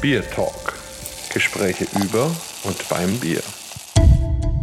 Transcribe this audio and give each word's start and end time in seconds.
Bier 0.00 0.22
Talk. 0.30 0.78
Gespräche 1.34 1.84
über 2.02 2.30
und 2.64 2.88
beim 2.88 3.18
Bier. 3.18 3.42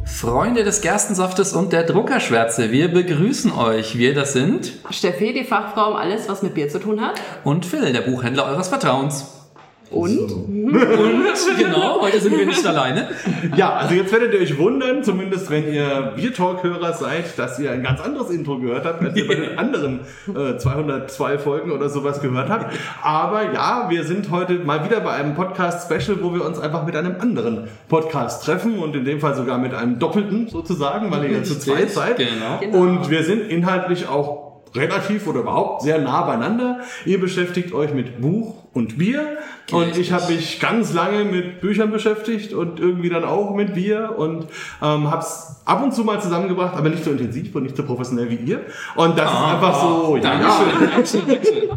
Freunde 0.03 0.63
des 0.63 0.81
Gerstensaftes 0.81 1.53
und 1.53 1.73
der 1.73 1.83
Druckerschwärze, 1.83 2.71
wir 2.71 2.87
begrüßen 2.87 3.51
euch. 3.51 3.99
Wir, 3.99 4.15
das 4.15 4.33
sind 4.33 4.71
Steffi, 4.89 5.33
die 5.33 5.43
Fachfrau 5.43 5.91
um 5.91 5.95
alles, 5.95 6.27
was 6.27 6.41
mit 6.41 6.55
Bier 6.55 6.69
zu 6.69 6.79
tun 6.79 7.01
hat. 7.01 7.21
und 7.43 7.67
Phil, 7.67 7.93
der 7.93 8.01
Buchhändler 8.01 8.45
eures 8.47 8.69
Vertrauens. 8.69 9.36
Und? 9.89 10.31
Und 10.31 11.57
genau, 11.57 12.01
heute 12.01 12.19
sind 12.19 12.37
wir 12.37 12.45
nicht 12.45 12.65
alleine. 12.65 13.07
Ja, 13.55 13.73
also 13.73 13.95
jetzt 13.95 14.11
werdet 14.11 14.33
ihr 14.33 14.41
euch 14.41 14.57
wundern, 14.57 15.03
zumindest 15.03 15.49
wenn 15.49 15.71
ihr 15.71 16.13
Beer 16.15 16.33
Talk-Hörer 16.33 16.93
seid, 16.93 17.39
dass 17.39 17.57
ihr 17.59 17.71
ein 17.71 17.83
ganz 17.83 18.01
anderes 18.01 18.29
Intro 18.29 18.59
gehört 18.59 18.85
habt, 18.85 19.01
als 19.01 19.15
ihr 19.15 19.27
bei 19.27 19.35
den 19.35 19.57
anderen 19.57 20.01
äh, 20.27 20.57
202 20.57 21.37
Folgen 21.37 21.71
oder 21.71 21.87
sowas 21.87 22.21
gehört 22.21 22.49
habt. 22.49 22.75
Aber 23.01 23.53
ja, 23.53 23.87
wir 23.89 24.03
sind 24.03 24.29
heute 24.29 24.55
mal 24.55 24.83
wieder 24.83 24.99
bei 24.99 25.11
einem 25.11 25.35
Podcast-Special, 25.35 26.21
wo 26.21 26.33
wir 26.33 26.43
uns 26.43 26.59
einfach 26.59 26.85
mit 26.85 26.95
einem 26.95 27.15
anderen 27.19 27.69
Podcast 27.87 28.43
treffen 28.43 28.79
und 28.79 28.95
in 28.95 29.05
dem 29.05 29.21
Fall 29.21 29.35
sogar 29.35 29.57
mit 29.57 29.73
einem 29.73 29.99
Doppelten 29.99 30.49
sozusagen, 30.49 31.11
weil 31.11 31.25
ihr 31.25 31.37
ja 31.37 31.43
zu 31.43 31.57
zweit 31.57 31.91
seid. 31.91 32.17
Genau. 32.17 32.77
Und 32.77 33.09
wir 33.09 33.23
sind 33.23 33.49
inhaltlich 33.49 34.07
auch 34.09 34.47
relativ 34.75 35.27
oder 35.27 35.41
überhaupt 35.41 35.81
sehr 35.81 35.99
nah 35.99 36.23
beieinander. 36.23 36.81
Ihr 37.05 37.19
beschäftigt 37.19 37.73
euch 37.73 37.93
mit 37.93 38.21
Buch 38.21 38.66
und 38.77 38.97
Bier 38.97 39.37
und 39.71 39.97
ich 39.97 40.13
habe 40.13 40.31
mich 40.31 40.59
ganz 40.61 40.93
lange 40.93 41.25
mit 41.25 41.59
Büchern 41.59 41.91
beschäftigt 41.91 42.53
und 42.53 42.79
irgendwie 42.79 43.09
dann 43.09 43.25
auch 43.25 43.53
mit 43.53 43.73
Bier 43.73 44.13
und 44.17 44.45
ähm, 44.81 45.11
habe 45.11 45.21
es 45.21 45.57
ab 45.65 45.83
und 45.83 45.93
zu 45.93 46.05
mal 46.05 46.21
zusammengebracht, 46.21 46.77
aber 46.77 46.87
nicht 46.87 47.03
so 47.03 47.11
intensiv 47.11 47.53
und 47.53 47.63
nicht 47.63 47.75
so 47.75 47.83
professionell 47.83 48.29
wie 48.29 48.35
ihr. 48.35 48.61
Und 48.95 49.17
das 49.17 49.29
ist 49.29 49.37
einfach 49.37 49.81
so, 49.81 50.15
ja, 50.15 50.23
ja. 50.39 50.39
Dankeschön, 50.79 51.21
Dankeschön. 51.27 51.69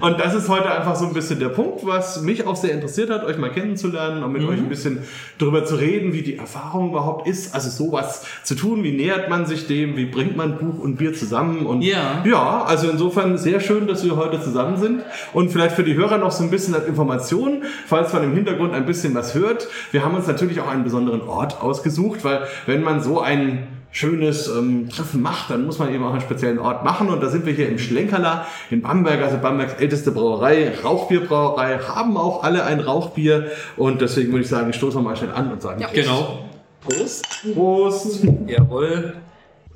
Und 0.00 0.20
das 0.20 0.34
ist 0.34 0.48
heute 0.50 0.70
einfach 0.70 0.94
so 0.94 1.06
ein 1.06 1.14
bisschen 1.14 1.40
der 1.40 1.48
Punkt, 1.48 1.86
was 1.86 2.20
mich 2.20 2.46
auch 2.46 2.56
sehr 2.56 2.72
interessiert 2.72 3.08
hat, 3.08 3.24
euch 3.24 3.38
mal 3.38 3.50
kennenzulernen 3.50 4.22
und 4.22 4.32
mit 4.32 4.46
euch 4.46 4.58
ein 4.58 4.68
bisschen 4.68 4.98
darüber 5.38 5.64
zu 5.64 5.76
reden, 5.76 6.12
wie 6.12 6.20
die 6.20 6.36
Erfahrung 6.36 6.90
überhaupt 6.90 7.26
ist. 7.26 7.54
Also 7.54 7.70
sowas 7.70 8.26
zu 8.42 8.54
tun, 8.54 8.84
wie 8.84 8.92
nähert 8.92 9.30
man 9.30 9.46
sich 9.46 9.66
dem, 9.66 9.96
wie 9.96 10.04
bringt 10.04 10.36
man 10.36 10.58
Buch 10.58 10.78
und 10.78 10.96
Bier 10.96 11.14
zusammen. 11.14 11.64
Und 11.64 11.80
Ja. 11.80 12.22
ja, 12.26 12.62
also 12.64 12.90
insofern 12.90 13.38
sehr 13.38 13.60
schön, 13.60 13.86
dass 13.86 14.04
wir 14.04 14.16
heute 14.16 14.42
zusammen 14.42 14.76
sind. 14.76 15.02
Und 15.32 15.50
vielleicht 15.50 15.74
für 15.74 15.84
die 15.84 15.94
Hörer 15.94 16.18
noch 16.18 16.32
so 16.32 16.44
ein 16.44 16.47
bisschen 16.50 16.74
als 16.74 16.86
Information, 16.86 17.62
falls 17.86 18.12
man 18.12 18.24
im 18.24 18.34
Hintergrund 18.34 18.74
ein 18.74 18.86
bisschen 18.86 19.14
was 19.14 19.34
hört. 19.34 19.68
Wir 19.92 20.04
haben 20.04 20.14
uns 20.14 20.26
natürlich 20.26 20.60
auch 20.60 20.68
einen 20.68 20.84
besonderen 20.84 21.22
Ort 21.22 21.60
ausgesucht, 21.62 22.24
weil 22.24 22.42
wenn 22.66 22.82
man 22.82 23.00
so 23.00 23.20
ein 23.20 23.66
schönes 23.90 24.48
ähm, 24.48 24.88
Treffen 24.90 25.22
macht, 25.22 25.50
dann 25.50 25.64
muss 25.64 25.78
man 25.78 25.92
eben 25.92 26.04
auch 26.04 26.12
einen 26.12 26.20
speziellen 26.20 26.58
Ort 26.58 26.84
machen. 26.84 27.08
Und 27.08 27.22
da 27.22 27.28
sind 27.28 27.46
wir 27.46 27.52
hier 27.52 27.68
im 27.68 27.78
Schlenkerler 27.78 28.46
in 28.70 28.82
Bamberg, 28.82 29.22
also 29.22 29.38
Bambergs 29.38 29.74
älteste 29.80 30.12
Brauerei, 30.12 30.72
Rauchbierbrauerei, 30.84 31.78
haben 31.78 32.16
auch 32.16 32.42
alle 32.42 32.64
ein 32.64 32.80
Rauchbier. 32.80 33.50
Und 33.76 34.00
deswegen 34.00 34.30
würde 34.32 34.42
ich 34.42 34.48
sagen, 34.48 34.72
stoßen 34.72 35.00
wir 35.00 35.04
mal 35.04 35.16
schnell 35.16 35.32
an 35.32 35.50
und 35.52 35.62
sagen 35.62 35.84
Genau. 35.94 36.44
Prost. 36.80 37.26
Prost. 37.54 38.26
Jawohl. 38.46 39.14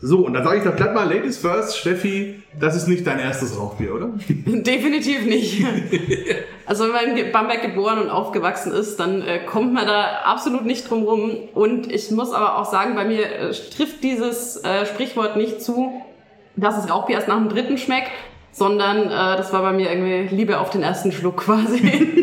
So, 0.04 0.26
und 0.26 0.34
dann 0.34 0.42
sage 0.42 0.58
ich 0.58 0.64
doch 0.64 0.74
gleich 0.74 0.92
mal, 0.92 1.08
Ladies 1.08 1.38
first, 1.38 1.78
Steffi, 1.78 2.42
das 2.58 2.74
ist 2.74 2.88
nicht 2.88 3.06
dein 3.06 3.20
erstes 3.20 3.56
Rauchbier, 3.56 3.94
oder? 3.94 4.10
Definitiv 4.28 5.24
nicht. 5.24 5.64
Also 6.64 6.84
wenn 6.84 6.92
man 6.92 7.16
in 7.16 7.32
Bamberg 7.32 7.60
geboren 7.60 7.98
und 7.98 8.08
aufgewachsen 8.08 8.72
ist, 8.72 8.98
dann 8.98 9.20
äh, 9.20 9.40
kommt 9.40 9.74
man 9.74 9.84
da 9.84 10.22
absolut 10.24 10.64
nicht 10.64 10.88
drum 10.88 11.02
rum. 11.02 11.32
Und 11.54 11.92
ich 11.92 12.10
muss 12.12 12.32
aber 12.32 12.56
auch 12.56 12.70
sagen, 12.70 12.94
bei 12.94 13.04
mir 13.04 13.26
äh, 13.26 13.50
trifft 13.50 14.02
dieses 14.02 14.56
äh, 14.64 14.86
Sprichwort 14.86 15.36
nicht 15.36 15.60
zu, 15.60 16.00
dass 16.56 16.76
das 16.76 16.88
Rauchbier 16.88 17.16
erst 17.16 17.28
nach 17.28 17.36
dem 17.36 17.48
dritten 17.48 17.76
schmeckt, 17.76 18.10
sondern 18.52 19.06
äh, 19.06 19.36
das 19.36 19.52
war 19.52 19.62
bei 19.62 19.72
mir 19.72 19.90
irgendwie 19.90 20.34
Liebe 20.34 20.60
auf 20.60 20.70
den 20.70 20.82
ersten 20.82 21.10
Schluck 21.10 21.38
quasi. 21.38 22.20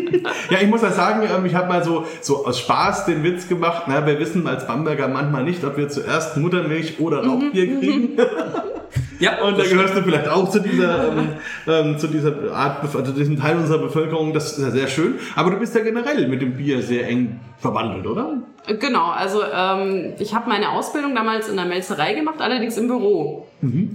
Ja, 0.50 0.58
ich 0.60 0.68
muss 0.68 0.82
ja 0.82 0.90
sagen, 0.90 1.22
ähm, 1.22 1.46
ich 1.46 1.54
habe 1.54 1.68
mal 1.68 1.84
so, 1.84 2.04
so 2.20 2.44
aus 2.44 2.58
Spaß 2.58 3.06
den 3.06 3.22
Witz 3.22 3.48
gemacht. 3.48 3.84
Na, 3.86 4.04
wir 4.06 4.18
wissen 4.18 4.46
als 4.46 4.66
Bamberger 4.66 5.08
manchmal 5.08 5.44
nicht, 5.44 5.64
ob 5.64 5.76
wir 5.76 5.88
zuerst 5.88 6.36
Muttermilch 6.36 6.98
oder 6.98 7.24
Rauchbier 7.24 7.78
kriegen. 7.78 8.10
Ja, 9.18 9.42
Und 9.42 9.58
da 9.58 9.64
gehörst 9.64 9.96
du 9.96 10.02
vielleicht 10.02 10.28
auch 10.28 10.48
zu 10.50 10.60
dieser, 10.60 11.08
ähm, 11.08 11.28
ähm, 11.66 11.98
zu 11.98 12.08
dieser 12.08 12.52
Art, 12.52 12.82
also 12.82 13.12
diesem 13.12 13.38
Teil 13.38 13.56
unserer 13.56 13.78
Bevölkerung. 13.78 14.32
Das 14.32 14.56
ist 14.56 14.64
ja 14.64 14.70
sehr 14.70 14.88
schön. 14.88 15.18
Aber 15.36 15.50
du 15.50 15.58
bist 15.58 15.74
ja 15.74 15.82
generell 15.82 16.28
mit 16.28 16.42
dem 16.42 16.56
Bier 16.56 16.82
sehr 16.82 17.08
eng 17.08 17.40
verwandelt, 17.58 18.06
oder? 18.06 18.38
Genau, 18.66 19.06
also 19.10 19.42
ähm, 19.42 20.14
ich 20.18 20.34
habe 20.34 20.48
meine 20.48 20.70
Ausbildung 20.70 21.14
damals 21.14 21.48
in 21.48 21.56
der 21.56 21.64
Melzerei 21.64 22.14
gemacht, 22.14 22.40
allerdings 22.40 22.76
im 22.76 22.88
Büro. 22.88 23.46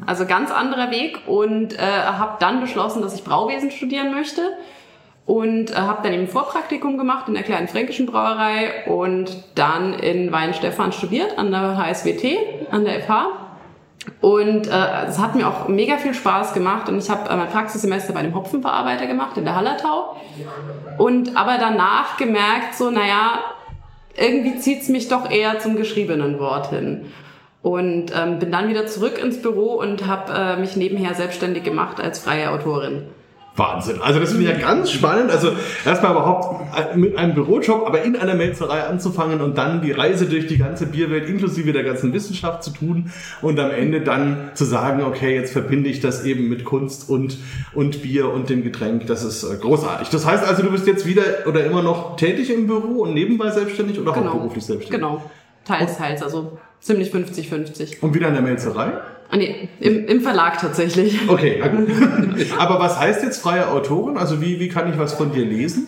Also 0.06 0.26
ganz 0.26 0.52
anderer 0.52 0.92
Weg 0.92 1.20
und 1.28 1.74
äh, 1.74 1.82
habe 1.82 2.38
dann 2.40 2.62
beschlossen, 2.62 3.02
dass 3.02 3.16
ich 3.16 3.24
Brauwesen 3.24 3.72
studieren 3.72 4.12
möchte 4.14 4.42
und 5.26 5.72
äh, 5.72 5.76
habe 5.76 6.04
dann 6.04 6.14
eben 6.14 6.28
Vorpraktikum 6.28 6.98
gemacht 6.98 7.28
in 7.28 7.34
der 7.34 7.44
kleinen 7.44 7.68
fränkischen 7.68 8.06
Brauerei 8.06 8.86
und 8.88 9.44
dann 9.56 9.94
in 9.94 10.32
Weinstefan 10.32 10.92
studiert 10.92 11.38
an 11.38 11.52
der 11.52 11.78
HSWT, 11.78 12.26
an 12.72 12.86
der 12.86 13.02
FH. 13.02 13.45
Und 14.22 14.68
äh, 14.68 15.06
es 15.08 15.20
hat 15.20 15.36
mir 15.36 15.48
auch 15.48 15.68
mega 15.68 15.98
viel 15.98 16.14
Spaß 16.14 16.54
gemacht 16.54 16.90
und 16.90 16.98
ich 16.98 17.10
habe 17.10 17.30
äh, 17.30 17.36
mein 17.36 17.50
Praxissemester 17.50 18.14
bei 18.14 18.24
dem 18.24 18.34
Hopfenverarbeiter 18.34 19.08
gemacht 19.08 19.38
in 19.38 19.46
der 19.46 19.56
Hallertau 19.56 20.16
und 20.98 21.38
aber 21.38 21.58
danach 21.60 22.18
gemerkt, 22.18 22.76
so 22.76 22.90
naja, 22.90 23.40
irgendwie 24.16 24.60
zieht's 24.60 24.90
mich 24.90 25.08
doch 25.08 25.30
eher 25.30 25.60
zum 25.60 25.76
geschriebenen 25.76 26.40
Wort 26.40 26.70
hin. 26.70 27.12
Und 27.62 28.12
ähm, 28.16 28.38
bin 28.38 28.52
dann 28.52 28.70
wieder 28.70 28.86
zurück 28.86 29.18
ins 29.18 29.42
Büro 29.42 29.74
und 29.74 30.06
habe 30.06 30.32
äh, 30.32 30.58
mich 30.58 30.76
nebenher 30.76 31.16
selbstständig 31.16 31.64
gemacht 31.64 32.00
als 32.00 32.20
freie 32.20 32.52
Autorin. 32.52 33.04
Wahnsinn. 33.58 34.02
Also 34.02 34.20
das 34.20 34.32
finde 34.32 34.46
ich 34.46 34.52
ja 34.52 34.58
ganz 34.58 34.92
spannend. 34.92 35.32
Also 35.32 35.52
erstmal 35.86 36.12
überhaupt 36.12 36.78
äh, 36.78 36.98
mit 36.98 37.18
einem 37.18 37.36
Bürojob, 37.36 37.88
aber 37.88 38.02
in 38.02 38.16
einer 38.18 38.36
Melzerei 38.36 38.84
anzufangen 38.84 39.42
und 39.42 39.58
dann 39.58 39.82
die 39.82 39.92
Reise 39.92 40.26
durch 40.26 40.48
die 40.48 40.58
ganze 40.58 40.88
Bierwelt 40.88 41.30
inklusive 41.30 41.72
der 41.72 41.84
ganzen 41.84 42.12
Wissenschaft 42.14 42.64
zu 42.64 42.72
tun 42.72 43.12
und 43.42 43.60
am 43.60 43.72
Ende 43.72 44.02
dann 44.02 44.50
zu 44.56 44.66
sagen, 44.66 45.04
okay, 45.04 45.36
jetzt 45.36 45.54
verbinde 45.54 45.90
ich 45.90 46.02
das 46.02 46.26
eben 46.26 46.50
mit 46.50 46.66
Kunst 46.66 47.10
und, 47.10 47.38
und 47.74 48.02
Bier 48.02 48.30
und 48.30 48.50
dem 48.50 48.64
Getränk. 48.64 49.08
Das 49.08 49.24
ist 49.24 49.44
äh, 49.44 49.56
großartig. 49.56 50.10
Das 50.10 50.26
heißt 50.26 50.46
also, 50.46 50.62
du 50.62 50.72
bist 50.72 50.86
jetzt 50.86 51.06
wieder 51.06 51.24
oder 51.46 51.64
immer 51.64 51.82
noch 51.82 52.18
tätig 52.18 52.52
im 52.52 52.68
Büro 52.68 53.04
und 53.04 53.14
nebenbei 53.14 53.52
selbstständig 53.52 54.00
oder 54.00 54.16
hauptberuflich 54.16 54.66
selbstständig? 54.66 55.08
Genau. 55.08 55.24
Teils, 55.64 55.98
teils, 55.98 56.22
also 56.22 56.58
ziemlich 56.80 57.12
50-50. 57.12 58.02
Und 58.02 58.14
wieder 58.14 58.28
in 58.28 58.34
der 58.34 58.44
Melzerei? 58.44 59.00
Ah, 59.30 59.38
nee, 59.38 59.70
im, 59.80 60.06
im 60.08 60.22
Verlag 60.22 60.60
tatsächlich. 60.60 61.20
Okay, 61.28 61.62
aber 62.60 62.80
was 62.80 63.00
heißt 63.00 63.24
jetzt 63.24 63.42
freie 63.42 63.70
Autorin? 63.70 64.18
Also 64.18 64.40
wie, 64.42 64.60
wie 64.60 64.70
kann 64.70 64.92
ich 64.92 65.00
was 65.00 65.14
von 65.14 65.32
dir 65.32 65.46
lesen? 65.46 65.88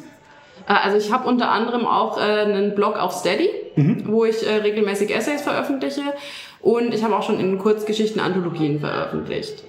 Äh, 0.67 0.73
Also 0.73 0.97
ich 0.97 1.11
habe 1.11 1.27
unter 1.27 1.49
anderem 1.51 1.85
auch 1.85 2.17
äh, 2.17 2.21
einen 2.21 2.75
Blog 2.75 2.97
auf 2.97 3.13
Steady, 3.13 3.49
wo 4.05 4.25
ich 4.25 4.45
äh, 4.45 4.55
regelmäßig 4.55 5.15
Essays 5.15 5.43
veröffentliche 5.43 6.01
und 6.61 6.93
ich 6.93 7.03
habe 7.03 7.15
auch 7.15 7.23
schon 7.23 7.39
in 7.39 7.59
Kurzgeschichten 7.59 8.19
Anthologien 8.19 8.79
veröffentlicht. 8.79 9.63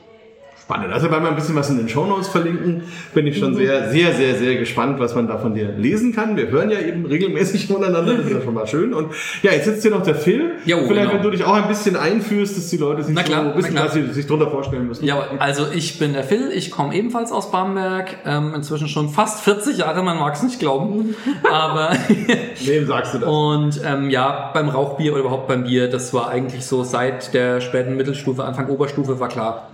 Spannend. 0.68 0.92
Also 0.92 1.10
wenn 1.10 1.22
wir 1.22 1.30
ein 1.30 1.34
bisschen 1.34 1.56
was 1.56 1.70
in 1.70 1.78
den 1.78 1.88
Shownotes 1.88 2.28
verlinken, 2.28 2.82
bin 3.14 3.26
ich 3.26 3.38
schon 3.38 3.54
sehr, 3.54 3.90
sehr, 3.90 4.12
sehr, 4.12 4.34
sehr 4.34 4.56
gespannt, 4.56 5.00
was 5.00 5.14
man 5.14 5.26
da 5.26 5.38
von 5.38 5.54
dir 5.54 5.72
lesen 5.72 6.14
kann. 6.14 6.36
Wir 6.36 6.48
hören 6.48 6.70
ja 6.70 6.78
eben 6.78 7.06
regelmäßig 7.06 7.68
voneinander, 7.68 8.18
das 8.18 8.26
ist 8.26 8.32
ja 8.32 8.42
schon 8.42 8.52
mal 8.52 8.66
schön. 8.66 8.92
Und 8.92 9.14
ja, 9.42 9.52
jetzt 9.52 9.64
sitzt 9.64 9.80
hier 9.80 9.92
noch 9.92 10.02
der 10.02 10.14
Phil. 10.14 10.56
Jo, 10.66 10.80
Vielleicht, 10.86 11.10
genau. 11.10 11.14
wenn 11.14 11.22
du 11.22 11.30
dich 11.30 11.42
auch 11.42 11.54
ein 11.54 11.68
bisschen 11.68 11.96
einführst, 11.96 12.58
dass 12.58 12.68
die 12.68 12.76
Leute 12.76 13.02
sich 13.02 13.14
Na 13.14 13.22
klar, 13.22 13.54
so 13.54 13.58
wissen, 13.58 13.74
was 13.76 13.94
sie 13.94 14.12
sich 14.12 14.26
drunter 14.26 14.50
vorstellen 14.50 14.86
müssen. 14.86 15.06
Ja, 15.06 15.22
also 15.38 15.68
ich 15.72 15.98
bin 15.98 16.12
der 16.12 16.22
Phil, 16.22 16.50
ich 16.52 16.70
komme 16.70 16.94
ebenfalls 16.94 17.32
aus 17.32 17.50
Bamberg, 17.50 18.18
ähm, 18.26 18.52
inzwischen 18.54 18.88
schon 18.88 19.08
fast 19.08 19.40
40 19.44 19.78
Jahre, 19.78 20.02
man 20.02 20.18
mag 20.18 20.34
es 20.34 20.42
nicht 20.42 20.58
glauben, 20.60 21.14
aber 21.50 21.92
Wem 22.66 22.86
sagst 22.86 23.14
du 23.14 23.18
das? 23.20 23.26
und 23.30 23.80
ähm, 23.86 24.10
ja, 24.10 24.50
beim 24.52 24.68
Rauchbier 24.68 25.12
oder 25.12 25.20
überhaupt 25.20 25.48
beim 25.48 25.64
Bier, 25.64 25.88
das 25.88 26.12
war 26.12 26.28
eigentlich 26.28 26.66
so 26.66 26.84
seit 26.84 27.32
der 27.32 27.62
späten 27.62 27.96
Mittelstufe, 27.96 28.44
Anfang 28.44 28.68
Oberstufe 28.68 29.18
war 29.18 29.28
klar, 29.28 29.67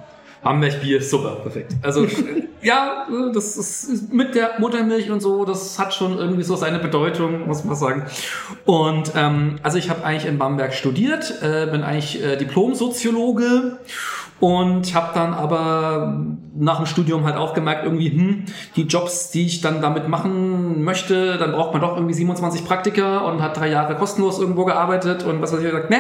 Bamberg-Bier, 0.44 1.03
super, 1.03 1.37
perfekt. 1.43 1.75
Also 1.82 2.06
ja, 2.62 3.06
das 3.32 3.57
ist 3.57 4.13
mit 4.13 4.34
der 4.34 4.53
Muttermilch 4.59 5.10
und 5.10 5.21
so, 5.21 5.45
das 5.45 5.78
hat 5.78 5.95
schon 5.95 6.19
irgendwie 6.19 6.45
so 6.45 6.54
seine 6.54 6.78
Bedeutung, 6.78 7.47
muss 7.47 7.65
man 7.65 7.74
sagen. 7.74 8.07
Und 8.65 9.13
ähm, 9.16 9.57
also 9.63 9.78
ich 9.78 9.91
habe 9.91 10.04
eigentlich 10.04 10.27
in 10.27 10.39
Bamberg 10.39 10.74
studiert, 10.74 11.42
äh, 11.42 11.66
bin 11.71 11.83
eigentlich 11.83 12.22
äh, 12.22 12.36
Diplom-Soziologe 12.36 13.78
und 14.41 14.95
habe 14.95 15.13
dann 15.15 15.33
aber 15.33 16.22
nach 16.54 16.77
dem 16.77 16.86
Studium 16.86 17.24
halt 17.24 17.36
auch 17.36 17.54
gemerkt, 17.54 17.84
irgendwie, 17.84 18.10
hm, 18.10 18.45
die 18.77 18.83
Jobs, 18.83 19.30
die 19.30 19.47
ich 19.47 19.60
dann 19.60 19.80
damit 19.80 20.09
machen 20.09 20.83
möchte, 20.83 21.39
dann 21.39 21.53
braucht 21.53 21.72
man 21.72 21.80
doch 21.80 21.97
irgendwie 21.97 22.15
27 22.15 22.65
Praktika 22.65 23.19
und 23.19 23.41
hat 23.41 23.57
drei 23.57 23.69
Jahre 23.69 23.95
kostenlos 23.95 24.39
irgendwo 24.39 24.65
gearbeitet 24.65 25.24
und 25.24 25.41
was 25.41 25.53
weiß 25.53 25.60
ich, 25.60 25.66
gesagt, 25.66 25.91
ne, 25.91 25.98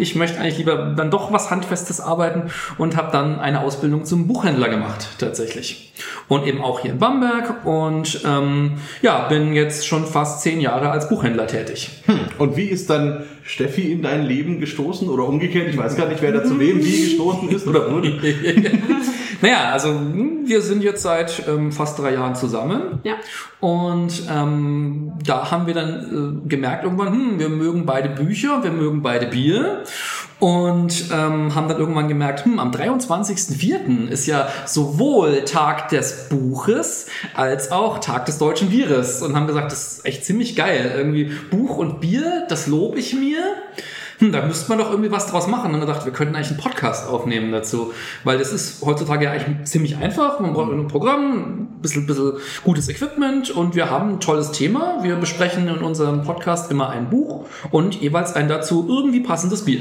ich 0.00 0.14
möchte 0.14 0.40
eigentlich 0.40 0.58
lieber 0.58 0.94
dann 0.96 1.10
doch 1.10 1.32
was 1.32 1.50
Handfestes 1.50 2.00
arbeiten 2.00 2.50
und 2.78 2.96
habe 2.96 3.12
dann 3.12 3.38
eine 3.38 3.60
Ausbildung 3.60 4.04
zum 4.04 4.26
Buchhändler 4.26 4.68
gemacht, 4.68 5.08
tatsächlich. 5.18 5.92
Und 6.28 6.46
eben 6.46 6.62
auch 6.62 6.80
hier 6.80 6.92
in 6.92 6.98
Bamberg 6.98 7.66
und 7.66 8.20
ähm, 8.24 8.78
ja, 9.02 9.28
bin 9.28 9.52
jetzt 9.52 9.86
schon 9.86 10.06
fast 10.06 10.42
zehn 10.42 10.60
Jahre 10.60 10.90
als 10.90 11.08
Buchhändler 11.08 11.46
tätig. 11.46 11.90
Und 12.38 12.56
wie 12.56 12.64
ist 12.64 12.88
dann 12.88 13.24
Steffi 13.44 13.92
in 13.92 14.02
dein 14.02 14.24
Leben 14.24 14.60
gestoßen 14.60 15.08
oder 15.08 15.24
umgekehrt? 15.26 15.68
Ich 15.68 15.76
weiß 15.76 15.96
gar 15.96 16.08
nicht, 16.08 16.22
wer 16.22 16.32
da 16.32 16.44
zu 16.44 16.58
wem 16.58 16.82
wie 16.84 17.04
gestoßen 17.04 17.48
ist 17.50 17.66
oder 17.66 17.92
wurde. 17.92 18.18
Naja, 19.40 19.70
also 19.70 19.88
hm, 19.88 20.42
wir 20.46 20.62
sind 20.62 20.82
jetzt 20.82 21.02
seit 21.02 21.46
ähm, 21.48 21.72
fast 21.72 21.98
drei 21.98 22.14
Jahren 22.14 22.34
zusammen. 22.34 23.00
Ja. 23.04 23.14
Und 23.60 24.22
ähm, 24.30 25.12
da 25.24 25.50
haben 25.50 25.66
wir 25.66 25.74
dann 25.74 26.42
äh, 26.44 26.48
gemerkt 26.48 26.84
irgendwann, 26.84 27.12
hm, 27.12 27.38
wir 27.38 27.48
mögen 27.48 27.86
beide 27.86 28.08
Bücher, 28.08 28.62
wir 28.62 28.70
mögen 28.70 29.02
beide 29.02 29.26
Bier. 29.26 29.84
Und 30.38 31.10
ähm, 31.12 31.54
haben 31.54 31.68
dann 31.68 31.78
irgendwann 31.78 32.08
gemerkt, 32.08 32.46
hm, 32.46 32.58
am 32.58 32.70
23.04. 32.70 34.08
ist 34.08 34.26
ja 34.26 34.48
sowohl 34.64 35.44
Tag 35.44 35.90
des 35.90 36.28
Buches 36.30 37.06
als 37.34 37.72
auch 37.72 37.98
Tag 37.98 38.24
des 38.24 38.38
deutschen 38.38 38.70
Bieres. 38.70 39.22
Und 39.22 39.36
haben 39.36 39.46
gesagt, 39.46 39.70
das 39.70 39.98
ist 39.98 40.06
echt 40.06 40.24
ziemlich 40.24 40.56
geil. 40.56 40.92
Irgendwie 40.96 41.30
Buch 41.50 41.76
und 41.76 42.00
Bier, 42.00 42.46
das 42.48 42.66
lobe 42.66 42.98
ich 42.98 43.14
mir 43.14 43.42
hm, 44.20 44.32
da 44.32 44.46
müsste 44.46 44.68
man 44.68 44.78
doch 44.78 44.90
irgendwie 44.90 45.10
was 45.10 45.26
draus 45.26 45.46
machen. 45.48 45.66
Und 45.66 45.72
dann 45.72 45.80
gedacht, 45.80 46.04
wir 46.04 46.12
könnten 46.12 46.36
eigentlich 46.36 46.50
einen 46.50 46.60
Podcast 46.60 47.08
aufnehmen 47.08 47.50
dazu. 47.50 47.92
Weil 48.24 48.38
das 48.38 48.52
ist 48.52 48.84
heutzutage 48.84 49.24
ja 49.24 49.32
eigentlich 49.32 49.64
ziemlich 49.64 49.96
einfach. 49.96 50.38
Man 50.40 50.52
braucht 50.52 50.72
ein 50.72 50.88
Programm, 50.88 51.38
ein 51.38 51.78
bisschen, 51.82 52.06
bisschen 52.06 52.34
gutes 52.64 52.88
Equipment 52.88 53.50
und 53.50 53.74
wir 53.74 53.90
haben 53.90 54.10
ein 54.10 54.20
tolles 54.20 54.52
Thema. 54.52 55.02
Wir 55.02 55.16
besprechen 55.16 55.66
in 55.68 55.78
unserem 55.78 56.22
Podcast 56.22 56.70
immer 56.70 56.90
ein 56.90 57.10
Buch 57.10 57.46
und 57.70 58.00
jeweils 58.00 58.34
ein 58.34 58.48
dazu 58.48 58.86
irgendwie 58.88 59.20
passendes 59.20 59.64
Bier. 59.64 59.80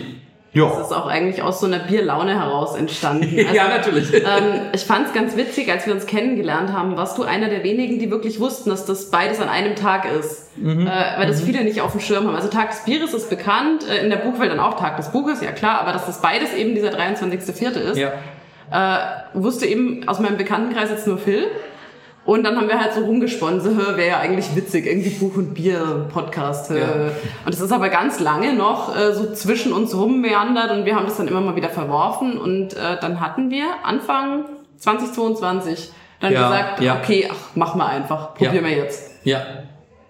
Das 0.51 0.61
Ja. 0.63 0.81
ist 0.81 0.91
auch 0.93 1.05
eigentlich 1.05 1.43
aus 1.43 1.59
so 1.59 1.67
einer 1.67 1.79
Bierlaune 1.79 2.33
heraus 2.39 2.75
entstanden. 2.75 3.23
Also, 3.37 3.53
Ja, 3.55 3.67
natürlich. 3.67 4.11
Ähm, 4.13 4.61
ich 4.73 4.83
fand 4.83 5.07
es 5.07 5.13
ganz 5.13 5.37
witzig, 5.37 5.71
als 5.71 5.85
wir 5.85 5.93
uns 5.93 6.05
kennengelernt 6.07 6.73
haben, 6.73 6.97
warst 6.97 7.17
du 7.19 7.23
einer 7.23 7.49
der 7.49 7.63
wenigen, 7.63 7.99
die 7.99 8.09
wirklich 8.09 8.39
wussten, 8.39 8.69
dass 8.71 8.85
das 8.85 9.11
beides 9.11 9.39
an 9.39 9.47
einem 9.49 9.75
Tag 9.75 10.07
ist. 10.19 10.57
Mhm. 10.57 10.87
Äh, 10.87 10.89
weil 11.19 11.27
das 11.27 11.41
viele 11.41 11.63
nicht 11.63 11.81
auf 11.81 11.91
dem 11.91 12.01
Schirm 12.01 12.25
haben. 12.27 12.35
Also 12.35 12.47
Tag 12.47 12.71
des 12.71 12.79
Bieres 12.79 13.13
ist 13.13 13.29
bekannt, 13.29 13.87
äh, 13.87 14.03
in 14.03 14.09
der 14.09 14.17
Buchwelt 14.17 14.51
dann 14.51 14.59
auch 14.59 14.79
Tag 14.79 14.97
des 14.97 15.09
Buches, 15.11 15.41
ja 15.41 15.51
klar, 15.51 15.81
aber 15.81 15.93
dass 15.93 16.05
das 16.07 16.19
beides 16.21 16.53
eben 16.55 16.73
dieser 16.73 16.89
23.04. 16.89 17.75
ist, 17.91 17.97
Ja. 17.97 18.11
äh, 18.71 18.99
wusste 19.33 19.65
eben 19.67 20.07
aus 20.07 20.19
meinem 20.19 20.37
Bekanntenkreis 20.37 20.89
jetzt 20.89 21.05
nur 21.07 21.17
Phil. 21.19 21.45
Und 22.25 22.43
dann 22.43 22.57
haben 22.57 22.67
wir 22.67 22.79
halt 22.79 22.93
so 22.93 23.01
rumgesponnen, 23.01 23.59
so, 23.59 23.75
wäre 23.75 24.07
ja 24.07 24.19
eigentlich 24.19 24.55
witzig, 24.55 24.85
irgendwie 24.85 25.09
Buch 25.09 25.35
und 25.35 25.53
Bier 25.53 26.07
Podcast. 26.13 26.69
Ja. 26.69 27.11
Und 27.45 27.53
es 27.53 27.59
ist 27.59 27.71
aber 27.71 27.89
ganz 27.89 28.19
lange 28.19 28.53
noch 28.53 28.95
äh, 28.95 29.13
so 29.13 29.33
zwischen 29.33 29.73
uns 29.73 29.95
rummeandert 29.95 30.71
und 30.71 30.85
wir 30.85 30.95
haben 30.95 31.05
das 31.05 31.17
dann 31.17 31.27
immer 31.27 31.41
mal 31.41 31.55
wieder 31.55 31.69
verworfen. 31.69 32.37
Und 32.37 32.73
äh, 32.73 32.99
dann 33.01 33.19
hatten 33.19 33.49
wir 33.49 33.65
Anfang 33.83 34.45
2022 34.77 35.91
dann 36.19 36.33
Ja, 36.33 36.49
gesagt, 36.49 36.81
ja. 36.81 36.97
okay, 36.97 37.29
ach, 37.31 37.49
mach 37.55 37.75
mal 37.75 37.87
einfach, 37.87 38.35
probieren 38.35 38.65
wir 38.65 38.71
jetzt. 38.71 39.11
Ja. 39.23 39.41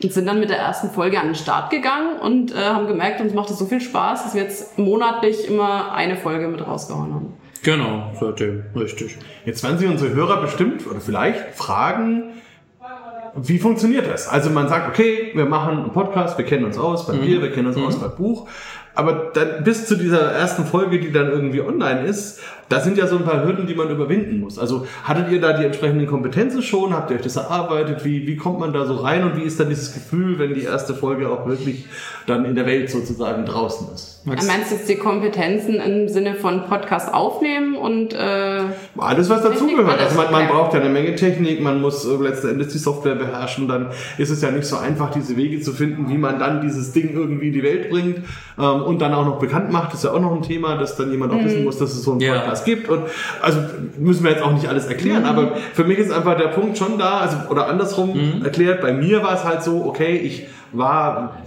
Und 0.01 0.13
sind 0.13 0.25
dann 0.25 0.39
mit 0.39 0.49
der 0.49 0.57
ersten 0.57 0.89
Folge 0.89 1.19
an 1.19 1.27
den 1.27 1.35
Start 1.35 1.69
gegangen 1.69 2.19
und 2.19 2.55
äh, 2.55 2.57
haben 2.57 2.87
gemerkt, 2.87 3.19
uns 3.21 3.33
macht 3.33 3.49
es 3.49 3.59
so 3.59 3.65
viel 3.65 3.81
Spaß, 3.81 4.23
dass 4.23 4.33
wir 4.33 4.43
jetzt 4.43 4.77
monatlich 4.77 5.47
immer 5.47 5.93
eine 5.93 6.15
Folge 6.15 6.47
mit 6.47 6.65
rausgehauen 6.65 7.13
haben. 7.13 7.33
Genau, 7.63 8.11
seitdem. 8.19 8.63
Richtig. 8.75 9.17
Jetzt 9.45 9.63
werden 9.63 9.77
sich 9.77 9.89
unsere 9.89 10.13
Hörer 10.13 10.41
bestimmt 10.41 10.87
oder 10.87 10.99
vielleicht 11.01 11.55
fragen, 11.55 12.33
wie 13.35 13.59
funktioniert 13.59 14.07
das? 14.11 14.27
Also 14.27 14.49
man 14.49 14.67
sagt, 14.69 14.89
okay, 14.89 15.31
wir 15.33 15.45
machen 15.45 15.77
einen 15.77 15.91
Podcast, 15.91 16.37
wir 16.37 16.45
kennen 16.45 16.65
uns 16.65 16.77
aus 16.77 17.05
beim 17.07 17.21
Bier, 17.21 17.41
wir 17.41 17.51
kennen 17.51 17.67
uns 17.67 17.77
aus 17.77 17.99
beim 17.99 18.15
Buch. 18.15 18.47
Aber 18.95 19.31
dann 19.33 19.63
bis 19.63 19.85
zu 19.85 19.95
dieser 19.95 20.31
ersten 20.31 20.65
Folge, 20.65 20.99
die 20.99 21.11
dann 21.11 21.29
irgendwie 21.29 21.61
online 21.61 22.05
ist, 22.05 22.41
da 22.69 22.79
sind 22.79 22.97
ja 22.97 23.07
so 23.07 23.17
ein 23.17 23.25
paar 23.25 23.43
Hürden, 23.43 23.65
die 23.67 23.73
man 23.73 23.89
überwinden 23.89 24.39
muss. 24.39 24.59
Also 24.59 24.85
hattet 25.03 25.31
ihr 25.31 25.41
da 25.41 25.53
die 25.53 25.65
entsprechenden 25.65 26.07
Kompetenzen 26.07 26.61
schon? 26.61 26.93
Habt 26.93 27.09
ihr 27.09 27.17
euch 27.17 27.23
das 27.23 27.35
erarbeitet? 27.35 28.05
Wie, 28.05 28.27
wie 28.27 28.37
kommt 28.37 28.59
man 28.59 28.71
da 28.73 28.85
so 28.85 28.95
rein? 28.95 29.23
Und 29.23 29.35
wie 29.35 29.43
ist 29.43 29.59
dann 29.59 29.69
dieses 29.69 29.93
Gefühl, 29.93 30.37
wenn 30.37 30.53
die 30.53 30.63
erste 30.63 30.93
Folge 30.93 31.29
auch 31.29 31.47
wirklich 31.47 31.85
dann 32.27 32.45
in 32.45 32.55
der 32.55 32.67
Welt 32.67 32.89
sozusagen 32.91 33.45
draußen 33.45 33.87
ist? 33.93 34.21
Max? 34.25 34.45
Du 34.45 34.51
meinst 34.51 34.71
jetzt 34.71 34.87
die 34.87 34.97
Kompetenzen 34.97 35.75
im 35.75 36.07
Sinne 36.09 36.35
von 36.35 36.65
Podcast 36.65 37.13
aufnehmen 37.13 37.75
und 37.75 38.13
äh, 38.13 38.61
Alles, 38.97 39.29
was 39.29 39.41
dazugehört. 39.41 39.99
Also 39.99 40.15
man, 40.15 40.31
man 40.31 40.47
braucht 40.47 40.73
ja 40.73 40.81
eine 40.81 40.89
Menge 40.89 41.15
Technik, 41.15 41.61
man 41.61 41.81
muss 41.81 42.05
äh, 42.05 42.15
letzten 42.21 42.49
Endes 42.49 42.67
die 42.73 42.77
Software 42.77 43.15
beherrschen. 43.15 43.67
Dann 43.67 43.87
ist 44.17 44.29
es 44.29 44.41
ja 44.41 44.51
nicht 44.51 44.65
so 44.65 44.77
einfach, 44.77 45.09
diese 45.11 45.35
Wege 45.37 45.59
zu 45.61 45.71
finden, 45.71 46.09
wie 46.09 46.17
man 46.17 46.37
dann 46.37 46.61
dieses 46.61 46.91
Ding 46.91 47.13
irgendwie 47.13 47.47
in 47.47 47.53
die 47.53 47.63
Welt 47.63 47.89
bringt 47.89 48.17
ähm, 48.59 48.81
und 48.83 48.99
dann 48.99 49.13
auch 49.13 49.25
noch 49.25 49.39
bekannt 49.39 49.71
macht. 49.71 49.93
Das 49.93 49.99
ist 49.99 50.03
ja 50.05 50.11
auch 50.11 50.19
noch 50.19 50.35
ein 50.35 50.41
Thema, 50.43 50.75
dass 50.75 50.95
dann 50.97 51.09
jemand 51.11 51.33
auch 51.33 51.43
wissen 51.43 51.63
muss, 51.63 51.77
dass 51.77 51.93
es 51.93 52.03
so 52.03 52.11
einen 52.11 52.19
Ja. 52.19 52.43
Podcast 52.59 52.65
gibt. 52.65 52.89
Und 52.89 53.03
also 53.41 53.59
müssen 53.97 54.23
wir 54.23 54.31
jetzt 54.31 54.43
auch 54.43 54.53
nicht 54.53 54.67
alles 54.67 54.85
erklären, 54.87 55.25
aber 55.25 55.55
für 55.73 55.83
mich 55.83 55.97
ist 55.97 56.11
einfach 56.11 56.37
der 56.37 56.49
Punkt 56.49 56.77
schon 56.77 56.97
da, 56.97 57.19
also 57.19 57.37
oder 57.49 57.67
andersrum 57.67 58.41
erklärt, 58.43 58.81
bei 58.81 58.93
mir 58.93 59.23
war 59.23 59.33
es 59.35 59.43
halt 59.43 59.63
so, 59.63 59.85
okay, 59.85 60.17
ich 60.17 60.47
war 60.71 61.37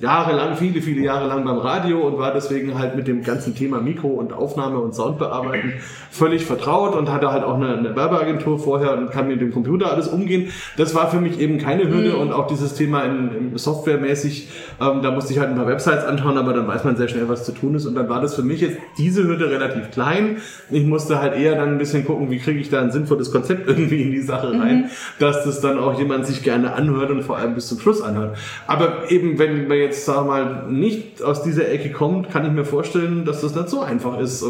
jahrelang, 0.00 0.56
viele, 0.56 0.80
viele 0.80 1.02
Jahre 1.02 1.28
lang 1.28 1.44
beim 1.44 1.58
Radio 1.58 2.00
und 2.00 2.18
war 2.18 2.32
deswegen 2.32 2.78
halt 2.78 2.96
mit 2.96 3.06
dem 3.06 3.22
ganzen 3.22 3.54
Thema 3.54 3.80
Mikro 3.80 4.08
und 4.08 4.32
Aufnahme 4.32 4.78
und 4.78 4.94
Soundbearbeiten 4.94 5.74
völlig 6.10 6.46
vertraut 6.46 6.96
und 6.96 7.12
hatte 7.12 7.30
halt 7.30 7.44
auch 7.44 7.56
eine, 7.56 7.76
eine 7.76 7.94
Werbeagentur 7.94 8.58
vorher 8.58 8.96
und 8.96 9.10
kann 9.10 9.28
mit 9.28 9.42
dem 9.42 9.52
Computer 9.52 9.92
alles 9.92 10.08
umgehen. 10.08 10.50
Das 10.78 10.94
war 10.94 11.10
für 11.10 11.20
mich 11.20 11.38
eben 11.38 11.58
keine 11.58 11.88
Hürde 11.88 12.16
und 12.16 12.32
auch 12.32 12.46
dieses 12.46 12.74
Thema 12.74 13.04
in, 13.04 13.52
in 13.52 13.58
softwaremäßig, 13.58 14.48
ähm, 14.80 15.02
da 15.02 15.10
musste 15.10 15.34
ich 15.34 15.38
halt 15.38 15.50
ein 15.50 15.56
paar 15.56 15.66
Websites 15.66 16.04
anschauen, 16.04 16.38
aber 16.38 16.54
dann 16.54 16.66
weiß 16.66 16.84
man 16.84 16.96
sehr 16.96 17.08
schnell, 17.08 17.28
was 17.28 17.44
zu 17.44 17.52
tun 17.52 17.74
ist 17.74 17.84
und 17.84 17.94
dann 17.94 18.08
war 18.08 18.22
das 18.22 18.34
für 18.34 18.42
mich 18.42 18.62
jetzt 18.62 18.78
diese 18.96 19.24
Hürde 19.24 19.50
relativ 19.50 19.90
klein. 19.90 20.38
Ich 20.70 20.86
musste 20.86 21.20
halt 21.20 21.36
eher 21.36 21.56
dann 21.56 21.72
ein 21.72 21.78
bisschen 21.78 22.06
gucken, 22.06 22.30
wie 22.30 22.38
kriege 22.38 22.58
ich 22.58 22.70
da 22.70 22.80
ein 22.80 22.90
sinnvolles 22.90 23.30
Konzept 23.30 23.66
irgendwie 23.68 24.00
in 24.00 24.12
die 24.12 24.22
Sache 24.22 24.58
rein, 24.58 24.90
dass 25.18 25.44
das 25.44 25.60
dann 25.60 25.78
auch 25.78 25.98
jemand 25.98 26.24
sich 26.24 26.42
gerne 26.42 26.72
anhört 26.72 27.10
und 27.10 27.22
vor 27.22 27.36
allem 27.36 27.54
bis 27.54 27.68
zum 27.68 27.78
Schluss 27.78 28.00
anhört. 28.00 28.38
Aber 28.66 29.10
eben, 29.10 29.38
wenn 29.38 29.68
man 29.68 29.76
jetzt, 29.76 29.89
sag 29.96 30.26
mal, 30.26 30.64
nicht 30.68 31.22
aus 31.22 31.42
dieser 31.42 31.68
Ecke 31.70 31.90
kommt, 31.90 32.30
kann 32.30 32.44
ich 32.46 32.52
mir 32.52 32.64
vorstellen, 32.64 33.24
dass 33.24 33.40
das 33.40 33.54
nicht 33.54 33.68
so 33.68 33.80
einfach 33.80 34.18
ist. 34.18 34.44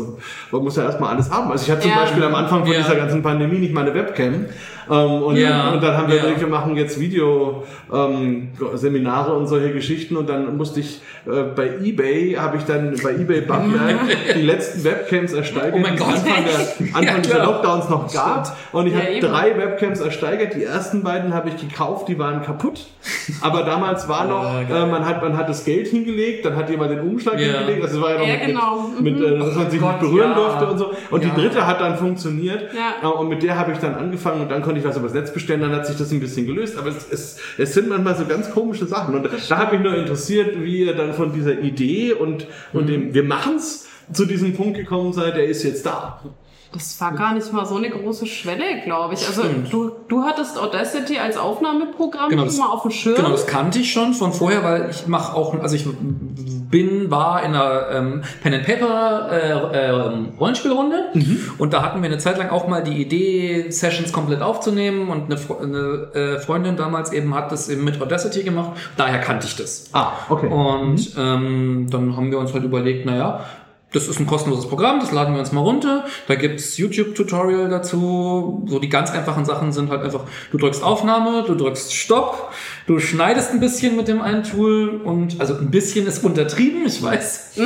Man 0.53 0.63
muss 0.63 0.77
ja 0.77 0.85
erstmal 0.85 1.15
alles 1.15 1.31
haben. 1.31 1.51
Also 1.51 1.65
ich 1.65 1.71
hatte 1.71 1.83
zum 1.83 1.91
Ja. 1.91 1.99
Beispiel 1.99 2.23
am 2.25 2.35
Anfang 2.35 2.65
von 2.65 2.73
Ja. 2.73 2.79
dieser 2.81 2.97
ganzen 2.97 3.23
Pandemie 3.23 3.59
nicht 3.59 3.73
mal 3.75 3.83
eine 3.83 3.95
Webcam. 3.95 4.47
Ähm, 4.91 5.23
und, 5.23 5.37
Ja. 5.37 5.71
und 5.71 5.83
dann 5.83 5.97
haben 5.97 6.09
wir 6.09 6.17
Ja. 6.17 6.41
wir 6.41 6.47
machen 6.49 6.77
jetzt 6.77 6.99
Video 6.99 7.65
ähm, 7.93 8.49
und 8.61 9.47
solche 9.47 9.73
Geschichten 9.73 10.17
und 10.17 10.29
dann 10.29 10.57
musste 10.57 10.81
ich 10.81 11.01
äh, 11.27 11.43
bei 11.55 11.69
eBay 11.83 12.35
habe 12.35 12.57
ich 12.57 12.65
dann 12.65 12.97
bei 13.03 13.13
eBay 13.13 13.43
Bamberg 13.43 13.97
die 14.35 14.43
letzten 14.43 14.83
Webcams 14.85 15.33
ersteigert, 15.33 15.75
Oh 15.75 15.95
die. 15.97 16.03
Anfang, 16.03 16.45
der, 16.45 16.87
Anfang 16.97 17.03
Ja, 17.05 17.19
dieser. 17.19 17.45
Lockdowns 17.45 17.89
noch 17.89 18.13
gab. 18.13 18.57
Und 18.73 18.87
ich 18.87 18.95
habe 18.95 19.21
drei 19.21 19.57
Webcams 19.57 20.01
ersteigert. 20.01 20.55
Die 20.55 20.65
ersten 20.65 21.03
beiden 21.03 21.35
habe 21.35 21.51
ich 21.51 21.57
gekauft, 21.69 22.09
die 22.09 22.19
waren 22.19 22.43
kaputt. 22.43 22.87
Aber 23.43 23.63
damals 23.63 24.09
war 24.09 24.25
noch, 24.27 24.43
geil. 24.69 24.83
äh, 24.85 24.87
man 24.87 25.05
hat 25.07 25.21
man 25.31 25.39
hat 25.39 25.49
das 25.49 25.65
Geld 25.65 25.89
hingelegt, 25.89 26.45
dann 26.45 26.57
hat 26.57 26.69
jemand 26.71 26.91
den 26.91 27.01
Umschlag 27.01 27.39
Ja. 27.41 27.59
hingelegt. 27.59 27.83
Also 27.85 27.97
es 27.97 28.03
war 28.03 28.13
ja 28.13 28.19
noch 28.19 28.27
Ja, 28.27 28.35
mit, 28.35 28.47
genau. 28.47 28.89
mit, 29.01 29.19
mit 29.19 29.25
äh, 29.33 29.39
dass 29.39 29.55
man 29.57 29.71
sich 29.71 29.81
Gott, 29.81 29.91
nicht 29.91 30.01
berühren 30.11 30.31
ja. 30.31 30.35
durfte 30.35 30.67
und 30.67 30.79
so. 30.79 30.91
Und 31.11 31.25
Ja. 31.25 31.31
die 31.31 31.41
dritte 31.41 31.67
hat 31.67 31.81
dann 31.81 31.97
funktioniert. 31.97 32.73
Ja. 32.75 33.09
Äh, 33.09 33.13
Und 33.13 33.29
mit 33.29 33.43
der 33.43 33.59
habe 33.59 33.73
ich 33.73 33.79
dann 33.79 33.95
angefangen 33.95 34.41
und 34.43 34.51
dann 34.51 34.63
konnte 34.63 34.81
ich 34.81 34.87
was 34.87 34.97
übers 34.97 35.15
Netz 35.15 35.33
bestellen. 35.33 35.61
Dann 35.61 35.73
hat 35.73 35.87
sich 35.87 35.97
das 35.97 36.11
ein 36.13 36.21
bisschen 36.21 36.47
gelöst. 36.47 36.77
Aber 36.79 36.89
es, 36.89 37.11
es, 37.11 37.39
es 37.59 37.75
sind 37.75 37.89
manchmal 37.89 38.15
so 38.17 38.25
ganz 38.27 38.51
komische 38.51 38.87
Sachen. 38.87 39.15
Und 39.15 39.29
da 39.49 39.57
hat 39.59 39.73
mich 39.73 39.81
nur 39.81 39.95
interessiert, 39.97 40.63
wie 40.63 40.85
ihr 40.85 40.95
dann 40.95 41.15
von 41.15 41.33
dieser 41.33 41.59
Idee 41.61 42.13
und, 42.13 42.47
und 42.73 42.89
dem 42.89 43.15
Wir 43.15 43.25
machen's 43.25 43.87
zu 44.13 44.25
diesem 44.27 44.55
Punkt 44.55 44.77
gekommen 44.77 45.13
seid. 45.13 45.37
Der 45.37 45.45
ist 45.45 45.63
jetzt 45.63 45.87
da. 45.87 46.21
Das 46.73 47.01
war 47.01 47.13
gar 47.13 47.35
nicht 47.35 47.53
mal 47.53 47.67
so 47.67 47.77
eine 47.77 47.91
große 47.91 48.27
Schwelle, 48.27 48.81
glaube 48.85 49.15
ich. 49.15 49.27
Also 49.27 49.43
Stimmt. 49.43 49.73
du, 49.73 49.91
du 50.09 50.23
hattest 50.23 50.57
Audacity 50.59 51.19
als 51.19 51.37
Aufnahmeprogramm 51.37 52.31
Genau, 52.31 52.43
schon 52.43 52.49
das- 52.49 52.59
mal 52.59 52.69
auf 52.69 52.83
dem 52.83 52.91
Schirm. 52.93 53.17
Genau, 53.17 53.31
das 53.31 53.47
kannte 53.47 53.81
ich 53.81 53.93
schon 53.93 54.15
von 54.15 54.33
vorher, 54.33 54.63
weil 54.63 54.91
ich 54.91 55.07
mache 55.07 55.35
auch, 55.37 55.61
also 55.61 55.75
ich 55.75 55.85
bin, 56.71 57.11
war 57.11 57.43
in 57.43 57.55
einer 57.55 57.89
ähm, 57.91 58.23
Pen 58.43 58.55
and 58.55 58.65
Paper 58.65 59.29
äh, 59.33 59.77
äh, 59.77 59.91
Rollenspielrunde 60.39 61.07
und 61.59 61.73
da 61.73 61.83
hatten 61.83 62.01
wir 62.01 62.09
eine 62.09 62.19
Zeit 62.19 62.39
lang 62.39 62.51
auch 62.51 62.69
mal 62.69 62.83
die 62.85 63.03
Idee, 63.03 63.71
Sessions 63.71 64.13
komplett 64.13 64.41
aufzunehmen 64.41 65.09
und 65.09 65.25
eine, 65.33 65.41
eine 65.61 66.15
äh, 66.15 66.39
Freundin 66.39 66.77
damals 66.77 67.13
eben 67.13 67.35
hat 67.35 67.51
das 67.51 67.69
eben 67.69 67.83
mit 67.83 68.01
Audacity 68.01 68.45
gemacht, 68.45 68.71
daher 68.97 69.19
kannte 69.21 69.47
ich 69.49 69.57
das. 69.57 69.91
Ah, 69.93 70.13
okay. 70.29 70.47
Und 70.47 71.15
ähm, 71.19 71.89
dann 71.91 72.17
haben 72.17 72.31
wir 72.31 72.39
uns 72.39 72.53
halt 72.55 72.63
überlegt, 72.63 73.05
naja, 73.05 73.45
das 73.93 74.07
ist 74.07 74.21
ein 74.21 74.27
kostenloses 74.27 74.69
Programm, 74.69 75.01
das 75.01 75.11
laden 75.11 75.35
wir 75.35 75.41
uns 75.41 75.53
mal 75.53 75.61
runter. 75.61 76.05
Da 76.29 76.37
gibt's 76.37 76.79
YouTube-Tutorial 76.79 77.69
dazu. 77.69 78.65
So 78.67 78.79
die 78.79 78.89
ganz 78.89 79.11
einfachen 79.11 79.45
Sachen 79.45 79.73
sind 79.73 79.91
halt 79.91 80.03
einfach, 80.03 80.25
du 80.53 80.59
drückst 80.59 80.83
Aufnahme, 80.83 81.45
du 81.45 81.55
drückst 81.55 81.95
Stopp, 81.95 82.53
du 82.91 82.99
schneidest 82.99 83.53
ein 83.53 83.61
bisschen 83.61 83.95
mit 83.95 84.09
dem 84.09 84.21
einen 84.21 84.43
Tool 84.43 85.01
und 85.05 85.41
also 85.41 85.55
ein 85.55 85.71
bisschen 85.71 86.09
ist 86.09 86.25
untertrieben, 86.25 86.85
ich 86.87 87.01
weiß. 87.01 87.57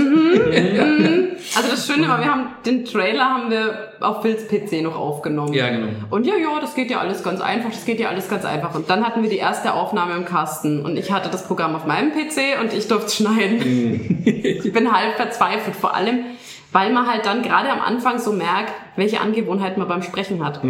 Also 1.56 1.70
das 1.70 1.86
Schöne 1.86 2.08
war, 2.08 2.20
wir 2.20 2.26
haben 2.26 2.46
den 2.64 2.84
Trailer 2.84 3.24
haben 3.24 3.50
wir 3.50 3.92
auf 4.00 4.22
Phils 4.22 4.48
PC 4.48 4.82
noch 4.82 4.96
aufgenommen. 4.96 5.52
Ja, 5.52 5.68
genau. 5.68 5.88
Und 6.10 6.26
ja, 6.26 6.34
ja, 6.36 6.58
das 6.58 6.74
geht 6.74 6.90
ja 6.90 6.98
alles 6.98 7.22
ganz 7.22 7.40
einfach, 7.40 7.70
das 7.70 7.84
geht 7.84 8.00
ja 8.00 8.08
alles 8.08 8.28
ganz 8.28 8.44
einfach. 8.44 8.74
Und 8.74 8.88
dann 8.88 9.04
hatten 9.04 9.22
wir 9.22 9.28
die 9.28 9.36
erste 9.36 9.74
Aufnahme 9.74 10.14
im 10.14 10.24
Kasten 10.24 10.84
und 10.84 10.96
ich 10.96 11.12
hatte 11.12 11.28
das 11.28 11.46
Programm 11.46 11.76
auf 11.76 11.84
meinem 11.84 12.12
PC 12.12 12.60
und 12.60 12.72
ich 12.72 12.88
durfte 12.88 13.12
schneiden. 13.12 14.22
ich 14.24 14.72
bin 14.72 14.90
halb 14.90 15.16
verzweifelt, 15.16 15.76
vor 15.76 15.94
allem, 15.94 16.20
weil 16.72 16.92
man 16.92 17.06
halt 17.06 17.26
dann 17.26 17.42
gerade 17.42 17.70
am 17.70 17.80
Anfang 17.80 18.18
so 18.18 18.32
merkt, 18.32 18.72
welche 18.96 19.20
Angewohnheiten 19.20 19.78
man 19.78 19.88
beim 19.88 20.02
Sprechen 20.02 20.44
hat. 20.44 20.64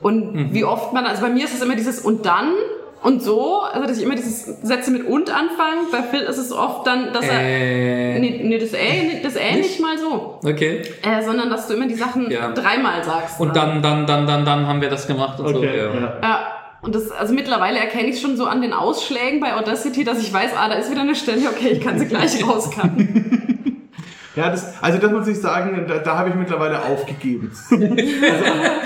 Und 0.00 0.54
wie 0.54 0.64
oft 0.64 0.92
man, 0.92 1.06
also 1.06 1.22
bei 1.22 1.30
mir 1.30 1.44
ist 1.44 1.54
es 1.54 1.62
immer 1.62 1.76
dieses 1.76 2.00
und 2.00 2.26
dann 2.26 2.52
Und 3.02 3.22
so, 3.22 3.60
also 3.62 3.86
dass 3.86 3.96
ich 3.98 4.02
immer 4.04 4.16
dieses 4.16 4.44
Sätze 4.62 4.90
mit 4.90 5.06
und 5.06 5.30
anfange. 5.30 5.82
Bei 5.92 6.02
Phil 6.02 6.20
ist 6.22 6.36
es 6.38 6.50
oft 6.52 6.86
dann, 6.86 7.12
dass 7.12 7.24
er. 7.26 7.40
Äh, 7.40 8.18
Nee, 8.18 8.40
nee, 8.42 8.58
das 8.58 8.74
Ä, 8.74 9.20
das 9.22 9.36
Ä 9.36 9.56
nicht 9.56 9.78
mal 9.80 9.96
so. 9.96 10.40
okay. 10.44 10.82
Äh, 11.02 11.22
sondern 11.24 11.48
dass 11.50 11.68
du 11.68 11.74
immer 11.74 11.86
die 11.86 11.94
Sachen 11.94 12.28
Ja. 12.30 12.50
dreimal 12.52 13.04
sagst. 13.04 13.38
Und 13.40 13.54
dann, 13.54 13.80
dann, 13.82 14.06
dann, 14.06 14.26
dann, 14.26 14.44
dann 14.44 14.66
haben 14.66 14.80
wir 14.80 14.90
das 14.90 15.06
gemacht 15.06 15.38
und 15.38 15.48
so. 15.48 15.58
Okay, 15.58 15.76
Ja. 15.78 15.94
ja. 15.94 16.12
Ja. 16.22 16.40
Und 16.80 16.94
das, 16.94 17.10
also 17.10 17.34
mittlerweile 17.34 17.78
erkenne 17.78 18.08
ich 18.08 18.16
es 18.16 18.20
schon 18.20 18.36
so 18.36 18.46
an 18.46 18.62
den 18.62 18.72
Ausschlägen 18.72 19.40
bei 19.40 19.54
Audacity, 19.54 20.04
dass 20.04 20.20
ich 20.20 20.32
weiß, 20.32 20.52
ah, 20.56 20.68
da 20.68 20.74
ist 20.76 20.90
wieder 20.90 21.00
eine 21.02 21.14
Stelle, 21.16 21.48
okay, 21.48 21.70
ich 21.70 21.80
kann 21.80 21.98
sie 21.98 22.06
gleich 22.06 22.44
rauscutten. 22.48 23.37
Ja, 24.38 24.50
das, 24.50 24.72
also 24.80 24.98
das 24.98 25.10
muss 25.10 25.26
ich 25.26 25.40
sagen, 25.40 25.84
da, 25.88 25.98
da 25.98 26.16
habe 26.16 26.28
ich 26.28 26.36
mittlerweile 26.36 26.84
aufgegeben. 26.84 27.50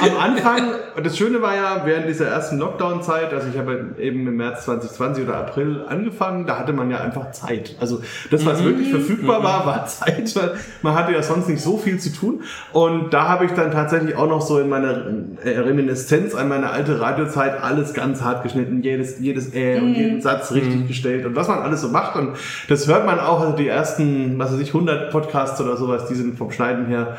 Also 0.03 0.17
am 0.17 0.23
Anfang, 0.23 0.63
das 1.03 1.17
Schöne 1.17 1.43
war 1.43 1.55
ja, 1.55 1.83
während 1.85 2.09
dieser 2.09 2.27
ersten 2.27 2.59
Lockdown-Zeit, 2.59 3.33
also 3.33 3.49
ich 3.53 3.59
habe 3.59 3.95
eben 3.99 4.27
im 4.27 4.37
März 4.37 4.65
2020 4.65 5.25
oder 5.25 5.37
April 5.37 5.85
angefangen, 5.87 6.47
da 6.47 6.59
hatte 6.59 6.73
man 6.73 6.91
ja 6.91 7.01
einfach 7.01 7.33
Zeit. 7.33 7.77
Also 7.81 8.01
das, 8.31 8.47
was 8.47 8.65
wirklich 8.65 8.91
verfügbar 8.91 9.43
war, 9.43 9.67
war 9.67 9.87
Zeit, 9.87 10.35
man 10.83 10.95
hatte 10.95 11.13
ja 11.13 11.23
sonst 11.23 11.49
nicht 11.49 11.63
so 11.63 11.77
viel 11.77 11.99
zu 11.99 12.13
tun. 12.13 12.43
Und 12.73 13.13
da 13.13 13.29
habe 13.29 13.45
ich 13.45 13.53
dann 13.53 13.71
tatsächlich 13.71 14.17
auch 14.17 14.29
noch 14.29 14.41
so 14.41 14.59
in 14.59 14.69
meiner 14.69 15.05
Reminiszenz 15.45 16.35
an 16.35 16.49
meine 16.49 16.71
alte 16.71 17.01
Radiozeit 17.01 17.61
alles 17.63 17.95
ganz 17.95 18.23
hart 18.23 18.43
geschnitten, 18.43 18.83
jedes, 18.83 19.21
jedes 19.21 19.55
Äh 19.55 19.81
und 19.81 19.95
jeden 19.95 20.21
Satz 20.21 20.53
richtig 20.53 20.89
gestellt 20.89 21.27
und 21.27 21.37
was 21.37 21.49
man 21.49 21.59
alles 21.59 21.83
so 21.83 21.89
macht. 21.89 22.17
Und 22.17 22.37
das 22.69 22.89
hört 22.89 23.07
man 23.07 23.21
auch, 23.21 23.41
also 23.41 23.57
die 23.57 23.69
ersten, 23.69 24.39
was 24.39 24.53
weiß 24.53 24.61
ich, 24.61 24.69
100 24.69 25.11
Podcasts 25.11 25.42
oder 25.61 25.77
sowas, 25.77 26.07
die 26.09 26.15
sind 26.15 26.39
vom 26.39 26.51
Schneiden 26.51 26.87
her, 26.87 27.17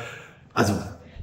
also 0.54 0.74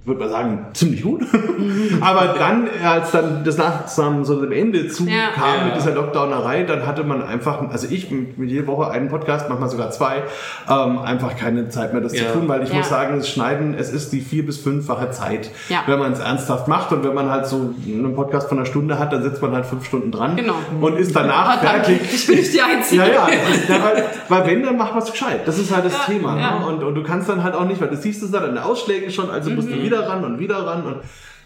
würde 0.05 0.21
man 0.21 0.31
sagen, 0.31 0.67
ziemlich 0.73 1.03
gut. 1.03 1.23
Aber 2.01 2.35
dann, 2.39 2.69
als 2.83 3.11
dann 3.11 3.45
das 3.45 3.59
langsam 3.59 4.25
so 4.25 4.41
dem 4.41 4.51
Ende 4.51 4.89
zukam 4.89 5.13
Ja. 5.15 5.65
mit 5.67 5.77
dieser 5.77 5.93
Lockdownerei, 5.95 6.63
dann 6.63 6.87
hatte 6.87 7.05
man 7.05 7.23
einfach, 7.23 7.61
also 7.71 7.87
ich 7.91 8.11
mit, 8.11 8.39
mit 8.39 8.51
jede 8.51 8.67
Woche 8.67 8.91
einen 8.91 9.09
Podcast, 9.09 9.49
manchmal 9.51 9.69
sogar 9.69 9.91
zwei, 9.91 10.23
ähm, 10.69 10.99
einfach 11.01 11.37
keine 11.37 11.69
Zeit 11.69 11.93
mehr, 11.93 12.01
das 12.03 12.17
Ja. 12.19 12.27
zu 12.29 12.39
tun, 12.39 12.49
weil 12.49 12.63
ich 12.63 12.71
Ja. 12.71 12.77
muss 12.77 12.89
sagen, 12.89 13.19
das 13.19 13.29
Schneiden, 13.29 13.75
es 13.79 13.93
ist 13.93 14.13
die 14.13 14.21
vier- 14.23 14.47
bis 14.47 14.59
fünffache 14.59 15.11
Zeit, 15.11 15.51
Ja. 15.69 15.83
wenn 15.87 15.99
man 15.99 16.13
es 16.13 16.19
ernsthaft 16.19 16.67
macht 16.67 16.93
und 16.93 17.05
wenn 17.05 17.15
man 17.15 17.31
halt 17.31 17.47
so 17.47 17.75
einen 17.87 18.15
Podcast 18.15 18.49
von 18.49 18.57
einer 18.59 18.67
Stunde 18.67 18.99
hat, 18.99 19.13
dann 19.13 19.23
sitzt 19.23 19.43
man 19.43 19.53
halt 19.53 19.67
fünf 19.67 19.85
Stunden 19.85 20.11
dran 20.11 20.35
Genau. 20.37 20.55
und 20.81 20.99
ist 20.99 21.15
danach 21.15 21.59
Aber 21.59 21.63
danke, 21.63 21.91
fertig. 21.93 22.15
ich 22.15 22.27
bin 22.27 22.37
nicht 22.37 22.55
die 22.55 22.63
Einzige. 22.63 23.03
Ja, 23.03 23.09
ja, 23.09 23.27
weil, 23.69 24.05
weil 24.29 24.47
wenn, 24.47 24.63
dann 24.63 24.79
macht 24.79 24.95
man 24.95 25.03
es 25.03 25.11
gescheit. 25.13 25.41
Das 25.47 25.59
ist 25.59 25.75
halt 25.75 25.85
das 25.85 25.93
Ja, 25.93 26.05
Thema. 26.13 26.39
ja. 26.41 26.59
Ne? 26.61 26.67
Und, 26.67 26.83
und 26.83 26.95
du 26.95 27.03
kannst 27.03 27.29
dann 27.29 27.45
halt 27.45 27.55
auch 27.55 27.65
nicht, 27.67 27.81
weil 27.83 27.89
du 27.89 27.97
siehst 27.97 28.23
es 28.23 28.31
dann 28.31 28.45
in 28.45 28.55
den 28.55 28.59
Ausschlägen 28.65 29.11
schon, 29.11 29.29
also 29.31 29.51
musst 29.51 29.69
Mhm. 29.69 29.75
du 29.75 29.83
wieder 29.83 29.90
ran 29.99 30.25
und 30.25 30.39
wieder 30.39 30.67
ran 30.67 30.85
und 30.85 30.97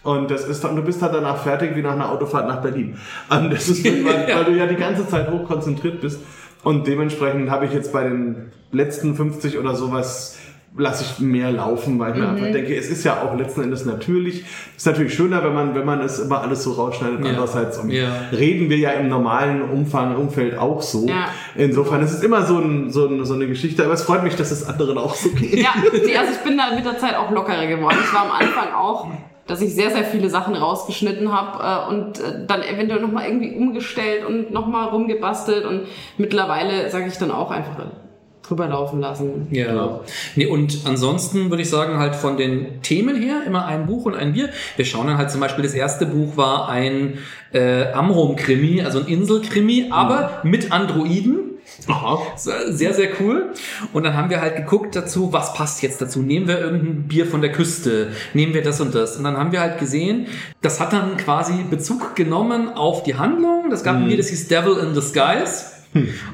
und 0.05 0.29
das 0.29 0.47
ist 0.47 0.63
dann, 0.63 0.75
du 0.75 0.83
bist 0.83 1.01
halt 1.01 1.15
danach 1.15 1.37
fertig 1.37 1.75
wie 1.75 1.81
nach 1.81 1.93
einer 1.93 2.11
Autofahrt 2.11 2.47
nach 2.47 2.61
Berlin. 2.61 2.95
Und 3.27 3.51
das 3.51 3.67
ist, 3.67 3.83
weil, 3.83 4.27
weil 4.35 4.45
du 4.45 4.51
ja 4.51 4.67
die 4.67 4.75
ganze 4.75 5.07
Zeit 5.07 5.31
hoch 5.31 5.45
konzentriert 5.47 5.99
bist. 5.99 6.19
Und 6.63 6.85
dementsprechend 6.85 7.49
habe 7.49 7.65
ich 7.65 7.73
jetzt 7.73 7.91
bei 7.91 8.03
den 8.03 8.51
letzten 8.71 9.15
50 9.15 9.57
oder 9.57 9.73
sowas 9.73 10.37
lasse 10.77 11.03
ich 11.05 11.19
mehr 11.25 11.51
laufen, 11.51 11.97
weil 11.99 12.11
ich 12.13 12.17
mir 12.19 12.27
Mhm. 12.27 12.35
einfach 12.35 12.51
denke, 12.51 12.75
es 12.75 12.89
ist 12.89 13.03
ja 13.05 13.21
auch 13.23 13.37
letzten 13.37 13.63
Endes 13.63 13.85
natürlich, 13.85 14.43
ist 14.75 14.85
natürlich 14.85 15.13
schöner, 15.13 15.43
wenn 15.43 15.53
man, 15.53 15.73
wenn 15.75 15.85
man 15.85 16.01
es 16.01 16.19
immer 16.19 16.41
alles 16.41 16.63
so 16.63 16.73
rausschneidet. 16.73 17.21
Ja. 17.21 17.29
Andererseits 17.29 17.77
um, 17.77 17.89
Ja. 17.89 18.09
reden 18.31 18.69
wir 18.69 18.77
ja 18.77 18.91
im 18.91 19.07
normalen 19.07 19.61
Umfang, 19.61 20.15
Umfeld 20.17 20.57
auch 20.57 20.81
so. 20.81 21.07
Ja. 21.07 21.29
Insofern, 21.55 22.01
es 22.03 22.11
ist 22.13 22.23
immer 22.23 22.45
so, 22.45 22.57
ein, 22.59 22.89
so, 22.91 23.07
ein, 23.07 23.23
so 23.25 23.33
eine 23.35 23.47
Geschichte, 23.47 23.83
aber 23.85 23.93
es 23.93 24.03
freut 24.03 24.23
mich, 24.23 24.35
dass 24.35 24.51
es 24.51 24.67
anderen 24.67 24.97
auch 24.97 25.15
so 25.15 25.29
geht. 25.29 25.59
Ja, 25.59 25.69
also 25.75 26.31
ich 26.33 26.39
bin 26.43 26.57
da 26.57 26.75
mit 26.75 26.85
der 26.85 26.97
Zeit 26.97 27.15
auch 27.15 27.31
lockerer 27.31 27.67
geworden. 27.67 27.97
Ich 28.03 28.13
war 28.13 28.23
am 28.25 28.31
Anfang 28.31 28.73
auch, 28.73 29.07
dass 29.47 29.61
ich 29.61 29.75
sehr, 29.75 29.91
sehr 29.91 30.03
viele 30.03 30.29
Sachen 30.29 30.55
rausgeschnitten 30.55 31.31
habe 31.31 31.89
äh, 31.91 31.93
und 31.93 32.19
äh, 32.19 32.45
dann 32.47 32.63
eventuell 32.63 32.99
nochmal 33.01 33.27
irgendwie 33.27 33.55
umgestellt 33.55 34.25
und 34.25 34.51
nochmal 34.51 34.89
rumgebastelt 34.89 35.65
und 35.65 35.81
mittlerweile 36.17 36.89
sage 36.89 37.05
ich 37.07 37.17
dann 37.17 37.31
auch 37.31 37.51
einfach 37.51 37.77
drüber 38.47 38.67
laufen 38.67 38.99
lassen. 38.99 39.47
Ja. 39.51 40.01
Nee, 40.35 40.45
und 40.45 40.79
ansonsten 40.85 41.49
würde 41.49 41.63
ich 41.63 41.69
sagen, 41.69 41.97
halt 41.97 42.15
von 42.15 42.37
den 42.37 42.81
Themen 42.81 43.15
her 43.15 43.41
immer 43.45 43.65
ein 43.65 43.85
Buch 43.85 44.05
und 44.05 44.15
ein 44.15 44.33
Bier. 44.33 44.49
Wir 44.75 44.85
schauen 44.85 45.07
dann 45.07 45.17
halt 45.17 45.31
zum 45.31 45.41
Beispiel, 45.41 45.63
das 45.63 45.73
erste 45.73 46.05
Buch 46.05 46.37
war 46.37 46.69
ein 46.69 47.19
äh, 47.53 47.91
Amrum-Krimi, 47.91 48.81
also 48.81 48.99
ein 48.99 49.07
Insel-Krimi, 49.07 49.87
aber 49.91 50.41
mit 50.43 50.71
Androiden. 50.71 51.51
Aha. 51.87 52.19
Sehr, 52.35 52.93
sehr 52.93 53.09
cool. 53.19 53.51
Und 53.93 54.03
dann 54.03 54.15
haben 54.15 54.29
wir 54.29 54.41
halt 54.41 54.55
geguckt 54.55 54.95
dazu, 54.95 55.33
was 55.33 55.53
passt 55.53 55.81
jetzt 55.83 56.01
dazu? 56.01 56.21
Nehmen 56.21 56.47
wir 56.47 56.59
irgendein 56.59 57.07
Bier 57.07 57.25
von 57.25 57.41
der 57.41 57.51
Küste? 57.51 58.11
Nehmen 58.33 58.53
wir 58.53 58.61
das 58.61 58.81
und 58.81 58.95
das? 58.95 59.17
Und 59.17 59.23
dann 59.23 59.37
haben 59.37 59.51
wir 59.51 59.61
halt 59.61 59.79
gesehen, 59.79 60.27
das 60.61 60.79
hat 60.79 60.93
dann 60.93 61.17
quasi 61.17 61.53
Bezug 61.69 62.15
genommen 62.15 62.69
auf 62.69 63.03
die 63.03 63.15
Handlung. 63.15 63.69
Das 63.69 63.83
gab 63.83 63.97
ein 63.97 64.07
Bier, 64.07 64.17
das 64.17 64.29
hieß 64.29 64.47
Devil 64.47 64.77
in 64.77 64.93
Disguise. 64.93 65.74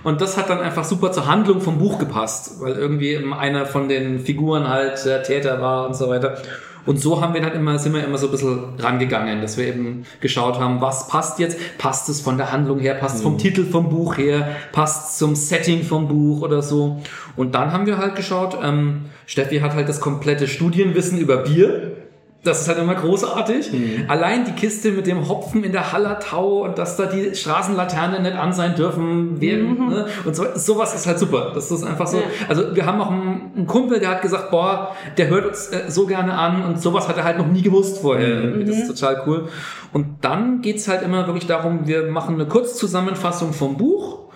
Und 0.04 0.22
das 0.22 0.38
hat 0.38 0.50
dann 0.50 0.60
einfach 0.60 0.84
super 0.84 1.12
zur 1.12 1.28
Handlung 1.28 1.62
vom 1.62 1.78
Buch 1.78 2.00
gepasst, 2.00 2.62
weil 2.62 2.74
irgendwie 2.74 3.18
einer 3.18 3.66
von 3.66 3.90
den 3.90 4.20
Figuren 4.20 4.68
halt 4.68 5.06
der 5.06 5.24
Täter 5.24 5.62
war 5.62 5.88
und 5.88 5.96
so 5.96 6.10
weiter. 6.10 6.38
Und 6.86 7.00
so 7.00 7.22
haben 7.22 7.34
wir 7.34 7.44
halt 7.44 7.54
immer, 7.54 7.78
sind 7.78 7.94
wir 7.94 8.04
immer 8.04 8.18
so 8.18 8.28
ein 8.28 8.32
bisschen 8.32 8.60
rangegangen, 8.80 9.42
dass 9.42 9.58
wir 9.58 9.68
eben 9.68 10.06
geschaut 10.20 10.60
haben, 10.60 10.82
was 10.82 11.08
passt 11.08 11.38
jetzt? 11.38 11.58
Passt 11.78 12.10
es 12.10 12.22
von 12.22 12.38
der 12.38 12.52
Handlung 12.52 12.80
her? 12.80 12.96
Passt 12.96 13.18
es 13.18 13.22
vom 13.22 13.38
Titel 13.38 13.66
vom 13.66 13.90
Buch 13.90 14.18
her? 14.18 14.56
Passt 14.72 15.12
es 15.12 15.18
zum 15.18 15.36
Setting 15.36 15.84
vom 15.84 16.08
Buch 16.08 16.42
oder 16.42 16.62
so? 16.64 17.00
Und 17.36 17.54
dann 17.54 17.72
haben 17.72 17.86
wir 17.86 17.98
halt 17.98 18.16
geschaut, 18.16 18.58
ähm, 18.64 19.06
Steffi 19.28 19.60
hat 19.60 19.76
halt 19.76 19.88
das 19.88 20.02
komplette 20.02 20.48
Studienwissen 20.48 21.20
über 21.20 21.38
Bier. 21.38 21.98
Das 22.44 22.62
ist 22.62 22.68
halt 22.68 22.80
immer 22.80 22.96
großartig. 22.96 23.72
Allein 24.08 24.46
die 24.46 24.54
Kiste 24.54 24.92
mit 24.92 25.06
dem 25.06 25.30
Hopfen 25.30 25.64
in 25.64 25.72
der 25.72 25.92
Hallertau 25.92 26.64
und 26.64 26.80
dass 26.80 26.98
da 26.98 27.06
die 27.06 27.36
Straßenlaternen 27.36 28.24
nicht 28.24 28.36
an 28.36 28.52
sein 28.52 28.76
dürfen. 28.76 29.40
Während, 29.40 29.90
ne? 29.90 30.08
Und 30.26 30.36
so, 30.36 30.46
sowas 30.56 30.96
ist 30.96 31.06
halt 31.06 31.20
super. 31.20 31.52
Das 31.54 31.70
ist 31.70 31.84
einfach 31.84 32.08
so. 32.08 32.18
Ja. 32.18 32.24
Also 32.48 32.76
wir 32.76 32.88
haben 32.88 33.00
auch 33.00 33.12
einen, 33.12 33.52
einen 33.56 33.68
Kumpel, 33.68 34.00
der 34.00 34.10
hat 34.10 34.24
gesagt, 34.24 34.50
boah, 34.50 34.96
der 35.18 35.28
hört 35.28 35.46
uns 35.46 35.68
äh, 35.68 35.84
so 35.90 36.08
gerne 36.08 36.34
an 36.34 36.64
und 36.64 36.82
sowas 36.82 37.08
hat 37.08 37.18
er 37.18 37.26
halt 37.26 37.38
noch 37.38 37.48
nie 37.48 37.62
gewusst 37.62 38.00
vorher. 38.00 38.42
Irgendwie. 38.42 38.66
Das 38.66 38.78
ist 38.78 38.88
total 38.88 39.22
cool. 39.28 39.48
Und 39.94 40.08
dann 40.22 40.62
geht's 40.62 40.88
halt 40.88 41.04
immer 41.04 41.28
wirklich 41.28 41.46
darum, 41.46 41.86
wir 41.86 42.10
machen 42.10 42.36
eine 42.36 42.48
Kurzzusammenfassung 42.48 43.54
vom 43.54 43.78
Buch 43.78 44.31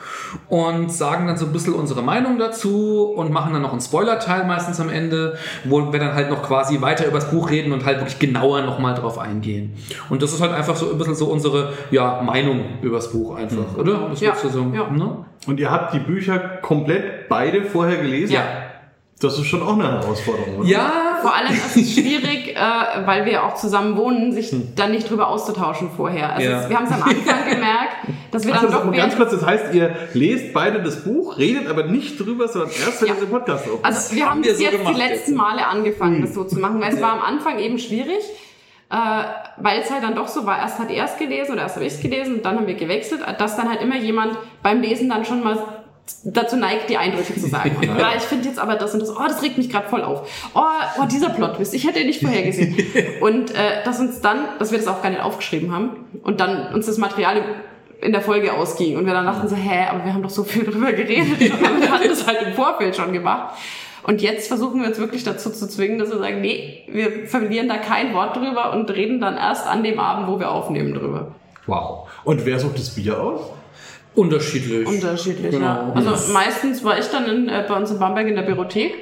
und 0.50 0.91
sagen 0.91 1.27
dann 1.27 1.38
so 1.38 1.46
ein 1.46 1.53
bisschen 1.53 1.74
unsere 1.74 2.01
Meinung 2.01 2.38
dazu 2.38 3.13
und 3.15 3.32
machen 3.32 3.53
dann 3.53 3.62
noch 3.62 3.72
einen 3.72 3.82
Spoiler-Teil 3.82 4.46
meistens 4.46 4.79
am 4.79 4.89
Ende, 4.89 5.38
wo 5.63 5.91
wir 5.91 6.00
dann 6.00 6.13
halt 6.13 6.29
noch 6.29 6.44
quasi 6.44 6.82
weiter 6.82 7.05
über 7.05 7.20
das 7.20 7.32
Buch 7.32 7.50
reden 7.50 7.72
und 7.72 7.86
halt 7.86 8.00
wirklich 8.00 8.20
genauer 8.20 8.62
nochmal 8.62 8.96
drauf 8.96 9.17
eingehen. 9.17 9.74
Und 10.10 10.22
das 10.22 10.34
ist 10.34 10.41
halt 10.41 10.53
einfach 10.53 10.75
so 10.75 10.91
ein 10.91 10.98
bisschen 10.98 11.15
so 11.15 11.27
unsere 11.27 11.74
ja, 11.91 12.22
Meinung 12.22 12.79
über 12.82 12.98
das 12.98 13.12
Buch 13.12 13.36
einfach, 13.36 13.77
oder? 13.77 14.10
Das 14.10 14.22
Ja, 14.22 14.36
so, 14.36 14.72
ja. 14.74 14.89
ne? 14.89 15.25
Und 15.48 15.60
ihr 15.60 15.70
habt 15.70 15.94
die 15.94 16.00
Bücher 16.00 16.39
komplett 16.39 17.29
beide 17.29 17.63
vorher 17.63 17.98
gelesen? 17.98 18.34
Ja. 18.34 18.44
Das 19.22 19.39
ist 19.39 19.46
schon 19.46 19.62
auch 19.62 19.74
eine 19.74 19.89
Herausforderung, 19.89 20.60
oder? 20.60 20.67
Ja, 20.67 21.04
Vor 21.22 21.34
allem 21.36 21.51
ist 21.53 21.75
es 21.75 21.93
schwierig, 21.93 22.55
äh, 22.55 22.60
weil 23.05 23.25
wir 23.25 23.43
auch 23.43 23.55
zusammen 23.55 23.98
wohnen, 23.98 24.31
sich 24.34 24.53
dann 24.75 24.91
nicht 24.91 25.10
drüber 25.10 25.27
auszutauschen 25.27 25.89
vorher. 25.95 26.34
Also 26.34 26.50
Ja. 26.50 26.69
wir 26.69 26.77
haben 26.77 26.86
es 26.86 26.91
am 26.91 27.03
Anfang 27.03 27.45
gemerkt, 27.50 27.95
dass 28.31 28.45
wir 28.45 28.53
Ach, 28.55 28.62
dann 28.62 28.72
das 28.72 28.81
doch 28.81 28.91
ist 28.91 28.98
ganz 28.98 29.15
kurz, 29.15 29.31
das 29.31 29.45
heißt, 29.45 29.74
ihr 29.74 29.95
lest 30.13 30.53
beide 30.53 30.81
das 30.84 31.03
Buch, 31.03 31.38
redet 31.38 31.67
aber 31.67 31.84
nicht 31.84 32.19
drüber, 32.19 32.48
sondern 32.48 32.69
erst, 32.72 33.01
wenn 33.01 33.07
Ja. 33.10 33.13
ihr 33.15 33.19
den 33.22 33.29
Podcast 33.29 33.65
aufnimmt. 33.65 33.86
Also 33.86 34.15
wir 34.15 34.29
haben 34.29 34.43
wir 34.43 34.50
bis 34.51 34.57
so 34.60 34.63
jetzt 34.63 34.88
die 34.88 34.93
letzten 34.93 35.31
jetzt. 35.31 35.38
Male 35.38 35.67
angefangen, 35.67 36.22
das 36.22 36.34
so 36.34 36.43
zu 36.43 36.60
machen, 36.60 36.81
weil 36.81 36.93
es 36.93 37.01
war 37.01 37.13
am 37.13 37.22
Anfang 37.22 37.60
eben 37.60 37.79
schwierig, 37.79 38.19
äh, 38.91 38.95
weil 39.57 39.79
es 39.81 39.89
halt 39.91 40.03
dann 40.03 40.15
doch 40.15 40.27
so 40.27 40.45
war, 40.45 40.60
erst 40.60 40.79
hat 40.79 40.91
er 40.91 41.05
es 41.05 41.17
gelesen 41.17 41.53
oder 41.53 41.63
erst 41.63 41.75
habe 41.75 41.86
ich 41.86 41.93
es 41.93 42.00
gelesen 42.01 42.36
und 42.36 42.45
dann 42.45 42.57
haben 42.57 42.67
wir 42.67 42.75
gewechselt, 42.75 43.22
dass 43.39 43.55
dann 43.57 43.69
halt 43.69 43.81
immer 43.81 43.98
jemand 43.98 44.38
beim 44.62 44.81
Lesen 44.81 45.10
dann 45.10 45.25
schon 45.25 45.43
mal 45.43 45.57
dazu 46.24 46.55
neigt, 46.55 46.89
die 46.89 46.97
Eindrücke 46.97 47.33
zu 47.35 47.47
sagen. 47.47 47.75
Und, 47.79 48.00
ja, 48.00 48.12
ich 48.15 48.24
finde 48.24 48.47
jetzt 48.47 48.59
aber 48.59 48.75
das 48.75 48.93
und 48.93 49.01
das, 49.01 49.09
oh, 49.09 49.24
das 49.27 49.41
regt 49.41 49.57
mich 49.57 49.69
gerade 49.69 49.88
voll 49.89 50.03
auf. 50.03 50.27
Oh, 50.53 50.62
oh, 51.00 51.05
dieser 51.05 51.29
Plot-Twist, 51.29 51.74
ich 51.74 51.88
hätte 51.88 52.00
ihn 52.00 52.07
nicht 52.07 52.21
vorhergesehen. 52.21 52.75
und 53.21 53.51
äh, 53.51 53.83
dass 53.83 54.00
uns 54.00 54.21
dann, 54.21 54.39
dass 54.59 54.71
wir 54.71 54.77
das 54.77 54.88
auch 54.88 55.01
gar 55.01 55.09
nicht 55.09 55.21
aufgeschrieben 55.21 55.71
haben 55.71 55.91
und 56.24 56.39
dann 56.39 56.74
uns 56.74 56.85
das 56.85 56.97
Material 56.97 57.41
in 58.01 58.12
der 58.12 58.21
Folge 58.21 58.53
ausging 58.53 58.97
und 58.97 59.05
wir 59.05 59.13
dann 59.13 59.25
dachten 59.25 59.47
so, 59.47 59.55
hä, 59.55 59.88
aber 59.89 60.05
wir 60.05 60.13
haben 60.13 60.21
doch 60.21 60.29
so 60.29 60.43
viel 60.43 60.63
drüber 60.69 60.93
geredet 60.93 61.41
und 61.41 61.81
wir 61.81 61.91
hatten 61.91 62.07
das 62.07 62.27
halt 62.27 62.41
im 62.45 62.53
Vorfeld 62.53 62.95
schon 62.95 63.13
gemacht. 63.13 63.55
Und 64.03 64.21
jetzt 64.21 64.47
versuchen 64.47 64.81
wir 64.81 64.88
uns 64.88 65.00
wirklich 65.00 65.24
dazu 65.24 65.50
zu 65.50 65.67
zwingen, 65.67 65.97
dass 65.97 66.12
wir 66.12 66.19
sagen, 66.19 66.39
nee, 66.39 66.83
wir 66.88 67.27
verlieren 67.27 67.67
da 67.67 67.77
kein 67.77 68.13
Wort 68.13 68.35
drüber 68.35 68.71
und 68.74 68.91
reden 68.91 69.19
dann 69.19 69.35
erst 69.35 69.65
an 69.65 69.83
dem 69.83 70.00
Abend, 70.00 70.27
wo 70.27 70.39
wir 70.39 70.51
aufnehmen 70.51 70.93
drüber. 70.93 71.31
wow. 71.65 72.07
Und 72.24 72.45
wer 72.45 72.59
sucht 72.59 72.77
das 72.77 72.93
Bier 72.93 73.19
aus? 73.19 73.51
Unterschiedlich. 74.15 74.88
Unterschiedlich, 74.88 75.51
Genau. 75.51 75.65
ja. 75.65 75.91
Also 75.95 76.34
meistens 76.34 76.84
war 76.84 76.98
ich 76.98 77.05
dann 77.07 77.25
in, 77.27 77.50
äh, 77.50 77.63
bei 77.67 77.75
uns 77.75 77.91
in 77.91 78.00
Bamberg 78.00 78.27
in 78.27 78.36
der 78.36 78.43
Bibliothek. 78.43 78.93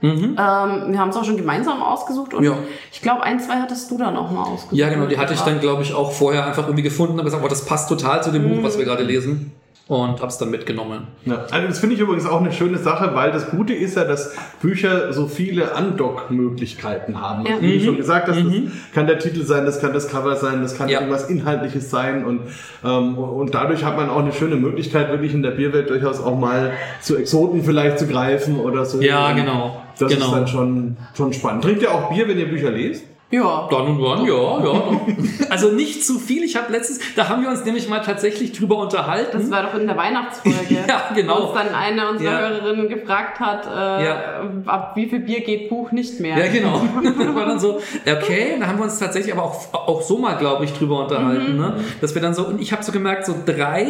Ähm, 0.00 0.36
wir 0.36 0.98
haben 0.98 1.08
es 1.08 1.16
auch 1.16 1.24
schon 1.24 1.36
gemeinsam 1.36 1.82
ausgesucht 1.82 2.32
und 2.32 2.44
Ja. 2.44 2.52
ich 2.92 3.02
glaube, 3.02 3.24
ein, 3.24 3.40
zwei 3.40 3.54
hattest 3.54 3.90
du 3.90 3.98
dann 3.98 4.16
auch 4.16 4.30
mal 4.30 4.44
ausgesucht. 4.44 4.74
ja, 4.78 4.88
genau, 4.90 5.06
die 5.06 5.18
hatte 5.18 5.34
ich 5.34 5.40
dann, 5.40 5.58
glaube 5.58 5.82
ich, 5.82 5.92
auch 5.92 6.12
vorher 6.12 6.46
einfach 6.46 6.64
irgendwie 6.66 6.84
gefunden, 6.84 7.14
aber 7.14 7.24
gesagt, 7.24 7.42
oh, 7.44 7.48
das 7.48 7.64
passt 7.64 7.88
total 7.88 8.22
zu 8.22 8.30
dem 8.30 8.48
Buch, 8.48 8.62
was 8.62 8.78
wir 8.78 8.84
gerade 8.84 9.02
lesen. 9.02 9.50
Und 9.88 10.20
hab's 10.20 10.36
dann 10.38 10.50
mitgenommen. 10.50 11.06
Ja, 11.24 11.46
also 11.50 11.66
das 11.66 11.78
finde 11.78 11.94
ich 11.94 12.00
übrigens 12.00 12.26
auch 12.26 12.40
eine 12.40 12.52
schöne 12.52 12.76
Sache, 12.78 13.12
weil 13.14 13.32
das 13.32 13.50
Gute 13.50 13.72
ist 13.72 13.96
ja, 13.96 14.04
dass 14.04 14.34
Bücher 14.60 15.12
so 15.14 15.26
viele 15.26 15.74
Andock-Möglichkeiten 15.74 17.20
haben. 17.20 17.46
Ja. 17.46 17.54
Also 17.54 17.62
wie 17.62 17.72
du 17.72 17.78
Mhm. 17.78 17.84
schon 17.86 17.96
gesagt 17.96 18.28
hast, 18.28 18.36
das 18.38 18.52
kann 18.94 19.06
der 19.06 19.18
Titel 19.18 19.42
sein, 19.44 19.64
das 19.64 19.80
kann 19.80 19.92
das 19.92 20.08
Cover 20.08 20.36
sein, 20.36 20.60
das 20.62 20.76
kann 20.76 20.88
Ja. 20.88 21.00
irgendwas 21.00 21.28
Inhaltliches 21.30 21.90
sein 21.90 22.24
und, 22.24 22.40
ähm, 22.84 23.16
und 23.18 23.54
dadurch 23.54 23.84
hat 23.84 23.96
man 23.96 24.10
auch 24.10 24.18
eine 24.18 24.32
schöne 24.32 24.56
Möglichkeit, 24.56 25.08
wirklich 25.10 25.32
in 25.34 25.42
der 25.42 25.52
Bierwelt 25.52 25.90
durchaus 25.90 26.20
auch 26.20 26.38
mal 26.38 26.72
zu 27.00 27.16
Exoten 27.16 27.62
vielleicht 27.64 27.98
zu 27.98 28.06
greifen 28.06 28.60
oder 28.60 28.84
so. 28.84 29.00
Ja, 29.00 29.32
genau. 29.32 29.82
Das 29.98 30.12
genau. 30.12 30.26
ist 30.26 30.32
dann 30.32 30.46
schon, 30.46 30.96
schon 31.16 31.32
spannend. 31.32 31.64
Trinkt 31.64 31.82
ihr 31.82 31.90
auch 31.92 32.12
Bier, 32.12 32.28
wenn 32.28 32.38
ihr 32.38 32.48
Bücher 32.48 32.70
lest? 32.70 33.04
Ja. 33.30 33.68
Dann 33.70 33.86
und 33.88 34.02
wann, 34.02 34.24
ja, 34.24 34.64
ja. 34.64 35.00
Also 35.50 35.70
nicht 35.72 36.02
zu 36.04 36.18
viel. 36.18 36.42
Ich 36.44 36.56
habe 36.56 36.72
letztens, 36.72 37.00
da 37.14 37.28
haben 37.28 37.42
wir 37.42 37.50
uns 37.50 37.62
nämlich 37.64 37.86
mal 37.88 38.00
tatsächlich 38.00 38.52
drüber 38.52 38.76
unterhalten. 38.78 39.38
Das 39.38 39.50
war 39.50 39.64
doch 39.64 39.74
in 39.78 39.86
der 39.86 39.96
Weihnachtsfolge. 39.98 40.56
Ja, 40.88 41.10
genau. 41.14 41.38
Wo 41.38 41.42
uns 41.48 41.54
dann 41.54 41.74
eine 41.74 42.08
unserer 42.08 42.30
Ja. 42.32 42.38
Hörerinnen 42.48 42.88
gefragt 42.88 43.38
hat, 43.38 43.66
äh, 43.66 44.04
Ja. 44.06 44.40
ab 44.64 44.92
wie 44.96 45.08
viel 45.10 45.20
Bier 45.20 45.40
geht 45.40 45.68
Buch 45.68 45.92
nicht 45.92 46.20
mehr. 46.20 46.38
Ja, 46.38 46.50
genau. 46.50 46.82
Das 47.02 47.18
war 47.34 47.44
dann 47.46 47.60
so, 47.60 47.80
okay, 48.06 48.56
da 48.58 48.66
haben 48.66 48.78
wir 48.78 48.84
uns 48.84 48.98
tatsächlich 48.98 49.34
aber 49.34 49.44
auch, 49.44 49.74
auch 49.74 50.00
so 50.00 50.16
mal, 50.16 50.36
glaube 50.38 50.64
ich, 50.64 50.72
drüber 50.72 51.00
unterhalten, 51.04 51.56
ne? 51.58 51.74
Dass 52.00 52.14
wir 52.14 52.22
dann 52.22 52.32
so, 52.32 52.46
und 52.46 52.62
ich 52.62 52.72
habe 52.72 52.82
so 52.82 52.92
gemerkt, 52.92 53.26
so 53.26 53.34
drei 53.44 53.88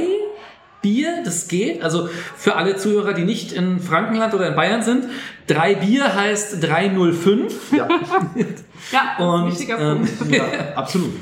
Bier, 0.83 1.23
das 1.25 1.49
geht. 1.49 1.83
Also 1.83 2.09
für 2.37 2.57
alle 2.57 2.77
Zuhörer, 2.77 3.13
die 3.13 3.25
nicht 3.25 3.53
in 3.53 3.81
Frankenland 3.81 4.35
oder 4.35 4.49
in 4.49 4.55
Bayern 4.57 4.83
sind, 4.83 5.05
drei 5.47 5.75
Bier 5.75 6.15
heißt 6.15 6.63
305. 6.63 7.73
Ja, 7.73 7.89
Ja, 8.93 9.25
Und, 9.25 9.47
wichtiger 9.49 9.79
ähm, 9.79 10.09
Punkt. 10.19 10.35
ja 10.35 10.45
absolut. 10.75 11.13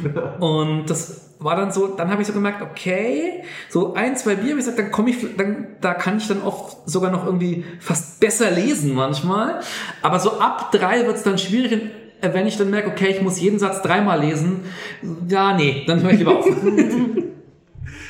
Und 0.41 0.87
das 0.89 1.27
war 1.39 1.57
dann 1.57 1.71
so, 1.71 1.89
dann 1.89 2.11
habe 2.11 2.23
ich 2.23 2.29
so 2.29 2.33
gemerkt, 2.33 2.63
okay, 2.63 3.43
so 3.69 3.95
ein, 3.95 4.17
zwei 4.17 4.37
Bier, 4.37 4.55
wie 4.55 4.59
gesagt, 4.59 4.79
dann 4.79 4.91
komme 4.91 5.11
ich, 5.11 5.37
dann, 5.37 5.67
da 5.81 5.95
kann 5.95 6.19
ich 6.19 6.29
dann 6.29 6.43
auch 6.43 6.77
sogar 6.87 7.11
noch 7.11 7.27
irgendwie 7.27 7.65
fast 7.79 8.21
besser 8.21 8.51
lesen 8.51 8.95
manchmal. 8.95 9.61
Aber 10.03 10.19
so 10.19 10.39
ab 10.39 10.73
drei 10.73 11.07
wird 11.07 11.17
es 11.17 11.23
dann 11.23 11.39
schwierig, 11.39 11.73
äh, 12.21 12.33
wenn 12.33 12.47
ich 12.47 12.57
dann 12.57 12.71
merke, 12.71 12.91
okay, 12.91 13.09
ich 13.09 13.23
muss 13.23 13.41
jeden 13.41 13.59
Satz 13.59 13.83
dreimal 13.83 14.21
lesen. 14.21 14.65
Ja, 15.29 15.55
nee, 15.55 15.85
dann 15.87 16.03
höre 16.03 16.11
ich 16.13 16.19
lieber 16.19 16.39
auf. 16.39 16.47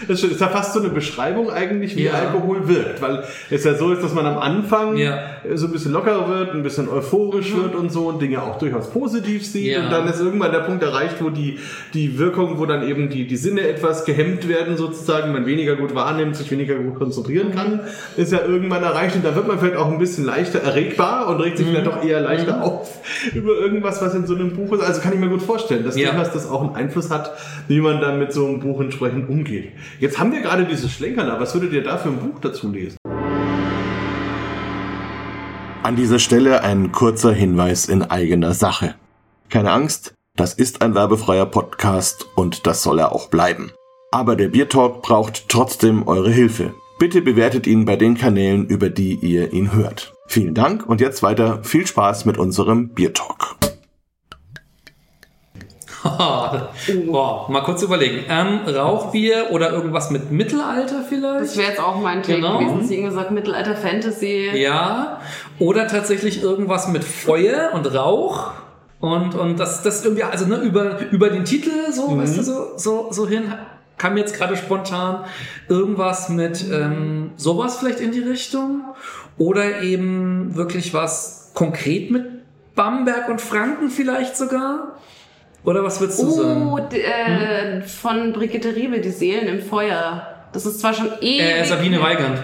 Das 0.08 0.22
ist 0.22 0.40
ja 0.40 0.48
fast 0.48 0.74
so 0.74 0.80
eine 0.80 0.90
Beschreibung 0.90 1.50
eigentlich, 1.50 1.96
wie 1.96 2.04
Ja. 2.04 2.12
Alkohol 2.12 2.68
wirkt, 2.68 3.00
weil 3.00 3.24
es 3.50 3.64
ja 3.64 3.74
so 3.74 3.92
ist, 3.92 4.02
dass 4.02 4.12
man 4.14 4.26
am 4.26 4.38
Anfang 4.38 4.96
Ja. 4.96 5.18
so 5.54 5.66
ein 5.66 5.72
bisschen 5.72 5.92
lockerer 5.92 6.28
wird, 6.28 6.52
ein 6.54 6.62
bisschen 6.62 6.88
euphorisch 6.88 7.54
wird 7.56 7.74
und 7.74 7.90
so 7.90 8.06
und 8.08 8.20
Dinge 8.20 8.42
auch 8.42 8.58
durchaus 8.58 8.90
positiv 8.90 9.46
sieht 9.46 9.66
Ja. 9.72 9.84
und 9.84 9.90
dann 9.92 10.06
ist 10.08 10.20
irgendwann 10.20 10.52
der 10.52 10.60
Punkt 10.60 10.82
erreicht, 10.82 11.16
wo 11.20 11.30
die, 11.30 11.58
die 11.94 12.18
Wirkung, 12.18 12.58
wo 12.58 12.66
dann 12.66 12.86
eben 12.86 13.08
die, 13.08 13.26
die 13.26 13.36
Sinne 13.36 13.62
etwas 13.66 14.04
gehemmt 14.04 14.48
werden 14.48 14.76
sozusagen, 14.76 15.32
man 15.32 15.46
weniger 15.46 15.76
gut 15.76 15.94
wahrnimmt, 15.94 16.36
sich 16.36 16.50
weniger 16.50 16.74
gut 16.74 16.96
konzentrieren 16.96 17.52
kann, 17.54 17.80
ist 18.16 18.32
ja 18.32 18.40
irgendwann 18.46 18.82
erreicht 18.82 19.16
und 19.16 19.24
da 19.24 19.34
wird 19.34 19.46
man 19.48 19.58
vielleicht 19.58 19.76
auch 19.76 19.90
ein 19.90 19.98
bisschen 19.98 20.24
leichter 20.26 20.58
erregbar 20.60 21.28
und 21.28 21.40
regt 21.40 21.58
sich 21.58 21.66
vielleicht 21.66 21.88
auch 21.88 22.04
eher 22.04 22.20
leichter 22.20 22.62
auf 22.62 22.98
über 23.34 23.52
irgendwas, 23.54 24.02
was 24.02 24.14
in 24.14 24.26
so 24.26 24.34
einem 24.34 24.54
Buch 24.54 24.72
ist. 24.72 24.82
Also 24.82 25.00
kann 25.00 25.12
ich 25.12 25.18
mir 25.18 25.28
gut 25.28 25.42
vorstellen, 25.42 25.84
dass 25.84 25.96
Ja. 25.96 26.12
das 26.12 26.48
auch 26.50 26.60
einen 26.62 26.74
Einfluss 26.76 27.10
hat, 27.10 27.32
wie 27.68 27.80
man 27.80 28.00
dann 28.00 28.18
mit 28.18 28.32
so 28.32 28.46
einem 28.46 28.60
Buch 28.60 28.80
entsprechend 28.80 29.28
umgeht. 29.28 29.65
Jetzt 30.00 30.18
haben 30.18 30.32
wir 30.32 30.40
gerade 30.40 30.64
dieses 30.64 30.92
Schlenkern, 30.92 31.28
aber 31.28 31.40
was 31.40 31.54
würdet 31.54 31.72
ihr 31.72 31.82
da 31.82 31.98
für 31.98 32.08
ein 32.08 32.18
Buch 32.18 32.40
dazu 32.40 32.70
lesen? 32.70 32.96
An 35.82 35.94
dieser 35.94 36.18
Stelle 36.18 36.64
ein 36.64 36.90
kurzer 36.90 37.32
Hinweis 37.32 37.86
in 37.86 38.02
eigener 38.02 38.54
Sache. 38.54 38.96
Keine 39.48 39.70
Angst, 39.70 40.14
das 40.34 40.52
ist 40.52 40.82
ein 40.82 40.94
werbefreier 40.94 41.46
Podcast 41.46 42.26
und 42.34 42.66
das 42.66 42.82
soll 42.82 42.98
er 42.98 43.12
auch 43.12 43.28
bleiben. 43.28 43.70
Aber 44.10 44.36
der 44.36 44.48
Biertalk 44.48 45.02
braucht 45.02 45.48
trotzdem 45.48 46.06
eure 46.06 46.30
Hilfe. 46.30 46.74
Bitte 46.98 47.22
bewertet 47.22 47.66
ihn 47.66 47.84
bei 47.84 47.96
den 47.96 48.16
Kanälen, 48.16 48.66
über 48.66 48.90
die 48.90 49.14
ihr 49.14 49.52
ihn 49.52 49.72
hört. 49.72 50.14
Vielen 50.26 50.54
Dank 50.54 50.86
und 50.86 51.00
jetzt 51.00 51.22
weiter 51.22 51.62
viel 51.62 51.86
Spaß 51.86 52.24
mit 52.24 52.36
unserem 52.36 52.88
Biertalk. 52.88 53.56
Boah, 57.06 57.46
mal 57.50 57.62
kurz 57.62 57.82
überlegen. 57.82 58.24
Ähm, 58.28 58.60
Rauchbier 58.66 59.46
oder 59.50 59.70
irgendwas 59.72 60.10
mit 60.10 60.30
Mittelalter 60.30 61.02
vielleicht? 61.08 61.42
Das 61.42 61.56
wäre 61.56 61.68
jetzt 61.70 61.80
auch 61.80 62.00
mein 62.00 62.22
Take 62.22 62.40
Genau. 62.40 62.58
gewesen. 62.58 62.86
Sie 62.86 62.94
irgendwie 62.94 63.10
gesagt, 63.14 63.30
Mittelalter 63.30 63.76
Fantasy. 63.76 64.50
Ja, 64.54 65.20
oder 65.58 65.86
tatsächlich 65.86 66.42
irgendwas 66.42 66.88
mit 66.88 67.04
Feuer 67.04 67.70
und 67.74 67.86
Rauch. 67.94 68.52
Und, 69.00 69.34
und 69.34 69.60
das, 69.60 69.82
das 69.82 70.04
irgendwie, 70.04 70.24
also 70.24 70.46
ne, 70.46 70.56
über, 70.56 70.98
über 71.10 71.28
den 71.28 71.44
Titel 71.44 71.70
so, 71.92 72.16
weißt 72.16 72.38
du, 72.38 72.42
so, 72.42 72.66
so, 72.76 73.08
so 73.10 73.28
hin, 73.28 73.52
kam 73.98 74.14
mir 74.14 74.20
jetzt 74.20 74.34
gerade 74.36 74.56
spontan 74.56 75.24
irgendwas 75.68 76.28
mit 76.28 76.64
ähm, 76.72 77.32
sowas 77.36 77.78
vielleicht 77.78 78.00
in 78.00 78.12
die 78.12 78.20
Richtung. 78.20 78.82
Oder 79.38 79.82
eben 79.82 80.56
wirklich 80.56 80.94
was 80.94 81.50
konkret 81.54 82.10
mit 82.10 82.24
Bamberg 82.74 83.28
und 83.28 83.40
Franken 83.40 83.90
vielleicht 83.90 84.36
sogar. 84.36 84.96
Oder 85.66 85.82
was 85.84 86.00
würdest 86.00 86.22
du 86.22 86.26
Oh, 86.28 86.30
sagen? 86.30 86.88
d- 86.90 87.02
äh, 87.02 87.82
von 87.82 88.32
Brigitte 88.32 88.74
Riebe, 88.74 89.00
die 89.00 89.10
Seelen 89.10 89.48
im 89.48 89.60
Feuer. 89.60 90.26
Das 90.52 90.64
ist 90.64 90.80
zwar 90.80 90.94
schon 90.94 91.08
ewig. 91.20 91.40
Äh, 91.40 91.64
Sabine 91.64 92.00
Weigand. 92.00 92.38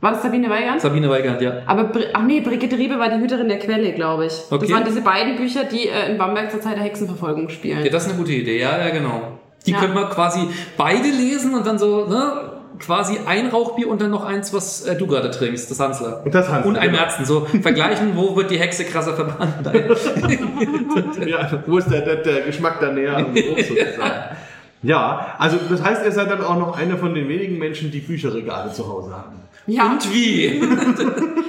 War 0.00 0.10
das 0.10 0.22
Sabine 0.22 0.50
Weigand? 0.50 0.80
Sabine 0.82 1.08
Weigand, 1.08 1.40
ja. 1.40 1.62
Aber, 1.66 1.90
ach 2.12 2.22
nee, 2.24 2.40
Brigitte 2.40 2.76
Riebe 2.76 2.98
war 2.98 3.08
die 3.08 3.16
Hüterin 3.22 3.48
der 3.48 3.58
Quelle, 3.58 3.92
glaube 3.92 4.26
ich. 4.26 4.34
Okay. 4.50 4.66
Das 4.66 4.70
waren 4.74 4.84
diese 4.84 5.00
beiden 5.00 5.36
Bücher, 5.36 5.64
die 5.64 5.88
äh, 5.88 6.10
in 6.10 6.18
Bamberg 6.18 6.50
zur 6.50 6.60
Zeit 6.60 6.76
der 6.76 6.82
Hexenverfolgung 6.84 7.48
spielen. 7.48 7.82
Ja, 7.82 7.90
das 7.90 8.04
ist 8.04 8.10
eine 8.10 8.18
gute 8.18 8.32
Idee, 8.32 8.60
ja, 8.60 8.76
ja, 8.76 8.90
genau. 8.90 9.38
Die 9.66 9.70
Ja. 9.70 9.78
könnte 9.78 9.94
man 9.94 10.10
quasi 10.10 10.40
beide 10.76 11.08
lesen 11.08 11.54
und 11.54 11.66
dann 11.66 11.78
so, 11.78 12.06
ne, 12.06 12.53
quasi 12.78 13.18
ein 13.26 13.48
Rauchbier 13.48 13.88
und 13.88 14.00
dann 14.00 14.10
noch 14.10 14.24
eins, 14.24 14.52
was 14.52 14.82
äh, 14.82 14.96
du 14.96 15.06
gerade 15.06 15.30
trinkst, 15.30 15.70
das 15.70 15.80
Hansler. 15.80 16.22
Und 16.24 16.34
das 16.34 16.48
Hansler, 16.48 16.68
Und 16.68 16.76
ein 16.76 16.90
genau. 16.90 17.00
Märzen, 17.00 17.24
so 17.24 17.46
vergleichen, 17.62 18.16
wo 18.16 18.36
wird 18.36 18.50
die 18.50 18.58
Hexe 18.58 18.84
krasser 18.84 19.14
verbrannt. 19.14 19.54
Ja, 21.26 21.62
wo 21.66 21.78
ist 21.78 21.90
der, 21.90 22.02
der, 22.02 22.16
der 22.16 22.40
Geschmack 22.42 22.80
da 22.80 22.92
näher 22.92 23.16
am 23.16 23.34
Geruch 23.34 23.58
sozusagen? 23.58 24.36
Ja, 24.82 25.34
also 25.38 25.56
das 25.70 25.82
heißt, 25.82 26.04
ihr 26.04 26.12
seid 26.12 26.30
dann 26.30 26.44
auch 26.44 26.58
noch 26.58 26.76
eine 26.76 26.98
von 26.98 27.14
den 27.14 27.26
wenigen 27.26 27.58
Menschen, 27.58 27.90
die 27.90 28.00
Bücherregale 28.00 28.70
zu 28.70 28.86
Hause 28.86 29.12
haben. 29.12 29.40
Ja, 29.66 29.92
Und 29.92 30.12
wie? 30.12 30.44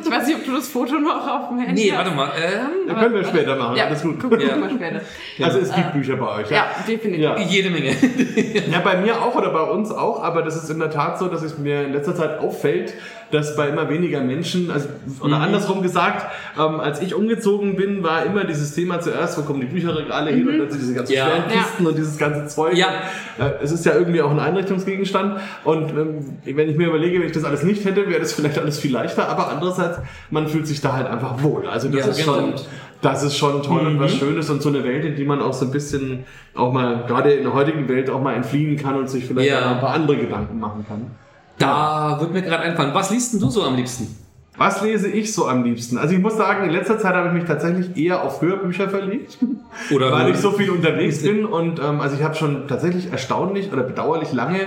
ich 0.03 0.11
weiß 0.11 0.27
nicht, 0.27 0.37
ob 0.37 0.45
du 0.45 0.53
das 0.53 0.69
Foto 0.69 0.95
noch 0.99 1.27
auf 1.27 1.49
dem 1.49 1.59
Handy 1.59 1.83
Nee, 1.85 1.91
hast. 1.91 1.97
warte 2.05 2.11
mal. 2.15 2.31
Ähm, 2.41 2.87
Das 2.87 2.97
können 2.99 3.15
wir 3.15 3.23
später 3.25 3.55
machen, 3.57 3.75
Ja, 3.75 3.85
alles 3.87 4.01
gut. 4.03 4.19
gucken 4.21 4.39
wir 4.39 4.47
Ja. 4.47 4.55
mal 4.55 4.69
später. 4.69 5.01
Also 5.43 5.59
es 5.59 5.73
gibt 5.75 5.91
Bücher 5.93 6.15
bei 6.15 6.27
euch, 6.41 6.49
ja? 6.49 6.55
Ja, 6.57 6.65
definitiv. 6.87 7.21
Ja. 7.23 7.37
jede 7.39 7.69
Menge. 7.71 7.93
Ja, 8.71 8.79
bei 8.79 8.97
mir 9.01 9.21
auch 9.21 9.35
oder 9.35 9.49
bei 9.49 9.63
uns 9.63 9.91
auch, 9.91 10.23
aber 10.23 10.43
das 10.43 10.55
ist 10.55 10.69
in 10.69 10.79
der 10.79 10.89
Tat 10.91 11.19
so, 11.19 11.27
dass 11.27 11.41
es 11.43 11.57
mir 11.57 11.83
in 11.83 11.91
letzter 11.91 12.15
Zeit 12.15 12.39
auffällt, 12.39 12.93
dass 13.31 13.55
bei 13.55 13.69
immer 13.69 13.89
weniger 13.89 14.21
Menschen, 14.21 14.69
also 14.71 14.87
oder 15.21 15.37
andersrum 15.41 15.81
gesagt, 15.81 16.25
ähm, 16.57 16.79
als 16.79 17.01
ich 17.01 17.15
umgezogen 17.15 17.75
bin, 17.75 18.03
war 18.03 18.25
immer 18.25 18.43
dieses 18.43 18.73
Thema 18.73 18.99
zuerst, 19.01 19.37
wo 19.37 19.41
kommen 19.41 19.61
die 19.61 19.67
Bücherregale 19.67 20.31
hin 20.31 20.47
und 20.47 20.59
dann 20.59 20.69
sind 20.69 20.81
diese 20.81 20.93
ganzen 20.93 21.13
Ja. 21.13 21.25
schweren 21.25 21.43
Ja. 21.53 21.87
Und 21.89 21.97
dieses 21.97 22.17
ganze 22.17 22.47
Zeug. 22.47 22.75
Ja. 22.77 22.87
Äh, 23.39 23.63
es 23.63 23.71
ist 23.71 23.85
ja 23.85 23.93
irgendwie 23.95 24.21
auch 24.21 24.31
ein 24.31 24.39
Einrichtungsgegenstand 24.39 25.39
und 25.63 25.89
ähm, 25.91 26.37
wenn 26.45 26.69
ich 26.69 26.77
mir 26.77 26.87
überlege, 26.87 27.19
wenn 27.19 27.27
ich 27.27 27.33
das 27.33 27.43
alles 27.43 27.63
nicht 27.63 27.83
hätte, 27.85 28.07
wäre 28.09 28.19
das 28.19 28.33
vielleicht 28.33 28.59
alles 28.59 28.79
viel 28.79 28.91
leichter, 28.93 29.27
aber 29.27 29.49
andererseits, 29.49 29.99
man 30.29 30.47
fühlt 30.47 30.67
sich 30.67 30.81
da 30.81 30.93
halt 30.93 31.07
einfach 31.07 31.41
wohl. 31.43 31.67
Also 31.67 31.89
das 31.89 32.05
Ja, 32.05 32.11
ist 32.11 32.21
schon, 32.21 32.53
das 33.01 33.23
ist 33.23 33.37
schon 33.37 33.61
toll 33.63 33.85
und 33.87 33.99
was 33.99 34.13
Mhm. 34.13 34.17
Schönes 34.19 34.49
und 34.49 34.61
so 34.61 34.69
eine 34.69 34.83
Welt, 34.83 35.03
in 35.03 35.15
die 35.15 35.25
man 35.25 35.41
auch 35.41 35.53
so 35.53 35.65
ein 35.65 35.71
bisschen 35.71 36.25
auch 36.55 36.71
mal, 36.71 37.03
gerade 37.07 37.31
in 37.33 37.43
der 37.43 37.53
heutigen 37.53 37.87
Welt 37.89 38.09
auch 38.09 38.21
mal 38.21 38.33
entfliehen 38.35 38.77
kann 38.77 38.95
und 38.95 39.09
sich 39.09 39.25
vielleicht 39.25 39.49
Ja. 39.49 39.71
ein 39.73 39.79
paar 39.79 39.93
andere 39.93 40.17
Gedanken 40.17 40.59
machen 40.59 40.85
kann. 40.87 41.11
Da 41.57 42.17
wird 42.19 42.33
mir 42.33 42.41
gerade 42.41 42.63
einfallen. 42.63 42.93
Was 42.93 43.09
liest 43.11 43.33
denn 43.33 43.39
du 43.39 43.49
so 43.49 43.63
am 43.63 43.75
liebsten? 43.75 44.24
Was 44.57 44.81
lese 44.81 45.07
ich 45.09 45.33
so 45.33 45.47
am 45.47 45.63
liebsten? 45.63 45.97
Also 45.97 46.13
ich 46.15 46.21
muss 46.21 46.37
sagen, 46.37 46.63
in 46.65 46.71
letzter 46.71 46.97
Zeit 46.99 47.13
habe 47.15 47.27
ich 47.29 47.33
mich 47.33 47.43
tatsächlich 47.45 47.97
eher 47.97 48.23
auf 48.23 48.41
Hörbücher 48.41 48.89
verlegt, 48.89 49.37
Oder 49.93 50.11
weil 50.11 50.31
ich 50.31 50.37
so 50.37 50.51
viel 50.51 50.69
unterwegs 50.69 51.21
bin 51.23 51.45
und 51.45 51.79
ähm, 51.79 51.99
also 51.99 52.15
ich 52.15 52.23
habe 52.23 52.35
schon 52.35 52.67
tatsächlich 52.67 53.11
erstaunlich 53.11 53.71
oder 53.73 53.83
bedauerlich 53.83 54.31
lange 54.31 54.59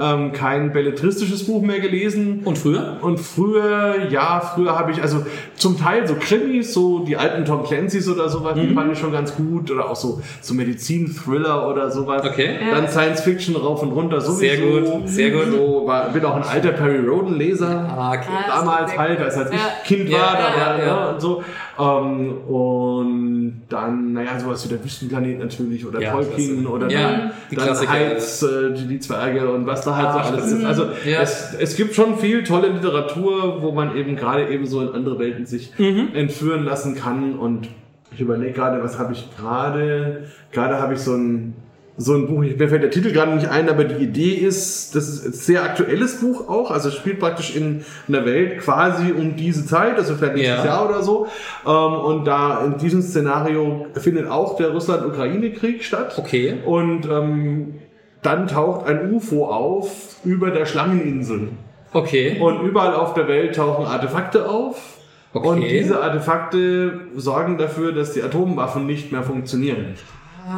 ähm, 0.00 0.32
kein 0.32 0.72
belletristisches 0.72 1.46
Buch 1.46 1.62
mehr 1.62 1.78
gelesen. 1.78 2.40
Und 2.44 2.58
früher? 2.58 2.96
Und 3.00 3.20
früher, 3.20 4.08
ja, 4.10 4.40
früher 4.40 4.76
habe 4.76 4.90
ich, 4.90 5.00
also 5.02 5.24
zum 5.54 5.78
Teil 5.78 6.06
so 6.08 6.16
Krimis, 6.18 6.74
so 6.74 7.00
die 7.04 7.16
alten 7.16 7.44
Tom 7.44 7.62
Clancy's 7.64 8.08
oder 8.08 8.28
sowas, 8.28 8.56
Mhm. 8.56 8.68
die 8.68 8.74
fand 8.74 8.92
ich 8.92 8.98
schon 8.98 9.12
ganz 9.12 9.34
gut. 9.36 9.70
Oder 9.70 9.88
auch 9.90 9.96
so, 9.96 10.20
so 10.40 10.54
Medizin-Thriller 10.54 11.68
oder 11.68 11.90
sowas. 11.90 12.24
Okay. 12.24 12.56
Dann 12.70 12.88
Science 12.88 13.20
Fiction 13.20 13.54
rauf 13.56 13.82
und 13.82 13.92
runter 13.92 14.20
sowieso. 14.20 14.38
Sehr 14.38 14.56
gut, 14.58 15.08
sehr 15.08 15.30
gut. 15.30 15.52
So, 15.52 15.82
war, 15.86 16.08
bin 16.10 16.24
auch 16.24 16.36
ein 16.36 16.42
alter 16.42 16.72
Perry 16.72 17.06
Roden-Leser. 17.06 17.68
Ah, 17.96 18.12
okay. 18.14 18.26
Ah, 18.28 18.58
Damals 18.60 18.96
halt, 18.98 19.20
als, 19.20 19.35
als 19.36 19.50
ich 19.50 19.56
Ja. 19.58 19.68
Kind 19.84 20.08
Ja, 20.08 20.18
war, 20.18 20.32
da 20.32 20.38
ja, 20.38 20.44
war, 20.66 20.78
ja, 20.78 20.78
ja, 20.78 20.86
ja. 20.86 21.10
und 21.10 21.20
so. 21.20 21.42
Ähm, 21.78 22.38
und 22.48 23.62
dann, 23.68 24.12
naja, 24.12 24.38
sowas 24.38 24.64
wie 24.64 24.68
der 24.74 24.82
Wüstenplanet 24.84 25.38
natürlich 25.38 25.86
oder 25.86 26.00
Ja, 26.00 26.12
Tolkien 26.12 26.60
klasse. 26.62 26.68
oder 26.74 26.88
Ja, 26.90 27.00
dann, 27.12 27.30
die 27.50 27.56
dann. 27.56 27.88
Heiz, 27.88 28.42
äh, 28.42 28.72
die, 28.72 28.86
die 28.88 29.00
Zwerge 29.00 29.50
und 29.50 29.66
was 29.66 29.82
da 29.82 29.94
halt 29.96 30.08
Ah, 30.08 30.12
so 30.24 30.32
alles 30.32 30.52
ist. 30.52 30.64
Also 30.64 30.84
Ja. 31.04 31.20
es, 31.20 31.54
es 31.58 31.76
gibt 31.76 31.94
schon 31.94 32.16
viel 32.18 32.42
tolle 32.44 32.68
Literatur, 32.68 33.62
wo 33.62 33.72
man 33.72 33.96
eben 33.96 34.16
gerade 34.16 34.48
eben 34.48 34.66
so 34.66 34.80
in 34.82 34.88
andere 34.90 35.18
Welten 35.18 35.46
sich 35.46 35.72
Mhm. 35.78 36.08
entführen 36.14 36.64
lassen 36.64 36.94
kann 36.94 37.34
und 37.38 37.68
ich 38.12 38.20
überlege 38.20 38.52
gerade, 38.52 38.82
was 38.82 38.98
habe 38.98 39.12
ich 39.12 39.28
gerade? 39.36 40.24
Gerade 40.52 40.78
habe 40.80 40.94
ich 40.94 41.00
so 41.00 41.12
ein 41.14 41.54
so 41.98 42.14
ein 42.14 42.26
Buch, 42.26 42.40
mir 42.40 42.68
fällt 42.68 42.82
der 42.82 42.90
Titel 42.90 43.10
gerade 43.10 43.34
nicht 43.34 43.48
ein, 43.48 43.70
aber 43.70 43.84
die 43.84 44.04
Idee 44.04 44.34
ist, 44.34 44.94
das 44.94 45.08
ist 45.08 45.24
ein 45.24 45.32
sehr 45.32 45.62
aktuelles 45.62 46.20
Buch 46.20 46.46
auch, 46.48 46.70
also 46.70 46.90
spielt 46.90 47.18
praktisch 47.20 47.56
in 47.56 47.84
einer 48.06 48.26
Welt 48.26 48.58
quasi 48.58 49.12
um 49.12 49.36
diese 49.36 49.66
Zeit, 49.66 49.96
also 49.96 50.14
vielleicht 50.14 50.34
nächstes 50.34 50.58
Ja. 50.58 50.64
Jahr 50.66 50.88
oder 50.90 51.02
so. 51.02 51.26
Ähm, 51.66 51.72
und 51.72 52.24
da 52.26 52.64
in 52.64 52.76
diesem 52.76 53.00
Szenario 53.00 53.86
findet 53.94 54.28
auch 54.28 54.56
der 54.56 54.70
Russland-Ukraine-Krieg 54.70 55.82
statt. 55.82 56.16
Okay. 56.18 56.58
Und 56.66 57.06
ähm, 57.06 57.76
dann 58.22 58.46
taucht 58.46 58.86
ein 58.86 59.12
UFO 59.14 59.46
auf 59.46 60.16
über 60.24 60.50
der 60.50 60.66
Schlangeninsel. 60.66 61.48
Okay. 61.92 62.36
Und 62.40 62.60
überall 62.62 62.94
auf 62.94 63.14
der 63.14 63.26
Welt 63.26 63.56
tauchen 63.56 63.86
Artefakte 63.86 64.48
auf. 64.48 64.98
Okay. 65.32 65.48
Und 65.48 65.60
diese 65.62 66.02
Artefakte 66.02 67.00
sorgen 67.16 67.56
dafür, 67.56 67.92
dass 67.92 68.12
die 68.12 68.22
Atomwaffen 68.22 68.84
nicht 68.84 69.12
mehr 69.12 69.22
funktionieren. 69.22 69.94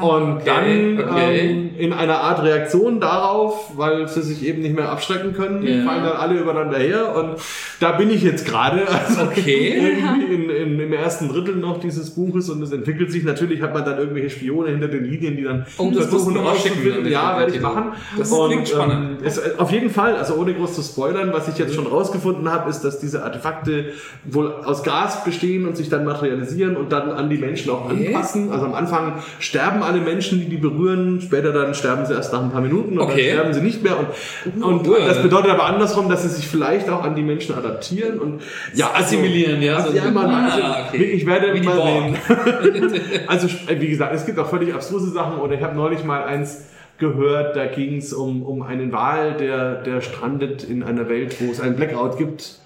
Und 0.03 0.47
dann 0.47 0.99
Ah, 1.01 1.13
okay. 1.13 1.41
Ähm, 1.51 1.71
in 1.79 1.93
einer 1.93 2.21
Art 2.21 2.43
Reaktion 2.43 3.01
darauf, 3.01 3.73
weil 3.77 4.07
sie 4.09 4.21
sich 4.23 4.45
eben 4.45 4.61
nicht 4.63 4.75
mehr 4.75 4.91
abschrecken 4.91 5.33
können, 5.33 5.63
Ja. 5.63 5.83
fallen 5.85 6.03
dann 6.05 6.17
alle 6.17 6.39
übereinander 6.41 6.79
her. 6.79 7.15
Und 7.17 7.37
da 7.81 7.93
bin 7.93 8.11
ich 8.11 8.23
jetzt 8.23 8.47
gerade. 8.47 8.83
Also 9.09 9.23
Okay. 9.23 9.75
irgendwie 9.79 10.35
in, 10.35 10.51
in, 10.51 10.81
im 10.81 10.93
ersten 10.93 11.29
Drittel 11.29 11.57
noch 11.57 11.79
dieses 11.81 12.11
Buches 12.11 12.51
und 12.51 12.61
es 12.63 12.73
entwickelt 12.73 13.11
sich. 13.13 13.25
Natürlich 13.25 13.63
hat 13.63 13.73
man 13.73 13.85
dann 13.85 13.99
irgendwelche 13.99 14.31
Spione 14.31 14.71
hinter 14.71 14.89
den 14.89 15.05
Linien, 15.05 15.37
die 15.37 15.45
dann 15.45 15.65
Oh, 15.79 15.91
schicken, 15.93 16.37
rauszufinden. 16.37 17.05
dann 17.05 17.13
Ja, 17.13 17.39
werde 17.39 17.55
ich 17.55 17.61
machen. 17.61 17.93
Das 18.19 18.31
Und, 18.33 18.51
klingt 18.51 18.69
spannend. 18.69 19.21
ähm, 19.21 19.27
es, 19.27 19.59
auf 19.59 19.71
jeden 19.71 19.91
Fall, 19.91 20.17
also 20.17 20.35
ohne 20.35 20.53
groß 20.55 20.75
zu 20.75 20.83
spoilern, 20.83 21.31
was 21.33 21.49
ich 21.49 21.57
jetzt 21.59 21.75
schon 21.75 21.87
rausgefunden 21.87 22.51
habe, 22.53 22.69
ist, 22.69 22.83
dass 22.83 22.99
diese 22.99 23.23
Artefakte 23.25 23.87
wohl 24.25 24.53
aus 24.65 24.83
Gas 24.83 25.25
bestehen 25.25 25.67
und 25.67 25.77
sich 25.77 25.89
dann 25.89 26.05
materialisieren 26.05 26.77
und 26.77 26.93
dann 26.93 27.11
an 27.11 27.31
die 27.31 27.39
Menschen 27.39 27.71
auch 27.71 27.87
Okay. 27.91 28.09
anpassen. 28.09 28.51
Also 28.53 28.67
am 28.67 28.75
Anfang 28.75 29.15
sterben 29.39 29.78
alle 29.83 30.01
Menschen, 30.01 30.41
die 30.41 30.47
die 30.49 30.57
berühren, 30.57 31.21
später 31.21 31.53
dann 31.53 31.75
sterben 31.75 32.07
sie 32.07 32.15
erst 32.15 32.33
nach 32.33 32.43
ein 32.43 32.51
paar 32.51 32.61
Minuten 32.61 32.99
und 32.99 33.05
Okay. 33.05 33.29
dann 33.29 33.39
sterben 33.39 33.55
sie 33.55 33.61
nicht 33.61 33.83
mehr. 33.83 33.97
Und, 33.99 34.63
und 34.63 34.87
Cool. 34.87 34.99
das 35.07 35.23
bedeutet 35.23 35.51
aber 35.51 35.65
andersrum, 35.65 36.09
dass 36.09 36.23
sie 36.23 36.29
sich 36.29 36.47
vielleicht 36.49 36.89
auch 36.91 37.03
an 37.05 37.15
die 37.15 37.23
Menschen 37.23 37.55
adaptieren 37.55 38.19
und 38.19 38.43
ja, 38.75 38.91
Assimilieren, 38.95 39.61
ja, 39.63 39.77
Also, 39.77 39.91
so- 39.91 39.97
ja, 39.97 40.11
man, 40.11 40.27
Ah, 40.31 40.45
also, 40.47 40.59
okay. 40.89 41.03
ich 41.05 41.27
werde 41.27 41.55
Wie 41.55 41.61
mal 41.61 41.77
sehen. 41.77 42.17
Also 43.27 43.49
wie 43.69 43.89
gesagt, 43.89 44.15
es 44.15 44.27
gibt 44.27 44.39
auch 44.39 44.49
völlig 44.49 44.73
abstruse 44.75 45.11
Sachen 45.11 45.39
oder 45.41 45.55
ich 45.55 45.63
habe 45.63 45.75
neulich 45.77 46.05
mal 46.05 46.25
eins 46.25 46.63
gehört, 46.99 47.55
da 47.57 47.67
ging 47.67 47.97
es 47.99 48.13
um, 48.13 48.43
um 48.43 48.63
einen 48.63 48.93
Wal, 48.93 49.35
der, 49.35 49.77
der 49.83 50.01
strandet 50.01 50.65
in 50.65 50.83
einer 50.83 51.09
Welt, 51.09 51.37
wo 51.41 51.51
es 51.53 51.61
einen 51.61 51.77
Blackout 51.77 52.19
gibt. 52.19 52.57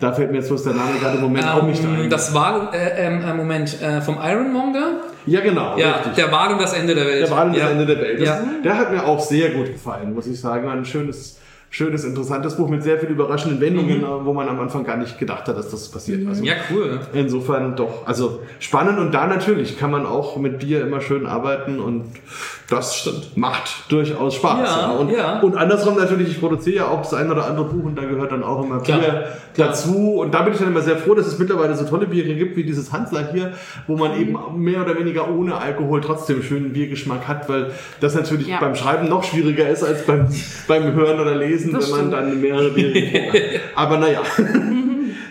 Da 0.00 0.12
fällt 0.12 0.30
mir 0.32 0.38
jetzt 0.38 0.48
bloß 0.48 0.64
der 0.64 0.72
Name 0.72 0.98
gerade 1.00 1.16
im 1.18 1.22
Moment 1.22 1.46
auch 1.46 1.62
nicht 1.62 1.84
Ähm, 1.84 2.02
ein. 2.04 2.10
das 2.10 2.34
war, 2.34 2.74
äh, 2.74 3.06
ähm, 3.06 3.22
äh, 3.22 3.34
Moment, 3.34 3.80
äh, 3.82 4.00
vom 4.00 4.16
Ironmonger? 4.20 5.02
Ja, 5.26 5.40
genau. 5.40 5.76
Ja, 5.76 5.96
richtig. 5.96 6.14
der 6.14 6.32
Wagen 6.32 6.58
das 6.58 6.72
Ende 6.72 6.94
der 6.94 7.06
Welt. 7.06 7.22
Der 7.22 7.30
war 7.30 7.46
das 7.46 7.56
ja. 7.56 7.70
Ende 7.70 7.86
der 7.86 8.00
Welt. 8.00 8.20
Das, 8.20 8.28
Ja. 8.28 8.42
Der 8.64 8.76
hat 8.78 8.92
mir 8.92 9.04
auch 9.04 9.20
sehr 9.20 9.50
gut 9.50 9.72
gefallen, 9.72 10.14
muss 10.14 10.26
ich 10.26 10.40
sagen. 10.40 10.68
Ein 10.68 10.84
schönes, 10.84 11.38
schönes, 11.74 12.04
interessantes 12.04 12.56
Buch 12.56 12.68
mit 12.68 12.82
sehr 12.82 12.98
vielen 12.98 13.12
überraschenden 13.12 13.58
Wendungen, 13.60 13.98
Mhm. 13.98 14.04
äh, 14.04 14.24
wo 14.26 14.32
man 14.34 14.46
am 14.48 14.60
Anfang 14.60 14.84
gar 14.84 14.98
nicht 14.98 15.18
gedacht 15.18 15.48
hat, 15.48 15.56
dass 15.56 15.70
das 15.70 15.88
passiert. 15.88 16.28
Also, 16.28 16.44
Ja, 16.44 16.52
cool. 16.70 17.00
Insofern 17.14 17.74
doch, 17.76 18.06
also 18.06 18.40
spannend 18.60 18.98
und 18.98 19.12
da 19.12 19.26
natürlich 19.26 19.78
kann 19.78 19.90
man 19.90 20.04
auch 20.04 20.36
mit 20.36 20.58
Bier 20.58 20.82
immer 20.82 21.00
schön 21.00 21.24
arbeiten 21.26 21.80
und 21.80 22.04
das 22.68 22.96
Stimmt. 22.96 23.36
macht 23.36 23.90
durchaus 23.90 24.34
Spaß. 24.34 24.68
Ja, 24.68 24.90
Und, 24.92 25.10
ja. 25.10 25.40
und 25.40 25.56
andersrum 25.56 25.96
natürlich, 25.96 26.28
ich 26.30 26.40
produziere 26.40 26.76
ja 26.76 26.86
auch 26.88 27.00
das 27.02 27.14
ein 27.14 27.30
oder 27.30 27.46
andere 27.46 27.66
Buch 27.66 27.84
und 27.84 27.96
da 27.96 28.02
gehört 28.04 28.32
dann 28.32 28.42
auch 28.44 28.62
immer 28.64 28.80
Klar, 28.80 28.98
Bier 29.00 29.24
klar. 29.54 29.68
dazu 29.68 30.20
und 30.20 30.32
da 30.34 30.42
bin 30.42 30.52
ich 30.52 30.58
dann 30.58 30.68
immer 30.68 30.80
sehr 30.82 30.96
froh, 30.98 31.14
dass 31.14 31.26
es 31.26 31.38
mittlerweile 31.38 31.74
so 31.74 31.84
tolle 31.86 32.06
Biere 32.06 32.34
gibt 32.34 32.56
wie 32.56 32.64
dieses 32.64 32.92
Hansler 32.92 33.28
hier, 33.32 33.52
wo 33.86 33.96
man 33.96 34.18
eben 34.20 34.36
mehr 34.56 34.82
oder 34.82 34.98
weniger 34.98 35.30
ohne 35.30 35.56
Alkohol 35.56 36.02
trotzdem 36.02 36.42
schönen 36.42 36.72
Biergeschmack 36.74 37.26
hat, 37.28 37.48
weil 37.48 37.70
das 38.00 38.14
natürlich 38.14 38.46
Ja. 38.48 38.58
beim 38.60 38.74
Schreiben 38.74 39.08
noch 39.08 39.24
schwieriger 39.24 39.68
ist 39.68 39.82
als 39.82 40.04
beim, 40.06 40.26
beim 40.68 40.92
Hören 40.94 41.18
oder 41.20 41.34
Lesen, 41.34 41.61
Das 41.70 41.90
wenn 41.92 41.98
man 41.98 42.10
dann 42.10 42.40
mehrere 42.40 42.70
Biere 42.70 42.94
hat. 43.32 43.60
Aber 43.74 43.98
naja. 43.98 44.22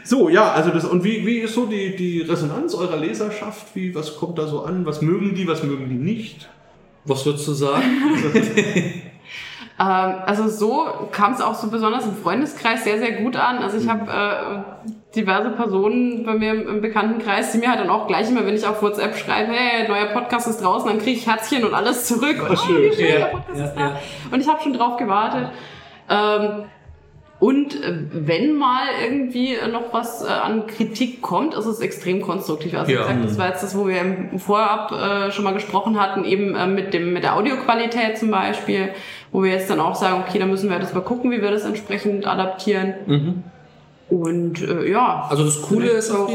So, 0.03 0.29
ja, 0.29 0.51
also 0.51 0.71
das, 0.71 0.83
und 0.85 1.03
wie, 1.03 1.27
wie 1.27 1.37
ist 1.37 1.53
so 1.53 1.67
die, 1.67 1.95
die 1.95 2.21
Resonanz 2.21 2.73
eurer 2.73 2.97
Leserschaft? 2.97 3.67
Wie, 3.75 3.93
was 3.93 4.17
kommt 4.17 4.39
da 4.39 4.47
so 4.47 4.63
an? 4.63 4.83
Was 4.83 5.03
mögen 5.03 5.35
die, 5.35 5.47
was 5.47 5.61
mögen 5.61 5.89
die 5.89 5.95
nicht? 5.95 6.49
Was 7.05 7.23
würdest 7.23 7.47
du 7.47 7.53
sagen? 7.53 7.83
Ähm, 9.81 10.13
also 10.27 10.47
so 10.47 11.07
kam 11.11 11.33
es 11.33 11.41
auch 11.41 11.55
so 11.55 11.69
besonders 11.69 12.05
im 12.05 12.15
Freundeskreis 12.15 12.83
sehr, 12.83 12.99
sehr 12.99 13.13
gut 13.13 13.35
an. 13.35 13.59
Also 13.59 13.77
ich 13.77 13.89
habe 13.89 14.11
äh, 14.11 15.15
diverse 15.15 15.49
Personen 15.49 16.23
bei 16.23 16.35
mir 16.35 16.51
im, 16.51 16.67
im 16.67 16.81
Bekanntenkreis, 16.81 17.51
die 17.51 17.57
mir 17.57 17.69
halt 17.69 17.79
dann 17.79 17.89
auch 17.89 18.05
gleich 18.05 18.29
immer, 18.29 18.45
wenn 18.45 18.53
ich 18.53 18.67
auf 18.67 18.83
WhatsApp 18.83 19.17
schreibe, 19.17 19.51
hey, 19.51 19.87
neuer 19.87 20.13
Podcast 20.13 20.47
ist 20.47 20.61
draußen, 20.61 20.87
dann 20.87 20.99
kriege 20.99 21.17
ich 21.17 21.25
Herzchen 21.25 21.63
und 21.63 21.73
alles 21.73 22.05
zurück. 22.05 22.47
Und, 22.47 22.59
schön. 22.59 22.91
oh, 22.91 22.95
schön, 22.95 23.07
Ja, 23.07 23.29
ja, 23.55 23.73
ja. 23.75 23.99
Und 24.29 24.39
ich 24.39 24.47
habe 24.47 24.61
schon 24.61 24.73
drauf 24.73 24.97
gewartet. 24.97 25.49
Ähm, 26.11 26.63
und 27.39 27.73
äh, 27.83 27.93
wenn 28.11 28.55
mal 28.55 28.83
irgendwie 29.03 29.55
noch 29.71 29.91
was 29.93 30.23
äh, 30.23 30.27
an 30.27 30.67
Kritik 30.67 31.23
kommt, 31.23 31.55
ist 31.55 31.65
es 31.65 31.79
extrem 31.79 32.21
konstruktiv. 32.21 32.75
Also 32.75 32.89
wie 32.91 32.93
Ja. 32.95 33.01
gesagt, 33.01 33.23
das 33.25 33.37
war 33.39 33.47
jetzt 33.47 33.63
das, 33.63 33.75
wo 33.75 33.87
wir 33.87 33.99
im 33.99 34.37
Vorab 34.39 34.91
äh, 34.91 35.31
schon 35.31 35.43
mal 35.45 35.53
gesprochen 35.53 35.99
hatten, 35.99 36.23
eben 36.23 36.75
mit 36.75 36.93
dem 36.93 37.13
mit 37.13 37.23
der 37.23 37.35
Audioqualität 37.35 38.19
zum 38.19 38.29
Beispiel, 38.29 38.89
wo 39.31 39.41
wir 39.41 39.49
jetzt 39.53 39.71
dann 39.71 39.79
auch 39.79 39.95
sagen, 39.95 40.23
okay, 40.27 40.37
da 40.37 40.45
müssen 40.45 40.69
wir 40.69 40.77
das 40.77 40.93
mal 40.93 41.01
gucken, 41.01 41.31
wie 41.31 41.41
wir 41.41 41.49
das 41.49 41.65
entsprechend 41.65 42.27
adaptieren. 42.27 42.93
Mhm. 43.07 43.43
Und 44.09 44.61
äh, 44.61 44.91
ja, 44.91 45.25
Also 45.29 45.43
das 45.45 45.61
Coole 45.63 45.87
ist 45.89 46.11
auch, 46.11 46.29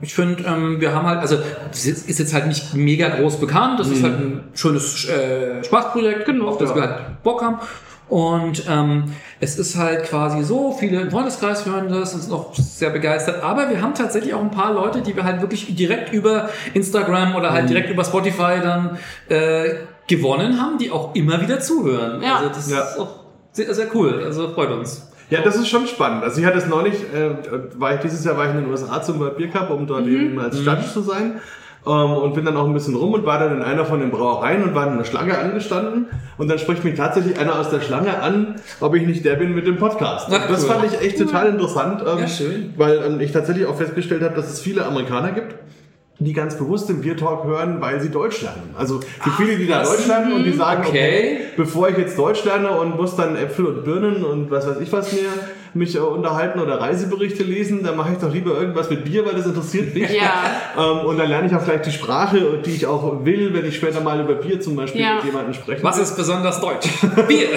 ich 0.00 0.14
finde, 0.14 0.44
ähm, 0.46 0.80
wir 0.80 0.94
haben 0.94 1.06
halt, 1.06 1.20
also 1.20 1.38
das 1.70 1.86
ist 1.86 2.18
jetzt 2.18 2.34
halt 2.34 2.46
nicht 2.46 2.74
mega 2.74 3.08
groß 3.08 3.38
bekannt, 3.40 3.80
das 3.80 3.88
ist 3.88 4.02
halt 4.04 4.14
ein 4.14 4.44
schönes 4.54 5.08
äh, 5.08 5.64
Spaßprojekt, 5.64 6.26
Genau. 6.26 6.48
auf 6.48 6.58
das 6.58 6.70
Ja. 6.70 6.76
wir 6.76 6.82
halt 6.82 7.22
Bock 7.24 7.42
haben. 7.42 7.56
Und 8.12 8.64
ähm, 8.68 9.04
es 9.40 9.58
ist 9.58 9.78
halt 9.78 10.04
quasi 10.04 10.42
so, 10.42 10.76
viele 10.78 11.00
im 11.00 11.10
Freundeskreis 11.10 11.64
hören 11.64 11.88
das 11.88 12.12
und 12.12 12.20
sind 12.20 12.30
auch 12.34 12.54
sehr 12.54 12.90
begeistert. 12.90 13.42
Aber 13.42 13.70
wir 13.70 13.80
haben 13.80 13.94
tatsächlich 13.94 14.34
auch 14.34 14.42
ein 14.42 14.50
paar 14.50 14.74
Leute, 14.74 15.00
die 15.00 15.16
wir 15.16 15.24
halt 15.24 15.40
wirklich 15.40 15.74
direkt 15.74 16.12
über 16.12 16.50
Instagram 16.74 17.34
oder 17.34 17.54
halt 17.54 17.70
direkt 17.70 17.88
über 17.88 18.04
Spotify 18.04 18.60
dann 18.62 18.98
äh, 19.30 19.76
gewonnen 20.08 20.60
haben, 20.60 20.76
die 20.76 20.90
auch 20.90 21.14
immer 21.14 21.40
wieder 21.40 21.58
zuhören. 21.60 22.20
Ja. 22.20 22.36
Also 22.36 22.48
das 22.50 22.70
Ja. 22.70 22.80
ist 22.82 22.98
auch 22.98 23.20
sehr, 23.52 23.72
sehr 23.72 23.86
cool. 23.94 24.22
Also 24.22 24.50
freut 24.50 24.72
uns. 24.72 25.10
Ja, 25.30 25.40
das 25.40 25.56
ist 25.56 25.68
schon 25.68 25.86
spannend. 25.86 26.22
Also 26.22 26.38
ich 26.38 26.46
hatte 26.46 26.58
es 26.58 26.66
neulich, 26.66 26.92
äh, 27.14 27.30
war 27.80 27.94
ich 27.94 28.00
dieses 28.00 28.22
Jahr 28.26 28.36
war 28.36 28.44
ich 28.44 28.50
in 28.50 28.58
den 28.64 28.70
USA 28.70 29.00
zum 29.00 29.20
World 29.20 29.38
Beer 29.38 29.48
Cup, 29.48 29.70
um 29.70 29.86
dort 29.86 30.06
eben 30.06 30.38
als 30.38 30.58
Judge 30.62 30.84
zu 30.92 31.00
sein. 31.00 31.40
Ähm, 31.84 31.92
und 32.12 32.34
bin 32.34 32.44
dann 32.44 32.56
auch 32.56 32.66
ein 32.66 32.74
bisschen 32.74 32.94
rum 32.94 33.12
und 33.12 33.26
war 33.26 33.40
dann 33.40 33.56
in 33.56 33.62
einer 33.62 33.84
von 33.84 33.98
den 33.98 34.10
Brauereien 34.12 34.62
und 34.62 34.72
war 34.74 34.86
in 34.86 34.92
einer 34.92 35.04
Schlange 35.04 35.36
angestanden. 35.36 36.06
Und 36.38 36.48
dann 36.48 36.58
spricht 36.60 36.84
mich 36.84 36.94
tatsächlich 36.96 37.38
einer 37.40 37.58
aus 37.58 37.70
der 37.70 37.80
Schlange 37.80 38.20
an, 38.20 38.54
ob 38.80 38.94
ich 38.94 39.04
nicht 39.04 39.24
der 39.24 39.34
bin 39.34 39.52
mit 39.54 39.66
dem 39.66 39.78
Podcast. 39.78 40.28
Ach, 40.30 40.46
das 40.48 40.62
cool. 40.62 40.70
fand 40.70 40.84
ich 40.92 41.00
echt 41.00 41.18
total 41.18 41.48
interessant, 41.48 42.02
ähm, 42.06 42.18
Ja, 42.20 42.28
schön. 42.28 42.74
weil 42.76 43.02
ähm, 43.04 43.20
ich 43.20 43.32
tatsächlich 43.32 43.66
auch 43.66 43.76
festgestellt 43.76 44.22
habe, 44.22 44.36
dass 44.36 44.48
es 44.52 44.60
viele 44.60 44.86
Amerikaner 44.86 45.32
gibt, 45.32 45.56
die 46.20 46.32
ganz 46.32 46.56
bewusst 46.56 46.88
den 46.88 47.00
Bier 47.00 47.16
Talk 47.16 47.42
hören, 47.46 47.80
weil 47.80 48.00
sie 48.00 48.10
Deutsch 48.10 48.42
lernen. 48.42 48.76
Also 48.78 49.00
es 49.00 49.24
gibt 49.24 49.36
viele, 49.38 49.56
die 49.56 49.66
da. 49.66 49.82
Deutsch 49.82 50.06
lernen 50.06 50.34
und 50.34 50.44
die 50.44 50.52
sagen, 50.52 50.84
Okay. 50.86 50.90
okay, 50.90 51.38
bevor 51.56 51.88
ich 51.88 51.98
jetzt 51.98 52.16
Deutsch 52.16 52.44
lerne 52.44 52.70
und 52.70 52.96
muss 52.96 53.16
dann 53.16 53.34
Äpfel 53.34 53.66
und 53.66 53.84
Birnen 53.84 54.22
und 54.24 54.48
was 54.52 54.68
weiß 54.68 54.76
ich 54.80 54.92
was 54.92 55.12
mehr 55.12 55.32
mich 55.74 55.94
äh, 55.96 55.98
unterhalten 56.00 56.60
oder 56.60 56.80
Reiseberichte 56.80 57.42
lesen, 57.42 57.82
dann 57.82 57.96
mache 57.96 58.12
ich 58.12 58.18
doch 58.18 58.32
lieber 58.32 58.58
irgendwas 58.58 58.90
mit 58.90 59.04
Bier, 59.04 59.24
weil 59.26 59.34
das 59.34 59.46
interessiert 59.46 59.94
mich. 59.94 60.10
Ja. 60.10 60.30
Ähm, 60.74 61.04
und 61.06 61.18
dann 61.18 61.28
lerne 61.28 61.46
ich 61.48 61.54
auch 61.54 61.60
vielleicht 61.60 61.84
die 61.84 61.90
Sprache, 61.92 62.60
die 62.64 62.70
ich 62.70 62.86
auch 62.86 63.26
will, 63.26 63.52
wenn 63.52 63.66
ich 63.66 63.76
später 63.76 64.00
mal 64.00 64.18
über 64.22 64.32
Bier 64.36 64.58
zum 64.58 64.74
Beispiel 64.74 65.02
Ja. 65.02 65.16
mit 65.16 65.24
jemandem 65.24 65.52
spreche. 65.52 65.84
Was 65.84 65.98
ist 65.98 66.16
besonders 66.16 66.62
deutsch? 66.62 66.88
Bier! 67.28 67.48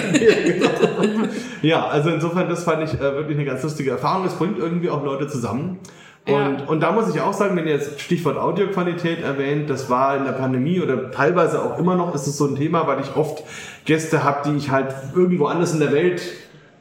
Ja, 1.62 1.86
also 1.86 2.10
insofern, 2.10 2.48
das 2.48 2.64
fand 2.64 2.82
ich 2.84 2.94
äh, 2.94 3.00
wirklich 3.00 3.36
eine 3.36 3.46
ganz 3.46 3.62
lustige 3.62 3.90
Erfahrung. 3.90 4.26
Es 4.26 4.34
bringt 4.34 4.58
irgendwie 4.58 4.90
auch 4.90 5.02
Leute 5.02 5.28
zusammen. 5.28 5.78
Und, 6.26 6.32
Ja. 6.32 6.56
und 6.66 6.80
da 6.82 6.92
muss 6.92 7.14
ich 7.14 7.20
auch 7.20 7.32
sagen, 7.32 7.56
wenn 7.56 7.66
ihr 7.66 7.72
jetzt 7.74 8.00
Stichwort 8.00 8.36
Audioqualität 8.36 9.22
erwähnt, 9.22 9.70
das 9.70 9.88
war 9.88 10.16
in 10.16 10.24
der 10.24 10.32
Pandemie 10.32 10.80
oder 10.80 11.10
teilweise 11.10 11.62
auch 11.62 11.78
immer 11.78 11.94
noch, 11.94 12.14
ist 12.14 12.26
es 12.26 12.36
so 12.36 12.46
ein 12.46 12.56
Thema, 12.56 12.86
weil 12.86 13.00
ich 13.00 13.14
oft 13.16 13.44
Gäste 13.84 14.24
habe, 14.24 14.48
die 14.50 14.56
ich 14.56 14.70
halt 14.70 14.88
irgendwo 15.14 15.46
anders 15.46 15.72
in 15.72 15.80
der 15.80 15.92
Welt 15.92 16.20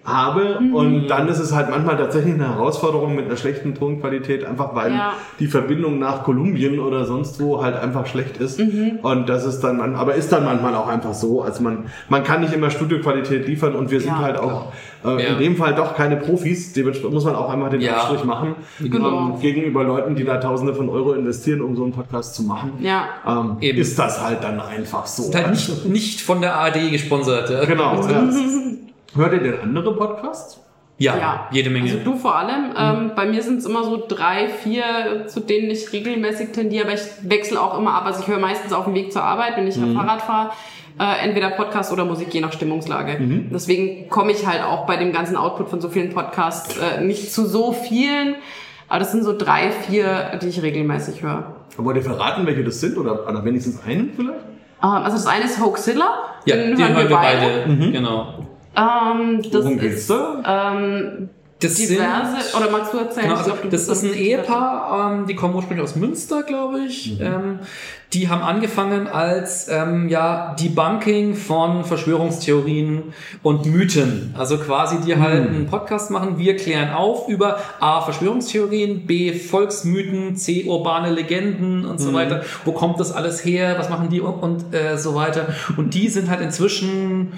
habe 0.06 0.60
und 0.74 1.08
dann 1.08 1.28
ist 1.28 1.40
es 1.40 1.54
halt 1.54 1.70
manchmal 1.70 1.98
tatsächlich 1.98 2.36
eine 2.36 2.48
Herausforderung 2.48 3.16
mit 3.16 3.26
einer 3.26 3.38
schlechten 3.38 3.74
Tonqualität, 3.76 4.46
einfach 4.46 4.76
weil 4.76 4.92
Ja. 4.94 5.14
die 5.40 5.48
Verbindung 5.48 5.98
nach 6.00 6.24
Kolumbien 6.24 6.80
oder 6.80 7.06
sonst 7.06 7.42
wo 7.42 7.64
halt 7.64 7.76
einfach 7.76 8.06
schlecht 8.06 8.38
ist 8.38 8.62
und 9.02 9.30
das 9.30 9.46
ist 9.46 9.62
dann, 9.62 9.78
man, 9.78 9.96
aber 9.96 10.16
ist 10.16 10.32
dann 10.32 10.46
manchmal 10.46 10.76
auch 10.76 10.88
einfach 10.88 11.14
so, 11.14 11.42
also 11.42 11.64
man, 11.64 11.86
man 12.10 12.24
kann 12.24 12.42
nicht 12.42 12.54
immer 12.54 12.70
Studioqualität 12.70 13.48
liefern 13.48 13.76
und 13.76 13.90
wir 13.92 14.00
sind 14.00 14.10
Ja, 14.10 14.20
halt 14.20 14.38
auch 14.38 14.72
äh, 15.04 15.10
Ja. 15.24 15.30
in 15.34 15.40
dem 15.40 15.56
Fall 15.56 15.74
doch 15.76 15.96
keine 15.96 16.18
Profis, 16.18 16.74
dementsprechend 16.74 17.14
muss 17.14 17.26
man 17.26 17.36
auch 17.36 17.50
einmal 17.52 17.70
den 17.70 17.82
Ja. 17.82 17.96
Abstrich 17.98 18.24
machen 18.24 18.56
Genau. 18.80 19.32
ähm, 19.34 19.40
gegenüber 19.40 19.84
Leuten, 19.84 20.16
die 20.16 20.24
da 20.24 20.38
Tausende 20.38 20.74
von 20.76 20.90
Euro 20.90 21.14
investieren, 21.14 21.62
um 21.62 21.76
so 21.76 21.84
einen 21.84 21.94
Podcast 21.94 22.36
zu 22.36 22.44
machen. 22.44 22.74
ja. 22.80 23.06
Ähm, 23.28 23.58
Eben. 23.62 23.80
ist 23.80 23.98
das 23.98 24.24
halt 24.24 24.44
dann 24.44 24.60
einfach 24.60 25.06
so. 25.08 25.24
Ist 25.24 25.36
halt 25.36 25.50
nicht, 25.52 25.86
nicht 25.88 26.22
von 26.22 26.42
der 26.42 26.56
ARD 26.56 26.92
gesponsert. 26.92 27.50
Ja. 27.50 27.66
Genau. 27.66 28.02
Hört 29.16 29.34
ihr 29.34 29.40
denn 29.40 29.60
andere 29.62 29.96
Podcasts? 29.96 30.60
Ja, 30.98 31.18
Ja. 31.18 31.48
jede 31.52 31.70
Menge. 31.70 31.92
Also 31.92 32.04
du 32.04 32.16
vor 32.18 32.36
allem. 32.36 32.74
Ähm, 32.78 33.12
bei 33.16 33.26
mir 33.26 33.42
sind 33.44 33.58
es 33.58 33.66
immer 33.66 33.84
so 33.84 34.02
drei, 34.08 34.48
vier, 34.48 35.28
zu 35.28 35.42
denen 35.42 35.70
ich 35.70 35.92
regelmäßig 35.92 36.52
tendiere, 36.54 36.86
aber 36.86 36.94
ich 36.94 37.02
wechsle 37.24 37.60
auch 37.62 37.78
immer 37.78 37.94
ab. 37.96 38.06
Also 38.06 38.22
ich 38.22 38.28
höre 38.28 38.40
meistens 38.40 38.72
auf 38.72 38.86
dem 38.86 38.94
Weg 38.94 39.12
zur 39.12 39.24
Arbeit, 39.24 39.58
wenn 39.58 39.68
ich 39.68 39.76
Fahrrad 39.76 40.22
fahre. 40.22 40.52
äh, 40.98 41.26
entweder 41.26 41.50
Podcast 41.50 41.92
oder 41.92 42.06
Musik, 42.06 42.34
je 42.34 42.40
nach 42.40 42.54
Stimmungslage. 42.54 43.18
Deswegen 43.54 44.08
komme 44.10 44.32
ich 44.32 44.48
halt 44.48 44.64
auch 44.64 44.86
bei 44.86 44.96
dem 44.96 45.12
ganzen 45.12 45.36
Output 45.36 45.68
von 45.70 45.82
so 45.82 45.90
vielen 45.90 46.14
Podcasts 46.14 46.78
äh, 46.78 47.02
nicht 47.02 47.34
zu 47.34 47.46
so 47.46 47.74
vielen. 47.74 48.36
Aber 48.88 49.00
das 49.00 49.12
sind 49.12 49.24
so 49.26 49.38
drei, 49.38 49.72
vier, 49.72 50.40
die 50.42 50.48
ich 50.48 50.62
regelmäßig 50.62 51.22
höre. 51.24 51.56
Wollt 51.76 51.98
ihr 51.98 52.04
verraten, 52.04 52.46
welche 52.48 52.64
das 52.64 52.80
sind 52.80 52.98
oder, 52.98 53.28
oder 53.28 53.44
wenigstens 53.44 53.82
einen 53.86 54.14
vielleicht? 54.16 54.40
Ähm, 54.82 54.90
also 54.90 55.18
das 55.18 55.28
eine 55.28 55.44
ist 55.44 55.60
Hoaxilla. 55.62 56.08
Ja, 56.46 56.56
den, 56.56 56.78
hören 56.78 56.96
wir 57.10 57.18
beide. 57.18 57.92
Genau. 57.92 58.46
Ähm, 58.76 59.42
das 59.42 59.64
Worum 59.64 59.80
ist 59.80 60.10
ähm, 60.46 61.30
Das 61.60 61.76
diverse, 61.76 62.42
sind, 62.42 62.62
oder 62.62 62.72
magst 62.72 62.94
du 62.94 62.98
erzählen? 62.98 63.28
Genau, 63.28 63.38
also 63.38 63.52
glaub, 63.52 63.62
du 63.64 63.70
das 63.70 63.88
ist 63.88 64.04
ein 64.04 64.14
Ehepaar, 64.14 65.14
ähm, 65.14 65.26
die 65.26 65.36
kommen 65.36 65.56
ursprünglich 65.56 65.84
aus 65.84 65.96
Münster, 65.96 66.44
glaube 66.44 66.82
ich. 66.82 67.20
Ähm, 67.20 67.60
die 68.16 68.30
haben 68.30 68.42
angefangen 68.42 69.08
als 69.08 69.68
ähm, 69.68 70.08
ja 70.08 70.56
Debunking 70.58 71.36
von 71.36 71.84
Verschwörungstheorien 71.84 73.04
und 73.44 73.66
Mythen. 73.66 74.34
Also 74.38 74.58
quasi 74.58 74.98
die 75.06 75.18
halt 75.18 75.50
einen 75.50 75.68
Podcast 75.68 76.12
machen. 76.12 76.38
Wir 76.38 76.56
klären 76.56 76.94
auf 76.94 77.28
über 77.28 77.60
A 77.82 78.02
Verschwörungstheorien, 78.02 79.06
B 79.06 79.34
Volksmythen, 79.34 80.38
C 80.38 80.64
urbane 80.66 81.12
Legenden 81.12 81.86
und 81.86 82.00
so 82.00 82.14
weiter. 82.14 82.44
Wo 82.64 82.72
kommt 82.72 83.02
das 83.02 83.12
alles 83.12 83.44
her? 83.44 83.76
Was 83.78 83.90
machen 83.90 84.10
die 84.10 84.22
und, 84.22 84.36
und 84.42 84.74
äh, 84.74 84.98
so 84.98 85.14
weiter? 85.14 85.48
Und 85.76 85.94
die 85.94 86.08
sind 86.08 86.30
halt 86.30 86.40
inzwischen 86.40 87.34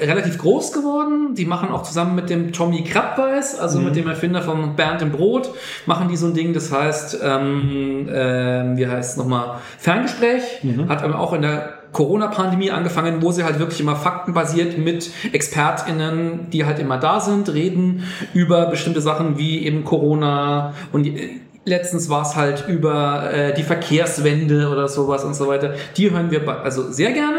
relativ 0.00 0.38
groß 0.38 0.72
geworden. 0.72 1.34
Die 1.34 1.46
machen 1.46 1.70
auch 1.70 1.82
zusammen 1.82 2.14
mit 2.14 2.30
dem 2.30 2.52
Tommy 2.52 2.84
Krabbeis, 2.84 3.58
also 3.58 3.80
mit 3.80 3.96
dem 3.96 4.06
Erfinder 4.06 4.42
von 4.42 4.76
Bernd 4.76 5.02
im 5.02 5.10
Brot, 5.10 5.50
machen 5.86 6.08
die 6.08 6.16
so 6.16 6.26
ein 6.26 6.34
Ding, 6.34 6.52
das 6.52 6.70
heißt, 6.70 7.18
ähm, 7.24 8.08
ähm, 8.12 8.76
wie 8.76 8.86
heißt 8.86 9.12
es 9.12 9.16
nochmal, 9.16 9.58
Ferngespräch, 10.04 10.42
hat 10.88 11.02
aber 11.02 11.18
auch 11.18 11.32
in 11.32 11.42
der 11.42 11.74
Corona-Pandemie 11.92 12.70
angefangen, 12.70 13.22
wo 13.22 13.32
sie 13.32 13.44
halt 13.44 13.58
wirklich 13.58 13.80
immer 13.80 13.96
faktenbasiert 13.96 14.76
mit 14.78 15.10
ExpertInnen, 15.32 16.50
die 16.50 16.64
halt 16.64 16.78
immer 16.78 16.98
da 16.98 17.20
sind, 17.20 17.52
reden 17.52 18.04
über 18.34 18.66
bestimmte 18.66 19.00
Sachen 19.00 19.38
wie 19.38 19.64
eben 19.64 19.84
Corona 19.84 20.74
und 20.92 21.06
äh, 21.06 21.30
letztens 21.64 22.08
war 22.08 22.22
es 22.22 22.36
halt 22.36 22.64
über 22.68 23.32
äh, 23.32 23.52
die 23.54 23.62
Verkehrswende 23.64 24.68
oder 24.68 24.88
sowas 24.88 25.24
und 25.24 25.34
so 25.34 25.48
weiter. 25.48 25.74
Die 25.96 26.10
hören 26.10 26.30
wir 26.30 26.46
also 26.62 26.90
sehr 26.92 27.12
gerne. 27.12 27.38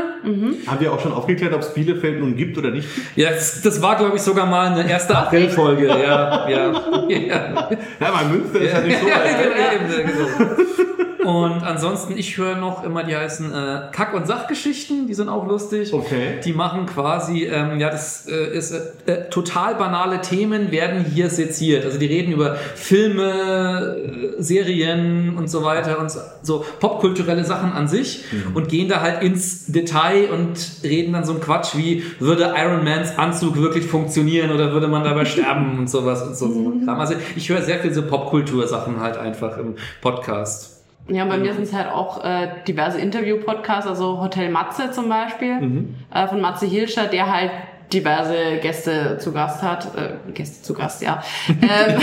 Haben 0.67 0.80
wir 0.80 0.91
auch 0.91 1.00
schon 1.00 1.13
aufgeklärt, 1.13 1.54
ob 1.54 1.62
es 1.62 1.74
Bielefeld 1.74 2.20
nun 2.20 2.36
gibt 2.36 2.58
oder 2.58 2.72
nicht? 2.72 2.88
Ja, 3.15 3.30
das, 3.30 3.62
das 3.62 3.82
war, 3.82 3.96
glaube 3.96 4.17
ich, 4.17 4.22
sogar 4.22 4.46
mal 4.46 4.67
eine 4.78 4.89
erste 4.89 5.15
April-Folge. 5.17 5.88
Ja, 5.88 6.50
ja. 6.50 6.50
ja. 6.50 6.72
Ja, 8.00 8.13
weil 8.13 8.26
Münster 8.30 8.60
ist 8.60 8.74
ja 8.74 8.82
nicht 8.82 9.00
so 9.00 9.08
Ja, 9.08 9.15
weit. 9.15 9.88
genau, 9.88 10.02
eben, 10.02 10.08
genau. 10.10 11.07
Und 11.23 11.63
ansonsten, 11.63 12.17
ich 12.17 12.38
höre 12.38 12.58
noch 12.58 12.84
immer, 12.84 13.03
die 13.03 13.15
heißen 13.15 13.51
äh, 13.51 13.82
Kack- 13.91 14.13
und 14.13 14.27
Sachgeschichten, 14.27 15.08
die 15.08 15.13
sind 15.13 15.30
auch 15.30 15.47
lustig. 15.47 15.93
Okay. 15.93 16.39
Die 16.43 16.53
machen 16.53 16.86
quasi, 16.86 17.45
ähm, 17.45 17.80
ja, 17.80 17.89
das 17.89 18.27
äh, 18.27 18.56
ist 18.56 18.71
äh, 18.71 19.12
äh, 19.12 19.30
total 19.30 19.75
banale 19.75 20.21
Themen 20.21 20.71
werden 20.71 21.03
hier 21.03 21.30
seziert. 21.30 21.86
Also 21.86 21.97
die 21.97 22.06
reden 22.06 22.32
über 22.32 22.56
Filme, 22.56 23.97
äh, 24.38 24.41
Serien 24.41 25.36
und 25.38 25.49
so 25.49 25.63
weiter 25.63 25.99
und 25.99 26.12
so, 26.12 26.19
so 26.41 26.65
popkulturelle 26.80 27.43
Sachen 27.43 27.71
an 27.73 27.88
sich 27.88 28.25
und 28.53 28.69
gehen 28.69 28.88
da 28.88 29.01
halt 29.01 29.23
ins 29.23 29.65
Detail 29.65 30.30
und 30.32 30.58
reden 30.84 31.13
dann 31.13 31.25
so 31.25 31.34
ein 31.34 31.41
Quatsch 31.41 31.75
wie, 31.75 32.03
würde 32.19 32.53
Iron 32.56 32.84
Mans 32.84 33.17
Anzug 33.17 33.58
wirklich 33.58 33.86
funktionieren 33.86 34.51
oder 34.51 34.71
würde 34.71 34.88
man 34.88 35.03
dabei 35.03 35.25
sterben 35.25 35.80
und 35.80 35.89
sowas 35.89 36.21
und 36.21 36.36
so. 36.36 36.47
so. 36.51 36.73
Kram. 36.86 36.99
Also 36.99 37.15
ich 37.36 37.49
höre 37.49 37.62
sehr 37.62 37.80
viel 37.80 37.93
so 37.93 38.03
Popkultur-Sachen 38.03 38.99
halt 38.99 39.17
einfach 39.17 39.58
im 39.58 39.75
Podcast. 40.01 40.77
Ja, 41.10 41.26
bei 41.26 41.38
mir 41.38 41.54
sind 41.54 41.63
es 41.63 41.74
halt 41.74 41.89
auch 41.89 42.24
äh, 42.24 42.50
diverse 42.67 43.00
Interview-Podcasts, 43.00 43.88
also 43.88 44.20
Hotel 44.20 44.50
Matze 44.50 44.91
zum 44.91 45.08
Beispiel, 45.08 45.88
äh, 46.13 46.28
von 46.28 46.41
Matze 46.41 46.65
Hilscher, 46.65 47.06
der 47.06 47.32
halt 47.32 47.52
diverse 47.93 48.58
Gäste 48.62 49.17
zu 49.20 49.32
Gast 49.32 49.63
hat, 49.63 49.96
äh, 49.96 50.32
Gäste 50.34 50.63
zu 50.63 50.74
Gast, 50.74 51.02
ja. 51.02 51.24
ähm, 51.50 52.02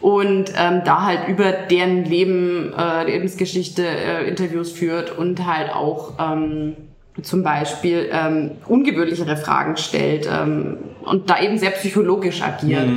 und 0.00 0.52
ähm, 0.56 0.82
da 0.84 1.04
halt 1.04 1.28
über 1.28 1.52
deren 1.52 2.04
Leben, 2.04 2.72
äh, 2.76 3.04
Lebensgeschichte 3.04 3.86
äh, 3.86 4.28
Interviews 4.28 4.72
führt 4.72 5.16
und 5.16 5.46
halt 5.46 5.72
auch 5.74 6.14
ähm, 6.18 6.76
zum 7.22 7.42
Beispiel 7.42 8.08
ähm, 8.12 8.52
ungewöhnlichere 8.66 9.36
Fragen 9.36 9.76
stellt 9.76 10.28
ähm, 10.30 10.78
und 11.02 11.28
da 11.28 11.40
eben 11.40 11.58
sehr 11.58 11.70
psychologisch 11.70 12.42
agiert. 12.42 12.88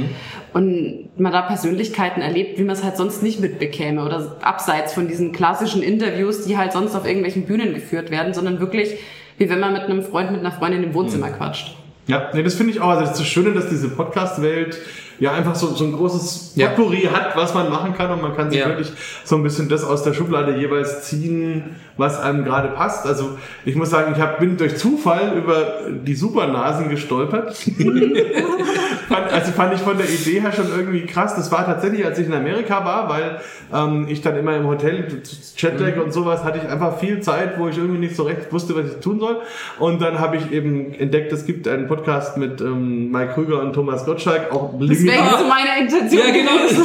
Und 0.53 1.09
man 1.17 1.31
da 1.31 1.41
Persönlichkeiten 1.41 2.21
erlebt, 2.21 2.59
wie 2.59 2.63
man 2.63 2.75
es 2.75 2.83
halt 2.83 2.95
sonst 2.97 3.23
nicht 3.23 3.39
mitbekäme 3.39 4.03
oder 4.05 4.37
abseits 4.41 4.93
von 4.93 5.07
diesen 5.07 5.31
klassischen 5.31 5.81
Interviews, 5.81 6.45
die 6.45 6.57
halt 6.57 6.73
sonst 6.73 6.95
auf 6.95 7.05
irgendwelchen 7.05 7.45
Bühnen 7.45 7.73
geführt 7.73 8.11
werden, 8.11 8.33
sondern 8.33 8.59
wirklich 8.59 8.97
wie 9.37 9.49
wenn 9.49 9.59
man 9.59 9.73
mit 9.73 9.81
einem 9.83 10.03
Freund, 10.03 10.31
mit 10.31 10.41
einer 10.41 10.51
Freundin 10.51 10.83
im 10.83 10.93
Wohnzimmer 10.93 11.29
quatscht. 11.29 11.75
Ja, 12.07 12.29
nee, 12.33 12.43
das 12.43 12.55
finde 12.55 12.73
ich 12.73 12.81
auch. 12.81 12.89
Also 12.89 13.01
das 13.01 13.11
ist 13.11 13.19
das 13.21 13.27
Schöne, 13.27 13.53
dass 13.53 13.69
diese 13.69 13.89
Podcast-Welt 13.89 14.77
ja 15.19 15.31
einfach 15.33 15.55
so, 15.55 15.67
so 15.67 15.85
ein 15.85 15.93
großes 15.93 16.53
Ja. 16.55 16.67
Potpourri 16.69 17.07
hat, 17.11 17.35
was 17.35 17.53
man 17.53 17.69
machen 17.69 17.93
kann 17.93 18.11
und 18.11 18.21
man 18.21 18.35
kann 18.35 18.51
sich 18.51 18.59
Ja. 18.59 18.67
wirklich 18.67 18.91
so 19.23 19.35
ein 19.37 19.43
bisschen 19.43 19.69
das 19.69 19.83
aus 19.83 20.03
der 20.03 20.13
Schublade 20.13 20.57
jeweils 20.57 21.03
ziehen, 21.03 21.75
was 21.97 22.19
einem 22.19 22.43
gerade 22.43 22.69
passt. 22.69 23.05
Also 23.05 23.37
ich 23.65 23.75
muss 23.75 23.89
sagen, 23.89 24.13
ich 24.15 24.21
hab, 24.21 24.39
bin 24.39 24.57
durch 24.57 24.77
Zufall 24.77 25.33
über 25.37 25.81
die 25.89 26.15
Supernasen 26.15 26.89
gestolpert. 26.89 27.55
also 29.31 29.51
fand 29.51 29.73
ich 29.73 29.81
von 29.81 29.97
der 29.97 30.09
Idee 30.09 30.41
her 30.41 30.51
schon 30.51 30.67
irgendwie 30.75 31.05
krass. 31.05 31.35
Das 31.35 31.51
war 31.51 31.65
tatsächlich, 31.65 32.05
als 32.05 32.17
ich 32.19 32.27
in 32.27 32.33
Amerika 32.33 32.83
war, 32.83 33.09
weil 33.09 33.39
ähm, 33.73 34.07
ich 34.09 34.21
dann 34.21 34.37
immer 34.37 34.55
im 34.55 34.67
Hotel, 34.67 35.21
Chatlag 35.55 36.01
und 36.03 36.11
sowas, 36.11 36.43
hatte 36.43 36.59
ich 36.63 36.69
einfach 36.69 36.97
viel 36.99 37.21
Zeit, 37.21 37.59
wo 37.59 37.67
ich 37.67 37.77
irgendwie 37.77 37.99
nicht 37.99 38.15
so 38.15 38.23
recht 38.23 38.51
wusste, 38.51 38.75
was 38.75 38.93
ich 38.93 38.99
tun 39.01 39.19
soll. 39.19 39.41
Und 39.79 40.01
dann 40.01 40.19
habe 40.19 40.37
ich 40.37 40.51
eben 40.51 40.93
entdeckt, 40.93 41.31
es 41.31 41.45
gibt 41.45 41.67
einen 41.67 41.87
Podcast 41.87 42.37
mit 42.37 42.61
ähm, 42.61 43.11
Mike 43.11 43.33
Krüger 43.33 43.61
und 43.61 43.73
Thomas 43.73 44.05
Gottschalk, 44.05 44.51
auch 44.51 44.73
Das 44.79 45.03
wäre 45.03 45.23
jetzt 45.23 45.45
meine 45.47 45.81
Intention. 45.81 46.21
Ja, 46.25 46.33
genau. 46.33 46.83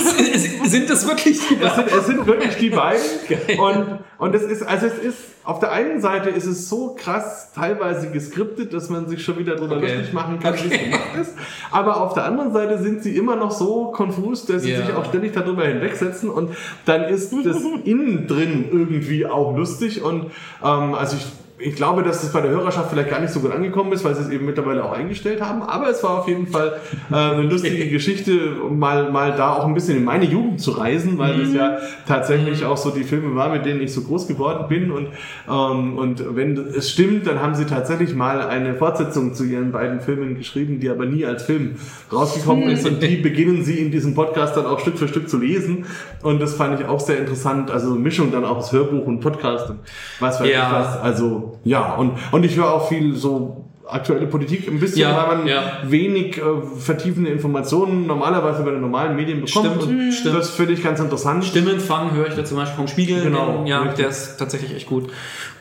Sind 0.64 0.90
das 0.90 1.06
wirklich 1.06 1.38
die 1.38 1.54
es 1.62 1.74
sind, 1.74 1.88
es 1.88 2.06
sind 2.06 2.26
wirklich 2.26 2.56
die 2.56 2.70
beiden. 2.70 3.02
Und, 3.58 3.98
und 4.18 4.34
es 4.34 4.42
ist, 4.42 4.62
also 4.62 4.86
es 4.86 4.97
ist, 4.98 5.16
auf 5.44 5.60
der 5.60 5.72
einen 5.72 6.00
Seite 6.00 6.28
ist 6.28 6.44
es 6.46 6.68
so 6.68 6.94
krass 6.98 7.52
teilweise 7.54 8.10
geskriptet, 8.10 8.72
dass 8.74 8.90
man 8.90 9.08
sich 9.08 9.24
schon 9.24 9.38
wieder 9.38 9.56
drüber 9.56 9.76
Okay. 9.78 9.94
lustig 9.96 10.12
machen 10.12 10.38
kann, 10.40 10.54
wie 10.54 10.74
es 10.74 10.80
gemacht 10.80 11.16
ist. 11.20 11.32
Aber 11.70 12.02
auf 12.02 12.12
der 12.14 12.24
anderen 12.24 12.52
Seite 12.52 12.78
sind 12.78 13.02
sie 13.02 13.16
immer 13.16 13.36
noch 13.36 13.50
so 13.50 13.86
konfus, 13.92 14.44
dass 14.46 14.62
sie 14.62 14.72
Ja. 14.72 14.84
sich 14.84 14.94
auch 14.94 15.06
ständig 15.06 15.32
darüber 15.32 15.64
hinwegsetzen 15.64 16.28
und 16.28 16.50
dann 16.84 17.04
ist 17.04 17.32
das 17.44 17.56
innen 17.84 18.26
drin 18.26 18.66
irgendwie 18.70 19.24
auch 19.26 19.56
lustig 19.56 20.02
und 20.02 20.26
ähm, 20.62 20.94
also 20.94 21.16
ich 21.16 21.26
ich 21.60 21.74
glaube, 21.74 22.02
dass 22.02 22.20
das 22.20 22.32
bei 22.32 22.40
der 22.40 22.50
Hörerschaft 22.50 22.90
vielleicht 22.90 23.10
gar 23.10 23.20
nicht 23.20 23.32
so 23.32 23.40
gut 23.40 23.52
angekommen 23.52 23.92
ist, 23.92 24.04
weil 24.04 24.14
sie 24.14 24.22
es 24.22 24.28
eben 24.30 24.46
mittlerweile 24.46 24.84
auch 24.84 24.92
eingestellt 24.92 25.40
haben. 25.40 25.62
Aber 25.62 25.88
es 25.90 26.02
war 26.04 26.20
auf 26.20 26.28
jeden 26.28 26.46
Fall 26.46 26.78
äh, 27.10 27.14
eine 27.14 27.42
lustige 27.42 27.88
Geschichte, 27.90 28.60
um 28.62 28.78
mal, 28.78 29.10
mal 29.10 29.32
da 29.36 29.54
auch 29.54 29.66
ein 29.66 29.74
bisschen 29.74 29.96
in 29.96 30.04
meine 30.04 30.24
Jugend 30.24 30.60
zu 30.60 30.70
reisen, 30.72 31.18
weil 31.18 31.38
das 31.38 31.52
ja 31.52 31.78
tatsächlich 32.06 32.64
auch 32.64 32.76
so 32.76 32.90
die 32.90 33.02
Filme 33.04 33.34
waren, 33.34 33.52
mit 33.52 33.66
denen 33.66 33.80
ich 33.80 33.92
so 33.92 34.02
groß 34.02 34.28
geworden 34.28 34.66
bin. 34.68 34.90
Und, 34.90 35.08
ähm, 35.48 35.96
und 35.98 36.36
wenn 36.36 36.56
es 36.56 36.90
stimmt, 36.90 37.26
dann 37.26 37.40
haben 37.42 37.54
sie 37.54 37.64
tatsächlich 37.64 38.14
mal 38.14 38.40
eine 38.42 38.74
Fortsetzung 38.74 39.34
zu 39.34 39.44
ihren 39.44 39.72
beiden 39.72 40.00
Filmen 40.00 40.36
geschrieben, 40.36 40.80
die 40.80 40.88
aber 40.90 41.06
nie 41.06 41.24
als 41.24 41.42
Film 41.44 41.76
rausgekommen 42.12 42.68
ist. 42.68 42.86
Und 42.86 43.02
die 43.02 43.16
beginnen 43.16 43.64
sie 43.64 43.78
in 43.78 43.90
diesem 43.90 44.14
Podcast 44.14 44.56
dann 44.56 44.66
auch 44.66 44.78
Stück 44.80 44.98
für 44.98 45.08
Stück 45.08 45.28
zu 45.28 45.38
lesen. 45.38 45.86
Und 46.22 46.40
das 46.40 46.54
fand 46.54 46.78
ich 46.80 46.86
auch 46.86 47.00
sehr 47.00 47.18
interessant. 47.18 47.70
Also 47.70 47.94
Mischung 47.94 48.30
dann 48.30 48.44
auch 48.44 48.58
aus 48.58 48.72
Hörbuch 48.72 49.06
und 49.06 49.20
Podcast 49.20 49.70
und 49.70 49.78
was 50.20 50.40
weiß 50.40 50.48
Ja. 50.48 50.66
ich 50.68 50.72
was. 50.72 51.00
Also 51.00 51.47
ja, 51.64 51.94
und, 51.94 52.12
und 52.32 52.44
ich 52.44 52.56
höre 52.56 52.72
auch 52.72 52.88
viel 52.88 53.14
so 53.14 53.64
aktuelle 53.88 54.26
Politik 54.26 54.68
ein 54.68 54.78
bisschen, 54.78 55.00
Ja, 55.00 55.16
weil 55.16 55.38
man 55.38 55.46
ja. 55.46 55.62
wenig 55.84 56.38
äh, 56.38 56.42
vertiefende 56.78 57.30
Informationen 57.30 58.06
normalerweise 58.06 58.62
bei 58.62 58.70
den 58.70 58.80
normalen 58.80 59.16
Medien 59.16 59.40
bekommt. 59.40 59.66
Stimmt, 59.66 59.82
und 59.82 60.12
stimmt. 60.12 60.36
Das 60.36 60.50
finde 60.50 60.74
ich 60.74 60.82
ganz 60.82 61.00
interessant. 61.00 61.44
Stimmenfang 61.44 62.12
höre 62.12 62.28
ich 62.28 62.34
da 62.34 62.44
zum 62.44 62.58
Beispiel 62.58 62.76
vom 62.76 62.88
Spiegel. 62.88 63.22
Genau, 63.22 63.64
ja, 63.64 63.80
richtig. 63.80 63.96
der 63.98 64.08
ist 64.08 64.36
tatsächlich 64.36 64.74
echt 64.74 64.86
gut. 64.88 65.10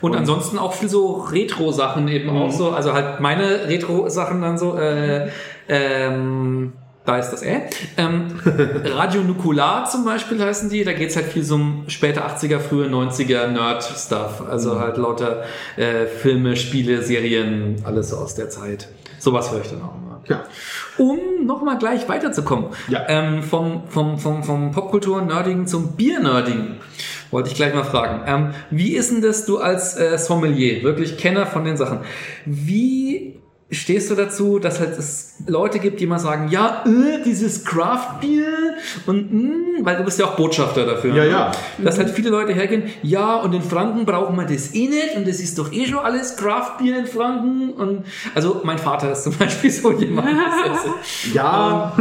Und, 0.00 0.14
ansonsten 0.14 0.58
auch 0.58 0.74
viel 0.74 0.88
so 0.88 1.14
Retro-Sachen 1.14 2.06
eben 2.08 2.30
auch 2.30 2.52
so. 2.52 2.70
Also 2.70 2.92
halt 2.92 3.20
meine 3.20 3.68
Retro-Sachen 3.68 4.42
dann 4.42 4.58
so. 4.58 4.76
Äh, 4.76 5.30
ähm, 5.68 6.72
da 7.08 7.16
ist 7.16 7.30
das 7.30 7.42
äh. 7.42 7.62
Ähm, 7.96 8.38
Radio 8.84 9.22
Nukular 9.22 9.86
zum 9.86 10.04
Beispiel 10.04 10.42
heißen 10.42 10.68
die. 10.68 10.84
Da 10.84 10.92
geht's 10.92 11.16
halt 11.16 11.26
viel 11.26 11.42
so 11.42 11.54
um 11.54 11.84
späte 11.88 12.22
80er, 12.22 12.58
frühe 12.58 12.86
90er 12.86 13.46
Nerd-Stuff. 13.46 14.42
Also 14.48 14.78
halt 14.78 14.98
lauter 14.98 15.44
äh, 15.76 16.04
Filme, 16.04 16.54
Spiele, 16.56 17.02
Serien, 17.02 17.76
alles 17.84 18.12
aus 18.12 18.34
der 18.34 18.50
Zeit. 18.50 18.88
Sowas 19.18 19.50
höre 19.50 19.62
ich 19.62 19.70
dann 19.70 19.80
auch 19.80 19.94
immer. 19.96 20.20
Ja. 20.28 20.44
Um 20.98 21.46
nochmal 21.46 21.78
gleich 21.78 22.06
weiterzukommen. 22.10 22.66
Ja. 22.88 23.06
Ähm, 23.08 23.42
vom, 23.42 23.88
vom, 23.88 24.18
vom, 24.18 24.44
vom 24.44 24.72
Popkultur-Nerdigen 24.72 25.66
zum 25.66 25.92
Bier-Nerdigen. 25.96 26.76
Wollte 27.30 27.48
ich 27.48 27.54
gleich 27.54 27.74
mal 27.74 27.84
fragen. 27.84 28.20
Ähm, 28.26 28.50
wie 28.70 28.94
ist 28.94 29.10
denn 29.10 29.22
das 29.22 29.46
du 29.46 29.58
als 29.58 29.96
äh, 29.96 30.18
Sommelier, 30.18 30.82
wirklich 30.82 31.16
Kenner 31.16 31.46
von 31.46 31.64
den 31.64 31.78
Sachen? 31.78 32.00
Wie 32.44 33.37
stehst 33.70 34.10
du 34.10 34.14
dazu, 34.14 34.58
dass 34.58 34.80
halt 34.80 34.98
es 34.98 35.34
Leute 35.46 35.78
gibt, 35.78 36.00
die 36.00 36.06
mal 36.06 36.18
sagen, 36.18 36.48
ja, 36.48 36.84
äh, 36.86 37.22
dieses 37.22 37.64
Craft 37.64 38.20
Beer 38.20 38.76
und 39.06 39.32
mh, 39.32 39.84
weil 39.84 39.96
du 39.96 40.04
bist 40.04 40.18
ja 40.18 40.26
auch 40.26 40.36
Botschafter 40.36 40.86
dafür. 40.86 41.14
Ja, 41.14 41.24
ne? 41.24 41.30
ja. 41.30 41.52
Dass 41.78 41.98
halt 41.98 42.10
viele 42.10 42.30
Leute 42.30 42.54
hergehen, 42.54 42.84
ja, 43.02 43.36
und 43.36 43.52
in 43.54 43.62
Franken 43.62 44.06
brauchen 44.06 44.36
wir 44.36 44.46
das 44.46 44.74
eh 44.74 44.88
nicht 44.88 45.16
und 45.16 45.28
das 45.28 45.40
ist 45.40 45.58
doch 45.58 45.72
eh 45.72 45.86
schon 45.86 45.98
alles 45.98 46.36
Craft 46.36 46.78
Beer 46.78 46.98
in 46.98 47.06
Franken 47.06 47.70
und 47.70 48.04
also 48.34 48.62
mein 48.64 48.78
Vater 48.78 49.12
ist 49.12 49.24
zum 49.24 49.34
Beispiel 49.38 49.70
so 49.70 49.92
jemand. 49.92 50.28
Ja, 51.34 51.94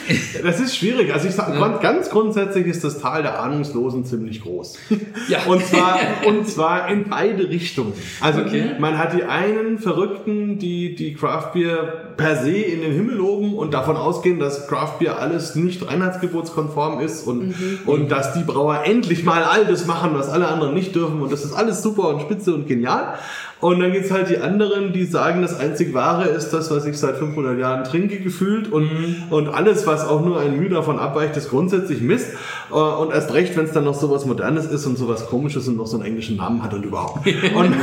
das 0.42 0.60
ist 0.60 0.76
schwierig. 0.76 1.12
Also 1.12 1.28
ich 1.28 1.34
sag, 1.34 1.80
ganz 1.80 2.10
grundsätzlich 2.10 2.66
ist 2.66 2.84
das 2.84 3.00
Tal 3.00 3.22
der 3.22 3.40
Ahnungslosen 3.40 4.04
ziemlich 4.04 4.42
groß. 4.42 4.78
Ja. 5.28 5.38
Und 5.46 5.64
zwar, 5.64 5.98
und 6.26 6.48
zwar 6.48 6.88
in 6.88 7.08
beide 7.08 7.48
Richtungen. 7.48 7.92
Also 8.20 8.40
Okay. 8.40 8.72
man 8.80 8.98
hat 8.98 9.12
die 9.12 9.22
einen 9.22 9.78
Verrückten, 9.78 10.58
die 10.58 10.94
die 10.96 11.14
Craft 11.14 11.52
Beer 11.54 12.12
per 12.16 12.42
se 12.42 12.50
in 12.56 12.80
den 12.82 12.92
Himmel 12.92 13.16
loben 13.16 13.54
und 13.54 13.72
davon 13.72 13.96
ausgehen, 13.96 14.40
dass 14.40 14.66
Craft 14.66 14.98
Beer 14.98 15.18
alles 15.20 15.54
nicht 15.54 15.86
reinheitsgebotskonform 15.86 17.00
ist 17.00 17.26
und, 17.26 17.54
und 17.86 18.10
dass 18.10 18.32
die 18.34 18.42
Brauer 18.42 18.82
endlich 18.84 19.22
mal 19.22 19.44
all 19.44 19.64
das 19.64 19.86
machen, 19.86 20.10
was 20.14 20.28
alle 20.28 20.48
anderen 20.48 20.74
nicht 20.74 20.94
dürfen 20.94 21.20
und 21.22 21.30
das 21.32 21.44
ist 21.44 21.52
alles 21.52 21.82
super 21.82 22.08
und 22.08 22.22
spitze 22.22 22.54
und 22.54 22.66
genial. 22.66 23.14
Und 23.62 23.78
dann 23.78 23.92
gibt's 23.92 24.10
halt 24.10 24.28
die 24.28 24.38
anderen, 24.38 24.92
die 24.92 25.04
sagen, 25.04 25.40
das 25.40 25.56
einzig 25.56 25.94
Wahre 25.94 26.24
ist 26.24 26.50
das, 26.50 26.68
was 26.72 26.84
ich 26.84 26.98
seit 26.98 27.16
500 27.16 27.56
Jahren 27.60 27.84
trinke, 27.84 28.18
gefühlt. 28.18 28.72
Und, 28.72 28.90
und 29.30 29.48
alles, 29.50 29.86
was 29.86 30.04
auch 30.04 30.24
nur 30.24 30.40
ein 30.40 30.58
Mühe 30.58 30.68
davon 30.68 30.98
abweicht, 30.98 31.36
ist 31.36 31.48
grundsätzlich 31.48 32.00
Mist. 32.00 32.32
Äh, 32.70 32.74
Und 32.74 33.12
erst 33.12 33.32
recht, 33.32 33.56
wenn 33.56 33.66
es 33.66 33.70
dann 33.70 33.84
noch 33.84 33.94
sowas 33.94 34.26
Modernes 34.26 34.66
ist 34.66 34.84
und 34.86 34.98
sowas 34.98 35.28
Komisches 35.28 35.68
und 35.68 35.76
noch 35.76 35.86
so 35.86 35.96
einen 35.96 36.06
englischen 36.06 36.38
Namen 36.38 36.60
hat 36.60 36.74
und 36.74 36.84
überhaupt. 36.84 37.24
Und, 37.54 37.74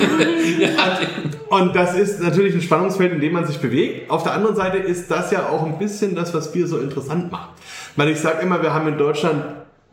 und 1.49 1.75
das 1.75 1.95
ist 1.95 2.21
natürlich 2.21 2.55
ein 2.55 2.61
Spannungsfeld, 2.61 3.13
in 3.13 3.21
dem 3.21 3.33
man 3.33 3.45
sich 3.45 3.59
bewegt. 3.59 4.09
Auf 4.09 4.23
der 4.23 4.33
anderen 4.33 4.55
Seite 4.55 4.77
ist 4.77 5.09
das 5.09 5.31
ja 5.31 5.47
auch 5.47 5.65
ein 5.65 5.77
bisschen 5.77 6.15
das, 6.15 6.33
was 6.33 6.51
Bier 6.51 6.67
so 6.67 6.79
interessant 6.79 7.31
macht. 7.31 7.51
Weil 7.95 8.09
ich 8.09 8.19
sage 8.19 8.41
immer, 8.41 8.61
wir 8.61 8.73
haben 8.73 8.87
in 8.87 8.97
Deutschland 8.97 9.43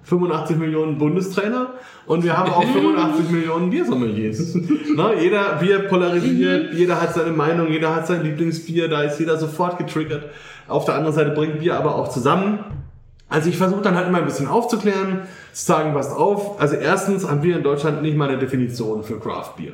85 0.07 0.57
Millionen 0.57 0.99
Bundestrainer 0.99 1.75
und 2.07 2.25
wir 2.25 2.37
haben 2.39 2.53
auch 2.53 2.65
85 2.73 3.31
Millionen 3.31 3.71
Biersommeliers. 3.71 4.55
ne, 4.55 5.11
jeder 5.21 5.55
Bier 5.57 5.81
polarisiert, 5.81 6.75
jeder 6.75 7.01
hat 7.01 7.15
seine 7.15 7.33
Meinung, 7.33 7.69
jeder 7.69 7.95
hat 7.95 8.07
sein 8.07 8.23
Lieblingsbier, 8.23 8.89
da 8.89 9.03
ist 9.03 9.19
jeder 9.19 9.37
sofort 9.37 9.79
getriggert. 9.79 10.31
Auf 10.69 10.85
der 10.85 10.95
anderen 10.95 11.15
Seite 11.15 11.31
bringt 11.31 11.59
Bier 11.61 11.77
aber 11.77 11.97
auch 11.97 12.09
zusammen. 12.09 12.61
Also 13.29 13.49
ich 13.49 13.59
versuche 13.59 13.83
dann 13.83 13.97
halt 13.97 14.07
immer 14.07 14.19
ein 14.19 14.25
bisschen 14.25 14.47
aufzuklären, 14.47 15.23
zu 15.53 15.67
sagen, 15.67 15.93
passt 15.95 16.17
auf. 16.17 16.61
Also 16.61 16.77
erstens 16.77 17.29
haben 17.29 17.43
wir 17.43 17.57
in 17.57 17.65
Deutschland 17.65 18.03
nicht 18.03 18.17
mal 18.17 18.29
eine 18.29 18.39
Definition 18.39 19.03
für 19.03 19.19
Craft 19.19 19.55
Beer. 19.57 19.73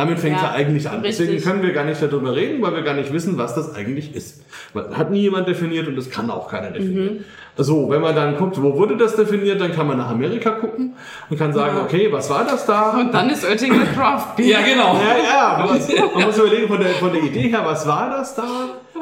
Damit 0.00 0.18
fängt 0.18 0.36
Ja, 0.36 0.42
ja 0.44 0.50
eigentlich 0.52 0.88
an. 0.88 1.00
richtig. 1.00 1.26
Deswegen 1.26 1.42
können 1.42 1.62
wir 1.62 1.72
gar 1.72 1.84
nicht 1.84 2.00
darüber 2.02 2.34
reden, 2.34 2.62
weil 2.62 2.74
wir 2.74 2.82
gar 2.82 2.94
nicht 2.94 3.12
wissen, 3.12 3.36
was 3.38 3.54
das 3.54 3.74
eigentlich 3.74 4.14
ist. 4.14 4.42
Weil 4.72 4.96
Hat 4.96 5.10
nie 5.10 5.20
jemand 5.20 5.46
definiert 5.46 5.86
und 5.88 5.96
das 5.96 6.08
kann 6.10 6.30
auch 6.30 6.48
keiner 6.48 6.70
definieren. 6.70 7.14
Mhm. 7.18 7.24
So, 7.56 7.90
wenn 7.90 8.00
man 8.00 8.14
dann 8.14 8.36
guckt, 8.38 8.60
wo 8.62 8.74
wurde 8.78 8.96
das 8.96 9.16
definiert, 9.16 9.60
dann 9.60 9.72
kann 9.74 9.86
man 9.86 9.98
nach 9.98 10.08
Amerika 10.10 10.50
gucken 10.52 10.94
und 11.28 11.38
kann 11.38 11.52
sagen, 11.52 11.78
okay, 11.84 12.08
was 12.10 12.30
war 12.30 12.44
das 12.44 12.64
da? 12.64 12.92
Und 12.98 13.12
dann 13.12 13.28
ist 13.28 13.44
Oettinger 13.44 13.84
Craft 13.94 14.36
Beer. 14.36 14.46
ja, 14.46 14.60
genau. 14.62 14.94
Ja, 14.94 15.16
ja, 15.22 15.58
man 15.66 15.76
muss, 15.76 15.88
man 16.14 16.24
muss 16.24 16.38
überlegen, 16.38 16.68
von 16.68 16.78
der, 16.80 16.88
von 16.94 17.12
der 17.12 17.22
Idee 17.22 17.48
her, 17.48 17.60
was 17.64 17.86
war 17.86 18.08
das 18.10 18.34
da? 18.34 18.44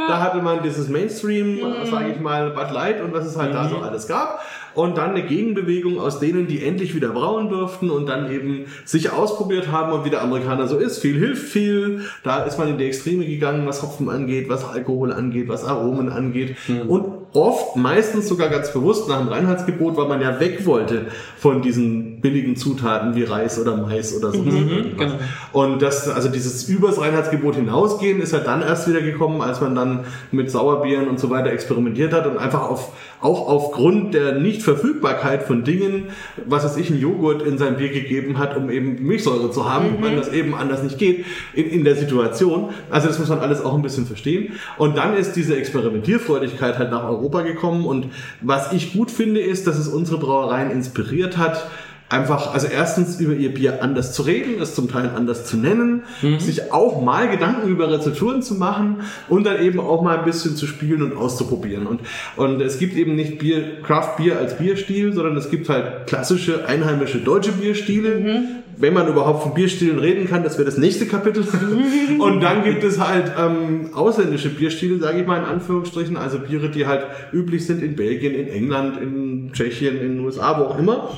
Da 0.06 0.20
hatte 0.20 0.40
man 0.42 0.62
dieses 0.62 0.88
Mainstream, 0.88 1.58
sage 1.90 2.12
ich 2.12 2.20
mal, 2.20 2.50
Bud 2.50 2.70
Light 2.70 3.02
und 3.02 3.12
was 3.12 3.26
es 3.26 3.36
halt 3.36 3.52
da 3.52 3.68
so 3.68 3.78
alles 3.78 4.06
gab. 4.06 4.40
Und 4.74 4.96
dann 4.96 5.10
eine 5.10 5.24
Gegenbewegung 5.24 5.98
aus 5.98 6.20
denen, 6.20 6.46
die 6.46 6.64
endlich 6.64 6.94
wieder 6.94 7.08
brauen 7.08 7.48
durften 7.48 7.90
und 7.90 8.06
dann 8.06 8.30
eben 8.30 8.66
sich 8.84 9.10
ausprobiert 9.10 9.72
haben 9.72 9.92
und 9.92 10.04
wie 10.04 10.10
der 10.10 10.22
Amerikaner 10.22 10.68
so 10.68 10.78
ist. 10.78 10.98
Viel 11.00 11.18
hilft 11.18 11.48
viel. 11.48 12.02
Da 12.22 12.44
ist 12.44 12.58
man 12.58 12.68
in 12.68 12.78
die 12.78 12.84
Extreme 12.84 13.26
gegangen, 13.26 13.66
was 13.66 13.82
Hopfen 13.82 14.08
angeht, 14.08 14.48
was 14.48 14.64
Alkohol 14.64 15.12
angeht, 15.12 15.48
was 15.48 15.64
Aromen 15.64 16.10
angeht. 16.10 16.56
Und 16.86 17.17
oft, 17.32 17.76
meistens 17.76 18.28
sogar 18.28 18.48
ganz 18.48 18.72
bewusst 18.72 19.08
nach 19.08 19.18
dem 19.18 19.28
Reinheitsgebot, 19.28 19.96
weil 19.96 20.08
man 20.08 20.20
ja 20.20 20.40
weg 20.40 20.64
wollte 20.66 21.06
von 21.36 21.62
diesen 21.62 22.20
billigen 22.20 22.56
Zutaten 22.56 23.14
wie 23.14 23.24
Reis 23.24 23.60
oder 23.60 23.76
Mais 23.76 24.16
oder 24.16 24.32
sonst 24.32 24.54
irgendwas. 24.54 25.12
Und 25.52 25.82
das, 25.82 26.08
also 26.08 26.28
dieses 26.28 26.68
übers 26.68 27.00
Reinheitsgebot 27.00 27.56
hinausgehen, 27.56 28.20
ist 28.20 28.32
ja 28.32 28.38
dann 28.38 28.62
erst 28.62 28.88
wieder 28.88 29.02
gekommen, 29.02 29.42
als 29.42 29.60
man 29.60 29.74
dann 29.74 30.04
mit 30.32 30.50
Sauerbieren 30.50 31.08
und 31.08 31.20
so 31.20 31.30
weiter 31.30 31.50
experimentiert 31.50 32.12
hat 32.12 32.26
und 32.26 32.38
einfach 32.38 32.62
auf, 32.68 32.92
auch 33.20 33.48
aufgrund 33.48 34.14
der 34.14 34.34
Nichtverfügbarkeit 34.38 35.42
von 35.42 35.64
Dingen, 35.64 36.08
was 36.46 36.64
weiß 36.64 36.76
ich, 36.76 36.90
ein 36.90 37.00
Joghurt 37.00 37.42
in 37.42 37.58
sein 37.58 37.76
Bier 37.76 37.88
gegeben 37.88 38.38
hat, 38.38 38.56
um 38.56 38.70
eben 38.70 39.04
Milchsäure 39.04 39.50
zu 39.50 39.70
haben, 39.70 39.98
wenn 40.00 40.16
das 40.16 40.32
eben 40.32 40.54
anders 40.54 40.82
nicht 40.82 40.98
geht, 40.98 41.24
in, 41.52 41.68
in 41.68 41.84
der 41.84 41.96
Situation. 41.96 42.70
Also 42.90 43.08
das 43.08 43.18
muss 43.18 43.28
man 43.28 43.40
alles 43.40 43.60
auch 43.60 43.74
ein 43.74 43.82
bisschen 43.82 44.06
verstehen. 44.06 44.52
Und 44.76 44.96
dann 44.96 45.16
ist 45.16 45.32
diese 45.32 45.56
Experimentierfreudigkeit 45.56 46.78
halt 46.78 46.90
nach 46.90 47.04
Europa 47.04 47.42
gekommen 47.42 47.84
und 47.84 48.06
was 48.40 48.72
ich 48.72 48.92
gut 48.92 49.10
finde, 49.10 49.40
ist, 49.40 49.66
dass 49.66 49.78
es 49.78 49.88
unsere 49.88 50.18
Brauereien 50.18 50.70
inspiriert 50.70 51.38
hat, 51.38 51.68
einfach, 52.08 52.54
also 52.54 52.66
erstens 52.68 53.20
über 53.20 53.34
ihr 53.34 53.52
Bier 53.52 53.82
anders 53.82 54.12
zu 54.12 54.22
reden, 54.22 54.60
es 54.60 54.74
zum 54.74 54.90
Teil 54.90 55.10
anders 55.14 55.44
zu 55.44 55.56
nennen, 55.56 56.04
sich 56.38 56.72
auch 56.72 57.02
mal 57.02 57.28
Gedanken 57.28 57.68
über 57.68 57.90
Rezepturen 57.90 58.42
zu 58.42 58.54
machen 58.54 59.02
und 59.28 59.44
dann 59.44 59.62
eben 59.62 59.78
auch 59.78 60.02
mal 60.02 60.18
ein 60.18 60.24
bisschen 60.24 60.56
zu 60.56 60.66
spielen 60.66 61.02
und 61.02 61.16
auszuprobieren. 61.16 61.86
Und, 61.86 62.00
und 62.36 62.60
es 62.60 62.78
gibt 62.78 62.96
eben 62.96 63.14
nicht 63.14 63.38
Bier, 63.38 63.82
Craft 63.82 64.16
Bier 64.16 64.38
als 64.38 64.56
Bierstil, 64.56 65.12
sondern 65.12 65.36
es 65.36 65.50
gibt 65.50 65.68
halt 65.68 66.06
klassische 66.06 66.66
einheimische 66.66 67.18
deutsche 67.18 67.52
Bierstile. 67.52 68.42
Wenn 68.80 68.94
man 68.94 69.08
überhaupt 69.08 69.42
von 69.42 69.54
Bierstilen 69.54 69.98
reden 69.98 70.28
kann, 70.28 70.44
das 70.44 70.56
wäre 70.56 70.64
das 70.64 70.78
nächste 70.78 71.06
Kapitel. 71.06 71.44
und 72.20 72.40
dann 72.40 72.62
gibt 72.62 72.84
es 72.84 73.00
halt 73.00 73.32
ähm, 73.36 73.90
ausländische 73.92 74.50
Bierstile, 74.50 75.00
sage 75.00 75.20
ich 75.20 75.26
mal 75.26 75.38
in 75.38 75.44
Anführungsstrichen, 75.44 76.16
also 76.16 76.38
Biere, 76.38 76.68
die 76.68 76.86
halt 76.86 77.04
üblich 77.32 77.66
sind 77.66 77.82
in 77.82 77.96
Belgien, 77.96 78.34
in 78.34 78.46
England, 78.46 78.96
in 79.02 79.50
Tschechien, 79.52 79.96
in 79.96 80.08
den 80.16 80.20
USA, 80.20 80.60
wo 80.60 80.64
auch 80.64 80.78
immer. 80.78 81.10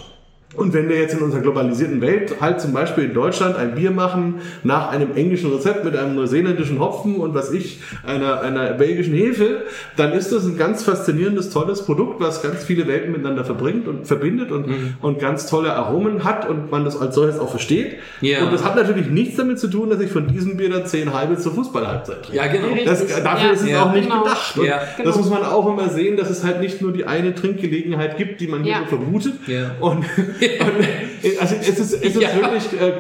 Und 0.57 0.75
wenn 0.75 0.89
wir 0.89 0.99
jetzt 0.99 1.15
in 1.15 1.21
unserer 1.21 1.43
globalisierten 1.43 2.01
Welt 2.01 2.41
halt 2.41 2.61
zum 2.61 2.73
Beispiel 2.73 3.05
in 3.05 3.15
Deutschland 3.15 3.55
ein 3.57 3.77
Bier 3.77 3.93
machen 3.93 4.41
nach 4.65 4.91
einem 4.91 5.15
englischen 5.17 5.53
Rezept 5.53 5.85
mit 5.85 5.95
einem 5.97 6.17
neuseeländischen 6.17 6.81
Hopfen 6.81 7.17
und 7.17 7.35
was 7.35 7.53
ich, 7.53 7.81
einer, 8.05 8.41
einer 8.41 8.73
belgischen 8.73 9.15
Hefe, 9.15 9.63
dann 9.97 10.13
ist 10.13 10.33
das 10.33 10.45
ein 10.45 10.59
ganz 10.59 10.83
faszinierendes, 10.83 11.51
tolles 11.51 11.85
Produkt, 11.85 12.21
was 12.21 12.43
ganz 12.43 12.65
viele 12.65 12.89
Welten 12.89 13.13
miteinander 13.13 13.45
verbringt 13.45 13.87
und 13.87 14.09
verbindet 14.09 14.51
und, 14.51 14.67
und 15.01 15.21
ganz 15.21 15.47
tolle 15.47 15.73
Aromen 15.73 16.25
hat 16.25 16.49
und 16.49 16.69
man 16.71 16.85
das 16.85 17.01
als 17.01 17.15
solches 17.15 17.39
auch 17.39 17.51
versteht. 17.51 17.99
Ja. 18.21 18.43
Und 18.45 18.53
das 18.53 18.65
hat 18.65 18.75
natürlich 18.75 19.07
nichts 19.07 19.37
damit 19.37 19.61
zu 19.61 19.69
tun, 19.69 19.89
dass 19.89 20.01
ich 20.01 20.11
von 20.11 20.27
diesem 20.27 20.57
Bier 20.57 20.71
dann 20.71 20.85
zehn 20.85 21.15
halbe 21.15 21.37
zur 21.39 21.55
Fußballhalbzeit 21.55 22.25
trinke. 22.25 22.37
Ja, 22.37 22.49
genau. 22.49 22.67
Das, 22.85 23.07
dafür 23.07 23.47
Ja. 23.47 23.53
ist 23.53 23.63
es 23.63 23.69
Ja. 23.71 23.83
auch 23.85 23.93
nicht 23.95 24.09
Genau. 24.09 24.25
gedacht. 24.25 24.59
Und 24.59 24.65
Ja. 24.67 24.79
Das 24.79 24.97
Genau. 24.97 25.17
muss 25.17 25.31
man 25.31 25.45
auch 25.45 25.69
immer 25.73 25.89
sehen, 25.91 26.17
dass 26.17 26.29
es 26.29 26.43
halt 26.43 26.61
nicht 26.61 26.83
nur 26.83 26.93
die 26.93 27.05
eine 27.05 27.37
Trinkgelegenheit 27.37 28.17
gibt, 28.19 28.41
die 28.41 28.49
man 28.49 28.65
hier 28.65 28.73
Ja. 28.73 28.81
so 28.81 28.97
vermutet. 28.97 29.35
Ja. 29.47 29.77
Und, 29.79 30.05
und 30.41 31.41
also 31.41 31.55
es 31.61 31.69
ist, 31.69 31.81
es 31.81 31.93
ist 31.93 32.21
Ja. 32.21 32.29
wirklich 32.35 32.81
äh, 32.81 32.93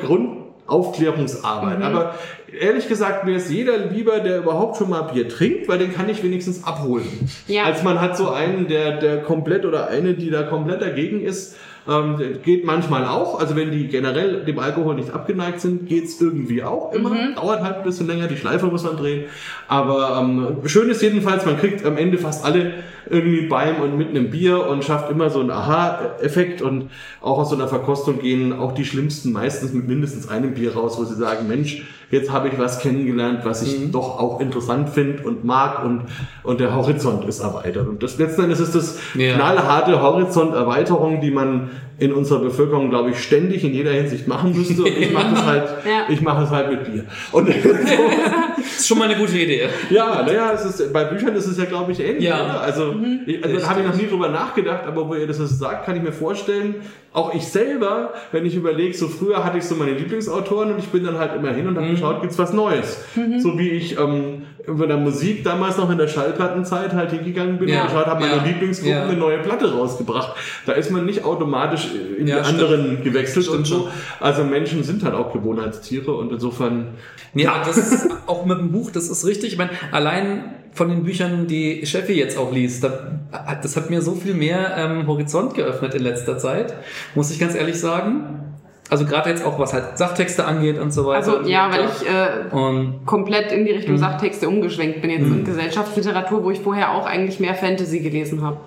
Grundaufklärungsarbeit. 0.70 1.78
Mhm. 1.78 1.84
Aber 1.84 2.14
ehrlich 2.58 2.88
gesagt, 2.88 3.24
mir 3.24 3.36
ist 3.36 3.50
jeder 3.50 3.76
lieber, 3.78 4.20
der 4.20 4.38
überhaupt 4.38 4.76
schon 4.76 4.90
mal 4.90 5.02
Bier 5.02 5.28
trinkt, 5.28 5.68
weil 5.68 5.78
den 5.78 5.92
kann 5.94 6.08
ich 6.08 6.22
wenigstens 6.22 6.64
abholen. 6.64 7.06
Ja. 7.46 7.64
Als 7.64 7.82
man 7.82 8.00
hat 8.00 8.16
so 8.16 8.30
einen, 8.30 8.68
der, 8.68 8.98
der 8.98 9.22
komplett 9.22 9.64
oder 9.64 9.88
eine, 9.88 10.14
die 10.14 10.30
da 10.30 10.42
komplett 10.44 10.82
dagegen 10.82 11.20
ist. 11.22 11.56
Ähm, 11.88 12.16
geht 12.44 12.66
manchmal 12.66 13.06
auch, 13.06 13.40
also 13.40 13.56
wenn 13.56 13.70
die 13.70 13.88
generell 13.88 14.44
dem 14.44 14.58
Alkohol 14.58 14.96
nicht 14.96 15.14
abgeneigt 15.14 15.62
sind, 15.62 15.88
geht's 15.88 16.20
irgendwie 16.20 16.62
auch 16.62 16.92
immer. 16.92 17.08
Mhm. 17.08 17.36
Dauert 17.36 17.62
halt 17.62 17.76
ein 17.78 17.82
bisschen 17.84 18.06
länger, 18.06 18.26
die 18.28 18.36
Schleife 18.36 18.66
muss 18.66 18.84
man 18.84 18.98
drehen. 18.98 19.24
Aber 19.66 20.18
ähm, 20.20 20.58
schön 20.66 20.90
ist 20.90 21.00
jedenfalls, 21.02 21.46
man 21.46 21.56
kriegt 21.58 21.84
am 21.86 21.96
Ende 21.96 22.18
fast 22.18 22.44
alle 22.44 22.74
irgendwie 23.08 23.46
beim 23.46 23.80
und 23.80 23.96
mit 23.96 24.08
einem 24.10 24.30
Bier 24.30 24.66
und 24.66 24.84
schafft 24.84 25.10
immer 25.10 25.30
so 25.30 25.40
einen 25.40 25.50
Aha-Effekt 25.50 26.62
und 26.62 26.90
auch 27.20 27.38
aus 27.38 27.50
so 27.50 27.56
einer 27.56 27.68
Verkostung 27.68 28.20
gehen 28.20 28.52
auch 28.52 28.72
die 28.72 28.84
Schlimmsten 28.84 29.32
meistens 29.32 29.72
mit 29.72 29.88
mindestens 29.88 30.28
einem 30.28 30.54
Bier 30.54 30.74
raus, 30.74 30.98
wo 30.98 31.04
sie 31.04 31.14
sagen, 31.16 31.48
Mensch, 31.48 31.84
jetzt 32.10 32.30
habe 32.32 32.48
ich 32.48 32.58
was 32.58 32.80
kennengelernt, 32.80 33.40
was 33.44 33.62
ich 33.62 33.78
Mhm. 33.78 33.92
doch 33.92 34.18
auch 34.18 34.40
interessant 34.40 34.88
finde 34.90 35.22
und 35.22 35.44
mag 35.44 35.84
und, 35.84 36.02
und 36.42 36.60
der 36.60 36.74
Horizont 36.74 37.24
ist 37.26 37.40
erweitert. 37.40 37.86
Und 37.88 38.02
das 38.02 38.18
letzten 38.18 38.42
Endes 38.44 38.60
ist 38.60 38.74
das 38.74 38.98
Ja. 39.14 39.34
knallharte 39.34 40.00
Horizonterweiterung, 40.02 41.20
die 41.20 41.30
man 41.30 41.70
in 42.00 42.12
unserer 42.12 42.40
Bevölkerung, 42.40 42.90
glaube 42.90 43.10
ich, 43.10 43.18
ständig 43.22 43.62
in 43.62 43.72
jeder 43.74 43.92
Hinsicht 43.92 44.26
machen 44.26 44.56
müsste. 44.56 44.82
Und 44.82 44.88
ich 44.98 45.12
mache 45.12 45.34
es 45.34 45.44
halt, 45.44 45.68
Ja. 45.86 46.12
ich 46.12 46.20
mache 46.22 46.44
es 46.44 46.50
halt 46.50 46.70
mit 46.70 46.84
Bier. 46.84 47.04
Und 47.30 47.48
Das 47.48 47.56
ist 48.78 48.88
schon 48.88 48.98
mal 48.98 49.08
eine 49.08 49.18
gute 49.18 49.36
Idee. 49.38 49.68
ja, 49.90 50.22
naja, 50.22 50.52
es 50.54 50.64
ist, 50.64 50.92
bei 50.92 51.04
Büchern 51.04 51.34
ist 51.36 51.46
es 51.46 51.58
ja, 51.58 51.66
glaube 51.66 51.92
ich, 51.92 52.00
ähnlich. 52.00 52.24
Ja. 52.24 52.42
Oder? 52.44 52.60
Also, 52.62 52.94
ich, 53.26 53.44
also 53.44 53.58
da 53.58 53.68
habe 53.68 53.80
ich 53.82 53.86
noch 53.86 53.94
nie 53.96 54.06
drüber 54.08 54.28
nachgedacht, 54.28 54.84
aber 54.86 55.08
wo 55.08 55.14
ihr 55.14 55.26
das 55.26 55.38
jetzt 55.38 55.58
sagt, 55.58 55.84
kann 55.86 55.96
ich 55.96 56.02
mir 56.02 56.12
vorstellen, 56.12 56.76
auch 57.12 57.34
ich 57.34 57.46
selber, 57.46 58.14
wenn 58.32 58.46
ich 58.46 58.54
überlege, 58.54 58.94
so 58.96 59.08
früher 59.08 59.44
hatte 59.44 59.58
ich 59.58 59.64
so 59.64 59.74
meine 59.74 59.92
Lieblingsautoren 59.92 60.72
und 60.72 60.78
ich 60.78 60.86
bin 60.86 61.04
dann 61.04 61.18
halt 61.18 61.34
immer 61.36 61.52
hin 61.52 61.66
und 61.68 61.76
habe 61.76 61.86
Mhm. 61.86 61.90
geschaut, 61.92 62.20
gibt's 62.22 62.38
was 62.38 62.52
Neues. 62.52 62.98
So 63.38 63.58
wie 63.58 63.70
ich 63.70 63.98
ähm, 63.98 64.42
über 64.66 64.86
der 64.86 64.96
Musik 64.96 65.44
damals 65.44 65.76
noch 65.76 65.90
in 65.90 65.98
der 65.98 66.08
Schallplattenzeit 66.08 66.92
halt 66.92 67.10
hingegangen 67.10 67.58
bin 67.58 67.68
Ja, 67.68 67.82
und 67.82 67.88
geschaut 67.88 68.06
habe, 68.06 68.20
meine 68.20 68.36
ja, 68.36 68.44
Lieblingsgruppe 68.44 68.94
ja. 68.94 69.04
eine 69.04 69.16
neue 69.16 69.38
Platte 69.38 69.72
rausgebracht. 69.72 70.34
Da 70.66 70.72
ist 70.72 70.90
man 70.90 71.06
nicht 71.06 71.24
automatisch 71.24 71.88
in 72.18 72.26
die 72.26 72.32
stimmt. 72.32 72.46
anderen 72.46 73.02
gewechselt 73.02 73.46
Stimmt 73.46 73.58
und 73.60 73.66
so. 73.66 73.88
Also 74.20 74.44
Menschen 74.44 74.82
sind 74.84 75.04
halt 75.04 75.14
auch 75.14 75.32
Gewohnheitstiere 75.32 76.12
und 76.12 76.32
insofern 76.32 76.88
Ja, 77.34 77.62
das 77.64 77.76
ist 77.78 78.08
auch 78.26 78.44
mit 78.46 78.58
dem 78.58 78.72
Buch, 78.72 78.90
das 78.90 79.08
ist 79.08 79.26
richtig. 79.26 79.52
Ich 79.52 79.58
meine, 79.58 79.70
allein 79.92 80.54
von 80.72 80.88
den 80.88 81.02
Büchern, 81.02 81.46
die 81.46 81.84
Steffi 81.84 82.12
jetzt 82.12 82.38
auch 82.38 82.52
liest, 82.52 82.84
da, 82.84 83.20
das 83.62 83.76
hat 83.76 83.90
mir 83.90 84.02
so 84.02 84.14
viel 84.14 84.34
mehr 84.34 84.76
ähm, 84.76 85.06
Horizont 85.06 85.54
geöffnet 85.54 85.94
in 85.94 86.02
letzter 86.02 86.38
Zeit, 86.38 86.74
muss 87.14 87.30
ich 87.30 87.38
ganz 87.38 87.54
ehrlich 87.54 87.78
sagen. 87.80 88.49
Also 88.90 89.04
gerade 89.06 89.30
jetzt 89.30 89.44
auch, 89.44 89.58
was 89.58 89.72
halt 89.72 89.96
Sachtexte 89.96 90.44
angeht 90.44 90.78
und 90.78 90.92
so 90.92 91.06
weiter. 91.06 91.34
Also 91.34 91.48
ja, 91.48 91.70
weil 91.70 91.84
ich 91.84 92.08
äh, 92.08 92.54
Und 92.54 93.06
komplett 93.06 93.52
in 93.52 93.64
die 93.64 93.70
Mhm. 93.70 93.76
Richtung 93.78 93.98
Sachtexte 93.98 94.48
umgeschwenkt 94.48 95.00
bin 95.00 95.10
jetzt 95.10 95.26
in 95.26 95.44
Gesellschaftsliteratur, 95.44 96.42
wo 96.44 96.50
ich 96.50 96.60
vorher 96.60 96.90
auch 96.92 97.06
eigentlich 97.06 97.38
mehr 97.40 97.54
Fantasy 97.54 98.00
gelesen 98.00 98.42
habe. 98.42 98.58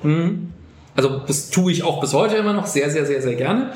Also 0.96 1.22
das 1.26 1.50
tue 1.50 1.72
ich 1.72 1.84
auch 1.84 2.00
bis 2.00 2.14
heute 2.14 2.36
immer 2.36 2.54
noch 2.54 2.68
sehr, 2.68 2.90
sehr, 2.90 3.06
sehr, 3.06 3.22
sehr 3.22 3.34
gerne. 3.36 3.72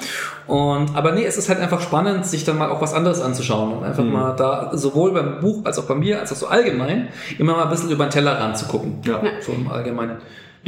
Und 0.45 0.95
aber 0.95 1.11
nee, 1.13 1.25
es 1.25 1.35
ist 1.37 1.49
halt 1.49 1.59
einfach 1.59 1.81
spannend, 1.81 2.25
sich 2.25 2.45
dann 2.45 2.57
mal 2.59 2.69
auch 2.69 2.79
was 2.79 2.93
anderes 2.93 3.21
anzuschauen 3.21 3.73
und 3.73 3.83
einfach 3.83 4.03
mal 4.03 4.35
da 4.35 4.69
sowohl 4.73 5.11
beim 5.13 5.39
Buch 5.41 5.65
als 5.65 5.79
auch 5.79 5.85
bei 5.85 5.95
mir 5.95 6.19
als 6.19 6.31
auch 6.31 6.35
so 6.37 6.47
allgemein 6.47 7.07
immer 7.39 7.53
mal 7.57 7.63
ein 7.63 7.69
bisschen 7.69 7.89
über 7.89 8.05
den 8.05 8.11
Tellerrand 8.11 8.57
zu 8.57 8.67
gucken. 8.67 8.99
Ja. 9.03 9.19
So 9.41 9.51
im 9.51 9.67
Allgemeinen. 9.69 10.17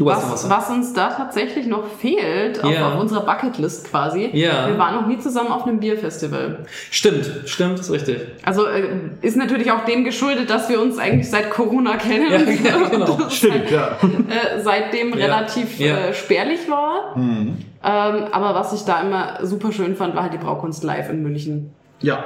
Was, 0.06 0.32
was. 0.32 0.50
was 0.50 0.70
uns 0.70 0.93
da 0.93 1.10
tatsächlich 1.10 1.68
noch 1.68 1.86
fehlt, 1.88 2.64
auf, 2.64 2.72
Ja. 2.72 2.89
auf 2.93 3.00
unserer 3.00 3.22
Bucketlist 3.26 3.89
quasi, 3.89 4.30
Ja. 4.34 4.68
wir 4.68 4.78
waren 4.78 4.95
noch 4.95 5.08
nie 5.08 5.18
zusammen 5.20 5.52
auf 5.52 5.66
einem 5.66 5.80
Bierfestival. 5.80 6.60
Stimmt, 6.91 7.30
stimmt, 7.45 7.80
ist 7.80 7.91
richtig. 7.91 8.22
Also 8.43 8.66
äh, 8.68 8.84
ist 9.22 9.38
natürlich 9.38 9.72
auch 9.72 9.86
dem 9.86 10.04
geschuldet, 10.04 10.50
dass 10.50 10.70
wir 10.70 10.82
uns 10.82 10.97
eigentlich 10.97 11.30
seit 11.30 11.50
Corona 11.50 11.97
kennen. 11.97 12.32
Ja, 12.32 12.38
und, 12.38 12.64
ja, 12.66 12.89
genau. 12.89 13.30
stimmt, 13.30 13.70
ja. 13.72 13.97
äh, 14.02 14.62
seitdem 14.62 15.10
Ja. 15.10 15.26
relativ 15.26 15.80
Ja. 15.80 15.97
Äh, 15.97 16.14
spärlich 16.14 16.70
war. 16.70 17.16
Ähm, 17.16 17.58
aber 17.82 18.56
was 18.56 18.74
ich 18.74 18.84
da 18.86 19.02
immer 19.02 19.39
super 19.45 19.72
schön 19.72 19.95
fand, 19.95 20.16
war 20.16 20.24
halt 20.24 20.34
die 20.34 20.38
Braukunst 20.38 20.84
live 20.84 21.10
in 21.10 21.24
München. 21.24 21.72
Ja. 22.02 22.24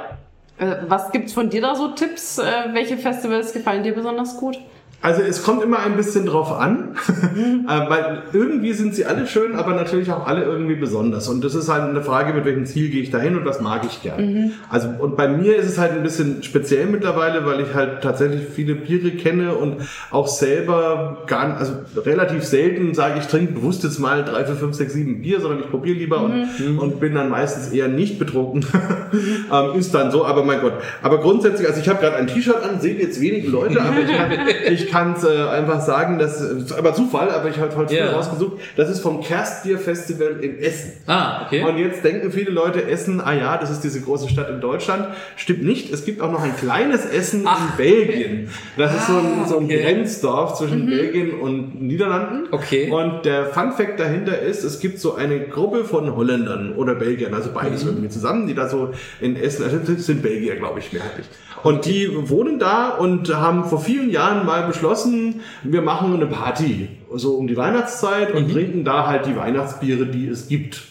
Äh, 0.58 0.76
was 0.88 1.10
gibt's 1.12 1.32
von 1.32 1.50
dir 1.50 1.60
da 1.62 1.74
so 1.74 1.88
Tipps? 1.88 2.38
Äh, 2.38 2.44
welche 2.72 2.96
Festivals 2.96 3.52
gefallen 3.52 3.82
dir 3.82 3.94
besonders 3.94 4.36
gut? 4.36 4.58
Also 5.04 5.20
es 5.20 5.42
kommt 5.42 5.62
immer 5.62 5.80
ein 5.80 5.96
bisschen 5.96 6.24
drauf 6.24 6.50
an, 6.50 6.96
äh, 7.68 7.90
weil 7.90 8.22
irgendwie 8.32 8.72
sind 8.72 8.94
sie 8.94 9.04
alle 9.04 9.26
schön, 9.26 9.54
aber 9.54 9.74
natürlich 9.74 10.10
auch 10.10 10.26
alle 10.26 10.44
irgendwie 10.44 10.76
besonders. 10.76 11.28
Und 11.28 11.44
das 11.44 11.54
ist 11.54 11.68
halt 11.68 11.82
eine 11.82 12.00
Frage, 12.02 12.32
mit 12.32 12.46
welchem 12.46 12.64
Ziel 12.64 12.88
gehe 12.88 13.02
ich 13.02 13.10
dahin 13.10 13.36
und 13.36 13.44
was 13.44 13.60
mag 13.60 13.82
ich 13.86 14.02
gern. 14.02 14.52
Also 14.70 14.88
und 14.98 15.16
bei 15.18 15.28
mir 15.28 15.56
ist 15.56 15.66
es 15.66 15.76
halt 15.78 15.92
ein 15.92 16.02
bisschen 16.02 16.42
speziell 16.42 16.86
mittlerweile, 16.86 17.44
weil 17.44 17.60
ich 17.60 17.74
halt 17.74 18.02
tatsächlich 18.02 18.46
viele 18.48 18.74
Biere 18.74 19.10
kenne 19.10 19.54
und 19.54 19.76
auch 20.10 20.26
selber 20.26 21.18
gar, 21.26 21.48
nicht- 21.48 21.58
also 21.58 21.74
relativ 22.04 22.42
selten 22.42 22.94
sage 22.94 23.18
ich 23.20 23.26
trinke 23.26 23.52
bewusst 23.52 23.84
jetzt 23.84 23.98
mal 23.98 24.24
drei, 24.24 24.46
vier, 24.46 24.54
fünf, 24.56 24.74
sechs, 24.74 24.94
sieben 24.94 25.20
Bier, 25.20 25.38
sondern 25.40 25.60
ich 25.60 25.70
probiere 25.70 25.98
lieber 25.98 26.22
und, 26.22 26.78
und 26.78 26.98
bin 27.00 27.14
dann 27.14 27.28
meistens 27.28 27.72
eher 27.74 27.88
nicht 27.88 28.18
betrunken. 28.18 28.64
ähm, 29.52 29.78
ist 29.78 29.94
dann 29.94 30.10
so, 30.10 30.24
aber 30.24 30.44
mein 30.44 30.60
Gott. 30.62 30.74
Aber 31.02 31.20
grundsätzlich, 31.20 31.68
also 31.68 31.78
ich 31.80 31.88
habe 31.90 32.00
gerade 32.00 32.16
ein 32.16 32.26
T-Shirt 32.26 32.62
an, 32.62 32.80
sehen 32.80 32.98
jetzt 32.98 33.20
wenige 33.20 33.48
Leute, 33.48 33.82
aber 33.82 34.00
ich 34.00 34.16
kann, 34.16 34.30
ich 34.72 34.90
kann 34.94 35.14
es 35.14 35.24
äh, 35.24 35.42
einfach 35.48 35.80
sagen, 35.80 36.20
dass, 36.20 36.38
das 36.38 36.52
ist 36.52 36.72
aber 36.72 36.94
Zufall, 36.94 37.28
aber 37.28 37.48
ich 37.48 37.58
habe 37.58 37.74
heute 37.74 37.96
Ja. 37.96 38.06
früh 38.06 38.14
rausgesucht, 38.14 38.58
das 38.76 38.88
ist 38.88 39.00
vom 39.00 39.20
Kerstbier 39.22 39.76
Festival 39.76 40.36
in 40.40 40.60
Essen. 40.60 40.92
Ah, 41.08 41.42
okay. 41.44 41.64
Und 41.64 41.78
jetzt 41.78 42.04
denken 42.04 42.30
viele 42.30 42.52
Leute, 42.52 42.88
Essen, 42.88 43.20
ah 43.20 43.32
ja, 43.32 43.56
das 43.56 43.72
ist 43.72 43.80
diese 43.80 44.00
große 44.00 44.28
Stadt 44.28 44.48
in 44.50 44.60
Deutschland. 44.60 45.08
Stimmt 45.34 45.64
nicht. 45.64 45.92
Es 45.92 46.04
gibt 46.04 46.20
auch 46.20 46.30
noch 46.30 46.44
ein 46.44 46.56
kleines 46.56 47.04
Essen 47.06 47.42
Ach. 47.44 47.58
in 47.72 47.76
Belgien. 47.76 48.48
Das 48.76 48.94
ist 48.94 49.08
so 49.08 49.14
ein, 49.14 49.48
so 49.48 49.58
ein 49.58 49.64
okay. 49.64 49.82
Grenzdorf 49.82 50.54
zwischen 50.58 50.86
Belgien 50.86 51.40
und 51.40 51.82
Niederlanden. 51.82 52.46
Okay. 52.52 52.88
Und 52.88 53.24
der 53.24 53.46
Fun 53.46 53.72
Fact 53.72 53.98
dahinter 53.98 54.38
ist, 54.38 54.62
es 54.62 54.78
gibt 54.78 55.00
so 55.00 55.16
eine 55.16 55.40
Gruppe 55.40 55.84
von 55.84 56.14
Holländern 56.14 56.76
oder 56.76 56.94
Belgiern, 56.94 57.34
also 57.34 57.50
beides 57.52 57.84
irgendwie 57.84 58.10
zusammen, 58.10 58.46
die 58.46 58.54
da 58.54 58.68
so 58.68 58.90
in 59.20 59.34
Essen, 59.34 59.64
also 59.64 59.78
das 59.78 60.06
sind 60.06 60.22
Belgier, 60.22 60.54
glaube 60.54 60.78
ich, 60.78 60.92
mehrheitlich. 60.92 61.26
Und 61.64 61.86
die 61.86 62.10
wohnen 62.28 62.58
da 62.58 62.90
und 62.90 63.34
haben 63.34 63.64
vor 63.64 63.80
vielen 63.80 64.10
Jahren 64.10 64.44
mal 64.44 64.66
beschlossen, 64.74 65.40
wir 65.62 65.82
machen 65.82 66.14
eine 66.14 66.26
Party, 66.26 66.88
so 67.14 67.34
um 67.34 67.46
die 67.46 67.56
Weihnachtszeit 67.56 68.34
und 68.34 68.50
trinken 68.52 68.84
da 68.84 69.06
halt 69.06 69.26
die 69.26 69.36
Weihnachtsbiere, 69.36 70.06
die 70.06 70.28
es 70.28 70.48
gibt. 70.48 70.82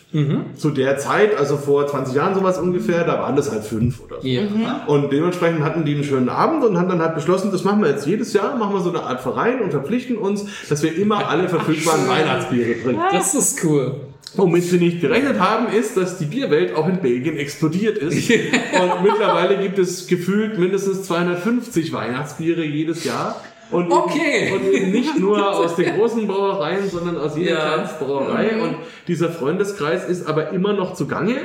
Zu 0.55 0.69
der 0.69 0.99
Zeit, 0.99 1.35
also 1.39 1.57
vor 1.57 1.87
20 1.87 2.13
Jahren 2.15 2.35
sowas 2.35 2.59
ungefähr, 2.59 3.03
da 3.03 3.19
waren 3.19 3.35
das 3.35 3.51
halt 3.51 3.63
fünf 3.63 3.99
oder 3.99 4.21
so. 4.21 4.27
Ja. 4.27 4.83
Und 4.85 5.11
dementsprechend 5.11 5.63
hatten 5.63 5.85
die 5.85 5.95
einen 5.95 6.03
schönen 6.03 6.29
Abend 6.29 6.63
und 6.63 6.77
haben 6.77 6.87
dann 6.87 7.01
halt 7.01 7.15
beschlossen, 7.15 7.51
das 7.51 7.63
machen 7.63 7.81
wir 7.81 7.89
jetzt 7.89 8.05
jedes 8.05 8.31
Jahr, 8.33 8.55
machen 8.55 8.75
wir 8.75 8.81
so 8.81 8.89
eine 8.89 9.01
Art 9.01 9.21
Verein 9.21 9.61
und 9.61 9.71
verpflichten 9.71 10.17
uns, 10.17 10.45
dass 10.69 10.83
wir 10.83 10.95
immer 10.95 11.29
alle 11.29 11.49
verfügbaren 11.49 12.07
Weihnachtsbiere 12.07 12.79
trinken. 12.83 13.01
Das 13.11 13.33
ist 13.33 13.63
cool. 13.65 13.95
Womit 14.35 14.63
sie 14.63 14.77
nicht 14.77 15.01
gerechnet 15.01 15.39
haben, 15.39 15.67
ist, 15.73 15.95
dass 15.97 16.17
die 16.17 16.25
Bierwelt 16.25 16.75
auch 16.75 16.87
in 16.87 16.97
Belgien 17.01 17.37
explodiert 17.37 17.97
ist. 17.97 18.29
und 18.29 19.03
mittlerweile 19.03 19.57
gibt 19.57 19.77
es 19.79 20.07
gefühlt 20.07 20.57
mindestens 20.57 21.03
250 21.03 21.91
Weihnachtsbiere 21.93 22.63
jedes 22.63 23.03
Jahr. 23.03 23.41
Und 23.73 23.91
Okay. 23.91 24.51
Und 24.53 24.91
nicht 24.91 25.17
nur 25.19 25.55
aus 25.55 25.75
den 25.75 25.95
großen 25.95 26.27
Brauereien, 26.27 26.89
sondern 26.89 27.17
aus 27.17 27.35
jeder 27.37 27.51
Ja. 27.51 27.73
Kleinstbrauerei. 27.73 28.61
Und 28.61 28.75
dieser 29.07 29.29
Freundeskreis 29.29 30.07
ist 30.07 30.27
aber 30.27 30.51
immer 30.51 30.73
noch 30.73 30.93
zugange. 30.93 31.35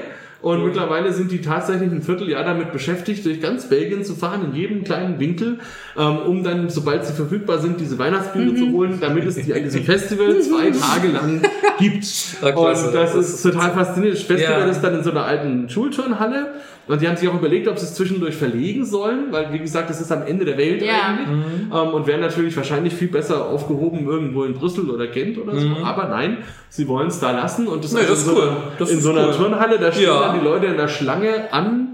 Und 0.41 0.65
mittlerweile 0.65 1.13
sind 1.13 1.33
die 1.33 1.41
tatsächlich 1.41 1.91
ein 1.91 2.01
Vierteljahr 2.01 2.45
damit 2.45 2.71
beschäftigt, 2.71 3.27
durch 3.27 3.41
ganz 3.41 3.69
Belgien 3.69 4.05
zu 4.05 4.15
fahren, 4.15 4.51
in 4.51 4.55
jedem 4.55 4.85
kleinen 4.85 5.19
Winkel, 5.19 5.59
ähm, 5.97 6.19
um 6.19 6.45
dann, 6.45 6.71
sobald 6.71 7.05
sie 7.05 7.13
verfügbar 7.13 7.59
sind, 7.59 7.81
diese 7.81 7.99
Weihnachtsbiere 7.99 8.55
zu 8.55 8.71
holen, 8.71 8.99
damit 9.01 9.25
es 9.27 9.35
die 9.35 9.53
an 9.53 9.65
diesem 9.65 9.83
Festival 9.83 10.41
zwei 10.41 10.71
Tage 10.71 11.09
lang 11.09 11.43
gibt. 11.79 12.05
Ja. 12.43 12.55
Und 12.55 12.95
das 12.95 13.15
ist 13.15 13.43
total 13.43 13.71
faszinierend. 13.73 14.19
Das 14.19 14.27
Festival 14.27 14.61
Ja. 14.61 14.67
ist 14.67 14.81
dann 14.81 14.95
in 14.95 15.03
so 15.05 15.11
einer 15.11 15.25
alten 15.25 15.69
Schulturnhalle. 15.69 16.55
Und 16.87 17.03
die 17.03 17.07
haben 17.09 17.17
sich 17.19 17.29
auch 17.29 17.35
überlegt, 17.35 17.69
ob 17.69 17.79
sie 17.79 17.85
es 17.85 17.93
zwischendurch 17.95 18.35
verlegen 18.35 18.87
sollen, 18.87 19.27
weil, 19.31 19.53
wie 19.53 19.59
gesagt, 19.59 19.91
das 19.91 20.01
ist 20.01 20.11
am 20.11 20.23
Ende 20.27 20.47
der 20.47 20.57
Welt 20.57 20.81
Ja. 20.81 20.95
eigentlich. 21.09 21.29
Ähm, 21.71 21.95
und 21.95 22.07
wären 22.07 22.21
natürlich 22.23 22.57
wahrscheinlich 22.57 22.95
viel 22.95 23.09
besser 23.09 23.45
aufgehoben 23.45 24.07
irgendwo 24.07 24.45
in 24.45 24.55
Brüssel 24.55 24.89
oder 24.89 25.07
Gent 25.09 25.37
oder 25.37 25.55
so. 25.55 25.69
Aber 25.85 26.09
nein, 26.09 26.39
sie 26.71 26.89
wollen 26.89 27.09
es 27.09 27.21
da 27.21 27.33
lassen. 27.33 27.67
Und 27.69 27.85
das, 27.85 27.93
Nee, 27.93 28.01
also 28.01 28.13
das 28.13 28.21
ist 28.23 28.29
in 28.29 28.35
so, 28.35 28.41
cool. 28.41 28.53
Das 28.79 28.91
in 28.91 28.97
ist 28.99 29.05
so 29.05 29.11
einer 29.11 29.27
cool. 29.29 29.35
Turnhalle, 29.35 29.79
da 29.79 29.93
stehen 29.93 30.05
Ja. 30.05 30.21
dann 30.29 30.41
die 30.41 30.45
Leute 30.47 30.67
in 30.67 30.77
der 30.79 30.89
Schlange 30.89 31.53
an 31.53 31.88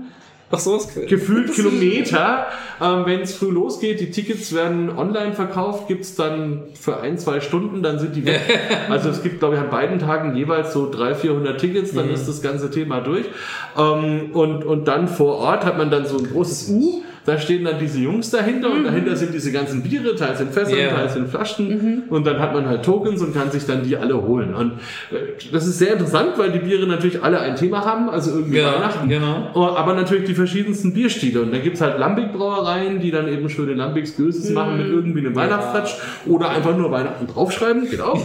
Ach 0.51 0.59
so 0.59 0.77
ist 0.77 0.91
cool. 0.97 1.07
gefühlt 1.07 1.53
Kilometer. 1.53 2.47
Ähm, 2.81 3.07
Wenn 3.07 3.21
es 3.21 3.37
früh 3.37 3.51
losgeht, 3.51 4.01
die 4.01 4.11
Tickets 4.11 4.55
werden 4.55 4.91
online 4.97 5.33
verkauft, 5.33 5.89
gibt's 5.89 6.15
dann 6.15 6.65
für 6.79 7.01
ein, 7.01 7.19
zwei 7.19 7.41
Stunden, 7.41 7.83
dann 7.83 7.99
sind 7.99 8.17
die 8.17 8.25
weg. 8.27 8.41
also 8.89 9.09
es 9.09 9.23
gibt, 9.23 9.39
glaube 9.41 9.55
ich, 9.55 9.61
an 9.61 9.71
beiden 9.71 9.99
Tagen 9.99 10.37
jeweils 10.37 10.73
so 10.73 10.91
300, 10.91 11.21
400 11.21 11.61
Tickets, 11.61 11.93
dann 11.93 12.11
ist 12.11 12.27
das 12.29 12.43
ganze 12.43 12.71
Thema 12.71 13.01
durch. 13.01 13.27
Ähm, 13.77 14.31
und, 14.33 14.65
und 14.65 14.89
dann 14.89 15.09
vor 15.09 15.39
Ort 15.39 15.65
hat 15.65 15.79
man 15.79 15.91
dann 15.91 16.07
so 16.07 16.19
ein 16.19 16.29
großes 16.31 16.69
U. 16.71 17.03
Da 17.27 17.39
stehen 17.39 17.65
dann 17.65 17.79
diese 17.79 18.01
Jungs 18.01 18.31
dahinter 18.31 18.71
und 18.71 18.85
dahinter 18.85 19.17
sind 19.17 19.33
diese 19.33 19.51
ganzen 19.51 19.83
Biere, 19.83 20.15
teils 20.15 20.41
in 20.41 20.49
Fässern, 20.51 20.79
Ja. 20.79 20.89
teils 20.91 21.17
in 21.17 21.27
Flaschen. 21.27 22.03
Und 22.11 22.27
dann 22.27 22.39
hat 22.39 22.53
man 22.53 22.67
halt 22.69 22.85
Tokens 22.85 23.23
und 23.23 23.33
kann 23.35 23.51
sich 23.51 23.65
dann 23.67 23.83
die 23.83 23.97
alle 23.97 24.21
holen. 24.23 24.55
Und 24.55 24.73
äh, 25.11 25.33
das 25.53 25.67
ist 25.67 25.79
sehr 25.79 25.93
interessant, 25.95 26.33
weil 26.37 26.53
die 26.53 26.59
Biere 26.59 26.87
natürlich 26.87 27.23
alle 27.23 27.41
ein 27.41 27.57
Thema 27.57 27.85
haben, 27.85 28.11
also 28.11 28.31
irgendwie 28.33 28.59
Ja, 28.59 28.75
Weihnachten. 28.75 29.09
genau. 29.09 29.51
Oh, 29.55 29.61
aber 29.75 29.95
natürlich 29.95 30.25
die 30.25 30.35
verschiedensten 30.35 30.93
Bierstile. 30.93 31.41
Und 31.43 31.53
da 31.53 31.59
gibt's 31.59 31.81
halt 31.81 31.99
Lambic-Brauereien, 31.99 33.01
die 33.01 33.11
dann 33.11 33.29
eben 33.29 33.49
schöne 33.49 33.75
Lambics-Göses 33.75 34.51
machen 34.51 34.77
mit 34.79 34.87
irgendwie 34.89 35.21
einem 35.21 35.35
Weihnachtstouch 35.35 36.01
oder 36.27 36.51
einfach 36.51 36.77
nur 36.77 36.91
Weihnachten 36.91 37.27
draufschreiben, 37.27 37.89
geht 37.91 38.01
auch. 38.01 38.21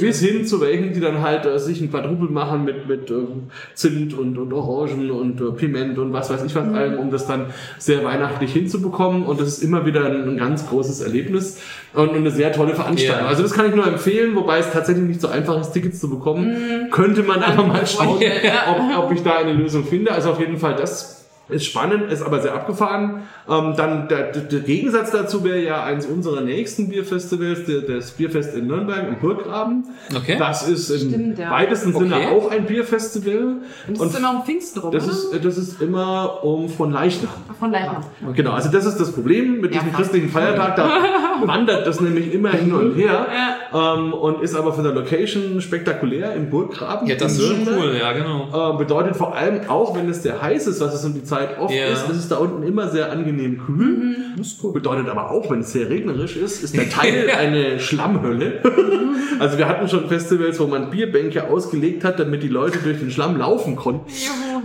Bis 0.00 0.20
hin 0.20 0.44
zu 0.44 0.60
welchen, 0.60 0.92
die 0.92 1.00
dann 1.00 1.20
halt 1.22 1.46
äh, 1.46 1.58
sich 1.58 1.80
ein 1.80 1.90
Quadrupel 1.90 2.28
machen 2.30 2.64
mit, 2.64 2.88
mit 2.88 3.10
ähm, 3.10 3.44
Zimt 3.74 4.14
und, 4.18 4.36
und 4.38 4.52
Orangen 4.52 5.10
und 5.10 5.40
äh, 5.40 5.52
Piment 5.52 5.98
und 5.98 6.12
was 6.12 6.30
weiß 6.30 6.44
ich 6.44 6.54
was 6.54 6.66
allem, 6.72 6.98
um 6.98 7.10
das 7.10 7.26
dann 7.26 7.46
sehr 7.78 8.02
weihnachtlich 8.40 8.52
hinzubekommen. 8.52 9.24
Und 9.24 9.40
das 9.40 9.48
ist 9.48 9.62
immer 9.62 9.86
wieder 9.86 10.06
ein, 10.06 10.36
ganz 10.36 10.68
großes 10.68 11.00
Erlebnis 11.00 11.60
und, 11.94 12.14
eine 12.14 12.30
sehr 12.30 12.52
tolle 12.52 12.74
Veranstaltung. 12.74 13.24
Ja. 13.24 13.28
Also 13.28 13.42
das 13.42 13.52
kann 13.52 13.68
ich 13.68 13.74
nur 13.74 13.86
empfehlen, 13.86 14.34
wobei 14.34 14.58
es 14.58 14.70
tatsächlich 14.70 15.04
nicht 15.06 15.20
so 15.20 15.28
einfach 15.28 15.60
ist, 15.60 15.72
Tickets 15.72 16.00
zu 16.00 16.08
bekommen. 16.08 16.88
Könnte 16.90 17.22
man 17.22 17.42
einfach 17.42 17.66
mal 17.66 17.86
schauen, 17.86 18.20
ob, 18.68 19.04
ob 19.04 19.12
ich 19.12 19.22
da 19.22 19.38
eine 19.38 19.52
Lösung 19.52 19.84
finde. 19.84 20.12
Also 20.12 20.30
auf 20.30 20.40
jeden 20.40 20.58
Fall 20.58 20.76
das 20.76 21.19
ist 21.50 21.66
spannend, 21.66 22.10
ist 22.10 22.22
aber 22.22 22.40
sehr 22.40 22.54
abgefahren. 22.54 23.22
Ähm, 23.48 23.74
dann 23.76 24.08
der, 24.08 24.32
der, 24.32 24.60
Gegensatz 24.60 25.10
dazu 25.10 25.44
wäre 25.44 25.60
ja 25.62 25.84
eins 25.84 26.06
unserer 26.06 26.40
nächsten 26.40 26.88
Bierfestivals, 26.88 27.64
der, 27.66 27.82
das 27.82 28.12
Bierfest 28.12 28.54
in 28.54 28.66
Nürnberg 28.66 29.08
im 29.08 29.16
Burggraben. 29.18 29.84
Okay. 30.14 30.36
Das 30.38 30.68
ist 30.68 30.90
im 30.90 31.08
Stimmt, 31.10 31.38
ja. 31.38 31.50
weitesten 31.50 31.92
Sinne 31.92 32.16
Okay. 32.16 32.26
auch 32.28 32.50
ein 32.50 32.66
Bierfestival. 32.66 33.56
Und 33.88 34.00
das 34.00 34.06
ist 34.08 34.18
immer 34.18 34.30
um 34.30 34.44
Pfingsten 34.44 34.80
rum, 34.80 34.92
das 34.92 35.04
oder? 35.04 35.12
ist, 35.12 35.44
das 35.44 35.58
ist 35.58 35.82
immer 35.82 36.44
um 36.44 36.68
von 36.68 36.92
Leichnam. 36.92 37.30
Von 37.58 37.70
Leichnam. 37.70 38.04
Genau, 38.34 38.52
also 38.52 38.70
das 38.70 38.86
ist 38.86 38.98
das 38.98 39.12
Problem 39.12 39.60
mit 39.60 39.74
Ja, 39.74 39.80
diesem 39.80 39.94
christlichen 39.94 40.28
Feiertag. 40.28 40.76
Da 40.76 40.88
wandert 41.46 41.86
das 41.86 42.00
nämlich 42.00 42.32
immer 42.32 42.50
hin 42.50 42.72
und 42.72 42.94
her 42.94 43.26
ähm, 43.72 44.12
und 44.12 44.42
ist 44.42 44.54
aber 44.54 44.72
von 44.72 44.84
der 44.84 44.92
Location 44.92 45.60
spektakulär 45.60 46.34
im 46.34 46.50
Burggraben. 46.50 47.06
Ja, 47.08 47.16
das 47.16 47.38
ist 47.38 47.46
schon 47.46 47.68
cool, 47.68 47.96
ja, 47.98 48.12
genau. 48.12 48.74
Äh, 48.74 48.78
bedeutet 48.78 49.16
vor 49.16 49.34
allem 49.34 49.68
auch, 49.68 49.96
wenn 49.96 50.08
es 50.08 50.22
sehr 50.22 50.40
heiß 50.40 50.66
ist, 50.66 50.80
was 50.80 50.94
es 50.94 51.04
um 51.04 51.14
die 51.14 51.24
Zeit 51.24 51.39
oft 51.58 51.74
Ja. 51.74 51.86
ist, 51.88 52.08
ist 52.10 52.16
es 52.16 52.28
da 52.28 52.36
unten 52.36 52.62
immer 52.62 52.88
sehr 52.88 53.10
angenehm 53.12 53.60
kühl. 53.64 54.16
Bedeutet 54.72 55.08
aber 55.08 55.30
auch, 55.30 55.50
wenn 55.50 55.60
es 55.60 55.72
sehr 55.72 55.88
regnerisch 55.90 56.36
ist, 56.36 56.62
ist 56.62 56.76
der 56.76 56.88
Teil 56.88 57.30
eine 57.38 57.78
Schlammhölle. 57.80 58.60
also 59.38 59.58
wir 59.58 59.68
hatten 59.68 59.88
schon 59.88 60.08
Festivals, 60.08 60.58
wo 60.60 60.66
man 60.66 60.90
Bierbänke 60.90 61.48
ausgelegt 61.48 62.04
hat, 62.04 62.18
damit 62.18 62.42
die 62.42 62.48
Leute 62.48 62.78
durch 62.78 62.98
den 62.98 63.10
Schlamm 63.10 63.36
laufen 63.36 63.76
konnten. 63.76 64.10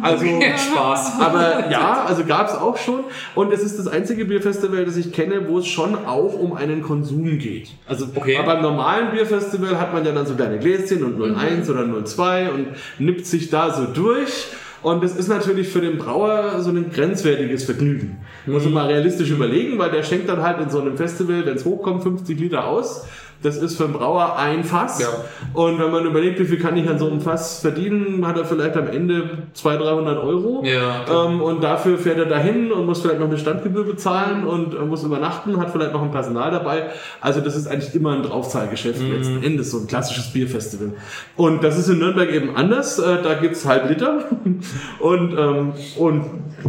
Also 0.02 0.26
Spaß. 0.72 1.20
aber 1.22 1.70
ja, 1.72 2.04
also 2.08 2.24
gab 2.26 2.48
es 2.50 2.56
auch 2.56 2.78
schon. 2.78 3.02
Und 3.34 3.52
es 3.54 3.64
ist 3.64 3.80
das 3.80 3.88
einzige 3.88 4.26
Bierfestival, 4.26 4.86
das 4.86 4.98
ich 4.98 5.12
kenne, 5.12 5.48
wo 5.48 5.60
es 5.60 5.68
schon 5.68 5.96
auch 6.06 6.34
um 6.40 6.54
einen 6.54 6.82
Konsum 6.82 7.24
geht. 7.40 7.70
Also 7.88 8.06
Okay. 8.16 8.38
aber 8.38 8.54
beim 8.56 8.62
normalen 8.62 9.12
Bierfestival 9.12 9.80
hat 9.80 9.94
man 9.94 10.06
ja 10.06 10.12
dann 10.12 10.26
so 10.26 10.36
kleine 10.36 10.60
Gläschen 10.60 11.04
und 11.04 11.20
01 11.38 11.70
oder 11.70 11.86
02 12.06 12.50
und 12.52 12.68
nippt 13.00 13.26
sich 13.26 13.50
da 13.50 13.74
so 13.74 13.86
durch. 13.86 14.48
Und 14.86 15.04
das 15.04 15.16
ist 15.16 15.30
natürlich 15.30 15.70
für 15.70 15.82
den 15.82 15.98
Brauer 15.98 16.62
so 16.62 16.70
ein 16.70 16.92
grenzwertiges 16.92 17.64
Vergnügen. 17.64 18.18
Muss 18.46 18.66
man 18.66 18.74
mal 18.74 18.86
realistisch 18.86 19.32
überlegen, 19.32 19.80
weil 19.80 19.90
der 19.90 20.04
schenkt 20.04 20.30
dann 20.30 20.44
halt 20.44 20.62
in 20.62 20.70
so 20.70 20.80
einem 20.80 20.96
Festival, 20.96 21.44
wenn 21.44 21.56
es 21.56 21.66
hochkommt, 21.66 22.04
50 22.04 22.40
Liter 22.40 22.68
aus. 22.68 23.08
Das 23.46 23.58
ist 23.58 23.78
für 23.78 23.86
einen 23.86 23.94
Brauer 23.94 24.38
ein 24.38 24.64
Fass. 24.64 25.00
Ja. 25.00 25.08
Und 25.54 25.80
wenn 25.80 25.92
man 25.92 26.06
überlegt, 26.06 26.40
wie 26.40 26.46
viel 26.46 26.60
kann 26.60 26.76
ich 26.78 26.90
an 26.90 26.98
so 26.98 27.08
einem 27.08 27.22
Fass 27.22 27.60
verdienen, 27.62 28.26
hat 28.26 28.38
er 28.38 28.46
vielleicht 28.46 28.76
am 28.76 28.88
Ende 28.88 29.30
200, 29.54 29.88
300 29.88 30.24
Euro. 30.24 30.64
Ja. 30.66 31.06
Ähm, 31.28 31.42
und 31.42 31.64
dafür 31.64 31.98
fährt 31.98 32.18
er 32.18 32.26
dahin 32.26 32.72
und 32.72 32.86
muss 32.86 33.02
vielleicht 33.02 33.20
noch 33.20 33.28
eine 33.28 33.38
Standgebühr 33.38 33.86
bezahlen 33.86 34.46
und 34.46 34.88
muss 34.90 35.04
übernachten, 35.04 35.60
hat 35.60 35.70
vielleicht 35.72 35.94
noch 35.94 36.02
ein 36.02 36.12
Personal 36.12 36.50
dabei. 36.52 36.88
Also 37.22 37.40
das 37.42 37.56
ist 37.56 37.68
eigentlich 37.68 37.94
immer 37.94 38.14
ein 38.14 38.24
Draufzahlgeschäft 38.24 39.00
Mhm. 39.02 39.12
letzten 39.14 39.44
Endes, 39.44 39.72
so 39.72 39.78
ein 39.80 39.88
klassisches 39.88 40.34
Bierfestival. 40.34 40.94
Und 41.36 41.64
das 41.64 41.78
ist 41.78 41.88
in 41.90 42.00
Nürnberg 42.00 42.32
eben 42.32 42.56
anders. 42.56 42.98
Äh, 43.00 43.22
da 43.22 43.36
gibt's 43.36 43.66
halb 43.66 43.88
Liter 43.90 44.26
und, 45.00 45.38
ähm, 45.38 45.74
und 45.98 46.26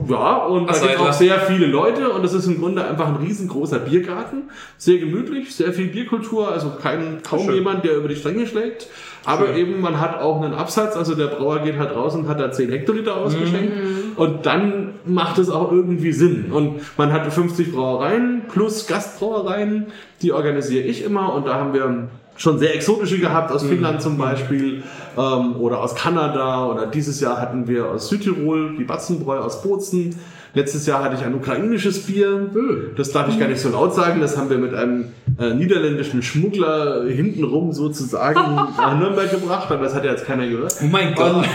ja, 0.09 0.37
und 0.45 0.69
da 0.69 0.75
Ach, 0.77 0.83
gibt 0.83 0.97
auch 0.99 1.13
Seidler. 1.13 1.13
sehr 1.13 1.39
viele 1.41 1.67
Leute 1.67 2.11
und 2.11 2.23
das 2.23 2.35
ist 2.35 2.47
im 2.47 2.61
Grunde 2.61 2.85
einfach 2.85 3.07
ein 3.07 3.17
riesengroßer 3.17 3.79
Biergarten. 3.79 4.51
Sehr 4.77 4.99
gemütlich, 4.99 5.55
sehr 5.55 5.73
viel 5.73 5.87
Bierkultur, 5.87 6.51
also 6.53 6.66
kein, 6.83 7.23
kaum 7.23 7.51
jemand, 7.53 7.85
der 7.85 7.97
über 7.97 8.09
die 8.09 8.17
Stränge 8.17 8.47
schlägt. 8.47 8.89
Aber 9.25 9.47
Schön. 9.49 9.57
eben, 9.57 9.81
man 9.81 10.01
hat 10.01 10.21
auch 10.21 10.41
einen 10.41 10.55
Absatz, 10.55 10.97
also 10.97 11.15
der 11.15 11.27
Brauer 11.27 11.59
geht 11.59 11.77
halt 11.79 11.95
raus 11.95 12.15
und 12.15 12.29
hat 12.29 12.39
da 12.39 12.53
10 12.53 12.71
Hektoliter 12.71 13.17
ausgeschenkt. 13.17 13.73
Und 14.15 14.47
dann 14.47 14.95
macht 15.05 15.39
es 15.39 15.51
auch 15.51 15.73
irgendwie 15.73 16.13
Sinn. 16.13 16.53
Und 16.53 16.81
man 16.97 17.13
hatte 17.13 17.31
50 17.33 17.73
Brauereien 17.73 18.43
plus 18.49 18.87
Gastbrauereien, 18.87 19.87
die 20.23 20.33
organisiere 20.33 20.85
ich 20.85 21.03
immer. 21.03 21.35
Und 21.35 21.49
da 21.49 21.55
haben 21.55 21.75
wir 21.75 22.09
schon 22.37 22.59
sehr 22.59 22.75
exotische 22.75 23.19
gehabt, 23.19 23.51
aus 23.51 23.65
Finnland 23.65 24.01
zum 24.01 24.17
Beispiel, 24.17 24.83
ähm, 25.17 25.57
oder 25.57 25.81
aus 25.81 25.95
Kanada. 25.95 26.67
Oder 26.67 26.87
dieses 26.87 27.21
Jahr 27.21 27.41
hatten 27.41 27.67
wir 27.67 27.87
aus 27.87 28.09
Südtirol 28.09 28.77
die 28.79 28.85
Batzenbräu 28.85 29.39
aus 29.39 29.63
Bozen. 29.63 30.17
Letztes 30.57 30.87
Jahr 30.87 31.05
hatte 31.05 31.17
ich 31.17 31.23
ein 31.23 31.35
ukrainisches 31.35 32.07
Bier. 32.07 32.49
Das 32.97 33.13
darf 33.13 33.29
ich 33.29 33.39
gar 33.39 33.47
nicht 33.47 33.61
so 33.61 33.69
laut 33.69 33.95
sagen. 33.95 34.23
Das 34.23 34.39
haben 34.39 34.49
wir 34.49 34.57
mit 34.57 34.73
einem 34.73 35.13
äh, 35.39 35.53
niederländischen 35.53 36.23
Schmuggler 36.23 37.05
hintenrum 37.05 37.75
sozusagen 37.75 38.41
nach 38.55 38.99
Nürnberg 38.99 39.31
gebracht, 39.31 39.71
aber 39.71 39.85
das 39.85 39.95
hat 39.95 40.07
ja 40.07 40.13
jetzt 40.13 40.25
keiner 40.25 40.47
gehört. 40.49 40.75
Oh 40.83 40.87
mein 40.87 41.15
Gott. 41.15 41.45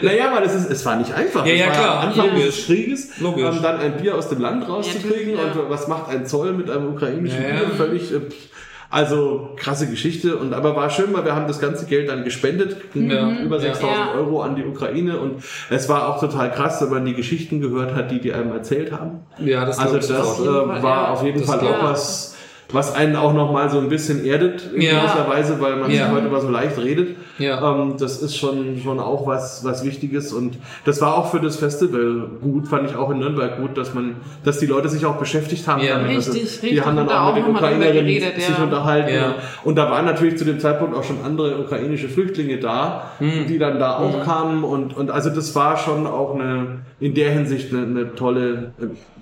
Naja, 0.00 0.32
weil 0.32 0.44
es, 0.44 0.54
ist, 0.54 0.70
es 0.70 0.86
war 0.86 0.94
nicht 0.96 1.12
einfach. 1.12 1.44
Ja, 1.44 1.54
ja, 1.54 1.70
klar. 1.70 2.00
am 2.02 2.08
Anfang 2.08 2.28
Logisch. 2.30 2.44
des 2.44 2.66
Krieges, 2.66 3.20
Logisch. 3.20 3.44
ähm, 3.44 3.62
dann 3.62 3.80
ein 3.80 3.96
Bier 3.96 4.16
aus 4.16 4.28
dem 4.28 4.40
Land 4.40 4.68
rauszukriegen. 4.68 5.34
Ja, 5.34 5.60
und 5.60 5.70
was 5.70 5.88
macht 5.88 6.08
ein 6.08 6.24
Zoll 6.24 6.52
mit 6.52 6.70
einem 6.70 6.88
ukrainischen 6.92 7.42
Ja, 7.42 7.48
ja. 7.48 7.54
Bier? 7.64 7.70
Völlig. 7.76 8.12
Äh, 8.12 8.20
pff. 8.20 8.51
Also 8.92 9.48
krasse 9.56 9.88
Geschichte 9.88 10.36
und 10.36 10.52
aber 10.52 10.76
war 10.76 10.90
schön, 10.90 11.12
weil 11.14 11.24
wir 11.24 11.34
haben 11.34 11.48
das 11.48 11.58
ganze 11.60 11.86
Geld 11.86 12.08
dann 12.10 12.24
gespendet, 12.24 12.76
Ja. 12.94 13.30
über 13.40 13.56
Ja. 13.56 13.62
6000 13.62 13.96
Ja. 13.96 14.12
Euro 14.14 14.42
an 14.42 14.54
die 14.54 14.64
Ukraine 14.64 15.18
und 15.18 15.42
es 15.70 15.88
war 15.88 16.08
auch 16.08 16.20
total 16.20 16.52
krass, 16.52 16.82
wenn 16.82 16.90
man 16.90 17.04
die 17.06 17.14
Geschichten 17.14 17.60
gehört 17.62 17.94
hat, 17.94 18.10
die 18.10 18.20
die 18.20 18.32
einem 18.34 18.52
erzählt 18.52 18.92
haben. 18.92 19.20
Ja, 19.38 19.64
das 19.64 19.78
Also 19.78 19.96
das 19.96 20.10
äh, 20.10 20.12
Fall, 20.14 20.82
war 20.82 21.04
ja. 21.04 21.08
auf 21.08 21.24
jeden 21.24 21.40
Das 21.40 21.48
Fall 21.48 21.60
auch 21.66 21.82
was, 21.82 22.31
was 22.72 22.94
einen 22.94 23.16
auch 23.16 23.32
nochmal 23.34 23.70
so 23.70 23.78
ein 23.78 23.88
bisschen 23.88 24.24
erdet 24.24 24.70
in 24.74 24.82
Ja. 24.82 25.00
gewisser 25.02 25.28
Weise, 25.28 25.60
weil 25.60 25.76
man 25.76 25.90
Ja. 25.90 26.06
sich 26.06 26.14
heute 26.14 26.26
immer 26.26 26.40
so 26.40 26.48
leicht 26.48 26.78
redet. 26.78 27.16
Ja. 27.38 27.74
Ähm, 27.74 27.94
das 27.98 28.20
ist 28.22 28.36
schon, 28.36 28.78
schon 28.82 29.00
auch 29.00 29.26
was, 29.26 29.64
was 29.64 29.84
Wichtiges 29.84 30.32
und 30.32 30.58
das 30.84 31.00
war 31.00 31.16
auch 31.16 31.30
für 31.30 31.40
das 31.40 31.56
Festival 31.56 32.28
gut, 32.42 32.68
fand 32.68 32.88
ich 32.90 32.96
auch 32.96 33.10
in 33.10 33.18
Nürnberg 33.18 33.58
gut, 33.58 33.76
dass 33.76 33.94
man, 33.94 34.16
dass 34.44 34.58
die 34.58 34.66
Leute 34.66 34.88
sich 34.88 35.04
auch 35.06 35.16
beschäftigt 35.16 35.66
haben. 35.66 35.82
Ja. 35.82 35.98
damit. 35.98 36.18
Richtig, 36.18 36.60
Die 36.60 36.66
richtig. 36.66 36.86
haben 36.86 36.96
dann 36.96 37.08
auch 37.08 37.20
auch 37.30 37.34
mit 37.34 37.44
den 37.44 37.52
noch 37.52 37.60
mal 37.60 37.72
Ukrainerinnen 37.72 38.06
geredet, 38.06 38.34
sich 38.42 38.56
ja. 38.56 38.62
unterhalten. 38.64 39.14
Ja. 39.14 39.34
Und 39.64 39.76
da 39.76 39.90
waren 39.90 40.04
natürlich 40.04 40.36
zu 40.36 40.44
dem 40.44 40.60
Zeitpunkt 40.60 40.94
auch 40.96 41.04
schon 41.04 41.16
andere 41.24 41.58
ukrainische 41.58 42.08
Flüchtlinge 42.08 42.58
da, 42.58 43.10
Hm. 43.18 43.46
die 43.48 43.58
dann 43.58 43.78
da 43.78 43.96
auch 43.98 44.22
kamen 44.24 44.64
und, 44.64 44.96
und 44.96 45.10
also 45.10 45.30
das 45.30 45.54
war 45.54 45.76
schon 45.76 46.06
auch 46.06 46.34
eine, 46.34 46.82
in 47.00 47.14
der 47.14 47.30
Hinsicht 47.30 47.72
eine, 47.72 47.82
eine 47.86 48.14
tolle, 48.14 48.72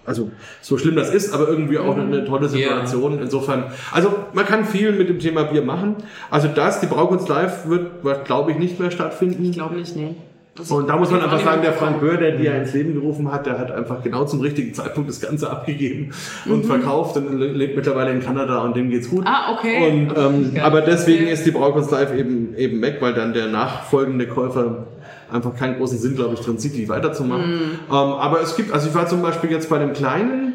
also 0.06 0.30
so 0.60 0.76
schlimm 0.78 0.96
das 0.96 1.10
ist, 1.14 1.32
aber 1.34 1.48
irgendwie 1.48 1.78
auch 1.78 1.94
eine, 1.96 2.04
eine 2.04 2.24
tolle 2.24 2.48
Situation. 2.48 3.18
Insofern, 3.20 3.39
also 3.48 4.14
man 4.32 4.44
kann 4.46 4.64
viel 4.64 4.92
mit 4.92 5.08
dem 5.08 5.18
Thema 5.18 5.44
Bier 5.44 5.62
machen. 5.62 5.96
Also 6.30 6.48
das, 6.48 6.80
die 6.80 6.86
Braukunst 6.86 7.28
Live 7.28 7.68
wird, 7.68 8.02
glaube 8.24 8.52
ich, 8.52 8.58
nicht 8.58 8.78
mehr 8.80 8.90
stattfinden. 8.90 9.44
Ich 9.44 9.52
glaube 9.52 9.76
nicht, 9.76 9.96
nee. 9.96 10.14
Das 10.56 10.70
Und 10.70 10.88
da 10.88 10.96
muss 10.96 11.10
man 11.10 11.22
einfach 11.22 11.40
sagen, 11.40 11.62
der 11.62 11.72
Frank 11.72 12.00
Böhr, 12.00 12.16
der 12.16 12.32
die 12.36 12.44
ja 12.44 12.52
ins 12.54 12.74
Leben 12.74 12.94
gerufen 12.94 13.30
hat, 13.32 13.46
der 13.46 13.58
hat 13.58 13.70
einfach 13.70 14.02
genau 14.02 14.24
zum 14.24 14.40
richtigen 14.40 14.74
Zeitpunkt 14.74 15.08
das 15.08 15.20
Ganze 15.20 15.48
abgegeben 15.48 16.10
und 16.46 16.66
verkauft 16.66 17.16
und 17.16 17.38
lebt 17.38 17.76
mittlerweile 17.76 18.10
in 18.10 18.20
Kanada 18.20 18.58
und 18.62 18.76
dem 18.76 18.90
geht's 18.90 19.08
gut. 19.08 19.24
Ah, 19.26 19.54
okay. 19.54 19.88
Und, 19.88 20.12
ähm, 20.16 20.52
aber 20.60 20.80
deswegen 20.80 21.24
Okay. 21.24 21.32
ist 21.32 21.46
die 21.46 21.52
Braukunst 21.52 21.90
Live 21.92 22.12
eben, 22.14 22.54
eben 22.56 22.82
weg, 22.82 22.96
weil 23.00 23.14
dann 23.14 23.32
der 23.32 23.46
nachfolgende 23.46 24.26
Käufer 24.26 24.86
einfach 25.32 25.54
keinen 25.54 25.76
großen 25.76 25.98
Sinn, 25.98 26.16
glaube 26.16 26.34
ich, 26.34 26.40
drin 26.40 26.58
sieht, 26.58 26.74
die 26.74 26.88
weiterzumachen. 26.88 27.50
Mhm. 27.50 27.62
Ähm, 27.88 27.94
aber 27.94 28.40
es 28.40 28.56
gibt, 28.56 28.72
also 28.72 28.88
ich 28.88 28.94
war 28.94 29.06
zum 29.06 29.22
Beispiel 29.22 29.50
jetzt 29.50 29.70
bei 29.70 29.78
dem 29.78 29.92
kleinen 29.92 30.49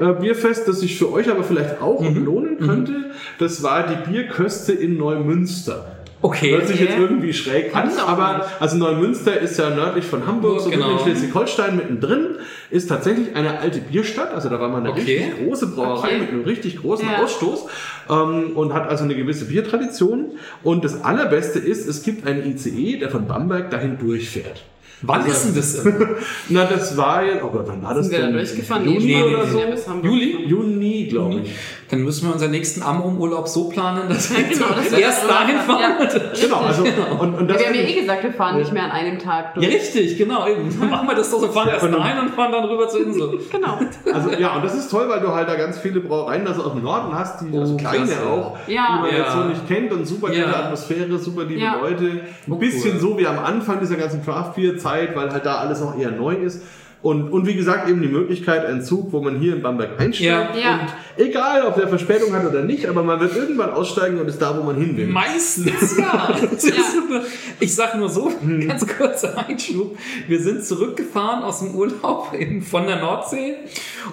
äh, 0.00 0.12
Bierfest, 0.20 0.66
das 0.68 0.80
sich 0.80 0.98
für 0.98 1.12
euch 1.12 1.30
aber 1.30 1.44
vielleicht 1.44 1.80
auch 1.80 2.00
Mhm. 2.00 2.24
lohnen 2.24 2.58
könnte. 2.58 2.94
Das 3.38 3.62
war 3.62 3.86
die 3.86 4.10
Bierköste 4.10 4.72
in 4.72 4.96
Neumünster. 4.98 5.96
Okay. 6.22 6.50
Hört 6.52 6.68
sich 6.68 6.78
jetzt 6.78 6.98
irgendwie 6.98 7.32
schräg 7.32 7.74
an, 7.74 7.88
aber 8.06 8.44
also 8.60 8.76
Neumünster 8.76 9.40
ist 9.40 9.58
ja 9.58 9.70
nördlich 9.70 10.04
von 10.04 10.26
Hamburg, 10.26 10.60
so 10.60 10.68
Genau. 10.68 10.88
genau. 10.88 10.98
in 10.98 11.04
Schleswig-Holstein 11.04 11.76
mittendrin, 11.76 12.26
ist 12.70 12.88
tatsächlich 12.90 13.34
eine 13.34 13.58
alte 13.60 13.78
Bierstadt, 13.80 14.34
also 14.34 14.50
da 14.50 14.60
war 14.60 14.68
mal 14.68 14.80
eine 14.80 14.90
Okay. 14.90 15.00
richtig 15.00 15.46
große 15.46 15.68
Brauerei 15.68 16.08
Okay. 16.08 16.18
mit 16.20 16.28
einem 16.28 16.42
richtig 16.44 16.76
großen 16.82 17.08
Ja. 17.08 17.22
Ausstoß 17.24 17.66
ähm, 18.10 18.50
und 18.54 18.74
hat 18.74 18.86
also 18.90 19.04
eine 19.04 19.14
gewisse 19.14 19.46
Biertradition. 19.46 20.32
Und 20.62 20.84
das 20.84 21.02
Allerbeste 21.04 21.58
ist, 21.58 21.88
es 21.88 22.02
gibt 22.02 22.26
einen 22.26 22.44
ICE, 22.44 22.98
der 22.98 23.08
von 23.08 23.26
Bamberg 23.26 23.70
dahin 23.70 23.96
durchfährt. 23.98 24.62
Wann 25.02 25.26
ist 25.26 25.44
denn 25.46 25.54
das? 25.54 25.74
immer? 25.84 26.08
Na, 26.50 26.64
das 26.66 26.96
war 26.96 27.24
jetzt, 27.24 27.42
oh 27.42 27.48
Gott, 27.48 27.64
wann 27.68 27.82
war 27.82 27.94
das 27.94 28.06
Sind 28.06 28.12
wir 28.12 28.18
da 28.20 28.26
denn? 28.26 28.34
durchgefahren? 28.34 28.84
Juni 28.84 28.98
Nee, 29.06 29.22
oder 29.22 29.44
nee, 29.44 29.50
so? 29.50 29.58
nee, 29.58 29.70
bis 29.70 29.88
Hamburg. 29.88 30.04
Juli? 30.12 30.44
Juni, 30.46 31.06
glaube 31.06 31.40
ich. 31.44 31.50
Dann 31.90 32.02
müssen 32.02 32.26
wir 32.28 32.32
unseren 32.32 32.52
nächsten 32.52 32.82
Amrum-Urlaub 32.82 33.48
so 33.48 33.68
planen, 33.68 34.08
dass 34.08 34.30
wir 34.36 34.44
genau, 34.44 34.66
das 34.76 34.92
erst 34.92 35.28
dahin 35.28 35.56
fahren. 35.58 36.08
Genau, 36.40 36.56
also, 36.58 36.84
und, 36.84 37.34
und 37.34 37.40
Ja, 37.48 37.54
das 37.54 37.58
wir 37.60 37.66
haben 37.68 37.74
ja 37.74 37.80
eh 37.82 38.00
gesagt, 38.00 38.22
wir 38.22 38.32
fahren 38.32 38.58
nicht 38.58 38.72
mehr 38.72 38.84
an 38.84 38.90
einem 38.92 39.18
Tag 39.18 39.54
durch. 39.54 39.66
Ja, 39.66 39.72
richtig, 39.72 40.16
genau. 40.16 40.46
Eben. 40.46 40.68
Dann 40.78 40.88
machen 40.90 41.08
wir 41.08 41.16
das 41.16 41.30
doch 41.30 41.40
so, 41.40 41.48
fahren 41.48 41.68
erst 41.68 41.82
dahin 41.84 42.18
und 42.20 42.30
fahren 42.34 42.52
dann 42.52 42.64
rüber 42.64 42.88
zur 42.88 43.02
Insel. 43.02 43.40
Genau. 43.50 43.78
Also 44.12 44.30
ja, 44.30 44.54
und 44.56 44.64
das 44.64 44.74
ist 44.74 44.90
toll, 44.90 45.08
weil 45.08 45.20
du 45.20 45.28
halt 45.34 45.48
da 45.48 45.56
ganz 45.56 45.78
viele 45.78 46.00
Brauereien 46.00 46.46
also 46.46 46.62
aus 46.62 46.72
dem 46.72 46.82
Norden 46.82 47.12
hast, 47.12 47.40
die 47.40 47.56
also 47.58 47.74
Oh, 47.74 47.76
kleine 47.76 48.06
klasse. 48.06 48.26
auch, 48.26 48.56
Ja. 48.68 48.86
die 48.86 49.00
man 49.02 49.10
Ja. 49.10 49.16
jetzt 49.18 49.32
so 49.32 49.38
nicht 49.44 49.68
kennt 49.68 49.92
und 49.92 50.06
super 50.06 50.32
Ja. 50.32 50.44
gute 50.44 50.56
Atmosphäre, 50.56 51.18
super 51.18 51.44
liebe 51.44 51.60
Ja. 51.60 51.76
Leute. 51.80 52.04
Ein 52.04 52.20
Oh, 52.52 52.54
bisschen 52.56 52.92
cool. 52.94 53.00
so 53.00 53.18
wie 53.18 53.26
am 53.26 53.38
Anfang 53.40 53.80
dieser 53.80 53.96
ganzen 53.96 54.24
Craft 54.24 54.52
Beer 54.54 54.78
Zeit, 54.78 55.16
weil 55.16 55.30
halt 55.32 55.44
da 55.44 55.56
alles 55.56 55.80
noch 55.80 55.98
eher 55.98 56.12
neu 56.12 56.34
ist. 56.34 56.62
Und, 57.02 57.30
und 57.32 57.46
wie 57.46 57.54
gesagt, 57.54 57.88
eben 57.88 58.02
die 58.02 58.08
Möglichkeit, 58.08 58.66
ein 58.66 58.82
Zug, 58.82 59.10
wo 59.12 59.20
man 59.22 59.38
hier 59.38 59.54
in 59.56 59.62
Bamberg 59.62 59.98
einsteigt. 59.98 60.54
Ja. 60.54 60.60
Ja. 60.60 60.80
Und 61.16 61.24
egal, 61.26 61.62
ob 61.66 61.74
der 61.76 61.88
Verspätung 61.88 62.34
hat 62.34 62.44
oder 62.46 62.62
nicht, 62.62 62.84
aber 62.86 63.02
man 63.02 63.18
wird 63.20 63.34
irgendwann 63.34 63.70
aussteigen 63.70 64.20
und 64.20 64.28
ist 64.28 64.38
da, 64.42 64.54
wo 64.58 64.62
man 64.62 64.76
hin 64.76 64.96
will. 64.98 65.06
Meistens, 65.06 65.96
ja. 65.96 66.28
Ja. 66.40 67.22
Ich 67.58 67.74
sag 67.74 67.96
nur 67.96 68.08
so, 68.10 68.30
Hm. 68.42 68.68
ganz 68.68 68.86
kurzer 68.86 69.46
Einschub. 69.48 69.96
Wir 70.28 70.40
sind 70.40 70.62
zurückgefahren 70.64 71.42
aus 71.42 71.60
dem 71.60 71.74
Urlaub 71.74 72.34
eben 72.38 72.60
von 72.62 72.86
der 72.86 73.00
Nordsee 73.00 73.54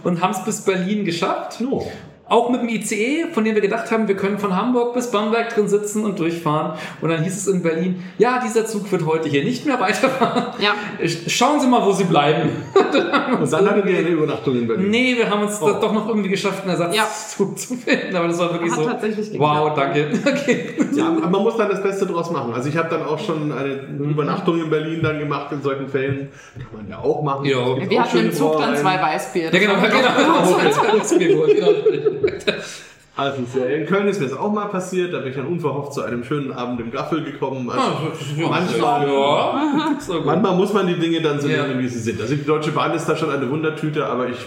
und 0.04 0.22
haben 0.22 0.32
es 0.32 0.44
bis 0.46 0.62
Berlin 0.62 1.04
geschafft. 1.04 1.60
No. 1.60 1.86
Auch 2.30 2.50
mit 2.50 2.62
dem 2.62 2.68
ICE, 2.70 3.26
von 3.32 3.44
dem 3.46 3.56
wir 3.56 3.62
gedacht 3.62 3.90
haben, 3.90 4.08
wir 4.08 4.16
können 4.16 4.38
von 4.38 4.56
Hamburg 4.56 4.94
bis 4.94 5.12
Bamberg 5.12 5.50
drin 5.56 5.68
sitzen 5.70 6.04
und 6.04 6.20
durchfahren. 6.20 6.74
Und 7.02 7.10
dann 7.10 7.24
hieß 7.24 7.38
es 7.38 7.48
in 7.48 7.64
Berlin, 7.64 8.04
ja, 8.18 8.42
dieser 8.44 8.66
Zug 8.66 8.92
wird 8.92 9.06
heute 9.06 9.30
hier 9.30 9.44
nicht 9.46 9.66
mehr 9.66 9.80
weiterfahren. 9.80 10.48
Ja. 10.60 10.72
Schauen 11.28 11.60
Sie 11.62 11.68
mal, 11.68 11.86
wo 11.86 11.92
Sie 11.94 12.04
bleiben. 12.04 12.50
Und 13.42 13.52
dann 13.52 13.70
hattet 13.70 13.86
ihr 13.86 14.00
eine 14.00 14.08
Übernachtung 14.10 14.56
in 14.58 14.68
Berlin. 14.68 14.90
Nee, 14.90 15.16
wir 15.18 15.30
haben 15.30 15.44
uns 15.44 15.62
Oh. 15.62 15.68
doch 15.68 15.92
noch 15.94 16.08
irgendwie 16.08 16.30
geschafft, 16.30 16.62
einen 16.64 16.72
Ersatzzug 16.72 17.58
zu 17.58 17.76
finden. 17.76 18.16
Aber 18.16 18.28
das 18.28 18.40
war 18.40 18.52
wirklich 18.54 18.72
Hat 18.72 18.80
so. 18.80 18.86
tatsächlich 18.86 19.40
Wow, 19.40 19.76
geklappt. 19.76 19.78
danke. 19.96 20.20
Okay. 20.30 20.70
Ja, 20.94 21.08
aber 21.08 21.30
man 21.30 21.44
muss 21.44 21.58
dann 21.58 21.70
das 21.70 21.82
Beste 21.84 22.06
draus 22.06 22.32
machen. 22.32 22.54
Also 22.54 22.70
ich 22.70 22.78
habe 22.78 22.90
dann 22.90 23.04
auch 23.06 23.20
schon 23.20 23.52
eine 23.52 23.74
Übernachtung 24.00 24.60
in 24.62 24.70
Berlin 24.70 25.02
dann 25.04 25.20
gemacht 25.20 25.52
in 25.52 25.62
solchen 25.62 25.88
Fällen. 25.88 26.30
Kann 26.56 26.66
man 26.82 26.90
ja 26.90 27.00
auch 27.00 27.22
machen. 27.24 27.46
Ja. 27.46 27.58
Wir 27.90 28.02
auch 28.02 28.06
hatten 28.06 28.18
im 28.20 28.32
Zug 28.34 28.58
dann 28.60 28.76
zwei 28.76 29.02
Weißbier. 29.02 29.46
Ja, 29.54 29.60
genau, 29.60 29.74
genau. 29.76 31.18
Mir 31.18 31.38
wohl, 31.38 31.54
genau. 31.54 32.16
Also 33.20 33.41
in 33.68 33.88
Köln 33.88 34.07
ist 34.07 34.20
mir 34.22 34.28
das 34.28 34.38
auch 34.38 34.51
mal 34.51 34.68
passiert, 34.68 35.11
da 35.11 35.18
bin 35.18 35.30
ich 35.30 35.36
dann 35.36 35.47
unverhofft 35.47 35.91
zu 35.93 36.03
einem 36.03 36.24
schönen 36.24 36.53
Abend 36.53 36.80
im 36.80 36.91
Gaffel 36.91 37.24
gekommen. 37.24 37.68
Also 37.68 37.82
manchmal, 38.47 39.07
Ja, 39.07 39.95
so 39.99 40.18
gut. 40.18 40.26
manchmal 40.28 40.55
muss 40.55 40.72
man 40.72 40.86
die 40.86 40.99
Dinge 40.99 41.20
dann 41.24 41.39
so 41.41 41.47
Ja. 41.47 41.65
nehmen, 41.65 41.80
wie 41.80 41.88
sie 41.88 41.97
sind. 41.97 42.22
Also 42.22 42.36
die 42.36 42.45
Deutsche 42.45 42.70
Bahn 42.74 42.93
ist 42.93 43.07
da 43.07 43.15
schon 43.15 43.32
eine 43.32 43.49
Wundertüte, 43.49 44.05
aber 44.05 44.28
ich 44.30 44.38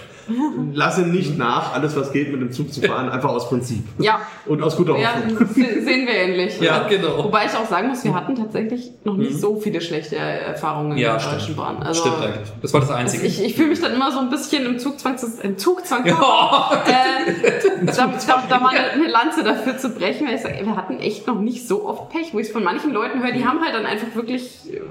lasse 0.75 1.03
nicht 1.03 1.37
nach, 1.39 1.75
alles 1.75 1.97
was 1.97 2.13
geht 2.13 2.31
mit 2.33 2.41
dem 2.41 2.53
Zug 2.53 2.73
zu 2.73 2.81
fahren, 2.83 3.09
einfach 3.09 3.31
aus 3.31 3.49
Prinzip. 3.49 3.85
Ja, 3.99 4.21
Und 4.47 4.63
aus 4.63 4.77
guter 4.77 4.97
ja 4.99 5.15
Hoffnung. 5.15 5.39
se- 5.49 5.83
sehen 5.83 6.07
wir 6.07 6.15
ähnlich. 6.15 6.61
Ja, 6.61 6.87
genau. 6.89 7.25
Wobei 7.25 7.47
ich 7.47 7.53
auch 7.57 7.67
sagen 7.69 7.89
muss, 7.89 8.05
wir 8.05 8.15
hatten 8.15 8.35
tatsächlich 8.37 8.91
noch 9.05 9.17
nicht 9.17 9.39
so 9.39 9.59
viele 9.61 9.81
schlechte 9.81 10.17
Erfahrungen 10.17 10.97
Ja, 10.99 11.15
in 11.17 11.21
der. 11.23 11.31
Deutschen 11.33 11.57
Bahn. 11.57 11.83
Also, 11.83 12.01
Stimmt 12.03 12.17
eigentlich. 12.23 12.49
Das 12.63 12.73
war 12.73 12.81
das 12.81 12.91
Also 12.91 13.01
Einzige. 13.03 13.27
ich, 13.27 13.45
ich 13.45 13.55
fühle 13.57 13.69
mich 13.69 13.81
dann 13.81 13.93
immer 13.95 14.11
so 14.13 14.19
ein 14.21 14.31
bisschen 14.31 14.65
im 14.67 14.79
Zugzwang, 14.79 15.17
zu, 15.19 15.27
im 15.43 15.59
Zugzwang 15.59 16.07
Ja. 16.07 16.71
äh, 16.87 17.87
da, 17.87 17.93
da, 18.27 18.43
da 18.49 18.61
mal 18.61 18.71
eine, 18.71 18.91
eine 18.91 19.09
Lanze 19.09 19.43
dafür 19.45 19.77
zu 19.79 19.91
brechen, 19.91 20.27
weil 20.27 20.35
ich 20.37 20.43
sage, 20.43 20.59
wir 20.65 20.77
hatten 20.77 20.99
echt 20.99 21.27
noch 21.27 21.41
nicht 21.41 21.67
so 21.67 21.87
oft 21.87 22.11
Pech, 22.11 22.33
wo 22.33 22.39
ich 22.39 22.47
es 22.47 22.53
von 22.53 22.63
manchen 22.65 22.93
Leuten 22.93 23.23
höre, 23.23 23.33
die 23.33 23.45
haben 23.45 23.61
halt 23.63 23.75
dann 23.75 23.87
einfach 23.87 24.09
wirklich 24.15 24.61
äh, 24.73 24.77
Pech 24.77 24.83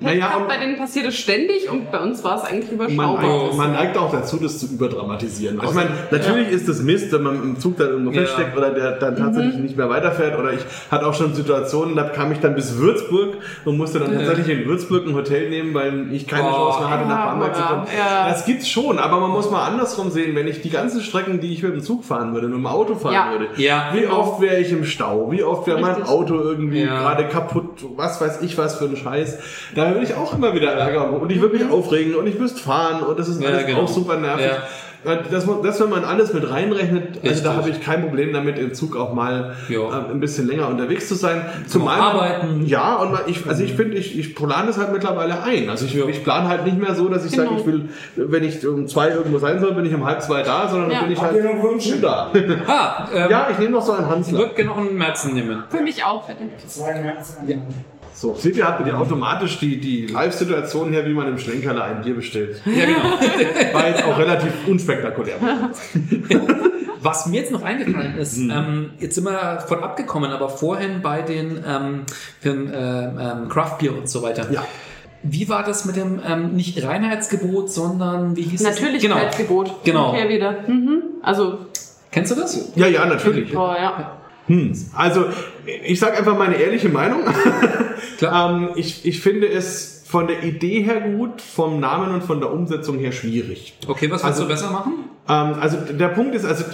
Naja, 0.00 0.26
gehabt, 0.28 0.48
bei 0.48 0.56
denen 0.58 0.76
passiert 0.76 1.06
es 1.06 1.14
ständig 1.16 1.70
und 1.70 1.90
bei 1.90 2.00
uns 2.00 2.24
war 2.24 2.36
es 2.36 2.44
eigentlich 2.44 2.70
Man 2.76 2.88
überschaubar. 2.88 3.42
neigt, 3.44 3.54
man 3.56 3.72
neigt 3.72 3.96
auch 3.96 4.10
dazu, 4.10 4.36
das 4.38 4.58
zu 4.58 4.73
überdramatisieren. 4.74 5.58
Also 5.60 5.70
ich 5.72 5.76
meine, 5.76 5.90
natürlich 6.10 6.48
ist 6.50 6.68
es 6.68 6.82
Mist, 6.82 7.12
wenn 7.12 7.22
man 7.22 7.42
im 7.42 7.58
Zug 7.60 7.76
dann 7.78 7.88
irgendwo 7.88 8.12
Ja. 8.12 8.20
feststeckt 8.22 8.56
oder 8.56 8.70
der 8.70 8.92
dann 8.92 9.16
tatsächlich 9.16 9.56
nicht 9.56 9.76
mehr 9.76 9.88
weiterfährt. 9.88 10.38
Oder 10.38 10.52
ich 10.52 10.60
hatte 10.90 11.06
auch 11.06 11.14
schon 11.14 11.34
Situationen, 11.34 11.96
da 11.96 12.04
kam 12.04 12.32
ich 12.32 12.40
dann 12.40 12.54
bis 12.54 12.76
Würzburg 12.78 13.34
und 13.64 13.76
musste 13.76 13.98
dann 14.00 14.12
tatsächlich 14.12 14.48
in 14.60 14.66
Würzburg 14.66 15.06
ein 15.06 15.14
Hotel 15.14 15.48
nehmen, 15.50 15.74
weil 15.74 16.12
ich 16.12 16.26
keine 16.26 16.48
Oh. 16.48 16.52
Chance 16.52 16.80
mehr 16.80 16.90
hatte, 16.90 17.08
nach 17.08 17.18
Ja, 17.18 17.30
Bamberg 17.30 17.54
zu 17.54 17.60
ja, 17.62 17.66
kommen. 17.68 17.86
ja. 17.96 18.28
Das 18.28 18.44
gibt's 18.44 18.68
schon, 18.68 18.98
aber 18.98 19.20
man 19.20 19.30
muss 19.30 19.50
mal 19.50 19.66
andersrum 19.66 20.10
sehen, 20.10 20.34
wenn 20.34 20.46
ich 20.46 20.60
die 20.62 20.70
ganzen 20.70 21.00
Strecken, 21.00 21.40
die 21.40 21.52
ich 21.52 21.62
mit 21.62 21.72
dem 21.72 21.80
Zug 21.82 22.04
fahren 22.04 22.34
würde, 22.34 22.48
mit 22.48 22.56
dem 22.56 22.66
Auto 22.66 22.94
fahren 22.94 23.12
Ja. 23.14 23.30
würde, 23.32 23.46
Ja. 23.56 23.90
wie 23.94 24.06
oft 24.06 24.40
wäre 24.40 24.58
ich 24.60 24.70
im 24.72 24.84
Stau, 24.84 25.30
wie 25.30 25.42
oft 25.42 25.66
wäre 25.66 25.80
mein. 25.80 25.94
Auto 26.04 26.34
irgendwie 26.34 26.82
Ja. 26.82 27.00
gerade 27.00 27.24
kaputt, 27.28 27.84
was 27.96 28.20
weiß 28.20 28.42
ich 28.42 28.58
was 28.58 28.76
für 28.76 28.84
ein 28.86 28.96
Scheiß. 28.96 29.38
Da 29.74 29.90
würde 29.92 30.02
ich 30.04 30.14
auch 30.14 30.34
immer 30.36 30.54
wieder 30.54 30.72
Ärger 30.72 31.12
und 31.12 31.30
ich 31.30 31.40
würde 31.40 31.56
mich 31.56 31.70
aufregen 31.70 32.14
und 32.14 32.26
ich 32.26 32.38
müsste 32.38 32.60
fahren 32.60 33.02
und 33.02 33.18
das 33.18 33.28
ist 33.28 33.40
Ja, 33.42 33.48
alles 33.48 33.66
genau. 33.66 33.80
auch 33.82 33.88
super 33.88 34.16
nervig. 34.16 34.50
Ja. 35.04 35.16
Das, 35.30 35.46
das, 35.62 35.80
wenn 35.80 35.90
man 35.90 36.04
alles 36.04 36.32
mit 36.32 36.48
reinrechnet, 36.50 37.20
also 37.24 37.44
da 37.44 37.54
habe 37.56 37.70
ich 37.70 37.80
kein 37.82 38.02
Problem 38.02 38.32
damit, 38.32 38.58
im 38.58 38.72
Zug 38.74 38.96
auch 38.96 39.12
mal 39.12 39.54
Ja. 39.68 39.80
äh, 39.80 40.10
ein 40.10 40.20
bisschen 40.20 40.46
länger 40.48 40.68
unterwegs 40.68 41.08
zu 41.08 41.14
sein. 41.14 41.44
Zum 41.66 41.86
Arbeiten. 41.88 42.64
Ja, 42.66 42.96
und 42.96 43.12
man- 43.12 43.22
ich, 43.26 43.46
also 43.46 43.62
ich 43.62 43.74
finde, 43.74 43.96
ich, 43.96 44.18
ich 44.18 44.34
plane 44.34 44.66
das 44.68 44.78
halt 44.78 44.92
mittlerweile 44.92 45.42
ein. 45.42 45.68
Also 45.70 45.84
ich, 45.86 45.94
Ja. 45.94 46.06
ich 46.06 46.22
plane 46.24 46.48
halt 46.48 46.64
nicht 46.64 46.78
mehr 46.78 46.94
so, 46.94 47.08
dass 47.08 47.24
ich 47.24 47.32
Genau. 47.32 47.50
sage, 47.50 47.60
ich 47.60 47.66
will, 47.66 47.88
wenn 48.16 48.44
ich 48.44 48.66
um 48.66 48.86
zwei 48.88 49.10
irgendwo 49.10 49.38
sein 49.38 49.60
soll, 49.60 49.72
bin 49.74 49.84
ich 49.86 49.94
um 49.94 50.04
halb 50.04 50.22
zwei 50.22 50.42
da, 50.42 50.68
sondern 50.68 50.90
Ja. 50.90 50.98
dann 51.00 51.08
bin 51.08 51.16
ich 51.16 51.22
halt 51.22 51.44
noch 51.44 51.62
Wünsche? 51.62 51.96
da. 52.00 52.30
Ah, 52.66 53.08
ähm, 53.14 53.30
ja, 53.30 53.48
ich 53.50 53.58
nehme 53.58 53.72
noch 53.72 53.82
so 53.82 53.92
einen 53.92 54.04
ich 54.06 54.10
Hansler. 54.10 54.38
würde 54.38 54.54
gerne 54.54 54.70
noch 54.70 54.78
einen 54.78 54.96
Merzen 54.96 55.34
nehmen. 55.34 55.64
Für 55.68 55.80
mich 55.82 56.02
auch, 56.04 56.26
bitte. 56.26 56.40
Zwei 56.66 57.00
März. 57.00 57.36
So, 58.16 58.34
seht 58.34 58.56
ihr, 58.56 58.64
habt 58.66 58.86
ihr 58.86 58.96
automatisch 58.98 59.58
die, 59.58 59.80
die 59.80 60.06
Live-Situation 60.06 60.92
her, 60.92 61.04
wie 61.04 61.12
man 61.12 61.26
im 61.26 61.36
Schlenkerler 61.38 61.84
ein 61.84 62.02
Bier 62.02 62.14
bestellt. 62.14 62.62
Ja, 62.64 62.86
genau. 62.86 63.02
War 63.74 63.88
jetzt 63.88 64.04
auch 64.04 64.16
relativ 64.16 64.52
unspektakulär. 64.68 65.34
Was 67.02 67.26
mir 67.26 67.40
jetzt 67.40 67.50
noch 67.52 67.62
eingefallen 67.62 68.16
ist, 68.16 68.38
Mhm. 68.38 68.50
ähm, 68.50 68.90
jetzt 68.98 69.16
sind 69.16 69.24
wir 69.24 69.60
von 69.66 69.82
abgekommen, 69.82 70.30
aber 70.30 70.48
vorhin 70.48 71.02
bei 71.02 71.20
den 71.22 71.62
ähm, 71.66 72.04
für, 72.40 72.50
ähm, 72.50 73.18
ähm, 73.20 73.48
Craft 73.50 73.76
Beer 73.80 73.92
und 73.98 74.08
so 74.08 74.22
weiter. 74.22 74.50
Ja. 74.50 74.64
Wie 75.22 75.48
war 75.48 75.64
das 75.64 75.84
mit 75.84 75.96
dem 75.96 76.20
ähm, 76.26 76.54
nicht 76.54 76.82
Reinheitsgebot, 76.82 77.70
sondern 77.70 78.36
wie 78.36 78.42
hieß 78.42 78.60
es? 78.60 78.80
Natürlichkeitsgebot. 78.80 79.84
Genau. 79.84 80.10
Okay, 80.10 80.28
wieder. 80.28 80.52
Mhm. 80.66 81.02
Also, 81.22 81.58
Kennst 82.10 82.30
du 82.30 82.36
das? 82.40 82.72
Ja, 82.76 82.86
ja, 82.86 83.04
natürlich. 83.06 83.54
oh 83.56 83.74
ja. 83.76 84.18
Also, 84.94 85.26
ich 85.86 85.98
sage 85.98 86.18
einfach 86.18 86.36
meine 86.38 86.56
ehrliche 86.56 86.88
Meinung. 86.88 87.20
Ähm, 88.22 88.70
ich, 88.76 89.04
ich 89.04 89.20
finde 89.20 89.48
es 89.48 90.04
von 90.06 90.26
der 90.28 90.42
Idee 90.44 90.82
her 90.82 91.00
gut, 91.00 91.42
vom 91.42 91.80
Namen 91.80 92.14
und 92.14 92.22
von 92.22 92.40
der 92.40 92.52
Umsetzung 92.52 92.98
her 92.98 93.12
schwierig. 93.12 93.76
Okay, 93.86 94.10
was 94.10 94.22
willst 94.22 94.24
Also- 94.24 94.42
du 94.44 94.48
besser 94.48 94.70
machen? 94.70 94.92
Ähm, 95.28 95.56
also 95.60 95.76
der 95.92 96.08
Punkt 96.08 96.34
ist, 96.34 96.44
also 96.44 96.64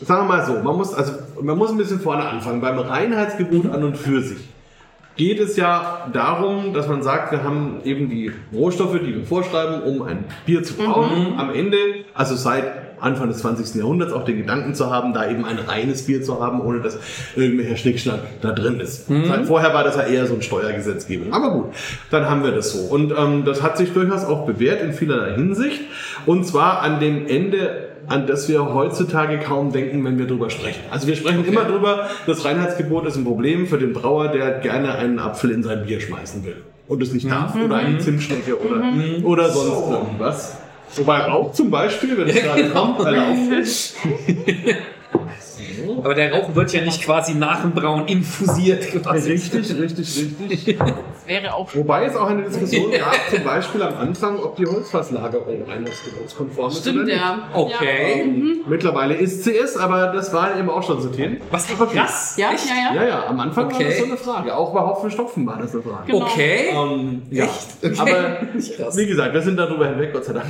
sagen 0.00 0.28
wir 0.28 0.36
mal 0.36 0.46
so, 0.46 0.52
man 0.62 0.76
muss, 0.76 0.94
also, 0.94 1.12
man 1.42 1.58
muss 1.58 1.70
ein 1.70 1.76
bisschen 1.78 2.00
vorne 2.00 2.24
anfangen. 2.24 2.60
Beim 2.60 2.78
Reinheitsgebot 2.78 3.66
an 3.72 3.82
und 3.84 3.96
für 3.96 4.22
sich 4.22 4.38
geht 5.16 5.40
es 5.40 5.56
ja 5.56 6.08
darum, 6.12 6.72
dass 6.72 6.86
man 6.86 7.02
sagt, 7.02 7.32
wir 7.32 7.42
haben 7.42 7.80
eben 7.84 8.08
die 8.08 8.30
Rohstoffe, 8.54 8.98
die 9.00 9.16
wir 9.16 9.24
vorschreiben, 9.24 9.82
um 9.82 10.02
ein 10.02 10.24
Bier 10.46 10.62
zu 10.62 10.74
brauen. 10.74 11.34
Am 11.38 11.52
Ende, 11.52 11.76
also 12.14 12.36
seit 12.36 12.87
Anfang 13.00 13.28
des 13.28 13.38
20. 13.38 13.74
Jahrhunderts 13.76 14.12
auch 14.12 14.24
den 14.24 14.38
Gedanken 14.38 14.74
zu 14.74 14.90
haben, 14.90 15.12
da 15.12 15.28
eben 15.28 15.44
ein 15.44 15.58
reines 15.58 16.06
Bier 16.06 16.22
zu 16.22 16.42
haben, 16.42 16.60
ohne 16.60 16.80
dass 16.80 16.98
irgendwelcher 17.36 17.76
Schnickschnack 17.76 18.20
da 18.40 18.52
drin 18.52 18.80
ist. 18.80 19.08
Seit 19.08 19.46
vorher 19.46 19.74
war 19.74 19.84
das 19.84 19.96
ja 19.96 20.02
eher 20.02 20.26
so 20.26 20.34
ein 20.34 20.42
Steuergesetzgebung. 20.42 21.32
Aber 21.32 21.50
gut, 21.50 21.66
dann 22.10 22.28
haben 22.28 22.42
wir 22.42 22.52
das 22.52 22.72
so. 22.72 22.92
Und 22.92 23.12
ähm, 23.16 23.44
das 23.44 23.62
hat 23.62 23.78
sich 23.78 23.92
durchaus 23.92 24.24
auch 24.24 24.46
bewährt 24.46 24.82
in 24.82 24.92
vielerlei 24.92 25.34
Hinsicht. 25.34 25.80
Und 26.26 26.44
zwar 26.44 26.82
an 26.82 27.00
dem 27.00 27.26
Ende 27.26 27.88
an 28.08 28.26
das 28.26 28.48
wir 28.48 28.72
heutzutage 28.72 29.38
kaum 29.38 29.70
denken, 29.70 30.02
wenn 30.04 30.18
wir 30.18 30.26
drüber 30.26 30.48
sprechen. 30.48 30.80
Also 30.90 31.06
wir 31.06 31.14
sprechen 31.14 31.44
immer 31.44 31.64
drüber, 31.64 32.08
das 32.26 32.44
Reinheitsgebot 32.44 33.06
ist 33.06 33.16
ein 33.16 33.24
Problem 33.24 33.66
für 33.66 33.76
den 33.76 33.92
Brauer, 33.92 34.28
der 34.28 34.60
gerne 34.60 34.94
einen 34.94 35.18
Apfel 35.18 35.50
in 35.50 35.62
sein 35.62 35.84
Bier 35.84 36.00
schmeißen 36.00 36.42
will 36.44 36.56
und 36.88 37.02
es 37.02 37.12
nicht 37.12 37.30
darf 37.30 37.54
oder 37.54 37.76
eine 37.76 37.98
Zimtschnecke 37.98 38.58
oder, 38.58 38.82
oder 39.24 39.50
sonst 39.50 39.90
irgendwas. 39.90 40.56
Wobei 40.96 41.18
Rauch 41.22 41.52
zum 41.52 41.70
Beispiel, 41.70 42.16
wenn 42.18 42.28
es 42.28 42.42
gerade 42.42 42.70
kommt, 42.70 43.00
erlaubt 43.00 43.52
ist. 43.60 43.96
Aber 46.02 46.14
der 46.14 46.32
Rauch 46.32 46.54
wird 46.54 46.72
ja 46.72 46.82
nicht 46.82 47.02
quasi 47.02 47.34
nach 47.34 47.62
dem 47.62 47.72
Brauen 47.72 48.06
infusiert 48.06 48.86
quasi. 49.02 49.32
Richtig, 49.32 49.78
richtig, 49.78 50.26
richtig. 50.50 50.78
Wäre 51.26 51.54
auch 51.54 51.74
Wobei 51.74 52.04
es 52.06 52.16
auch 52.16 52.28
eine 52.28 52.42
Diskussion 52.42 52.90
gab, 52.92 53.14
zum 53.30 53.44
Beispiel 53.44 53.82
am 53.82 53.96
Anfang, 53.96 54.38
ob 54.38 54.56
die 54.56 54.66
Holzfasslagerung 54.66 55.64
reinheitsgebotskonform 55.68 56.68
ist 56.70 56.76
oder 56.76 56.90
Stimmt, 56.92 57.04
nicht. 57.06 57.16
ja. 57.16 57.48
Okay. 57.52 58.22
Ähm, 58.22 58.60
Mittlerweile 58.66 59.14
ist 59.14 59.44
sie 59.44 59.56
es, 59.56 59.76
aber 59.76 60.08
das 60.08 60.32
waren 60.32 60.58
eben 60.58 60.70
auch 60.70 60.82
schon 60.82 61.00
so 61.00 61.08
Themen. 61.08 61.38
Was 61.50 61.66
krass. 61.66 62.36
Ja, 62.38 62.50
ja, 62.50 62.56
ja. 62.66 62.94
ja. 62.94 63.02
Ja, 63.02 63.08
ja, 63.08 63.26
am 63.26 63.38
Anfang 63.40 63.66
war 63.66 63.74
Okay. 63.74 63.84
das 63.84 63.98
so 63.98 64.04
eine 64.04 64.16
Frage. 64.16 64.56
Auch 64.56 64.72
bei 64.72 64.80
Hopfenstopfen 64.80 65.46
war 65.46 65.58
das 65.60 65.74
eine 65.74 65.82
Frage. 65.82 66.06
Genau. 66.10 66.24
Okay. 66.24 66.68
Ähm, 66.72 67.22
ja. 67.30 67.44
Okay. 67.82 67.94
Aber 67.98 68.38
Krass. 68.76 68.96
wie 68.96 69.06
gesagt, 69.06 69.34
wir 69.34 69.42
sind 69.42 69.56
darüber 69.58 69.86
hinweg, 69.88 70.12
Gott 70.12 70.24
sei 70.24 70.32
Dank. 70.32 70.46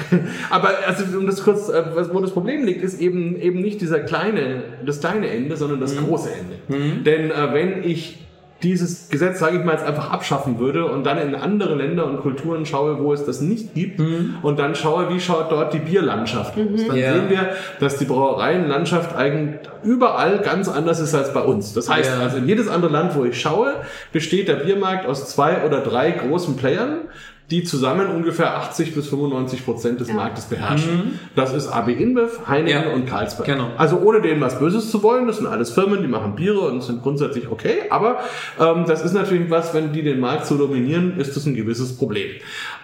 Aber 0.51 0.71
also, 0.87 1.05
um 1.19 1.27
das 1.27 1.43
kurz, 1.43 1.69
äh, 1.69 1.83
wo 2.13 2.21
das 2.21 2.31
Problem 2.31 2.65
liegt, 2.65 2.83
ist 2.83 3.01
eben 3.01 3.37
eben 3.41 3.61
nicht 3.61 3.81
dieser 3.81 4.01
kleine, 4.01 4.63
das 4.87 5.01
kleine 5.01 5.18
Ende, 5.27 5.57
sondern 5.57 5.81
das 5.81 5.97
große 5.97 6.29
Ende. 6.31 7.03
Denn 7.05 7.31
äh, 7.31 7.53
wenn 7.53 7.83
ich 7.83 8.25
dieses 8.63 9.09
Gesetz, 9.09 9.39
sage 9.39 9.59
ich 9.59 9.65
mal, 9.65 9.73
jetzt 9.75 9.85
einfach 9.87 10.11
abschaffen 10.11 10.59
würde 10.59 10.87
und 10.87 11.05
dann 11.05 11.17
in 11.19 11.37
andere 11.37 11.77
Länder 11.77 12.07
und 12.07 12.19
Kulturen 12.21 12.67
schaue, 12.67 12.99
wo 12.99 13.13
es 13.13 13.25
das 13.25 13.41
nicht 13.41 13.73
gibt 13.73 14.01
und 14.43 14.59
dann 14.59 14.75
schaue, 14.75 15.11
wie 15.15 15.21
schaut 15.21 15.53
dort 15.53 15.73
die 15.75 15.79
Bierlandschaft 15.79 16.55
aus, 16.59 16.87
dann 16.89 16.97
Ja. 16.97 17.13
sehen 17.13 17.31
wir, 17.31 17.51
dass 17.79 17.99
die 17.99 18.05
Brauereienlandschaft 18.05 19.15
eigentlich 19.15 19.61
überall 19.85 20.39
ganz 20.41 20.69
anders 20.69 20.99
ist 20.99 21.15
als 21.15 21.33
bei 21.33 21.41
uns. 21.43 21.73
Das 21.73 21.89
heißt, 21.89 22.11
Ja. 22.19 22.21
also 22.25 22.39
in 22.39 22.49
jedes 22.49 22.67
andere 22.67 22.91
Land, 22.91 23.15
wo 23.15 23.25
ich 23.25 23.41
schaue, 23.41 23.75
besteht 24.13 24.49
der 24.49 24.57
Biermarkt 24.57 25.07
aus 25.07 25.29
zwei 25.31 25.65
oder 25.65 25.81
drei 25.81 26.11
großen 26.11 26.57
Playern, 26.57 27.03
die 27.51 27.65
zusammen 27.65 28.09
ungefähr 28.09 28.57
80 28.59 28.95
bis 28.95 29.09
95 29.09 29.65
Prozent 29.65 30.01
des 30.01 30.13
Marktes 30.13 30.45
beherrschen. 30.47 31.19
Das 31.35 31.55
ist 31.55 31.69
AB 31.69 31.89
InBev, 31.89 32.47
Heineken 32.47 32.83
Ja. 32.89 32.93
und 32.95 33.07
Carlsberg. 33.07 33.47
Genau. 33.47 33.69
Also 33.79 33.99
ohne 34.01 34.21
denen 34.21 34.41
was 34.41 34.59
Böses 34.59 34.91
zu 34.91 35.03
wollen, 35.03 35.27
das 35.27 35.39
sind 35.39 35.47
alles 35.47 35.71
Firmen, 35.71 36.03
die 36.03 36.09
machen 36.09 36.35
Biere 36.37 36.61
und 36.61 36.83
sind 36.83 37.03
grundsätzlich 37.03 37.51
okay, 37.51 37.85
aber 37.89 38.19
ähm, 38.61 38.85
das 38.87 39.03
ist 39.03 39.15
natürlich 39.15 39.49
was, 39.51 39.73
wenn 39.73 39.93
die 39.93 40.03
den 40.03 40.21
Markt 40.21 40.47
so 40.47 40.59
dominieren, 40.59 41.19
ist 41.19 41.37
das 41.37 41.47
ein 41.47 41.55
gewisses 41.55 41.97
Problem. 41.97 42.29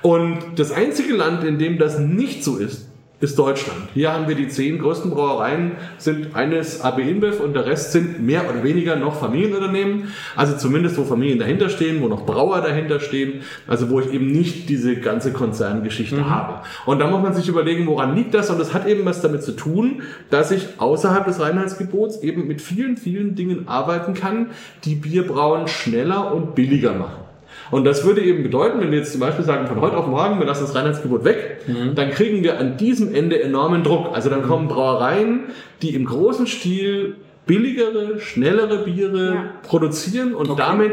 Und 0.01 0.39
das 0.57 0.73
einzige 0.73 1.15
Land, 1.15 1.45
in 1.45 1.59
dem 1.59 1.79
das 1.79 1.99
nicht 1.99 2.43
so 2.43 2.57
ist, 2.57 2.87
ist 3.25 3.39
Deutschland. 3.39 3.81
Hier 3.95 4.13
haben 4.13 4.29
wir 4.29 4.35
die 4.35 4.49
zehn 4.49 4.79
größten 4.79 5.11
Brauereien, 5.11 5.73
sind 5.99 6.37
eines 6.37 6.83
AB 6.83 6.99
InBev 6.99 7.41
und 7.41 7.55
der 7.55 7.67
Rest 7.67 7.93
sind 7.93 8.23
mehr 8.23 8.49
oder 8.49 8.63
weniger 8.63 8.97
noch 8.97 9.19
Familienunternehmen. 9.19 10.09
Also 10.37 10.57
zumindest, 10.57 10.99
wo 10.99 11.05
Familien 11.05 11.39
dahinter 11.39 11.69
stehen, 11.71 12.03
wo 12.03 12.09
noch 12.09 12.27
Brauer 12.27 12.61
dahinter 12.61 13.01
stehen. 13.01 13.41
Also 13.67 13.91
wo 13.91 14.01
ich 14.01 14.13
eben 14.13 14.31
nicht 14.31 14.69
diese 14.69 14.97
ganze 14.97 15.33
Konzerngeschichte 15.33 16.29
habe. 16.29 16.61
Und 16.87 17.01
da 17.01 17.09
muss 17.09 17.23
man 17.23 17.35
sich 17.35 17.49
überlegen, 17.49 17.87
woran 17.87 18.15
liegt 18.15 18.35
das? 18.35 18.51
Und 18.51 18.61
das 18.61 18.75
hat 18.75 18.87
eben 18.87 19.05
was 19.05 19.23
damit 19.23 19.43
zu 19.43 19.53
tun, 19.53 20.03
dass 20.31 20.51
ich 20.51 20.69
außerhalb 20.79 21.25
des 21.27 21.41
Reinheitsgebots 21.41 22.23
eben 22.23 22.47
mit 22.47 22.61
vielen, 22.61 22.97
vielen 22.97 23.35
Dingen 23.35 23.67
arbeiten 23.67 24.15
kann, 24.15 24.51
die 24.85 24.95
Bierbrauen 24.95 25.67
schneller 25.67 26.35
und 26.35 26.55
billiger 26.55 26.93
machen. 26.93 27.24
Und 27.71 27.85
das 27.85 28.05
würde 28.05 28.21
eben 28.23 28.43
bedeuten, 28.43 28.81
wenn 28.81 28.91
wir 28.91 28.99
jetzt 28.99 29.13
zum 29.13 29.21
Beispiel 29.21 29.45
sagen, 29.45 29.67
von 29.67 29.81
heute 29.81 29.97
auf 29.97 30.07
morgen, 30.07 30.39
wir 30.39 30.47
lassen 30.47 30.65
das 30.65 30.75
Reinheitsgebot 30.75 31.25
weg, 31.25 31.63
dann 31.95 32.11
kriegen 32.11 32.43
wir 32.43 32.59
an 32.59 32.77
diesem 32.77 33.15
Ende 33.15 33.43
enormen 33.43 33.83
Druck. 33.83 34.15
Also 34.15 34.31
dann 34.31 34.43
kommen 34.43 34.69
Brauereien, 34.69 35.45
die 35.83 35.95
im 35.95 36.05
großen 36.05 36.47
Stil 36.47 37.17
billigere, 37.47 38.21
schnellere 38.21 38.85
Biere 38.85 39.35
Ja. 39.35 39.45
produzieren 39.63 40.35
und 40.35 40.59
damit 40.59 40.93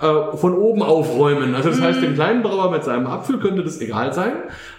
äh, 0.00 0.36
von 0.36 0.54
oben 0.54 0.82
aufräumen. 0.82 1.54
Also 1.54 1.70
das 1.70 1.80
heißt, 1.80 2.02
dem 2.02 2.14
kleinen 2.14 2.42
Brauer 2.42 2.70
mit 2.70 2.84
seinem 2.84 3.06
Apfel 3.06 3.38
könnte 3.38 3.62
das 3.62 3.80
egal 3.80 4.12
sein. 4.12 4.32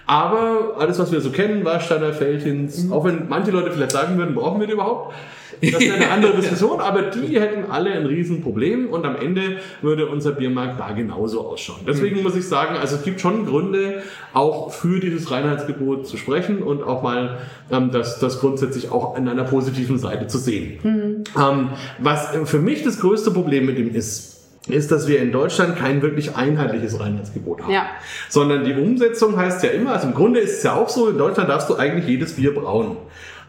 Aber 0.08 0.76
alles, 0.80 1.00
was 1.00 1.12
wir 1.12 1.22
so 1.22 1.30
kennen, 1.30 1.64
Warsteiner, 1.64 2.12
Feldhins, 2.12 2.92
auch 2.92 3.06
wenn 3.06 3.30
manche 3.30 3.52
Leute 3.52 3.72
vielleicht 3.72 3.92
sagen 3.92 4.18
würden, 4.18 4.36
brauchen 4.36 4.60
wir 4.60 4.68
die 4.68 4.74
überhaupt? 4.74 5.14
Das 5.62 5.82
ist 5.82 5.92
eine 5.92 6.10
andere 6.10 6.36
Diskussion, 6.38 6.80
aber 6.80 7.04
die 7.04 7.40
hätten 7.40 7.70
alle 7.70 7.92
ein 7.92 8.06
Riesenproblem 8.08 8.88
und 8.90 9.06
am 9.06 9.16
Ende 9.16 9.58
würde 9.82 10.08
unser 10.08 10.32
Biermarkt 10.32 10.80
da 10.80 10.92
genauso 10.92 11.48
ausschauen. 11.48 11.82
Deswegen 11.88 12.24
muss 12.24 12.36
ich 12.36 12.48
sagen, 12.48 12.76
also 12.78 12.96
es 12.96 13.04
gibt 13.04 13.22
schon 13.22 13.46
Gründe, 13.46 14.02
auch 14.34 14.72
für 14.72 15.00
dieses 15.00 15.30
Reinheitsgebot 15.30 16.08
zu 16.08 16.18
sprechen 16.18 16.64
und 16.64 16.82
auch 16.82 17.04
mal 17.04 17.38
ähm, 17.72 17.92
das, 17.92 18.20
das 18.20 18.40
grundsätzlich 18.40 18.92
auch 18.92 19.16
in 19.18 19.28
einer 19.28 19.44
positiven 19.44 20.00
Seite 20.00 20.26
zu 20.28 20.40
sehen. 20.40 21.24
Ähm, 21.38 21.70
was 22.00 22.30
für 22.46 22.60
mich 22.60 22.84
das 22.84 23.00
größte 23.00 23.30
Problem 23.30 23.68
mit 23.68 23.78
dem 23.78 23.94
ist, 23.94 24.41
ist, 24.68 24.92
dass 24.92 25.08
wir 25.08 25.20
in 25.20 25.32
Deutschland 25.32 25.76
kein 25.78 26.02
wirklich 26.02 26.36
einheitliches 26.36 27.00
Reinheitsgebot 27.00 27.64
haben. 27.64 27.72
Ja. 27.74 27.86
Sondern 28.30 28.64
die 28.64 28.74
Umsetzung 28.74 29.36
heißt 29.38 29.64
ja 29.64 29.72
immer, 29.72 29.94
also 29.94 30.08
im 30.08 30.14
Grunde 30.14 30.40
ist 30.40 30.58
es 30.58 30.64
ja 30.64 30.76
auch 30.76 30.90
so, 30.90 31.10
in 31.10 31.18
Deutschland 31.18 31.50
darfst 31.50 31.70
du 31.70 31.76
eigentlich 31.78 32.08
jedes 32.08 32.34
Bier 32.36 32.54
brauen. 32.54 32.98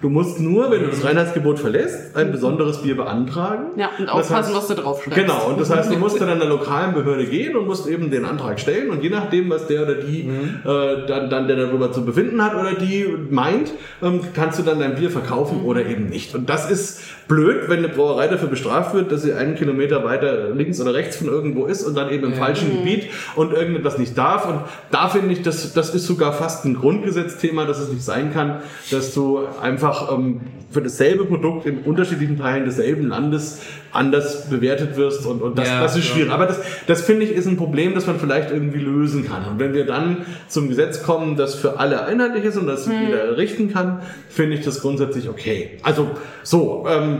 Du 0.01 0.09
musst 0.09 0.41
nur, 0.41 0.69
wenn 0.73 0.81
du 0.81 0.89
das 0.89 1.05
Reinheitsgebot 1.05 1.61
verlässt, 1.61 2.17
ein 2.17 2.33
besonderes 2.33 2.83
Bier 2.83 2.97
beantragen. 2.97 3.67
Ja, 3.77 3.89
und 3.97 4.07
Das 4.09 4.15
aufpassen, 4.17 4.53
heißt- 4.53 4.57
was 4.57 4.67
du 4.67 4.75
draufschreibst. 4.75 5.17
Genau, 5.17 5.47
und 5.49 5.61
das 5.61 5.71
heißt, 5.71 5.93
du 5.93 5.97
musst 5.97 6.21
dann 6.21 6.29
an 6.29 6.41
der 6.41 6.49
lokalen 6.49 6.93
Behörde 6.93 7.25
gehen 7.25 7.55
und 7.57 7.69
musst 7.69 7.87
eben 7.87 8.11
den 8.11 8.25
Antrag 8.25 8.59
stellen 8.59 8.91
und 8.91 9.05
je 9.05 9.11
nachdem, 9.11 9.49
was 9.49 9.69
der 9.69 9.83
oder 9.83 9.95
die 9.95 10.23
äh, 10.23 11.07
dann, 11.07 11.31
dann 11.31 11.47
der 11.47 11.55
darüber 11.57 11.93
zu 11.93 12.05
befinden 12.05 12.43
hat 12.45 12.57
oder 12.57 12.73
die 12.75 13.07
meint, 13.31 13.71
ähm, 14.03 14.23
kannst 14.35 14.59
du 14.59 14.65
dann 14.65 14.81
dein 14.81 14.97
Bier 14.97 15.11
verkaufen 15.11 15.63
oder 15.63 15.87
eben 15.87 16.07
nicht. 16.07 16.35
Und 16.35 16.51
das 16.51 16.69
ist 16.69 17.03
blöd, 17.29 17.69
wenn 17.69 17.79
eine 17.79 17.89
Brauerei 17.89 18.29
dafür 18.29 18.49
bestraft 18.49 18.95
wird, 18.95 19.13
dass 19.13 19.23
sie 19.23 19.33
einen 19.33 19.55
Kilometer 19.55 20.05
weiter 20.05 20.51
links 20.51 20.81
oder 20.81 20.95
rechts 20.95 21.17
von 21.17 21.29
irgendwo 21.29 21.67
ist 21.67 21.83
und 21.85 21.95
dann 21.97 22.11
eben 22.11 22.25
im 22.25 22.35
falschen 22.35 22.71
Gebiet 22.71 23.09
und 23.37 23.53
irgendetwas 23.53 23.99
nicht 23.99 24.17
darf. 24.17 24.47
Und 24.47 24.61
da 24.91 25.09
finde 25.09 25.33
ich, 25.33 25.43
das, 25.43 25.73
das 25.73 25.95
ist 25.95 26.07
sogar 26.07 26.33
fast 26.33 26.65
ein 26.65 26.75
Grundgesetzthema, 26.75 27.65
dass 27.65 27.79
es 27.79 27.89
nicht 27.89 28.03
sein 28.03 28.33
kann, 28.33 28.61
dass 28.91 29.15
du 29.15 29.41
einfach 29.61 30.13
ähm, 30.13 30.41
für 30.73 30.83
dasselbe 30.83 31.25
Produkt 31.27 31.67
in 31.67 31.79
unterschiedlichen 31.81 32.39
Teilen 32.39 32.65
desselben 32.65 33.09
Landes 33.09 33.61
anders 33.93 34.49
bewertet 34.49 34.97
wirst 34.97 35.27
und, 35.27 35.43
und 35.43 35.59
das, 35.59 35.69
Ja, 35.69 35.83
das 35.83 35.97
ist 35.97 36.09
ja. 36.09 36.15
schwierig. 36.15 36.33
Aber 36.33 36.47
das, 36.47 36.61
das 36.87 37.03
finde 37.03 37.27
ich 37.27 37.33
ist 37.33 37.47
ein 37.47 37.59
Problem, 37.59 37.95
das 37.95 38.07
man 38.07 38.19
vielleicht 38.19 38.51
irgendwie 38.51 38.79
lösen 38.79 39.29
kann. 39.29 39.45
Und 39.45 39.59
wenn 39.59 39.75
wir 39.75 39.85
dann 39.85 40.25
zum 40.49 40.69
Gesetz 40.69 41.03
kommen, 41.03 41.37
das 41.37 41.55
für 41.55 41.79
alle 41.79 42.05
einheitlich 42.05 42.45
ist 42.45 42.57
und 42.57 42.67
das 42.67 42.87
jeder 42.87 43.37
richten 43.37 43.73
kann, 43.73 44.01
finde 44.29 44.57
ich 44.57 44.65
das 44.65 44.81
grundsätzlich 44.81 45.29
okay. 45.29 45.79
Also 45.83 46.11
so, 46.43 46.87
ähm, 46.89 47.12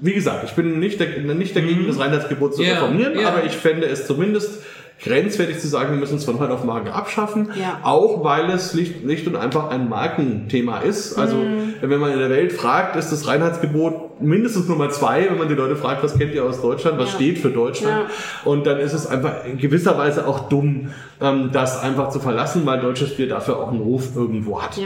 wie 0.00 0.12
gesagt, 0.14 0.44
ich 0.44 0.52
bin 0.52 0.78
nicht, 0.78 1.00
der, 1.00 1.18
nicht 1.34 1.56
dagegen, 1.56 1.86
das 1.86 1.98
Reinheitsgebot 1.98 2.54
zu 2.54 2.62
Ja, 2.62 2.74
reformieren, 2.74 3.18
ja. 3.18 3.28
aber 3.28 3.44
ich 3.44 3.52
fände 3.52 3.86
es 3.86 4.06
zumindest 4.06 4.62
grenzwertig 5.00 5.60
zu 5.60 5.68
sagen, 5.68 5.92
wir 5.92 5.98
müssen 5.98 6.16
es 6.16 6.24
von 6.24 6.40
heute 6.40 6.52
auf 6.52 6.64
morgen 6.64 6.88
abschaffen, 6.88 7.50
Ja. 7.54 7.78
auch 7.84 8.24
weil 8.24 8.50
es 8.50 8.72
schlicht, 8.72 9.02
schlicht 9.02 9.28
und 9.28 9.36
einfach 9.36 9.70
ein 9.70 9.88
Markenthema 9.88 10.78
ist. 10.78 11.16
Also 11.16 11.36
Mhm. 11.36 11.74
wenn 11.80 12.00
man 12.00 12.12
in 12.12 12.18
der 12.18 12.30
Welt 12.30 12.52
fragt, 12.52 12.96
ist 12.96 13.10
das 13.12 13.28
Reinheitsgebot 13.28 14.20
mindestens 14.20 14.66
Nummer 14.68 14.90
zwei, 14.90 15.28
wenn 15.30 15.38
man 15.38 15.48
die 15.48 15.54
Leute 15.54 15.76
fragt, 15.76 16.02
was 16.02 16.18
kennt 16.18 16.34
ihr 16.34 16.44
aus 16.44 16.60
Deutschland, 16.60 16.98
was 16.98 17.10
Ja. 17.10 17.14
steht 17.14 17.38
für 17.38 17.50
Deutschland. 17.50 18.06
Und 18.44 18.66
dann 18.66 18.80
ist 18.80 18.92
es 18.92 19.06
einfach 19.06 19.44
in 19.44 19.58
gewisser 19.58 19.96
Weise 19.96 20.26
auch 20.26 20.48
dumm, 20.48 20.90
ähm, 21.20 21.50
das 21.52 21.80
einfach 21.80 22.08
zu 22.10 22.18
verlassen, 22.18 22.62
weil 22.66 22.80
deutsches 22.80 23.16
Bier 23.16 23.28
dafür 23.28 23.58
auch 23.58 23.70
einen 23.70 23.80
Ruf 23.80 24.16
irgendwo 24.16 24.60
hat. 24.62 24.76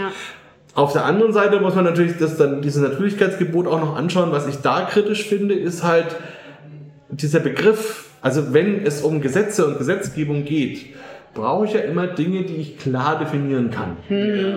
Ja. 0.75 0.83
Auf 0.83 0.93
der 0.93 1.05
anderen 1.05 1.33
Seite 1.33 1.61
muss 1.61 1.75
man 1.75 1.85
natürlich 1.85 2.19
das 2.19 2.37
dann 2.37 2.63
dieses 2.63 2.83
Natürlichkeitsgebot 2.83 3.67
auch 3.67 3.81
noch 3.81 3.97
anschauen. 3.97 4.33
Was 4.33 4.47
ich 4.47 4.57
da 4.57 4.83
kritisch 4.83 5.29
finde, 5.29 5.55
ist 5.55 5.83
halt 5.83 6.17
dieser 7.11 7.41
Begriff. 7.41 8.11
Also 8.21 8.53
wenn 8.55 8.85
es 8.87 9.03
um 9.03 9.21
Gesetze 9.21 9.67
und 9.67 9.79
Gesetzgebung 9.79 10.45
geht, 10.45 10.87
brauche 11.35 11.67
ich 11.67 11.73
ja 11.73 11.81
immer 11.81 12.07
Dinge, 12.07 12.45
die 12.45 12.57
ich 12.57 12.79
klar 12.79 13.19
definieren 13.19 13.71
kann. 13.71 13.97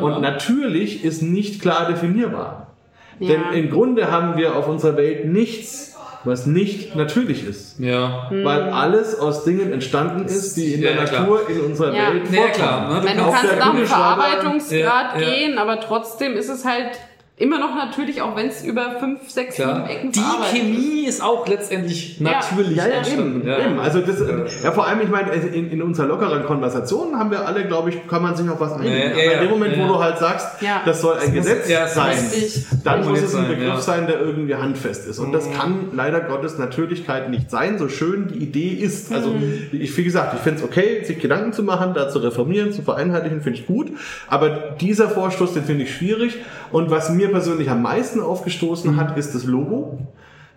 Und 0.02 0.22
natürlich 0.22 1.04
ist 1.04 1.22
nicht 1.22 1.62
klar 1.62 1.88
definierbar. 1.88 2.76
Ja. 3.20 3.30
Denn 3.30 3.64
im 3.64 3.70
Grunde 3.72 4.12
haben 4.12 4.38
wir 4.38 4.56
auf 4.56 4.68
unserer 4.68 4.98
Welt 4.98 5.26
nichts, 5.26 5.95
was 6.26 6.46
nicht 6.46 6.96
natürlich 6.96 7.46
ist. 7.48 7.80
Ja. 7.80 8.28
Weil 8.32 8.64
alles 8.64 9.20
aus 9.20 9.44
Dingen 9.44 9.72
entstanden 9.72 10.26
ist, 10.26 10.56
die 10.58 10.74
in 10.74 10.82
Ja, 10.82 10.94
der 10.94 11.06
klar. 11.06 11.22
Natur 11.22 11.50
in 11.50 11.62
unserer 11.62 11.96
Ja. 11.96 12.14
Welt 12.14 12.24
Ja, 12.32 12.42
vorkommen. 12.42 12.54
klar, 12.54 12.90
ne? 12.92 12.98
Ich 13.00 13.04
meine, 13.06 13.20
du 13.22 13.26
Auf 13.28 13.34
kannst 13.36 13.52
der 13.52 13.60
nach 13.60 13.76
dem 13.76 13.86
Verarbeitungsgrad 13.86 15.16
Ja, 15.16 15.20
ja. 15.22 15.30
gehen, 15.30 15.58
aber 15.58 15.80
trotzdem 15.80 16.34
ist 16.34 16.50
es 16.50 16.66
halt 16.66 16.92
immer 17.38 17.60
noch 17.60 17.76
natürlich, 17.76 18.22
auch 18.22 18.34
wenn 18.38 18.48
es 18.48 18.64
über 18.64 18.96
fünf, 19.00 19.30
sechs, 19.30 19.58
sieben 19.58 19.70
Klar. 19.70 19.90
Ecken 19.90 20.12
Die 20.14 20.20
Chemie 20.58 21.06
ist 21.06 21.22
auch 21.22 21.46
letztendlich 21.48 22.18
Ja. 22.20 22.32
natürlich 22.32 22.78
Ja, 22.78 22.88
ja, 22.88 22.94
entstanden. 22.96 23.42
eben, 23.42 23.48
Ja. 23.50 23.60
eben. 23.60 23.78
Also 23.80 24.00
das, 24.00 24.24
ja, 24.64 24.72
vor 24.72 24.88
allem, 24.88 25.02
ich 25.02 25.10
meine, 25.10 25.32
also 25.32 25.48
in, 25.50 25.70
in 25.70 25.82
unserer 25.82 26.08
lockeren 26.08 26.46
Konversation 26.46 27.18
haben 27.20 27.32
wir 27.32 27.46
alle, 27.46 27.66
glaube 27.68 27.90
ich, 27.90 28.08
kann 28.08 28.22
man 28.24 28.38
sich 28.38 28.50
auf 28.50 28.62
was 28.62 28.74
einigen. 28.74 28.90
Ja, 28.96 29.00
ja, 29.04 29.10
Aber 29.12 29.22
in 29.24 29.32
ja, 29.32 29.40
dem 29.42 29.50
Moment, 29.50 29.76
ja. 29.76 29.84
wo 29.84 29.94
du 29.94 30.00
halt 30.00 30.18
sagst, 30.18 30.62
Ja. 30.62 30.82
das 30.86 31.02
soll 31.02 31.18
ein 31.18 31.34
Gesetz 31.34 31.68
ja, 31.70 31.84
es 31.86 31.94
sein, 31.96 32.16
muss- 32.16 32.34
Richtig. 32.36 32.66
dann 32.86 33.06
muss 33.10 33.18
es 33.20 33.24
ein 33.36 33.42
sein, 33.42 33.48
Begriff 33.50 33.68
ja. 33.68 33.82
sein, 33.82 34.08
der 34.08 34.20
irgendwie 34.22 34.56
handfest 34.56 35.06
ist. 35.06 35.20
Und 35.20 35.34
das 35.34 35.52
kann 35.52 35.90
leider 35.94 36.22
Gottes 36.22 36.58
Natürlichkeit 36.58 37.30
nicht 37.30 37.52
sein, 37.52 37.78
so 37.78 37.90
schön 37.90 38.30
die 38.30 38.40
Idee 38.44 38.70
ist. 38.70 39.12
Also 39.14 39.36
ich, 39.74 39.96
wie 39.98 40.04
gesagt, 40.06 40.36
ich 40.36 40.40
finde 40.40 40.60
es 40.60 40.64
okay, 40.66 41.04
sich 41.04 41.20
Gedanken 41.20 41.52
zu 41.52 41.64
machen, 41.64 41.94
da 41.94 42.08
zu 42.08 42.20
reformieren, 42.20 42.72
zu 42.72 42.82
vereinheitlichen, 42.82 43.42
finde 43.42 43.60
ich 43.60 43.68
gut. 43.68 43.92
Aber 44.30 44.50
dieser 44.80 45.10
Vorstoß, 45.10 45.54
den 45.54 45.64
finde 45.66 45.84
ich 45.84 45.94
schwierig. 45.94 46.38
Und 46.72 46.90
was 46.92 47.10
mir 47.10 47.25
persönlich 47.30 47.70
am 47.70 47.82
meisten 47.82 48.22
aufgestoßen 48.22 48.98
hat, 48.98 49.18
ist 49.18 49.36
das 49.36 49.44
Logo. 49.46 50.00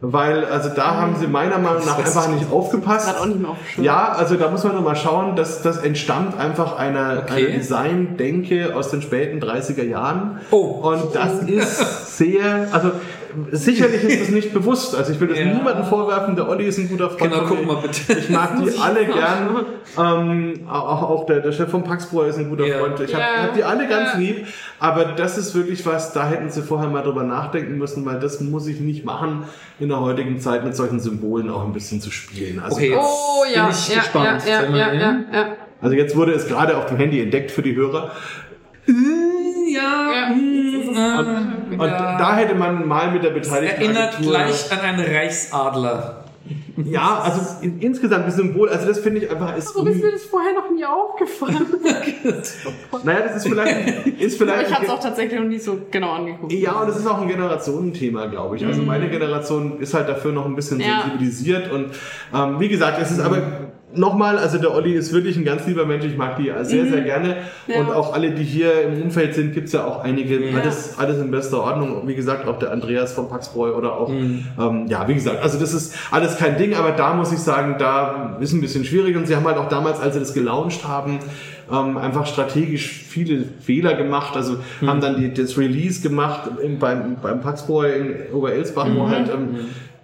Weil, 0.00 0.44
also 0.44 0.68
da 0.68 0.94
haben 0.94 1.16
sie 1.16 1.26
meiner 1.26 1.58
Meinung 1.58 1.84
nach 1.84 1.98
einfach 1.98 2.28
nicht 2.28 2.52
aufgepasst. 2.52 3.08
Gerade 3.08 3.20
auch 3.20 3.26
nicht 3.26 3.40
mehr 3.40 3.50
auf 3.50 3.58
dem 3.58 3.66
Schirm. 3.66 3.84
Ja, 3.84 4.12
also 4.12 4.36
da 4.36 4.48
muss 4.48 4.62
man 4.62 4.74
nur 4.74 4.82
mal 4.82 4.94
schauen, 4.94 5.34
dass 5.34 5.60
das 5.62 5.78
entstammt 5.78 6.38
einfach 6.38 6.78
einer, 6.78 7.24
Okay. 7.24 7.46
einer 7.46 7.56
Design-Denke 7.56 8.76
aus 8.76 8.90
den 8.90 9.02
späten 9.02 9.40
30er 9.40 9.82
Jahren. 9.82 10.38
Oh. 10.52 10.58
Und 10.82 11.16
das 11.16 11.42
ist 11.48 12.16
sehr, 12.16 12.68
also 12.70 12.92
sicherlich 13.53 14.05
ist 14.05 14.20
es 14.22 14.29
nicht 14.31 14.53
bewusst. 14.53 14.95
Also 14.97 15.12
ich 15.12 15.20
will 15.20 15.29
das 15.29 15.39
Ja. 15.39 15.47
niemandem 15.47 15.85
vorwerfen, 15.85 16.37
der 16.37 16.49
Olli 16.49 16.66
ist 16.66 16.79
ein 16.79 16.89
guter 16.89 17.11
Freund. 17.11 17.33
Genau, 17.33 17.45
guck 17.47 17.66
mal 17.66 17.76
bitte. 17.76 18.18
Ich 18.18 18.29
mag 18.31 18.57
die 18.62 18.79
alle 18.81 19.05
gern. 19.07 19.66
Ähm, 19.99 20.68
auch, 20.68 21.03
auch 21.11 21.26
der, 21.26 21.41
der 21.41 21.53
Chef 21.53 21.70
von 21.70 21.83
Paxbro 21.85 22.22
ist 22.24 22.39
ein 22.39 22.49
guter 22.51 22.66
Ja. 22.66 22.79
Freund. 22.79 23.01
Ich 23.01 23.12
habe 23.14 23.22
Ja. 23.22 23.43
hab 23.45 23.55
die 23.55 23.64
alle 23.64 23.87
ganz 23.89 24.12
Ja. 24.14 24.18
lieb. 24.18 24.47
Aber 24.79 25.05
das 25.07 25.39
ist 25.39 25.55
wirklich 25.55 25.85
was, 25.87 26.12
da 26.12 26.29
hätten 26.29 26.51
sie 26.51 26.62
vorher 26.62 26.89
mal 26.89 27.03
drüber 27.03 27.22
nachdenken 27.24 27.79
müssen, 27.79 28.05
weil 28.07 28.18
das 28.20 28.41
muss 28.41 28.66
ich 28.66 28.81
nicht 28.81 29.05
machen, 29.05 29.45
in 29.81 29.89
der 29.89 30.01
heutigen 30.01 30.39
Zeit 30.41 30.64
mit 30.64 30.74
solchen 30.76 31.01
Symbolen 31.01 31.51
auch 31.51 31.64
ein 31.64 31.72
bisschen 31.72 32.01
zu 32.01 32.11
spielen. 32.11 32.61
Also 32.61 32.76
Okay, 32.76 32.91
jetzt 32.91 32.99
Oh 33.01 33.45
ja, 33.55 33.62
bin 33.66 33.74
ich 33.74 33.89
ja, 33.89 34.01
gespannt. 34.01 34.43
ja, 34.47 34.51
ja, 34.53 34.61
Sag 34.62 34.70
mal, 34.70 34.79
ja, 34.79 34.93
ja, 34.93 35.16
ja. 35.33 35.47
Also 35.81 35.95
jetzt 35.97 36.16
wurde 36.16 36.33
es 36.33 36.47
gerade 36.49 36.76
auf 36.76 36.87
dem 36.87 36.97
Handy 36.97 37.20
entdeckt 37.22 37.51
für 37.51 37.62
die 37.62 37.74
Hörer. 37.76 38.11
Ja, 38.87 38.95
Ja. 40.11 40.35
Mm, 40.99 41.72
Und 41.80 41.80
da 41.90 42.36
hätte 42.36 42.55
man 42.55 42.86
mal 42.86 43.11
mit 43.12 43.22
der 43.22 43.34
es 43.36 43.46
beteiligten 43.49 43.82
erinnert 43.82 44.14
Agentur... 44.14 44.32
gleich 44.32 44.72
an 44.72 44.78
einen 44.80 45.01
Reichsadler. 45.05 46.24
Ja, 46.84 47.18
also 47.24 47.40
in, 47.61 47.80
insgesamt 47.80 48.26
das 48.28 48.36
Symbol, 48.36 48.68
also 48.68 48.86
das 48.86 49.01
finde 49.01 49.20
ich 49.24 49.30
einfach 49.30 49.57
ist... 49.57 49.74
Warum 49.74 49.88
ist 49.88 50.03
mir 50.03 50.12
das 50.12 50.22
vorher 50.24 50.53
noch 50.55 50.70
nie 50.70 50.84
aufgefallen? 50.84 51.66
naja, 53.05 53.20
das 53.26 53.36
ist 53.36 53.49
vielleicht... 53.49 54.07
Ist 54.18 54.40
Aber 54.40 54.51
vielleicht 54.53 54.68
ich 54.70 54.74
habe 54.74 54.84
es 54.86 54.90
auch 54.90 55.01
tatsächlich 55.01 55.38
noch 55.40 55.46
nie 55.46 55.59
so 55.59 55.78
genau 55.90 56.12
angeguckt. 56.12 56.53
ja, 56.53 56.72
und 56.80 56.88
das 56.88 56.96
ist 56.99 57.07
auch 57.07 57.20
ein 57.20 57.28
Generationenthema, 57.28 58.26
glaube 58.26 58.57
ich. 58.57 58.64
Also 58.64 58.82
meine 58.82 59.09
Generation 59.11 59.78
ist 59.80 59.92
halt 59.94 60.09
dafür 60.09 60.32
noch 60.32 60.46
ein 60.46 60.55
bisschen 60.57 60.78
Mhm. 60.78 60.84
Ja. 60.84 61.03
sensibilisiert 61.03 61.70
und 61.72 61.90
ähm, 62.34 62.61
wie 62.61 62.68
gesagt, 62.68 62.99
es 63.03 63.11
ist 63.11 63.20
aber 63.20 63.42
nochmal, 63.95 64.36
also 64.39 64.59
der 64.59 64.74
Olli 64.74 64.93
ist 64.93 65.12
wirklich 65.12 65.36
ein 65.36 65.45
ganz 65.45 65.66
lieber 65.66 65.86
Mensch, 65.86 66.05
ich 66.05 66.16
mag 66.16 66.36
die 66.36 66.53
sehr, 66.62 66.86
sehr 66.86 67.01
gerne 67.01 67.28
Mhm. 67.66 67.72
Ja. 67.74 67.80
und 67.80 67.91
auch 67.91 68.12
alle, 68.12 68.32
die 68.32 68.45
hier 68.45 68.82
im 68.82 69.03
Umfeld 69.03 69.34
sind, 69.34 69.55
gibt's 69.55 69.72
ja 69.72 69.84
auch 69.84 70.05
einige, 70.05 70.39
Ja. 70.51 70.59
alles, 70.61 70.99
alles 70.99 71.18
in 71.18 71.30
bester 71.30 71.62
Ordnung. 71.62 72.07
Wie 72.07 72.14
gesagt, 72.14 72.47
auch 72.47 72.59
der 72.59 72.70
Andreas 72.72 73.12
von 73.12 73.28
Paxbräu 73.28 73.72
oder 73.74 73.95
auch, 73.95 74.11
Mhm. 74.11 74.45
ähm, 74.61 74.86
ja, 74.89 75.09
wie 75.09 75.14
gesagt, 75.14 75.43
also 75.43 75.59
das 75.59 75.72
ist 75.72 75.95
alles 76.11 76.36
kein 76.36 76.59
Ding, 76.59 76.74
aber 76.74 76.91
da 76.93 77.14
muss 77.14 77.32
ich 77.32 77.39
sagen, 77.39 77.76
da 77.78 78.36
ist 78.41 78.53
ein 78.53 78.61
bisschen 78.61 78.84
schwierig 78.84 79.16
und 79.16 79.26
sie 79.26 79.34
haben 79.36 79.47
halt 79.47 79.57
auch 79.57 79.68
damals, 79.68 80.01
als 80.01 80.14
sie 80.14 80.20
das 80.20 80.34
gelauncht 80.34 80.86
haben, 80.86 81.18
ähm, 81.72 81.97
einfach 81.99 82.26
strategisch 82.26 82.86
viele 83.09 83.45
Fehler 83.61 83.95
gemacht, 83.95 84.36
also 84.36 84.57
Mhm. 84.80 84.86
haben 84.89 85.01
dann 85.01 85.20
die, 85.20 85.32
das 85.32 85.57
Release 85.59 86.03
gemacht 86.03 86.51
im, 86.62 86.78
beim, 86.78 87.16
beim 87.22 87.41
Paxbräu 87.41 87.91
in 87.91 88.14
Oberelsbach, 88.34 88.86
Mhm. 88.86 88.97
wo 88.97 89.09
halt 89.09 89.28
ähm, 89.30 89.49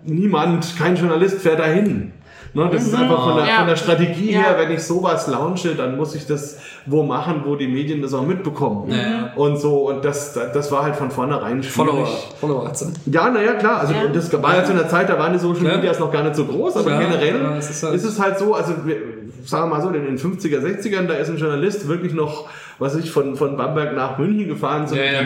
niemand, 0.05 0.75
kein 0.79 0.97
Journalist 0.97 1.41
fährt 1.41 1.59
dahin. 1.61 2.13
Ne, 2.55 2.71
das 2.73 2.85
ist 2.85 2.95
einfach 2.95 3.25
von 3.25 3.35
der, 3.35 3.45
Mhm. 3.45 3.49
Ja. 3.51 3.57
von 3.59 3.67
der 3.67 3.77
Strategie 3.77 4.33
Ja. 4.33 4.41
her, 4.41 4.57
wenn 4.59 4.71
ich 4.71 4.83
sowas 4.85 5.27
launche, 5.27 5.75
dann 5.75 5.97
muss 5.97 6.15
ich 6.15 6.27
das 6.27 6.59
wo 6.87 7.03
machen, 7.03 7.43
wo 7.47 7.57
die 7.57 7.67
Medien 7.67 8.01
das 8.03 8.15
auch 8.15 8.25
mitbekommen. 8.27 8.91
Ja. 8.93 9.33
Und 9.37 9.59
so, 9.59 9.89
und 9.89 10.05
das, 10.05 10.35
das 10.35 10.71
war 10.71 10.83
halt 10.85 10.95
von 10.97 11.11
vornherein 11.11 11.63
Follower. 11.63 12.07
schwierig. 12.07 12.29
Follower 12.41 12.69
hat's. 12.69 12.87
Ja, 13.07 13.31
naja, 13.31 13.55
klar. 13.55 13.81
Also 13.81 13.95
Ja. 13.95 14.07
das 14.13 14.33
war 14.43 14.55
ja 14.57 14.65
zu 14.65 14.73
einer 14.73 14.87
Zeit, 14.89 15.09
da 15.09 15.19
waren 15.19 15.33
die 15.33 15.39
Social 15.39 15.63
Klar. 15.65 15.77
Medias 15.77 15.99
noch 15.99 16.13
gar 16.13 16.23
nicht 16.23 16.37
so 16.37 16.45
groß, 16.45 16.77
aber 16.77 16.91
generell 16.99 17.41
ja, 17.43 17.57
ist, 17.57 17.71
ist 17.71 17.83
halt- 17.83 17.95
es 17.95 18.21
halt 18.21 18.39
so, 18.39 18.55
also 18.55 18.73
wir, 18.85 18.97
sagen 19.45 19.69
wir 19.71 19.77
mal 19.77 19.83
so, 19.83 19.89
in 19.89 20.05
den 20.05 20.19
50er, 20.19 20.61
60ern, 20.61 21.07
da 21.09 21.15
ist 21.15 21.31
ein 21.31 21.39
Journalist 21.39 21.89
wirklich 21.89 22.13
noch, 22.15 22.49
was 22.79 22.97
ich, 22.97 23.11
von, 23.11 23.37
von 23.37 23.57
Bamberg 23.57 23.95
nach 23.95 24.19
München 24.19 24.49
gefahren, 24.49 24.87
so 24.87 24.97
Ja, 24.97 25.05
ja. 25.05 25.23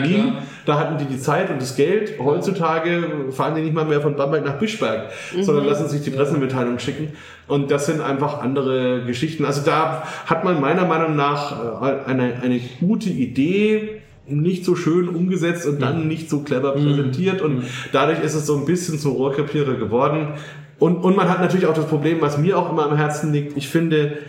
Da 0.65 0.79
hatten 0.79 0.97
die 0.97 1.05
die 1.05 1.19
Zeit 1.19 1.49
und 1.49 1.61
das 1.61 1.75
Geld. 1.75 2.19
Heutzutage 2.19 3.03
fahren 3.31 3.55
die 3.55 3.61
nicht 3.61 3.73
mal 3.73 3.85
mehr 3.85 4.01
von 4.01 4.15
Bamberg 4.15 4.45
nach 4.45 4.57
Bischberg, 4.59 5.09
sondern 5.41 5.65
lassen 5.65 5.87
sich 5.87 6.01
die 6.01 6.11
Pressemitteilung 6.11 6.79
schicken. 6.79 7.13
Und 7.47 7.71
das 7.71 7.87
sind 7.87 8.01
einfach 8.01 8.41
andere 8.41 9.03
Geschichten. 9.05 9.45
Also 9.45 9.61
da 9.65 10.03
hat 10.27 10.43
man 10.43 10.61
meiner 10.61 10.85
Meinung 10.85 11.15
nach 11.15 11.81
äh, 11.81 12.09
eine, 12.09 12.33
eine 12.41 12.59
gute 12.79 13.09
Idee, 13.09 14.01
nicht 14.27 14.63
so 14.63 14.75
schön 14.75 15.07
umgesetzt 15.09 15.65
und 15.65 15.81
dann 15.81 16.07
nicht 16.07 16.29
so 16.29 16.41
clever 16.41 16.73
präsentiert 16.73 17.41
und 17.41 17.63
dadurch 17.91 18.23
ist 18.23 18.35
es 18.35 18.45
so 18.45 18.57
ein 18.57 18.65
bisschen 18.65 18.99
zum 18.99 19.13
Rohrkrepierer 19.13 19.73
geworden. 19.73 20.33
Und, 20.77 20.97
und 20.97 21.17
man 21.17 21.27
hat 21.27 21.41
natürlich 21.41 21.65
auch 21.65 21.73
das 21.73 21.87
Problem, 21.87 22.21
was 22.21 22.37
mir 22.37 22.57
auch 22.57 22.71
immer 22.71 22.85
am 22.89 22.95
Herzen 22.95 23.33
liegt. 23.33 23.57
Ich 23.57 23.67
finde, 23.67 24.19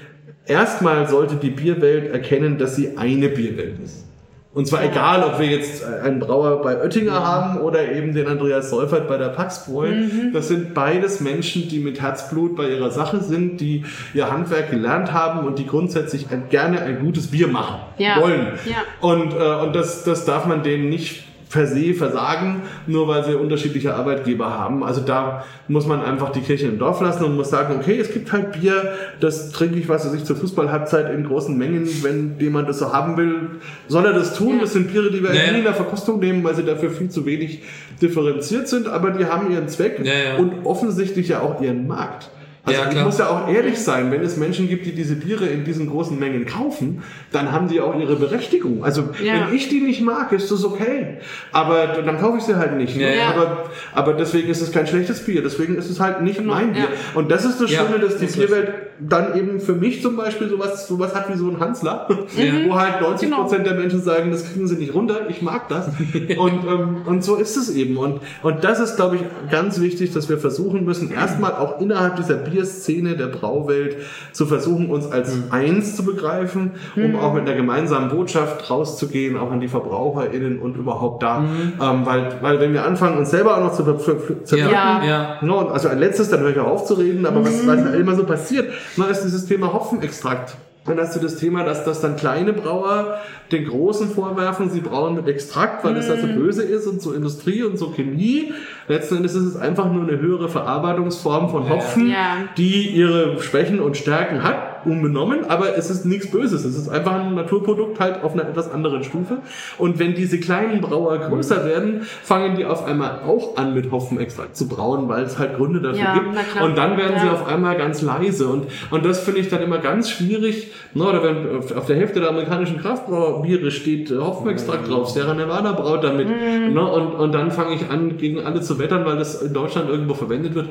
erstmal 0.50 1.08
sollte 1.08 1.36
die 1.36 1.50
Bierwelt 1.50 2.12
erkennen, 2.12 2.58
dass 2.58 2.76
sie 2.76 2.98
eine 2.98 3.28
Bierwelt 3.28 3.78
ist. 3.82 4.06
Und 4.52 4.66
zwar 4.66 4.82
egal, 4.82 5.22
ob 5.22 5.38
wir 5.38 5.46
jetzt 5.46 5.84
einen 5.84 6.18
Brauer 6.18 6.60
bei 6.60 6.76
Oettinger 6.82 7.24
haben 7.24 7.60
oder 7.60 7.92
eben 7.92 8.12
den 8.12 8.26
Andreas 8.26 8.68
Seufert 8.68 9.06
bei 9.06 9.16
der 9.16 9.28
Paxbräu. 9.28 9.92
Das 10.32 10.48
sind 10.48 10.74
beides 10.74 11.20
Menschen, 11.20 11.68
die 11.68 11.78
mit 11.78 12.00
Herzblut 12.02 12.56
bei 12.56 12.68
ihrer 12.68 12.90
Sache 12.90 13.20
sind, 13.20 13.60
die 13.60 13.84
ihr 14.12 14.28
Handwerk 14.28 14.70
gelernt 14.72 15.12
haben 15.12 15.46
und 15.46 15.60
die 15.60 15.66
grundsätzlich 15.68 16.32
ein, 16.32 16.48
gerne 16.50 16.82
ein 16.82 16.98
gutes 16.98 17.28
Bier 17.28 17.46
machen 17.46 17.76
Ja. 17.98 18.20
wollen. 18.20 18.48
Ja. 18.66 18.78
Und, 19.00 19.32
äh, 19.34 19.64
und 19.64 19.76
das, 19.76 20.02
das 20.02 20.24
darf 20.24 20.46
man 20.46 20.64
denen 20.64 20.88
nicht 20.88 21.22
per 21.50 21.66
se 21.66 21.94
versagen, 21.94 22.62
nur 22.86 23.08
weil 23.08 23.24
sie 23.24 23.34
unterschiedliche 23.34 23.94
Arbeitgeber 23.94 24.50
haben. 24.56 24.84
Also 24.84 25.00
da 25.00 25.44
muss 25.68 25.86
man 25.86 26.00
einfach 26.02 26.30
die 26.30 26.40
Kirche 26.40 26.66
im 26.66 26.78
Dorf 26.78 27.00
lassen 27.00 27.24
und 27.24 27.36
muss 27.36 27.50
sagen, 27.50 27.74
okay, 27.78 27.98
es 27.98 28.12
gibt 28.12 28.32
halt 28.32 28.52
Bier, 28.52 28.92
das 29.18 29.50
trinke 29.50 29.78
ich, 29.78 29.88
was 29.88 30.06
weiß 30.06 30.14
ich, 30.14 30.24
zur 30.24 30.36
Fußballhalbzeit 30.36 31.12
in 31.12 31.24
großen 31.24 31.56
Mengen, 31.56 31.88
wenn 32.02 32.36
jemand 32.38 32.68
das 32.68 32.78
so 32.78 32.92
haben 32.92 33.16
will, 33.16 33.50
soll 33.88 34.06
er 34.06 34.12
das 34.12 34.34
tun. 34.36 34.58
Das 34.60 34.72
sind 34.72 34.92
Biere, 34.92 35.10
die 35.10 35.22
wir 35.22 35.34
Ja, 35.34 35.52
nie 35.52 35.58
in 35.58 35.64
der 35.64 35.74
Verkostung 35.74 36.20
nehmen, 36.20 36.44
weil 36.44 36.54
sie 36.54 36.64
dafür 36.64 36.90
viel 36.90 37.10
zu 37.10 37.26
wenig 37.26 37.62
differenziert 38.00 38.68
sind, 38.68 38.88
aber 38.88 39.10
die 39.10 39.26
haben 39.26 39.50
ihren 39.52 39.68
Zweck 39.68 40.00
Ja, 40.04 40.12
ja. 40.12 40.36
und 40.38 40.64
offensichtlich 40.64 41.28
ja 41.28 41.40
auch 41.40 41.60
ihren 41.60 41.86
Markt. 41.86 42.30
Also 42.62 42.78
Ja, 42.82 42.90
ich 42.90 43.02
muss 43.04 43.18
ja 43.18 43.28
auch 43.30 43.48
ehrlich 43.48 43.78
sein, 43.78 44.10
wenn 44.10 44.20
es 44.22 44.36
Menschen 44.36 44.68
gibt, 44.68 44.84
die 44.84 44.92
diese 44.92 45.14
Biere 45.16 45.46
in 45.46 45.64
diesen 45.64 45.88
großen 45.88 46.18
Mengen 46.18 46.44
kaufen, 46.44 47.02
dann 47.32 47.52
haben 47.52 47.68
die 47.68 47.80
auch 47.80 47.98
ihre 47.98 48.16
Berechtigung. 48.16 48.84
Also 48.84 49.08
Ja. 49.22 49.46
wenn 49.48 49.54
ich 49.56 49.68
die 49.70 49.80
nicht 49.80 50.02
mag, 50.02 50.30
ist 50.32 50.50
das 50.50 50.62
okay. 50.64 51.18
Aber 51.52 51.86
dann 52.04 52.18
kaufe 52.20 52.36
ich 52.38 52.44
sie 52.44 52.56
halt 52.56 52.76
nicht. 52.76 52.96
ne? 52.96 53.02
Ja, 53.04 53.10
ja. 53.14 53.28
Aber, 53.30 53.70
aber 53.94 54.12
deswegen 54.12 54.48
ist 54.50 54.60
es 54.60 54.72
kein 54.72 54.86
schlechtes 54.86 55.24
Bier. 55.24 55.42
Deswegen 55.42 55.76
ist 55.76 55.88
es 55.88 56.00
halt 56.00 56.20
nicht 56.22 56.38
Genau, 56.38 56.54
mein 56.54 56.72
Bier. 56.72 56.82
ja. 56.82 56.88
Und 57.14 57.30
das 57.30 57.44
ist 57.46 57.60
das 57.62 57.70
Ja, 57.70 57.80
Schöne, 57.86 57.98
dass 57.98 58.18
die 58.18 58.26
das 58.26 58.36
Bierwelt 58.36 58.72
dann 59.00 59.34
eben 59.38 59.60
für 59.60 59.72
mich 59.72 60.02
zum 60.02 60.16
Beispiel 60.18 60.50
sowas, 60.50 60.86
sowas 60.86 61.14
hat 61.14 61.32
wie 61.32 61.38
so 61.38 61.48
ein 61.48 61.58
Hansler, 61.58 62.06
wo 62.68 62.74
halt 62.78 63.00
90 63.00 63.30
Prozent 63.30 63.66
der 63.66 63.74
Menschen 63.74 64.02
sagen, 64.02 64.30
das 64.30 64.52
kriegen 64.52 64.68
sie 64.68 64.76
nicht 64.76 64.92
runter, 64.92 65.20
ich 65.30 65.40
mag 65.40 65.68
das. 65.70 65.88
und, 66.36 66.52
ähm, 66.68 66.96
und 67.06 67.24
so 67.24 67.36
ist 67.36 67.56
es 67.56 67.74
eben. 67.74 67.96
Und, 67.96 68.20
und 68.42 68.62
das 68.64 68.78
ist, 68.80 68.96
glaube 68.96 69.16
ich, 69.16 69.22
ganz 69.50 69.80
wichtig, 69.80 70.12
dass 70.12 70.28
wir 70.28 70.36
versuchen 70.36 70.84
müssen, 70.84 71.10
erstmal 71.10 71.52
auch 71.54 71.80
innerhalb 71.80 72.16
dieser 72.16 72.34
Bierszene 72.50 73.16
der 73.16 73.26
Brauwelt 73.26 73.96
zu 74.32 74.46
versuchen, 74.46 74.90
uns 74.90 75.10
als 75.10 75.32
eins 75.50 75.96
zu 75.96 76.04
begreifen, 76.04 76.72
um 76.96 77.16
auch 77.16 77.34
mit 77.34 77.46
einer 77.46 77.56
gemeinsamen 77.56 78.10
Botschaft 78.10 78.70
rauszugehen, 78.70 79.36
auch 79.36 79.50
an 79.50 79.60
die 79.60 79.68
VerbraucherInnen 79.68 80.58
und 80.58 80.76
überhaupt 80.76 81.22
da. 81.22 81.44
Ähm, 81.80 82.06
weil, 82.06 82.36
weil 82.40 82.60
wenn 82.60 82.72
wir 82.72 82.84
anfangen, 82.84 83.18
uns 83.18 83.30
selber 83.30 83.56
auch 83.56 83.62
noch 83.62 83.72
zu 83.72 83.84
ver 83.84 83.98
ver 83.98 84.14
zerpflücken, 84.44 84.74
Ja. 84.74 85.02
Ja. 85.02 85.04
ja. 85.04 85.38
No, 85.42 85.58
und 85.60 85.70
also 85.70 85.88
ein 85.88 85.98
letztes, 85.98 86.28
dann 86.30 86.40
höre 86.40 86.50
ich 86.50 86.58
auch 86.58 86.66
auf 86.68 86.84
zu 86.84 86.94
reden, 86.94 87.26
aber 87.26 87.44
was, 87.44 87.66
was 87.66 87.84
halt 87.84 87.94
immer 87.94 88.14
so 88.14 88.24
passiert, 88.24 88.72
na, 88.96 89.06
ist 89.06 89.22
dieses 89.22 89.46
Thema 89.46 89.72
Hopfenextrakt. 89.72 90.56
Dann 90.90 90.98
hast 90.98 91.14
du 91.14 91.20
das 91.20 91.36
Thema, 91.36 91.62
dass, 91.64 91.84
dass 91.84 92.00
dann 92.00 92.16
kleine 92.16 92.52
Brauer 92.52 93.18
den 93.52 93.64
Großen 93.66 94.10
vorwerfen, 94.10 94.70
sie 94.70 94.80
brauen 94.80 95.14
mit 95.14 95.28
Extrakt, 95.28 95.84
weil 95.84 95.94
das 95.94 96.08
ja 96.08 96.16
so 96.16 96.26
böse 96.26 96.62
ist 96.62 96.86
und 96.86 97.00
so 97.00 97.12
Industrie 97.12 97.62
und 97.62 97.78
so 97.78 97.90
Chemie. 97.90 98.52
Letzten 98.88 99.18
Endes 99.18 99.34
ist 99.34 99.44
es 99.44 99.56
einfach 99.56 99.90
nur 99.92 100.02
eine 100.02 100.18
höhere 100.20 100.48
Verarbeitungsform 100.48 101.48
von 101.50 101.68
Hopfen, 101.68 102.10
Ja. 102.10 102.38
die 102.56 102.88
ihre 102.90 103.40
Schwächen 103.40 103.80
und 103.80 103.96
Stärken 103.96 104.42
hat, 104.42 104.69
unbenommen, 104.84 105.44
aber 105.48 105.76
es 105.76 105.90
ist 105.90 106.04
nichts 106.04 106.30
Böses. 106.30 106.64
Es 106.64 106.76
ist 106.76 106.88
einfach 106.88 107.12
ein 107.14 107.34
Naturprodukt 107.34 108.00
halt 108.00 108.22
auf 108.22 108.32
einer 108.34 108.48
etwas 108.48 108.70
anderen 108.70 109.04
Stufe. 109.04 109.38
Und 109.78 109.98
wenn 109.98 110.14
diese 110.14 110.38
kleinen 110.40 110.80
Brauer 110.80 111.18
größer 111.18 111.64
werden, 111.64 112.02
fangen 112.22 112.56
die 112.56 112.64
auf 112.64 112.84
einmal 112.86 113.20
auch 113.26 113.56
an 113.56 113.74
mit 113.74 113.90
Hopfenextrakt 113.90 114.56
zu 114.56 114.68
brauen, 114.68 115.08
weil 115.08 115.24
es 115.24 115.38
halt 115.38 115.56
Gründe 115.56 115.80
dafür 115.80 115.98
Ja, 116.02 116.14
gibt. 116.14 116.26
na. 116.54 116.64
Und 116.64 116.76
dann 116.78 116.96
werden 116.96 117.18
sie 117.20 117.26
Ja. 117.26 117.32
auf 117.32 117.46
einmal 117.46 117.76
ganz 117.76 118.02
leise. 118.02 118.48
Und, 118.48 118.66
und 118.90 119.04
das 119.04 119.20
finde 119.20 119.40
ich 119.40 119.48
dann 119.48 119.62
immer 119.62 119.78
ganz 119.78 120.10
schwierig. 120.10 120.72
Na, 120.94 121.08
oder 121.10 121.22
wenn 121.22 121.58
auf, 121.76 121.86
der 121.86 121.96
Hälfte 121.96 122.20
der 122.20 122.30
amerikanischen 122.30 122.78
Kraftbrauerbiere 122.78 123.70
steht 123.70 124.10
äh, 124.10 124.18
Hopfenextrakt 124.18 124.88
drauf, 124.90 125.10
Sierra 125.10 125.34
Nevada 125.34 125.72
braut 125.72 126.02
damit. 126.04 126.28
Mhm. 126.28 126.74
Ne, 126.74 126.84
und, 126.84 127.12
und 127.14 127.32
dann 127.32 127.50
fange 127.50 127.74
ich 127.74 127.90
an, 127.90 128.16
gegen 128.16 128.40
alle 128.44 128.60
zu 128.60 128.78
wettern, 128.78 129.04
weil 129.04 129.16
das 129.16 129.42
in 129.42 129.52
Deutschland 129.52 129.88
irgendwo 129.88 130.14
verwendet 130.14 130.54
wird. 130.54 130.68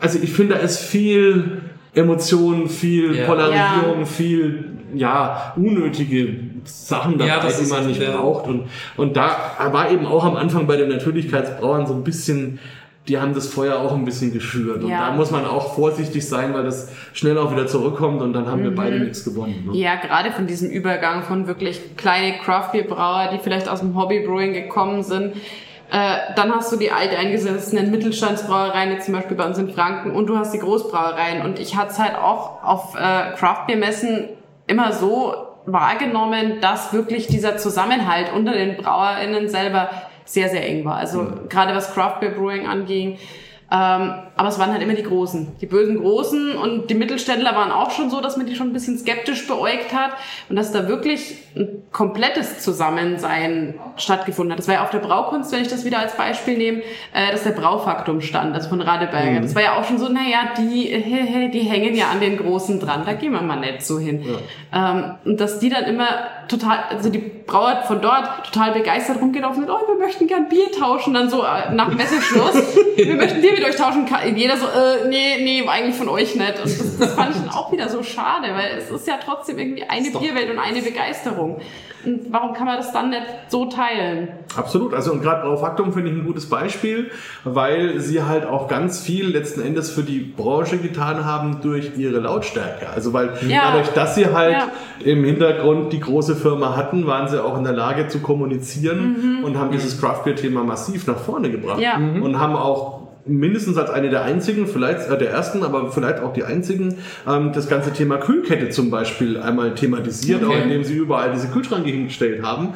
Also 0.00 0.18
ich 0.22 0.32
finde, 0.32 0.54
da 0.54 0.60
ist 0.60 0.78
viel 0.80 1.60
Emotionen, 1.94 2.68
viel 2.68 3.14
Ja. 3.16 3.26
Polarisierung, 3.26 4.00
Ja. 4.00 4.04
viel 4.06 4.64
ja 4.94 5.52
unnötige 5.56 6.36
Sachen 6.64 7.18
dabei, 7.18 7.28
Ja, 7.30 7.40
das 7.40 7.62
die 7.62 7.70
man 7.70 7.86
nicht 7.86 8.00
ja. 8.00 8.16
braucht. 8.16 8.46
Und, 8.46 8.64
und 8.96 9.16
da 9.16 9.36
war 9.72 9.90
eben 9.90 10.06
auch 10.06 10.24
am 10.24 10.36
Anfang 10.36 10.66
bei 10.66 10.76
den 10.76 10.88
Natürlichkeitsbrauern 10.88 11.86
so 11.86 11.94
ein 11.94 12.04
bisschen, 12.04 12.58
die 13.08 13.18
haben 13.18 13.34
das 13.34 13.48
Feuer 13.48 13.78
auch 13.80 13.92
ein 13.94 14.04
bisschen 14.04 14.32
geschürt. 14.32 14.82
Und 14.84 14.90
Ja. 14.90 15.08
da 15.10 15.16
muss 15.16 15.30
man 15.30 15.44
auch 15.44 15.74
vorsichtig 15.74 16.26
sein, 16.26 16.54
weil 16.54 16.62
das 16.64 16.90
schnell 17.14 17.36
auch 17.36 17.50
wieder 17.52 17.66
zurückkommt 17.66 18.22
und 18.22 18.32
dann 18.32 18.46
haben 18.46 18.60
Mhm. 18.60 18.64
wir 18.64 18.74
beide 18.74 19.00
nichts 19.00 19.24
gewonnen. 19.24 19.68
Ne? 19.72 19.76
Ja, 19.78 19.96
gerade 19.96 20.30
von 20.30 20.46
diesem 20.46 20.70
Übergang 20.70 21.22
von 21.22 21.46
wirklich 21.46 21.96
kleine 21.96 22.38
Craft-Bier-Brauer, 22.38 23.30
die 23.34 23.38
vielleicht 23.38 23.68
aus 23.68 23.80
dem 23.80 23.96
Hobby-Brewing 23.96 24.52
gekommen 24.52 25.02
sind. 25.02 25.32
Äh, 25.92 26.34
dann 26.36 26.54
hast 26.54 26.72
du 26.72 26.76
die 26.76 26.90
alteingesessenen 26.90 27.90
Mittelstandsbrauereien, 27.90 28.92
jetzt 28.92 29.04
zum 29.04 29.14
Beispiel 29.14 29.36
bei 29.36 29.44
uns 29.44 29.58
in 29.58 29.74
Franken, 29.74 30.12
und 30.12 30.26
du 30.26 30.38
hast 30.38 30.54
die 30.54 30.58
Großbrauereien. 30.58 31.42
Und 31.42 31.58
ich 31.58 31.76
hatte 31.76 31.90
es 31.90 31.98
halt 31.98 32.16
auch 32.16 32.64
auf 32.64 32.94
äh, 32.94 33.32
Craft-Bier-Messen 33.36 34.30
immer 34.66 34.94
so 34.94 35.34
wahrgenommen, 35.66 36.62
dass 36.62 36.94
wirklich 36.94 37.26
dieser 37.26 37.58
Zusammenhalt 37.58 38.32
unter 38.34 38.52
den 38.52 38.78
BrauerInnen 38.78 39.50
selber 39.50 39.90
sehr, 40.24 40.48
sehr 40.48 40.66
eng 40.66 40.86
war. 40.86 40.96
Also 40.96 41.26
gerade 41.50 41.74
was 41.74 41.92
Craft 41.92 42.20
Beer 42.20 42.30
Brewing 42.30 42.66
anging. 42.66 43.18
Ähm, 43.72 44.12
aber 44.36 44.50
es 44.50 44.58
waren 44.58 44.70
halt 44.70 44.82
immer 44.82 44.92
die 44.92 45.02
Großen, 45.02 45.56
die 45.62 45.66
bösen 45.66 45.98
Großen 45.98 46.56
und 46.56 46.90
die 46.90 46.94
Mittelständler 46.94 47.54
waren 47.54 47.72
auch 47.72 47.90
schon 47.90 48.10
so, 48.10 48.20
dass 48.20 48.36
man 48.36 48.44
die 48.44 48.54
schon 48.54 48.66
ein 48.66 48.72
bisschen 48.74 48.98
skeptisch 48.98 49.46
beäugt 49.46 49.94
hat 49.94 50.10
und 50.50 50.56
dass 50.56 50.72
da 50.72 50.88
wirklich 50.88 51.38
ein 51.56 51.82
komplettes 51.90 52.60
Zusammensein 52.60 53.74
stattgefunden 53.96 54.52
hat. 54.52 54.58
Das 54.58 54.68
war 54.68 54.74
ja 54.74 54.82
auf 54.82 54.90
der 54.90 54.98
Braukunst, 54.98 55.52
wenn 55.52 55.62
ich 55.62 55.68
das 55.68 55.86
wieder 55.86 56.00
als 56.00 56.16
Beispiel 56.16 56.58
nehme, 56.58 56.82
äh, 57.14 57.32
dass 57.32 57.44
der 57.44 57.52
Braufaktum 57.52 58.20
stand, 58.20 58.54
also 58.54 58.68
von 58.68 58.82
Radeberger. 58.82 59.40
Das 59.40 59.54
war 59.54 59.62
ja 59.62 59.78
auch 59.78 59.84
schon 59.84 59.96
so, 59.96 60.10
naja, 60.10 60.50
die, 60.58 61.50
die 61.50 61.60
hängen 61.60 61.94
ja 61.94 62.10
an 62.10 62.20
den 62.20 62.36
Großen 62.36 62.78
dran, 62.78 63.04
da 63.06 63.14
gehen 63.14 63.32
wir 63.32 63.40
mal 63.40 63.58
nicht 63.58 63.86
so 63.86 63.98
hin. 63.98 64.22
Ähm, 64.74 65.14
und 65.24 65.40
dass 65.40 65.60
die 65.60 65.70
dann 65.70 65.84
immer 65.84 66.08
total, 66.46 66.78
also 66.90 67.08
die 67.08 67.18
Brauer 67.18 67.82
von 67.86 68.02
dort 68.02 68.46
total 68.52 68.72
begeistert 68.72 69.20
rumgelaufen 69.20 69.62
sind, 69.62 69.70
oh, 69.70 69.88
wir 69.88 69.98
möchten 69.98 70.26
gern 70.26 70.48
Bier 70.48 70.70
tauschen, 70.78 71.14
dann 71.14 71.30
so 71.30 71.42
äh, 71.42 71.72
nach 71.72 71.88
Messeschluss, 71.88 72.76
wir 72.96 73.14
möchten 73.14 73.40
Bier 73.40 73.61
mit 73.62 73.70
euch 73.70 73.76
tauschen, 73.76 74.06
Ka- 74.06 74.24
jeder 74.26 74.56
so, 74.56 74.66
äh, 74.66 75.08
nee, 75.08 75.42
nee, 75.42 75.64
eigentlich 75.68 75.96
von 75.96 76.08
euch 76.08 76.34
nicht. 76.36 76.58
Und 76.58 76.64
das, 76.64 76.98
das 76.98 77.14
fand 77.14 77.34
ich 77.34 77.40
dann 77.42 77.50
auch 77.50 77.70
wieder 77.72 77.88
so 77.88 78.02
schade, 78.02 78.48
weil 78.54 78.78
es 78.78 78.90
ist 78.90 79.06
ja 79.08 79.14
trotzdem 79.24 79.58
irgendwie 79.58 79.84
eine 79.84 80.10
doch- 80.12 80.20
Bierwelt 80.20 80.50
und 80.50 80.58
eine 80.58 80.80
Begeisterung. 80.82 81.60
Und 82.04 82.32
warum 82.32 82.52
kann 82.52 82.66
man 82.66 82.78
das 82.78 82.92
dann 82.92 83.10
nicht 83.10 83.22
so 83.46 83.66
teilen? 83.66 84.26
Absolut. 84.56 84.92
Also 84.92 85.12
und 85.12 85.22
gerade 85.22 85.42
Braufaktum 85.46 85.92
finde 85.92 86.10
ich 86.10 86.16
ein 86.16 86.26
gutes 86.26 86.48
Beispiel, 86.48 87.12
weil 87.44 88.00
sie 88.00 88.24
halt 88.24 88.44
auch 88.44 88.66
ganz 88.66 89.00
viel 89.00 89.28
letzten 89.28 89.62
Endes 89.62 89.88
für 89.92 90.02
die 90.02 90.18
Branche 90.18 90.78
getan 90.78 91.24
haben 91.24 91.60
durch 91.62 91.92
ihre 91.96 92.18
Lautstärke. 92.18 92.88
Also 92.90 93.12
weil 93.12 93.30
Ja. 93.46 93.70
dadurch, 93.70 93.90
dass 93.90 94.16
sie 94.16 94.26
halt 94.26 94.52
Ja. 94.56 94.68
im 95.04 95.22
Hintergrund 95.22 95.92
die 95.92 96.00
große 96.00 96.34
Firma 96.34 96.74
hatten, 96.74 97.06
waren 97.06 97.28
sie 97.28 97.40
auch 97.40 97.56
in 97.56 97.62
der 97.62 97.72
Lage 97.74 98.08
zu 98.08 98.18
kommunizieren 98.18 99.42
und 99.44 99.56
haben 99.56 99.70
dieses 99.70 100.00
Craft 100.00 100.22
Beer 100.24 100.34
Thema 100.34 100.64
massiv 100.64 101.06
nach 101.06 101.18
vorne 101.18 101.50
gebracht 101.52 101.78
Ja. 101.78 101.98
Mhm. 101.98 102.20
und 102.22 102.38
haben 102.40 102.56
auch 102.56 103.01
mindestens 103.24 103.76
als 103.76 103.90
eine 103.90 104.10
der 104.10 104.22
einzigen, 104.22 104.66
vielleicht 104.66 105.08
äh, 105.08 105.18
der 105.18 105.30
ersten, 105.30 105.62
aber 105.62 105.92
vielleicht 105.92 106.20
auch 106.20 106.32
die 106.32 106.44
einzigen, 106.44 106.98
ähm, 107.28 107.52
das 107.52 107.68
ganze 107.68 107.92
Thema 107.92 108.18
Kühlkette 108.18 108.70
zum 108.70 108.90
Beispiel 108.90 109.38
einmal 109.38 109.74
thematisiert, 109.74 110.44
auch 110.44 110.56
indem 110.56 110.84
sie 110.84 110.94
überall 110.94 111.32
diese 111.32 111.48
Kühlschränke 111.48 111.90
hingestellt 111.90 112.42
haben. 112.42 112.74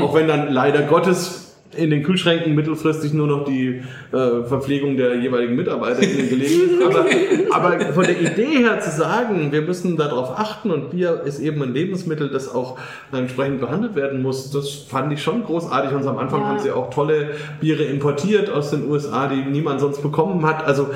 Auch 0.00 0.14
wenn 0.14 0.28
dann 0.28 0.52
leider 0.52 0.82
Gottes 0.82 1.47
in 1.76 1.90
den 1.90 2.02
Kühlschränken 2.02 2.54
mittelfristig 2.54 3.12
nur 3.12 3.26
noch 3.26 3.44
die 3.44 3.82
äh, 4.12 4.44
Verpflegung 4.44 4.96
der 4.96 5.16
jeweiligen 5.16 5.54
Mitarbeiter 5.54 6.00
gelegen 6.00 6.40
ist. 6.40 6.82
Aber, 6.84 7.04
aber 7.50 7.92
von 7.92 8.04
der 8.04 8.20
Idee 8.20 8.58
her 8.58 8.80
zu 8.80 8.90
sagen, 8.90 9.52
wir 9.52 9.62
müssen 9.62 9.96
darauf 9.96 10.38
achten 10.38 10.70
und 10.70 10.90
Bier 10.90 11.22
ist 11.24 11.40
eben 11.40 11.62
ein 11.62 11.74
Lebensmittel, 11.74 12.30
das 12.30 12.54
auch 12.54 12.78
entsprechend 13.12 13.60
behandelt 13.60 13.94
werden 13.96 14.22
muss, 14.22 14.50
das 14.50 14.70
fand 14.70 15.12
ich 15.12 15.22
schon 15.22 15.44
großartig. 15.44 15.92
Und 15.92 16.06
am 16.06 16.18
Anfang 16.18 16.40
Ja. 16.40 16.46
haben 16.48 16.58
sie 16.58 16.70
auch 16.70 16.90
tolle 16.90 17.30
Biere 17.60 17.82
importiert 17.84 18.48
aus 18.48 18.70
den 18.70 18.88
USA, 18.88 19.26
die 19.28 19.42
niemand 19.50 19.80
sonst 19.80 20.02
bekommen 20.02 20.46
hat. 20.46 20.64
Also 20.64 20.88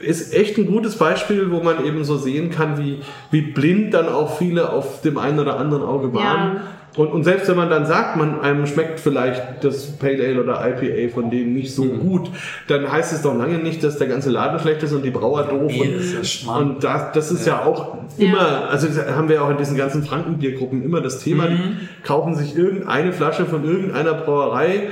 ist 0.00 0.34
echt 0.34 0.58
ein 0.58 0.66
gutes 0.66 0.96
Beispiel, 0.96 1.50
wo 1.50 1.62
man 1.62 1.84
eben 1.84 2.04
so 2.04 2.16
sehen 2.16 2.50
kann, 2.50 2.78
wie, 2.78 2.98
wie 3.30 3.40
blind 3.40 3.94
dann 3.94 4.08
auch 4.08 4.36
viele 4.38 4.70
auf 4.70 5.00
dem 5.02 5.18
einen 5.18 5.38
oder 5.40 5.58
anderen 5.58 5.82
Auge 5.82 6.12
waren. 6.12 6.60
Und, 6.96 7.08
und 7.08 7.24
selbst 7.24 7.48
wenn 7.48 7.56
man 7.56 7.70
dann 7.70 7.86
sagt, 7.86 8.16
man 8.16 8.40
einem 8.42 8.66
schmeckt 8.66 9.00
vielleicht 9.00 9.64
das 9.64 9.86
Pale 9.92 10.22
Ale 10.24 10.42
oder 10.42 10.60
IPA 10.66 11.14
von 11.14 11.30
denen 11.30 11.54
nicht 11.54 11.74
so 11.74 11.84
gut, 11.84 12.28
dann 12.68 12.90
heißt 12.92 13.14
es 13.14 13.22
doch 13.22 13.34
lange 13.34 13.56
nicht, 13.58 13.82
dass 13.82 13.96
der 13.96 14.08
ganze 14.08 14.28
Laden 14.28 14.58
schlecht 14.60 14.82
ist 14.82 14.92
und 14.92 15.02
die 15.02 15.10
Brauer 15.10 15.44
doof. 15.44 15.72
Nee, 15.72 15.80
und 15.80 15.94
das 15.96 16.04
ist 16.22 16.44
ja 16.44 16.52
und 16.54 16.84
das, 16.84 17.12
das 17.12 17.32
ist 17.32 17.46
ja, 17.46 17.64
auch 17.64 17.96
Ja. 18.18 18.26
immer, 18.28 18.68
also 18.70 18.88
das 18.88 19.06
haben 19.16 19.28
wir 19.28 19.36
ja 19.36 19.42
auch 19.42 19.50
in 19.50 19.56
diesen 19.56 19.76
ganzen 19.78 20.02
Frankenbiergruppen 20.02 20.84
immer 20.84 21.00
das 21.00 21.18
Thema, 21.20 21.44
Mhm. 21.44 21.56
die 21.56 22.02
kaufen 22.06 22.34
sich 22.34 22.56
irgendeine 22.56 23.12
Flasche 23.14 23.46
von 23.46 23.64
irgendeiner 23.64 24.12
Brauerei, 24.12 24.88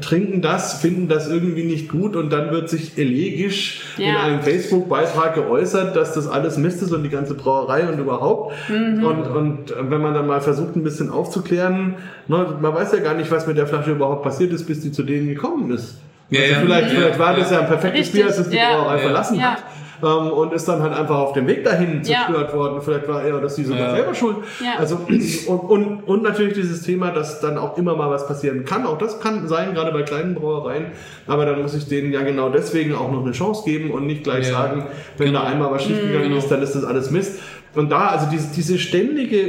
trinken 0.00 0.42
das, 0.42 0.80
finden 0.80 1.08
das 1.08 1.28
irgendwie 1.28 1.64
nicht 1.64 1.88
gut 1.88 2.14
und 2.16 2.30
dann 2.30 2.50
wird 2.50 2.68
sich 2.68 2.98
elegisch 2.98 3.82
in 3.96 4.04
Ja. 4.04 4.22
einem 4.22 4.40
Facebook-Beitrag 4.42 5.34
geäußert, 5.34 5.96
dass 5.96 6.12
das 6.14 6.28
alles 6.28 6.58
Mist 6.58 6.82
ist 6.82 6.92
und 6.92 7.02
die 7.02 7.08
ganze 7.08 7.34
Brauerei 7.34 7.88
und 7.88 7.98
überhaupt. 7.98 8.54
Mhm. 8.68 9.04
Und, 9.04 9.22
und 9.28 9.74
wenn 9.90 10.00
man 10.02 10.12
dann 10.14 10.26
mal 10.26 10.40
versucht, 10.40 10.76
ein 10.76 10.84
bisschen 10.84 11.10
aufzuklären, 11.10 11.94
ne, 12.28 12.58
man 12.60 12.74
weiß 12.74 12.92
ja 12.92 12.98
gar 13.00 13.14
nicht, 13.14 13.30
was 13.30 13.46
mit 13.46 13.56
der 13.56 13.66
Flasche 13.66 13.92
überhaupt 13.92 14.22
passiert 14.22 14.52
ist, 14.52 14.66
bis 14.66 14.80
die 14.80 14.92
zu 14.92 15.02
denen 15.02 15.28
gekommen 15.28 15.70
ist. 15.72 15.96
Ja, 16.28 16.40
also 16.42 16.52
ja. 16.52 16.60
vielleicht, 16.60 16.92
Ja, 16.92 16.98
vielleicht 17.00 17.18
war 17.18 17.36
das 17.36 17.50
ja. 17.50 17.56
ja 17.56 17.62
ein 17.62 17.68
perfektes 17.68 18.00
Richtig, 18.00 18.14
Bier, 18.20 18.26
als 18.26 18.38
es 18.38 18.48
die 18.50 18.56
ja. 18.56 18.76
Brauerei 18.76 18.96
Ja. 18.96 19.00
verlassen 19.02 19.34
Ja. 19.38 19.42
hat. 19.52 19.62
Ähm, 20.02 20.30
und 20.32 20.52
ist 20.52 20.66
dann 20.68 20.82
halt 20.82 20.92
einfach 20.94 21.16
auf 21.18 21.32
dem 21.34 21.46
Weg 21.46 21.64
dahin 21.64 22.02
Ja. 22.04 22.24
zerstört 22.26 22.54
worden. 22.54 22.80
Vielleicht 22.82 23.06
war 23.08 23.22
er 23.22 23.36
oder 23.38 23.48
sie 23.48 23.64
sogar 23.64 23.88
Ja. 23.88 23.94
selber 23.96 24.14
schuld. 24.14 24.36
Ja. 24.64 24.78
Also, 24.78 24.96
und, 25.46 25.58
und, 25.60 26.02
und 26.08 26.22
natürlich 26.22 26.54
dieses 26.54 26.82
Thema, 26.82 27.10
dass 27.10 27.40
dann 27.40 27.58
auch 27.58 27.76
immer 27.76 27.94
mal 27.96 28.10
was 28.10 28.26
passieren 28.26 28.64
kann. 28.64 28.86
Auch 28.86 28.98
das 28.98 29.20
kann 29.20 29.46
sein, 29.48 29.74
gerade 29.74 29.92
bei 29.92 30.02
kleinen 30.02 30.34
Brauereien. 30.34 30.86
Aber 31.26 31.44
dann 31.46 31.60
muss 31.62 31.74
ich 31.74 31.86
denen 31.88 32.12
ja 32.12 32.22
genau 32.22 32.48
deswegen 32.48 32.94
auch 32.94 33.10
noch 33.12 33.22
eine 33.22 33.32
Chance 33.32 33.62
geben 33.64 33.90
und 33.90 34.06
nicht 34.06 34.24
gleich 34.24 34.46
Ja. 34.48 34.52
sagen, 34.54 34.86
wenn 35.18 35.32
da 35.32 35.40
Genau. 35.40 35.50
einmal 35.52 35.70
was 35.72 35.84
schiefgegangen 35.84 36.28
Genau. 36.28 36.36
ist, 36.38 36.48
dann 36.50 36.62
ist 36.62 36.74
das 36.74 36.84
alles 36.84 37.10
Mist. 37.10 37.38
Und 37.74 37.90
da, 37.90 38.08
also 38.08 38.26
diese, 38.30 38.48
diese 38.54 38.78
ständige 38.78 39.40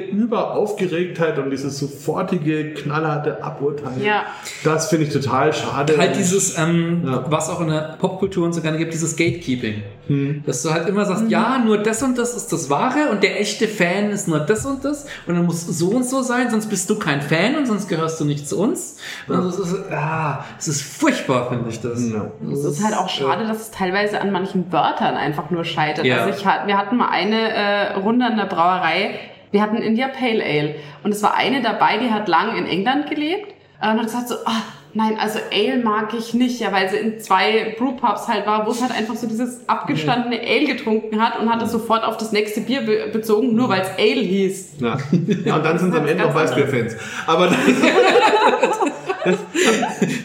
Überaufgeregtheit 0.51 1.39
und 1.39 1.49
dieses 1.49 1.79
sofortige, 1.79 2.73
knallharte 2.73 3.43
Aburteilen, 3.43 4.03
Ja. 4.03 4.23
das 4.63 4.89
finde 4.89 5.05
ich 5.07 5.13
total 5.13 5.53
schade. 5.53 5.97
Halt 5.97 6.15
dieses, 6.15 6.57
ähm, 6.57 7.03
Ja. 7.05 7.25
was 7.29 7.49
auch 7.49 7.61
in 7.61 7.69
der 7.69 7.95
Popkultur 7.99 8.45
und 8.45 8.53
so 8.53 8.61
gerne 8.61 8.77
gibt, 8.77 8.93
dieses 8.93 9.15
Gatekeeping. 9.15 9.81
Hm. 10.07 10.43
Dass 10.45 10.61
du 10.63 10.71
halt 10.71 10.87
immer 10.89 11.05
sagst, 11.05 11.25
ja, 11.29 11.59
nur 11.59 11.77
das 11.77 12.03
und 12.03 12.17
das 12.17 12.35
ist 12.35 12.51
das 12.51 12.69
Wahre 12.69 13.09
und 13.11 13.23
der 13.23 13.39
echte 13.39 13.67
Fan 13.67 14.09
ist 14.09 14.27
nur 14.27 14.39
das 14.39 14.65
und 14.65 14.83
das 14.83 15.05
und 15.25 15.35
dann 15.35 15.45
muss 15.45 15.65
so 15.65 15.89
und 15.89 16.05
so 16.05 16.21
sein, 16.21 16.49
sonst 16.49 16.67
bist 16.67 16.89
du 16.89 16.99
kein 16.99 17.21
Fan 17.21 17.55
und 17.55 17.65
sonst 17.65 17.87
gehörst 17.87 18.19
du 18.19 18.25
nicht 18.25 18.47
zu 18.47 18.59
uns. 18.59 18.97
Und 19.27 19.45
das 19.45 19.57
ist, 19.59 19.75
ah, 19.91 20.43
es 20.59 20.67
ist 20.67 20.81
furchtbar, 20.81 21.49
finde 21.49 21.69
ich 21.69 21.79
das. 21.79 22.03
Ja. 22.11 22.31
Es 22.51 22.65
ist 22.65 22.83
halt 22.83 22.95
auch 22.97 23.09
schade, 23.09 23.47
dass 23.47 23.61
es 23.61 23.71
teilweise 23.71 24.19
an 24.19 24.31
manchen 24.31 24.71
Wörtern 24.71 25.15
einfach 25.15 25.49
nur 25.49 25.63
scheitert. 25.63 26.05
Ja. 26.05 26.23
Also 26.25 26.37
ich 26.37 26.45
wir 26.45 26.77
hatten 26.77 26.97
mal 26.97 27.09
eine 27.09 27.49
äh, 27.53 27.93
Runde 27.93 28.10
in 28.19 28.37
der 28.37 28.45
Brauerei, 28.45 29.19
wir 29.51 29.61
hatten 29.61 29.77
India 29.77 30.07
Pale 30.07 30.43
Ale 30.43 30.75
und 31.03 31.11
es 31.11 31.21
war 31.23 31.35
eine 31.35 31.61
dabei, 31.61 31.97
die 31.97 32.11
hat 32.11 32.27
lang 32.27 32.57
in 32.57 32.65
England 32.65 33.09
gelebt 33.09 33.53
und 33.81 33.87
hat 33.87 34.03
gesagt 34.03 34.29
so, 34.29 34.35
ah, 34.45 34.61
nein, 34.93 35.17
also 35.19 35.39
Ale 35.51 35.83
mag 35.83 36.13
ich 36.13 36.33
nicht, 36.33 36.59
ja, 36.59 36.71
weil 36.71 36.89
sie 36.89 36.97
in 36.97 37.19
zwei 37.19 37.75
Brewpubs 37.77 38.27
halt 38.27 38.45
war, 38.45 38.65
wo 38.65 38.71
es 38.71 38.81
halt 38.81 38.91
einfach 38.91 39.15
so 39.15 39.27
dieses 39.27 39.67
abgestandene 39.67 40.39
Ale 40.39 40.65
getrunken 40.65 41.21
hat 41.21 41.39
und 41.39 41.49
hat 41.49 41.61
das 41.61 41.71
sofort 41.71 42.03
auf 42.03 42.17
das 42.17 42.31
nächste 42.31 42.61
Bier 42.61 42.81
be 42.81 43.09
bezogen, 43.11 43.55
nur 43.55 43.69
weil 43.69 43.81
es 43.81 43.89
Ale 43.89 44.21
hieß. 44.21 44.73
Ja. 44.79 44.97
ja, 45.45 45.55
und 45.55 45.65
dann 45.65 45.79
sind 45.79 45.91
sie 45.93 45.99
am 45.99 46.07
Ende 46.07 46.25
auch 46.25 46.33
Weißbier-Fans. 46.33 46.95
Aber 47.27 47.47
das, 49.25 49.37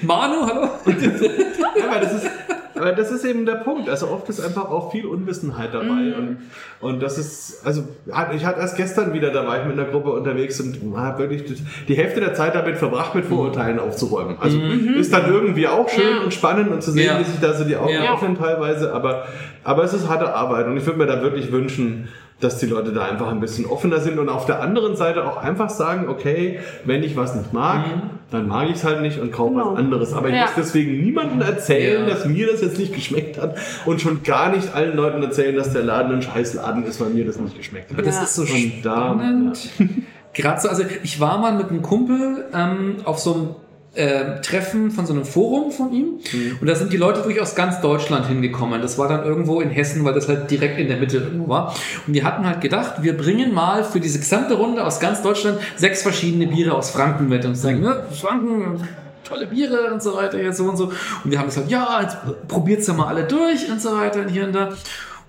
Manu, 0.03 0.47
hallo? 0.47 0.69
ja, 1.77 1.85
aber 1.89 2.01
das 2.01 2.15
ist, 2.15 2.31
aber 2.77 2.93
das 2.93 3.11
ist 3.11 3.25
eben 3.25 3.47
der 3.47 3.57
Punkt. 3.57 3.89
Also 3.89 4.09
oft 4.09 4.29
ist 4.29 4.41
einfach 4.45 4.71
auch 4.71 4.93
viel 4.93 5.07
Unwissenheit 5.07 5.73
dabei. 5.75 6.15
Und, 6.17 6.39
und 6.81 7.03
das 7.03 7.19
ist, 7.19 7.67
also 7.67 7.85
ich 8.35 8.45
hatte 8.45 8.61
erst 8.61 8.77
gestern 8.77 9.13
wieder, 9.13 9.31
da 9.31 9.47
war 9.47 9.61
ich 9.61 9.67
mit 9.67 9.79
einer 9.79 9.89
Gruppe 9.91 10.11
unterwegs 10.13 10.61
und 10.61 10.79
habe 10.97 11.31
wirklich 11.31 11.61
die 11.89 11.95
Hälfte 11.95 12.21
der 12.21 12.35
Zeit 12.35 12.55
damit 12.55 12.77
verbracht, 12.77 13.15
mit 13.15 13.25
Vorurteilen 13.25 13.79
aufzuräumen. 13.79 14.37
Also 14.41 14.59
ist 14.59 15.13
dann 15.13 15.31
irgendwie 15.33 15.67
auch 15.69 15.89
schön 15.89 16.17
Ja. 16.19 16.23
und 16.25 16.33
spannend 16.35 16.71
und 16.71 16.83
zu 16.83 16.91
sehen, 16.93 17.07
Ja. 17.07 17.19
wie 17.19 17.25
sich 17.25 17.41
da 17.41 17.53
so 17.55 17.65
die 17.65 17.77
Augen 17.77 17.93
Ja. 17.93 18.15
öffnen 18.15 18.37
teilweise. 18.37 18.93
Aber, 18.93 19.27
aber 19.65 19.85
es 19.85 19.93
ist 19.95 20.09
harte 20.09 20.33
Arbeit 20.35 20.67
und 20.67 20.77
ich 20.77 20.87
würde 20.87 20.99
mir 20.99 21.07
da 21.07 21.23
wirklich 21.23 21.51
wünschen, 21.53 22.09
dass 22.41 22.59
die 22.59 22.67
Leute 22.67 22.93
da 22.93 23.05
einfach 23.07 23.29
ein 23.29 23.41
bisschen 23.41 23.65
offener 23.65 23.99
sind 23.99 24.19
und 24.19 24.29
auf 24.29 24.45
der 24.45 24.61
anderen 24.61 24.95
Seite 24.95 25.25
auch 25.27 25.39
einfach 25.39 25.71
sagen, 25.71 26.07
okay, 26.09 26.61
wenn 26.85 27.03
ich 27.03 27.17
was 27.17 27.35
nicht 27.35 27.55
mag, 27.55 27.85
dann 28.31 28.49
mag 28.49 28.69
ich 28.69 28.77
es 28.77 28.85
halt 28.85 29.03
nicht 29.03 29.19
und 29.21 29.31
kaufe 29.33 29.55
Genau. 29.55 29.73
was 29.73 29.79
anderes. 29.79 30.13
Aber 30.13 30.29
ich 30.29 30.35
Ja. 30.35 30.43
muss 30.43 30.51
deswegen 30.57 31.01
niemandem 31.01 31.41
erzählen, 31.43 32.09
Ja. 32.09 32.15
dass 32.15 32.25
mir 32.27 32.49
das 32.51 32.61
jetzt 32.61 32.79
nicht 32.79 32.93
geschmeckt 32.95 33.41
hat 33.41 33.57
und 33.85 34.01
schon 34.01 34.23
gar 34.25 34.55
nicht 34.55 34.75
allen 34.75 34.97
Leuten 34.97 35.23
erzählen, 35.23 35.55
dass 35.55 35.73
der 35.73 35.83
Laden 35.85 36.13
ein 36.17 36.23
Scheißladen 36.23 36.85
ist, 36.85 37.01
weil 37.01 37.11
mir 37.11 37.25
das 37.25 37.39
nicht 37.39 37.57
geschmeckt 37.57 37.91
hat. 37.91 37.99
Aber 37.99 38.03
das 38.07 38.17
Ja. 38.17 38.23
ist 38.25 38.35
so 38.35 38.43
Und 38.43 38.83
da- 38.85 39.13
spannend. 39.15 39.69
Gerade 40.35 40.61
so, 40.61 40.69
also 40.69 40.83
ich 41.03 41.19
war 41.21 41.39
mal 41.39 41.53
mit 41.57 41.71
einem 41.71 41.83
Kumpel 41.83 42.45
ähm, 42.53 42.97
auf 43.05 43.19
so 43.19 43.33
einem 43.35 43.49
äh, 43.97 44.41
Treffen 44.43 44.91
von 44.91 45.07
so 45.07 45.13
einem 45.13 45.25
Forum 45.25 45.73
von 45.73 45.93
ihm 45.93 46.21
und 46.61 46.67
da 46.67 46.75
sind 46.75 46.93
die 46.93 46.97
Leute 46.97 47.21
wirklich 47.21 47.41
aus 47.41 47.55
ganz 47.55 47.81
Deutschland 47.81 48.27
hingekommen. 48.27 48.83
Das 48.83 48.99
war 48.99 49.09
dann 49.09 49.25
irgendwo 49.25 49.61
in 49.61 49.71
Hessen, 49.71 50.05
weil 50.05 50.15
das 50.15 50.29
halt 50.29 50.51
direkt 50.51 50.79
in 50.79 50.89
der 50.89 50.99
Mitte 50.99 51.19
irgendwo 51.19 51.49
war. 51.49 51.75
Und 52.07 52.13
die 52.13 52.25
hatten 52.25 52.47
halt 52.47 52.61
gedacht, 52.61 53.03
wir 53.03 53.17
bringen 53.17 53.55
mal 53.55 53.85
für 53.85 54.01
diese 54.01 54.19
gesamte 54.19 54.55
Runde 54.55 54.85
aus 54.85 55.01
ganz 55.01 55.23
Deutschland 55.23 55.59
sechs 55.77 56.03
verschiedene 56.03 56.47
Biere 56.47 56.75
aus 56.75 56.91
Franken 56.91 57.29
mit 57.29 57.45
und 57.45 57.55
sagen, 57.55 57.81
ne, 57.81 58.05
Franken, 58.13 58.87
tolle 59.25 59.47
Biere 59.47 59.93
und 59.93 60.03
so 60.03 60.15
weiter, 60.15 60.41
jetzt 60.41 60.59
so 60.59 60.65
und 60.65 60.77
so. 60.77 60.93
Und 61.25 61.31
wir 61.31 61.39
haben 61.39 61.47
gesagt, 61.47 61.71
ja, 61.71 62.01
jetzt 62.03 62.17
probiert's 62.49 62.87
ja 62.87 62.95
mal 62.95 63.09
alle 63.09 63.25
durch 63.25 63.71
und 63.71 63.81
so 63.81 63.97
weiter 63.97 64.21
und 64.21 64.29
hier 64.29 64.45
und 64.45 64.55
da. 64.55 64.73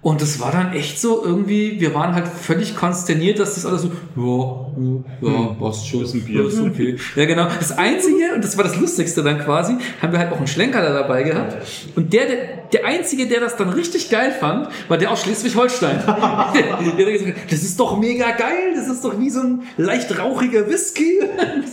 Und 0.01 0.21
das 0.21 0.39
war 0.39 0.51
dann 0.51 0.73
echt 0.73 0.99
so 0.99 1.23
irgendwie, 1.25 1.81
wir 1.81 1.93
waren 1.93 2.13
halt 2.13 2.27
völlig 2.27 2.75
konsterniert, 2.75 3.39
dass 3.39 3.55
das 3.55 3.65
alles 3.65 3.81
so, 3.81 3.91
ja, 4.15 5.27
ja, 5.27 5.33
ja, 5.33 5.47
passt 5.59 5.87
schon. 5.87 6.03
Ist 6.03 6.13
ein 6.13 6.23
Bier. 6.23 6.43
Ja, 6.43 6.47
ist 6.47 6.59
okay. 6.61 6.97
Ja, 7.15 7.25
genau. 7.25 7.47
Das 7.57 7.77
Einzige, 7.77 8.35
und 8.35 8.43
das 8.43 8.55
war 8.57 8.63
das 8.63 8.77
Lustigste 8.77 9.23
dann 9.23 9.39
quasi, 9.39 9.75
haben 10.01 10.11
wir 10.13 10.19
halt 10.19 10.31
auch 10.31 10.37
einen 10.37 10.47
Schlenker 10.47 10.81
da 10.81 10.93
dabei 10.93 11.23
gehabt. 11.23 11.57
Und 11.95 12.13
der, 12.13 12.27
der, 12.27 12.37
der 12.71 12.85
Einzige, 12.85 13.27
der 13.27 13.39
das 13.39 13.57
dann 13.57 13.69
richtig 13.69 14.09
geil 14.09 14.31
fand, 14.39 14.69
war 14.87 14.97
der 14.97 15.11
aus 15.11 15.23
Schleswig-Holstein. 15.23 16.03
der 16.05 16.77
hat 16.77 16.95
gesagt, 16.95 17.51
das 17.51 17.63
ist 17.63 17.79
doch 17.79 17.97
mega 17.97 18.31
geil, 18.31 18.75
das 18.75 18.87
ist 18.87 19.03
doch 19.03 19.19
wie 19.19 19.31
so 19.31 19.41
ein 19.41 19.63
leicht 19.77 20.17
rauchiger 20.17 20.69
Whisky. 20.69 21.19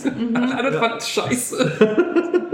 Alle 0.33 0.57
anderen 0.57 0.79
fanden 0.79 0.97
es 0.97 1.09
scheiße. 1.09 2.44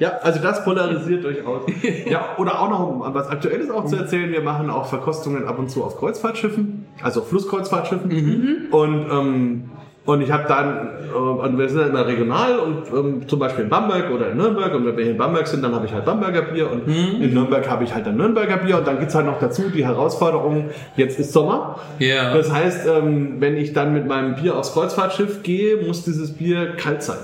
Ja, 0.00 0.18
also 0.22 0.40
das 0.40 0.64
polarisiert 0.64 1.22
durchaus. 1.24 1.62
Ja, 2.08 2.30
oder 2.38 2.58
auch 2.58 2.70
noch 2.70 2.88
um 2.88 3.14
was 3.14 3.28
Aktuelles 3.28 3.70
auch 3.70 3.84
zu 3.84 3.96
erzählen. 3.96 4.32
Wir 4.32 4.40
machen 4.40 4.70
auch 4.70 4.86
Verkostungen 4.86 5.46
ab 5.46 5.58
und 5.58 5.70
zu 5.70 5.84
auf 5.84 5.98
Kreuzfahrtschiffen, 5.98 6.86
also 7.02 7.20
auf 7.20 7.28
Flusskreuzfahrtschiffen. 7.28 8.68
Und, 8.70 9.06
ähm, 9.12 9.70
und 10.06 10.22
ich 10.22 10.32
habe 10.32 10.44
dann, 10.48 10.88
äh, 11.12 11.14
und 11.14 11.58
wir 11.58 11.68
sind 11.68 11.80
dann 11.80 11.90
immer 11.90 12.06
regional 12.06 12.58
und 12.60 12.84
ähm, 12.96 13.28
zum 13.28 13.38
Beispiel 13.38 13.64
in 13.64 13.70
Bamberg 13.70 14.10
oder 14.10 14.30
in 14.30 14.38
Nürnberg. 14.38 14.74
Und 14.74 14.86
wenn 14.86 14.96
wir 14.96 15.04
hier 15.04 15.12
in 15.12 15.18
Bamberg 15.18 15.46
sind, 15.46 15.62
dann 15.62 15.74
habe 15.74 15.84
ich 15.84 15.92
halt 15.92 16.06
Bamberger 16.06 16.42
Bier 16.42 16.70
und 16.70 16.88
in 16.88 17.34
Nürnberg 17.34 17.68
habe 17.68 17.84
ich 17.84 17.94
halt 17.94 18.06
dann 18.06 18.16
Nürnberger 18.16 18.56
Bier. 18.56 18.78
Und 18.78 18.86
dann 18.86 18.98
gibt's 18.98 19.14
halt 19.14 19.26
noch 19.26 19.38
dazu 19.38 19.64
die 19.68 19.84
Herausforderung, 19.84 20.70
jetzt 20.96 21.20
ist 21.20 21.34
Sommer. 21.34 21.78
Ja. 21.98 22.34
Das 22.34 22.50
heißt, 22.50 22.88
ähm, 22.88 23.36
wenn 23.40 23.58
ich 23.58 23.74
dann 23.74 23.92
mit 23.92 24.06
meinem 24.06 24.34
Bier 24.36 24.56
aufs 24.56 24.72
Kreuzfahrtschiff 24.72 25.42
gehe, 25.42 25.86
muss 25.86 26.04
dieses 26.04 26.32
Bier 26.32 26.74
kalt 26.76 27.02
sein. 27.02 27.18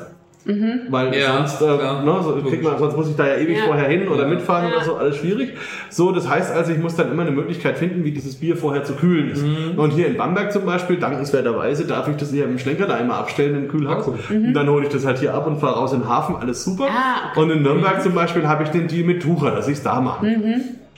Weil 0.90 1.12
Ja, 1.16 1.38
sonst, 1.38 1.60
äh, 1.60 1.66
ja. 1.66 2.02
ne, 2.04 2.14
so, 2.22 2.36
man, 2.62 2.78
sonst 2.78 2.96
muss 2.96 3.10
ich 3.10 3.16
da 3.16 3.26
ja 3.26 3.36
ewig 3.36 3.58
Ja. 3.58 3.64
vorher 3.64 3.88
hin 3.88 4.06
oder 4.06 4.22
Ja. 4.22 4.28
mitfahren 4.28 4.68
Ja. 4.68 4.76
oder 4.76 4.84
so, 4.84 4.94
alles 4.94 5.16
schwierig. 5.16 5.54
So, 5.90 6.12
das 6.12 6.28
heißt 6.28 6.54
also, 6.54 6.70
ich 6.72 6.78
muss 6.78 6.94
dann 6.94 7.10
immer 7.10 7.22
eine 7.22 7.32
Möglichkeit 7.32 7.78
finden, 7.78 8.04
wie 8.04 8.12
dieses 8.12 8.36
Bier 8.36 8.56
vorher 8.56 8.84
zu 8.84 8.92
kühlen 8.94 9.30
ist. 9.30 9.44
Mhm. 9.44 9.76
Und 9.78 9.90
hier 9.90 10.06
in 10.06 10.16
Bamberg 10.16 10.52
zum 10.52 10.64
Beispiel, 10.64 10.98
dankenswerterweise, 10.98 11.86
darf 11.86 12.06
ich 12.08 12.16
das 12.16 12.30
hier 12.30 12.44
im 12.44 12.58
Schlenker 12.60 12.86
da 12.86 12.94
einmal 12.94 13.18
abstellen 13.18 13.56
im 13.56 13.68
Kühlhaus. 13.68 14.06
Ah, 14.06 14.12
cool. 14.30 14.36
Und 14.46 14.54
dann 14.54 14.68
hole 14.68 14.84
ich 14.86 14.92
das 14.92 15.04
halt 15.04 15.18
hier 15.18 15.34
ab 15.34 15.46
und 15.48 15.58
fahre 15.58 15.76
raus 15.80 15.92
in 15.92 16.00
den 16.00 16.08
Hafen, 16.08 16.36
alles 16.36 16.62
super. 16.64 16.84
Ah, 16.90 17.30
okay. 17.32 17.40
Und 17.40 17.50
in 17.50 17.58
Mhm. 17.58 17.64
Nürnberg 17.64 18.00
zum 18.02 18.14
Beispiel 18.14 18.46
habe 18.46 18.62
ich 18.62 18.68
den 18.70 18.86
Deal 18.86 19.04
mit 19.04 19.22
Tucher, 19.22 19.50
dass 19.50 19.66
ich 19.66 19.74
es 19.78 19.82
da 19.82 20.00
mache. 20.00 20.26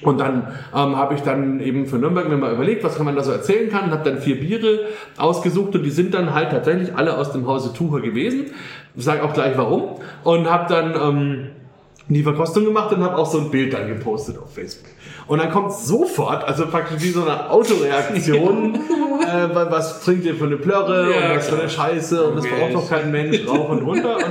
Und 0.03 0.21
dann 0.21 0.47
ähm, 0.73 0.95
habe 0.97 1.15
ich 1.15 1.23
dann 1.23 1.59
eben 1.59 1.87
für 1.87 1.97
Nürnberg 1.99 2.29
mir 2.29 2.37
mal 2.37 2.53
überlegt, 2.53 2.85
was 2.85 2.95
kann 2.97 3.05
man 3.05 3.17
da 3.17 3.23
so 3.25 3.33
erzählen 3.33 3.69
kann, 3.69 3.87
und 3.87 3.91
habe 3.91 4.09
dann 4.09 4.21
vier 4.21 4.39
Biere 4.39 4.79
ausgesucht 5.17 5.75
und 5.75 5.83
die 5.83 5.91
sind 5.91 6.15
dann 6.15 6.35
halt 6.35 6.51
tatsächlich 6.51 6.95
alle 6.95 7.17
aus 7.19 7.33
dem 7.33 7.49
Hause 7.49 7.73
Tucher 7.75 8.01
gewesen. 8.01 8.47
Ich 8.99 9.05
sage 9.05 9.23
auch 9.23 9.33
gleich 9.33 9.57
warum. 9.57 9.97
Und 10.25 10.51
habe 10.51 10.67
dann 10.69 10.95
ähm, 10.95 11.47
die 12.09 12.23
Verkostung 12.23 12.65
gemacht 12.65 12.93
und 12.93 13.03
habe 13.03 13.17
auch 13.17 13.31
so 13.31 13.39
ein 13.39 13.51
Bild 13.51 13.73
dann 13.73 13.87
gepostet 13.89 14.37
auf 14.39 14.53
Facebook. 14.55 14.87
Und 15.27 15.39
dann 15.41 15.51
kommt 15.51 15.73
sofort, 15.73 16.43
also 16.49 16.67
praktisch 16.67 17.03
wie 17.03 17.11
so 17.11 17.23
eine 17.23 17.51
Autoreaktion, 17.51 18.75
äh, 19.23 19.55
wa- 19.55 19.67
was 19.71 20.03
trinkt 20.05 20.25
ihr 20.25 20.35
für 20.35 20.47
eine 20.47 20.57
Plörre 20.57 21.11
Ja, 21.11 21.31
und 21.31 21.37
was 21.37 21.49
für 21.49 21.61
eine 21.61 21.69
Scheiße 21.69 22.25
und 22.29 22.37
das 22.37 22.47
braucht 22.47 22.75
doch 22.75 22.89
kein 22.91 23.11
Mensch, 23.11 23.41
rauf 23.47 23.69
und 23.71 23.83
runter. 23.83 24.17
Und, 24.17 24.25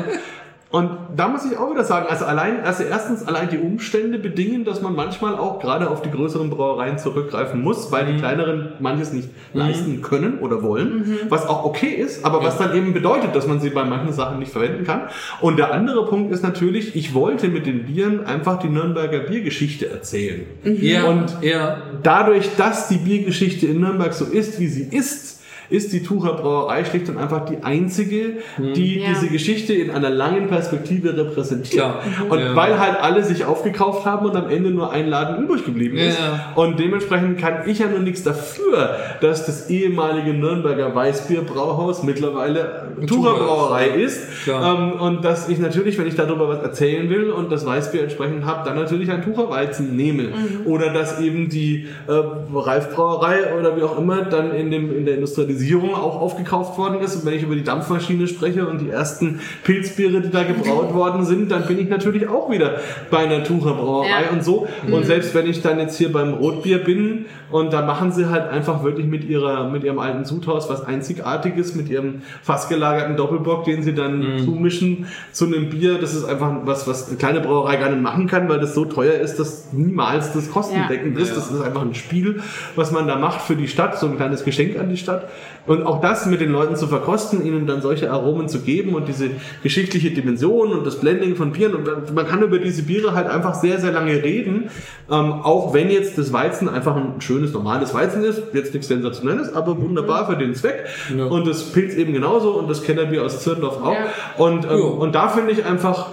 und 0.69 0.89
da 1.15 1.29
muss 1.29 1.45
ich 1.45 1.57
auch 1.57 1.71
wieder 1.71 1.85
sagen, 1.85 2.07
also 2.09 2.25
allein, 2.25 2.61
also 2.61 2.83
erstens 2.83 3.25
allein 3.25 3.49
die 3.49 3.57
Umstände 3.57 4.19
bedingen, 4.19 4.65
dass 4.65 4.81
man 4.81 4.95
manchmal 4.95 5.35
auch 5.35 5.59
gerade 5.59 5.89
auf 5.89 6.01
die 6.01 6.11
größeren 6.11 6.49
Brauereien 6.49 6.97
zurückgreifen 6.97 7.61
muss, 7.61 7.89
weil 7.91 8.05
die 8.05 8.17
kleineren 8.17 8.73
manches 8.79 9.13
nicht 9.13 9.29
leisten 9.53 10.01
können 10.01 10.39
oder 10.39 10.61
wollen, 10.63 11.19
was 11.29 11.47
auch 11.47 11.63
okay 11.63 11.87
ist, 11.87 12.25
aber 12.25 12.43
was 12.43 12.57
dann 12.57 12.75
eben 12.75 12.93
bedeutet, 12.93 13.33
dass 13.33 13.47
man 13.47 13.61
sie 13.61 13.69
bei 13.69 13.85
manchen 13.85 14.11
Sachen 14.11 14.39
nicht 14.39 14.51
verwenden 14.51 14.83
kann. 14.83 15.03
Und 15.39 15.57
der 15.57 15.73
andere 15.73 16.05
Punkt 16.05 16.33
ist 16.33 16.43
natürlich, 16.43 16.97
ich 16.97 17.13
wollte 17.13 17.47
mit 17.47 17.65
den 17.65 17.85
Bieren 17.85 18.25
einfach 18.25 18.59
die 18.59 18.69
Nürnberger 18.69 19.19
Biergeschichte 19.19 19.89
erzählen. 19.89 20.45
Ja, 20.63 21.05
Und 21.05 21.37
ja. 21.41 21.77
dadurch, 22.03 22.49
dass 22.57 22.89
die 22.89 22.97
Biergeschichte 22.97 23.67
in 23.67 23.79
Nürnberg 23.79 24.13
so 24.13 24.25
ist, 24.25 24.59
wie 24.59 24.67
sie 24.67 24.83
ist, 24.83 25.36
ist 25.69 25.91
die 25.93 26.03
Tucher 26.03 26.33
Brauerei 26.33 26.85
schlicht 26.85 27.09
und 27.09 27.17
einfach 27.17 27.45
die 27.45 27.63
einzige, 27.63 28.37
die 28.57 28.99
Ja. 28.99 29.07
diese 29.09 29.27
Geschichte 29.27 29.73
in 29.73 29.91
einer 29.91 30.09
langen 30.09 30.47
Perspektive 30.47 31.15
repräsentiert. 31.17 31.83
Klar. 31.83 32.01
Und 32.29 32.39
Ja. 32.39 32.55
weil 32.55 32.79
halt 32.79 32.99
alle 33.01 33.23
sich 33.23 33.45
aufgekauft 33.45 34.05
haben 34.05 34.25
und 34.27 34.35
am 34.35 34.49
Ende 34.49 34.71
nur 34.71 34.91
ein 34.91 35.07
Laden 35.07 35.43
übrig 35.43 35.65
geblieben 35.65 35.97
ist. 35.97 36.17
Ja. 36.19 36.53
Und 36.55 36.79
dementsprechend 36.79 37.37
kann 37.39 37.67
ich 37.67 37.79
ja 37.79 37.87
nur 37.87 37.99
nichts 37.99 38.23
dafür, 38.23 38.95
dass 39.21 39.45
das 39.45 39.69
ehemalige 39.69 40.33
Nürnberger 40.33 40.93
Weißbierbrauhaus 40.95 42.03
mittlerweile 42.03 42.87
Tucher 43.07 43.33
Brauerei 43.33 43.87
ist. 43.87 44.21
Ähm, 44.47 44.93
und 44.99 45.25
dass 45.25 45.49
ich 45.49 45.59
natürlich, 45.59 45.97
wenn 45.97 46.07
ich 46.07 46.15
darüber 46.15 46.47
was 46.49 46.61
erzählen 46.63 47.09
will 47.09 47.29
und 47.31 47.51
das 47.51 47.65
Weißbier 47.65 48.03
entsprechend 48.03 48.45
habe, 48.45 48.67
dann 48.67 48.75
natürlich 48.77 49.11
ein 49.11 49.23
Tucher 49.23 49.49
Weizen 49.49 49.95
nehme. 49.95 50.29
Oder 50.65 50.93
dass 50.93 51.19
eben 51.19 51.49
die 51.49 51.87
äh, 52.07 52.11
Ralf-Brauerei 52.53 53.57
oder 53.59 53.75
wie 53.77 53.83
auch 53.83 53.97
immer 53.97 54.23
dann 54.23 54.51
in, 54.53 54.71
dem, 54.71 54.95
in 54.97 55.05
der 55.05 55.15
Industrialisierung 55.57 55.95
auch 55.95 56.19
aufgekauft 56.21 56.77
worden 56.77 56.99
ist. 57.01 57.15
Und 57.15 57.25
wenn 57.25 57.33
ich 57.33 57.43
über 57.43 57.55
die 57.55 57.63
Dampfmaschine 57.63 58.27
spreche 58.27 58.67
und 58.67 58.79
die 58.79 58.89
ersten 58.89 59.39
Pilzbiere, 59.63 60.21
die 60.21 60.29
da 60.29 60.43
gebraut 60.43 60.93
worden 60.93 61.25
sind, 61.25 61.51
dann 61.51 61.65
bin 61.65 61.79
ich 61.79 61.89
natürlich 61.89 62.27
auch 62.27 62.49
wieder 62.49 62.77
bei 63.09 63.19
einer 63.19 63.43
Tucher 63.43 63.73
Brauerei 63.73 64.07
Ja. 64.25 64.31
und 64.31 64.43
so. 64.43 64.67
Und 64.91 65.05
selbst 65.05 65.33
wenn 65.35 65.47
ich 65.47 65.61
dann 65.61 65.79
jetzt 65.79 65.97
hier 65.97 66.11
beim 66.11 66.33
Rotbier 66.33 66.83
bin 66.83 67.25
und 67.51 67.71
da 67.73 67.81
machen 67.81 68.11
sie 68.11 68.27
halt 68.29 68.49
einfach 68.49 68.83
wirklich 68.83 69.07
mit 69.07 69.23
ihrer, 69.23 69.69
mit 69.69 69.83
ihrem 69.83 69.99
alten 69.99 70.25
Sudhaus 70.25 70.69
was 70.69 70.85
Einzigartiges, 70.85 71.75
mit 71.75 71.89
ihrem 71.89 72.21
fast 72.41 72.69
gelagerten 72.69 73.15
Doppelbock, 73.15 73.63
den 73.65 73.83
sie 73.83 73.93
dann 73.93 74.39
zumischen 74.43 75.07
zu 75.31 75.45
einem 75.45 75.69
Bier. 75.69 75.97
Das 75.99 76.13
ist 76.13 76.25
einfach 76.25 76.51
was, 76.63 76.87
was 76.87 77.07
eine 77.07 77.17
kleine 77.17 77.39
Brauerei 77.41 77.77
gar 77.77 77.89
nicht 77.89 78.01
machen 78.01 78.27
kann, 78.27 78.49
weil 78.49 78.59
das 78.59 78.73
so 78.73 78.85
teuer 78.85 79.13
ist, 79.13 79.37
dass 79.39 79.71
niemals 79.73 80.33
das 80.33 80.51
kostendeckend 80.51 81.17
ist. 81.17 81.35
Das 81.35 81.49
ist 81.51 81.61
einfach 81.61 81.81
ein 81.81 81.93
Spiel, 81.95 82.41
was 82.75 82.91
man 82.91 83.07
da 83.07 83.15
macht 83.17 83.41
für 83.41 83.55
die 83.55 83.67
Stadt, 83.67 83.97
so 83.99 84.07
ein 84.07 84.17
kleines 84.17 84.43
Geschenk 84.43 84.77
an 84.79 84.89
die 84.89 84.97
Stadt. 84.97 85.29
Und 85.67 85.85
auch 85.85 86.01
das 86.01 86.25
mit 86.25 86.41
den 86.41 86.51
Leuten 86.51 86.75
zu 86.75 86.87
verkosten, 86.87 87.45
ihnen 87.45 87.67
dann 87.67 87.81
solche 87.81 88.09
Aromen 88.11 88.47
zu 88.47 88.61
geben 88.61 88.95
und 88.95 89.07
diese 89.07 89.29
geschichtliche 89.63 90.11
Dimension 90.11 90.71
und 90.71 90.85
das 90.85 90.95
Blending 90.99 91.35
von 91.35 91.51
Bieren. 91.51 91.75
Und 91.75 92.15
man 92.15 92.25
kann 92.25 92.41
über 92.41 92.57
diese 92.57 92.83
Biere 92.83 93.13
halt 93.13 93.27
einfach 93.27 93.53
sehr, 93.53 93.79
sehr 93.79 93.91
lange 93.91 94.23
reden. 94.23 94.69
Ähm, 95.11 95.33
auch 95.43 95.73
wenn 95.73 95.89
jetzt 95.89 96.17
das 96.17 96.33
Weizen 96.33 96.69
einfach 96.69 96.95
ein 96.95 97.19
schönes, 97.19 97.53
normales 97.53 97.93
Weizen 97.93 98.23
ist, 98.23 98.41
jetzt 98.53 98.73
nichts 98.73 98.87
Sensationelles, 98.87 99.53
aber 99.53 99.79
wunderbar 99.81 100.25
für 100.27 100.37
den 100.37 100.55
Zweck. 100.55 100.85
Und 101.29 101.47
das 101.47 101.63
Pilz 101.71 101.93
eben 101.95 102.13
genauso 102.13 102.51
und 102.51 102.69
das 102.69 102.83
Kellerbier 102.83 103.23
aus 103.23 103.41
Zirndorf 103.43 103.81
auch. 103.83 103.93
Ja. 103.93 104.07
Und, 104.37 104.65
ähm, 104.65 104.71
Ja. 104.71 104.77
und 104.77 105.15
da 105.15 105.27
finde 105.29 105.51
ich 105.51 105.65
einfach, 105.65 106.11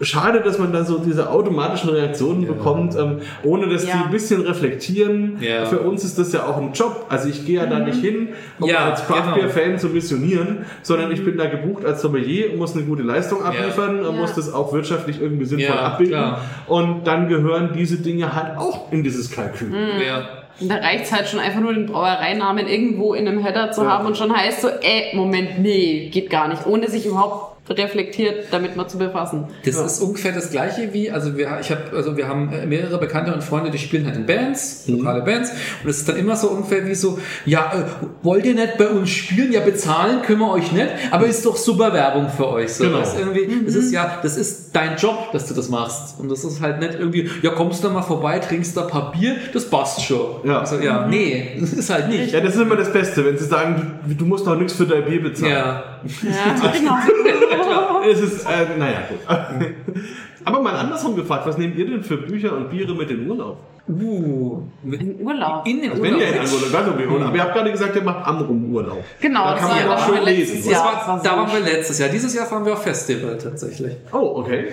Schade, 0.00 0.40
dass 0.40 0.58
man 0.58 0.72
da 0.72 0.84
so 0.84 0.98
diese 0.98 1.30
automatischen 1.30 1.90
Reaktionen 1.90 2.46
bekommt, 2.46 2.96
ähm, 2.96 3.20
ohne 3.44 3.68
dass 3.68 3.82
die 3.82 3.88
Ja. 3.90 4.02
ein 4.04 4.10
bisschen 4.10 4.40
reflektieren. 4.42 5.38
Ja. 5.40 5.66
Für 5.66 5.80
uns 5.80 6.02
ist 6.02 6.18
das 6.18 6.32
ja 6.32 6.46
auch 6.46 6.56
ein 6.56 6.72
Job. 6.72 7.06
Also 7.08 7.28
ich 7.28 7.46
gehe 7.46 7.56
ja 7.60 7.66
da 7.66 7.78
nicht 7.78 8.00
hin, 8.00 8.30
um 8.58 8.68
Ja, 8.68 8.90
als 8.90 9.06
Craft 9.06 9.34
Beer 9.36 9.48
genau. 9.48 9.48
Fan 9.50 9.78
zu 9.78 9.88
missionieren, 9.90 10.64
sondern 10.82 11.12
ich 11.12 11.24
bin 11.24 11.36
da 11.36 11.46
gebucht 11.46 11.84
als 11.84 12.02
Sommelier 12.02 12.52
und 12.52 12.58
muss 12.58 12.74
eine 12.74 12.84
gute 12.84 13.02
Leistung 13.04 13.42
abliefern, 13.44 14.00
und 14.00 14.16
Ja. 14.16 14.20
muss 14.20 14.34
das 14.34 14.52
auch 14.52 14.72
wirtschaftlich 14.72 15.20
irgendwie 15.20 15.44
sinnvoll 15.44 15.76
Ja, 15.76 15.82
abbilden. 15.82 16.14
klar. 16.14 16.40
Und 16.66 17.04
dann 17.06 17.28
gehören 17.28 17.70
diese 17.76 17.98
Dinge 17.98 18.34
halt 18.34 18.58
auch 18.58 18.90
in 18.90 19.04
dieses 19.04 19.30
Kalkül. 19.30 19.72
Ja. 20.04 20.22
Und 20.60 20.70
da 20.70 20.76
reicht's 20.76 21.12
halt 21.12 21.28
schon 21.28 21.40
einfach 21.40 21.60
nur 21.60 21.72
den 21.72 21.86
Brauereinamen 21.86 22.66
irgendwo 22.66 23.14
in 23.14 23.26
einem 23.28 23.44
Header 23.44 23.70
zu 23.72 23.82
Ja. 23.82 23.90
haben 23.90 24.06
und 24.06 24.16
schon 24.16 24.34
heißt 24.36 24.60
so, 24.62 24.68
äh, 24.68 25.14
Moment, 25.14 25.60
nee, 25.60 26.08
geht 26.12 26.30
gar 26.30 26.48
nicht, 26.48 26.66
ohne 26.66 26.88
sich 26.90 27.06
überhaupt 27.06 27.53
reflektiert 27.68 28.46
damit 28.50 28.76
mal 28.76 28.86
zu 28.88 28.98
befassen. 28.98 29.44
Das 29.64 29.76
ist 29.76 30.00
ungefähr 30.00 30.32
das 30.32 30.50
gleiche 30.50 30.92
wie, 30.92 31.10
also 31.10 31.36
wir, 31.36 31.58
ich 31.60 31.70
habe, 31.70 31.96
also 31.96 32.16
wir 32.16 32.28
haben 32.28 32.50
mehrere 32.68 32.98
Bekannte 32.98 33.32
und 33.32 33.42
Freunde, 33.42 33.70
die 33.70 33.78
spielen 33.78 34.04
halt 34.06 34.16
in 34.16 34.26
Bands, 34.26 34.84
Mhm. 34.86 34.98
lokale 34.98 35.22
Bands, 35.22 35.50
und 35.82 35.88
es 35.90 35.98
ist 35.98 36.08
dann 36.08 36.16
immer 36.16 36.36
so 36.36 36.48
ungefähr 36.48 36.86
wie 36.86 36.94
so, 36.94 37.18
ja, 37.46 37.72
äh, 37.74 38.06
wollt 38.22 38.44
ihr 38.44 38.54
nicht 38.54 38.76
bei 38.76 38.88
uns 38.88 39.08
spielen? 39.10 39.50
Ja, 39.52 39.60
bezahlen 39.60 40.20
können 40.22 40.40
wir 40.40 40.50
euch 40.52 40.72
nicht, 40.72 40.88
aber 41.10 41.26
ist 41.26 41.44
doch 41.46 41.56
super 41.56 41.92
Werbung 41.92 42.28
für 42.28 42.48
euch. 42.48 42.74
So, 42.74 42.84
Genau. 42.84 42.98
das, 42.98 43.14
ist 43.14 43.20
irgendwie, 43.20 43.64
das 43.64 43.74
ist 43.74 43.92
ja, 43.92 44.18
das 44.22 44.36
ist 44.36 44.74
dein 44.76 44.96
Job, 44.96 45.30
dass 45.32 45.46
du 45.46 45.54
das 45.54 45.68
machst. 45.70 46.20
Und 46.20 46.30
das 46.30 46.44
ist 46.44 46.60
halt 46.60 46.80
nicht 46.80 46.94
irgendwie, 46.98 47.30
ja, 47.42 47.50
kommst 47.50 47.82
du 47.82 47.88
mal 47.90 48.02
vorbei, 48.02 48.38
trinkst 48.40 48.76
da 48.76 48.82
ein 48.82 48.88
paar 48.88 49.12
Bier, 49.12 49.36
das 49.54 49.70
passt 49.70 50.02
schon. 50.04 50.46
Ja. 50.46 50.60
Also, 50.60 50.78
ja, 50.80 51.06
nee, 51.06 51.56
das 51.60 51.72
ist 51.72 51.88
halt 51.90 52.08
nicht. 52.08 52.32
Ja, 52.34 52.40
das 52.40 52.54
ist 52.56 52.60
immer 52.60 52.76
das 52.76 52.92
Beste, 52.92 53.24
wenn 53.24 53.38
sie 53.38 53.44
sagen, 53.46 53.98
du, 54.06 54.14
du 54.14 54.24
musst 54.26 54.46
doch 54.46 54.56
nichts 54.56 54.74
für 54.74 54.86
dein 54.86 55.04
Bier 55.06 55.22
bezahlen. 55.22 55.52
Ja, 55.52 55.84
Ja, 56.22 56.70
genau. 56.72 58.02
Es 58.10 58.20
ist, 58.20 58.44
äh, 58.44 58.76
naja, 58.78 58.98
gut. 59.08 59.18
Aber 60.44 60.60
mal 60.60 60.74
andersrum 60.76 61.16
gefragt, 61.16 61.46
was 61.46 61.56
nehmt 61.56 61.74
ihr 61.76 61.86
denn 61.86 62.02
für 62.04 62.18
Bücher 62.18 62.54
und 62.54 62.68
Biere 62.70 62.94
mit 62.94 63.10
in 63.10 63.28
Urlaub? 63.30 63.58
uh, 63.88 64.62
In 64.82 65.20
Urlaub. 65.22 65.66
in 65.66 65.80
den 65.80 65.90
Also 65.92 66.02
wenn 66.02 66.14
Urlaub. 66.14 66.28
ihr 66.28 66.34
in 66.34 66.48
Urlaub, 66.52 66.72
ganz 66.72 66.88
okay, 66.88 67.06
Urlaub. 67.06 67.28
Aber 67.28 67.36
ihr 67.36 67.42
habt 67.42 67.54
gerade 67.54 67.70
gesagt, 67.72 67.96
ihr 67.96 68.02
macht 68.02 68.26
Amrum-Urlaub. 68.26 69.02
Genau, 69.20 69.44
da 69.44 69.50
das 69.52 69.60
kann 69.60 69.68
war 69.70 69.76
man 69.76 69.86
ja 69.86 69.94
auch 69.94 70.06
schön 70.06 70.24
lesen. 70.24 70.70
Jahr. 70.70 70.84
war, 71.06 71.20
da 71.22 71.36
waren 71.36 71.52
wir 71.52 71.60
letztes 71.60 71.98
Jahr. 71.98 72.08
Dieses 72.10 72.34
Jahr 72.34 72.46
fahren 72.46 72.66
wir 72.66 72.74
auf 72.74 72.82
Festival 72.82 73.38
tatsächlich. 73.38 73.96
Oh, 74.12 74.40
okay. 74.40 74.68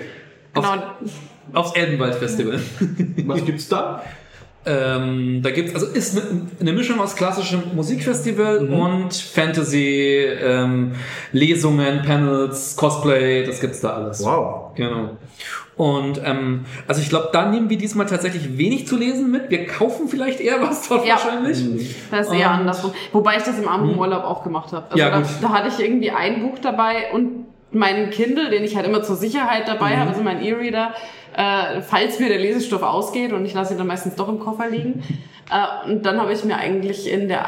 Genau. 0.52 0.74
Aufs 1.54 1.74
Elbenwald 1.74 2.14
Festival. 2.16 2.60
Was 3.26 3.44
gibt's 3.44 3.68
da? 3.68 4.02
ähm, 4.64 5.40
da 5.42 5.50
gibt's, 5.50 5.74
also 5.74 5.86
ist 5.86 6.16
eine, 6.16 6.42
eine 6.60 6.72
Mischung 6.72 7.00
aus 7.00 7.16
klassischem 7.16 7.62
Musikfestival 7.74 8.68
und 8.68 9.14
Fantasy, 9.14 10.24
ähm, 10.40 10.92
Lesungen, 11.32 12.02
Panels, 12.02 12.76
Cosplay, 12.76 13.44
das 13.44 13.60
gibt's 13.60 13.80
da 13.80 13.90
alles. 13.94 14.24
Wow. 14.24 14.72
Genau. 14.74 15.10
Und 15.76 16.20
ähm, 16.24 16.64
also 16.86 17.00
ich 17.00 17.08
glaube, 17.08 17.30
da 17.32 17.50
nehmen 17.50 17.70
wir 17.70 17.78
diesmal 17.78 18.06
tatsächlich 18.06 18.56
wenig 18.58 18.86
zu 18.86 18.96
lesen 18.96 19.30
mit. 19.30 19.50
Wir 19.50 19.66
kaufen 19.66 20.06
vielleicht 20.06 20.38
eher 20.40 20.60
was 20.60 20.88
dort 20.88 21.06
Ja. 21.06 21.14
wahrscheinlich. 21.14 21.96
Das 22.10 22.26
ist 22.28 22.32
eher 22.34 22.50
Und- 22.50 22.56
andersrum. 22.60 22.92
Wobei 23.12 23.38
ich 23.38 23.42
das 23.42 23.58
im 23.58 23.66
armen 23.66 23.98
Urlaub 23.98 24.22
auch 24.24 24.44
gemacht 24.44 24.72
habe. 24.72 24.84
Also 24.90 24.98
Ja, 24.98 25.10
da, 25.10 25.22
da 25.40 25.48
hatte 25.48 25.68
ich 25.68 25.84
irgendwie 25.84 26.10
ein 26.10 26.42
Buch 26.42 26.58
dabei 26.60 27.10
und 27.12 27.46
meinen 27.72 28.10
Kindle, 28.10 28.50
den 28.50 28.64
ich 28.64 28.76
halt 28.76 28.86
immer 28.86 29.02
zur 29.02 29.16
Sicherheit 29.16 29.68
dabei 29.68 29.96
habe, 29.96 30.10
also 30.10 30.22
mein 30.22 30.42
E-Reader, 30.42 30.92
äh, 31.36 31.80
falls 31.80 32.20
mir 32.20 32.28
der 32.28 32.38
Lesestoff 32.38 32.82
ausgeht 32.82 33.32
und 33.32 33.44
ich 33.44 33.54
lasse 33.54 33.74
ihn 33.74 33.78
dann 33.78 33.86
meistens 33.86 34.16
doch 34.16 34.28
im 34.28 34.38
Koffer 34.38 34.68
liegen. 34.68 35.02
Äh, 35.50 35.90
und 35.90 36.04
dann 36.04 36.20
habe 36.20 36.32
ich 36.32 36.44
mir 36.44 36.56
eigentlich 36.56 37.10
in 37.10 37.28
der, 37.28 37.44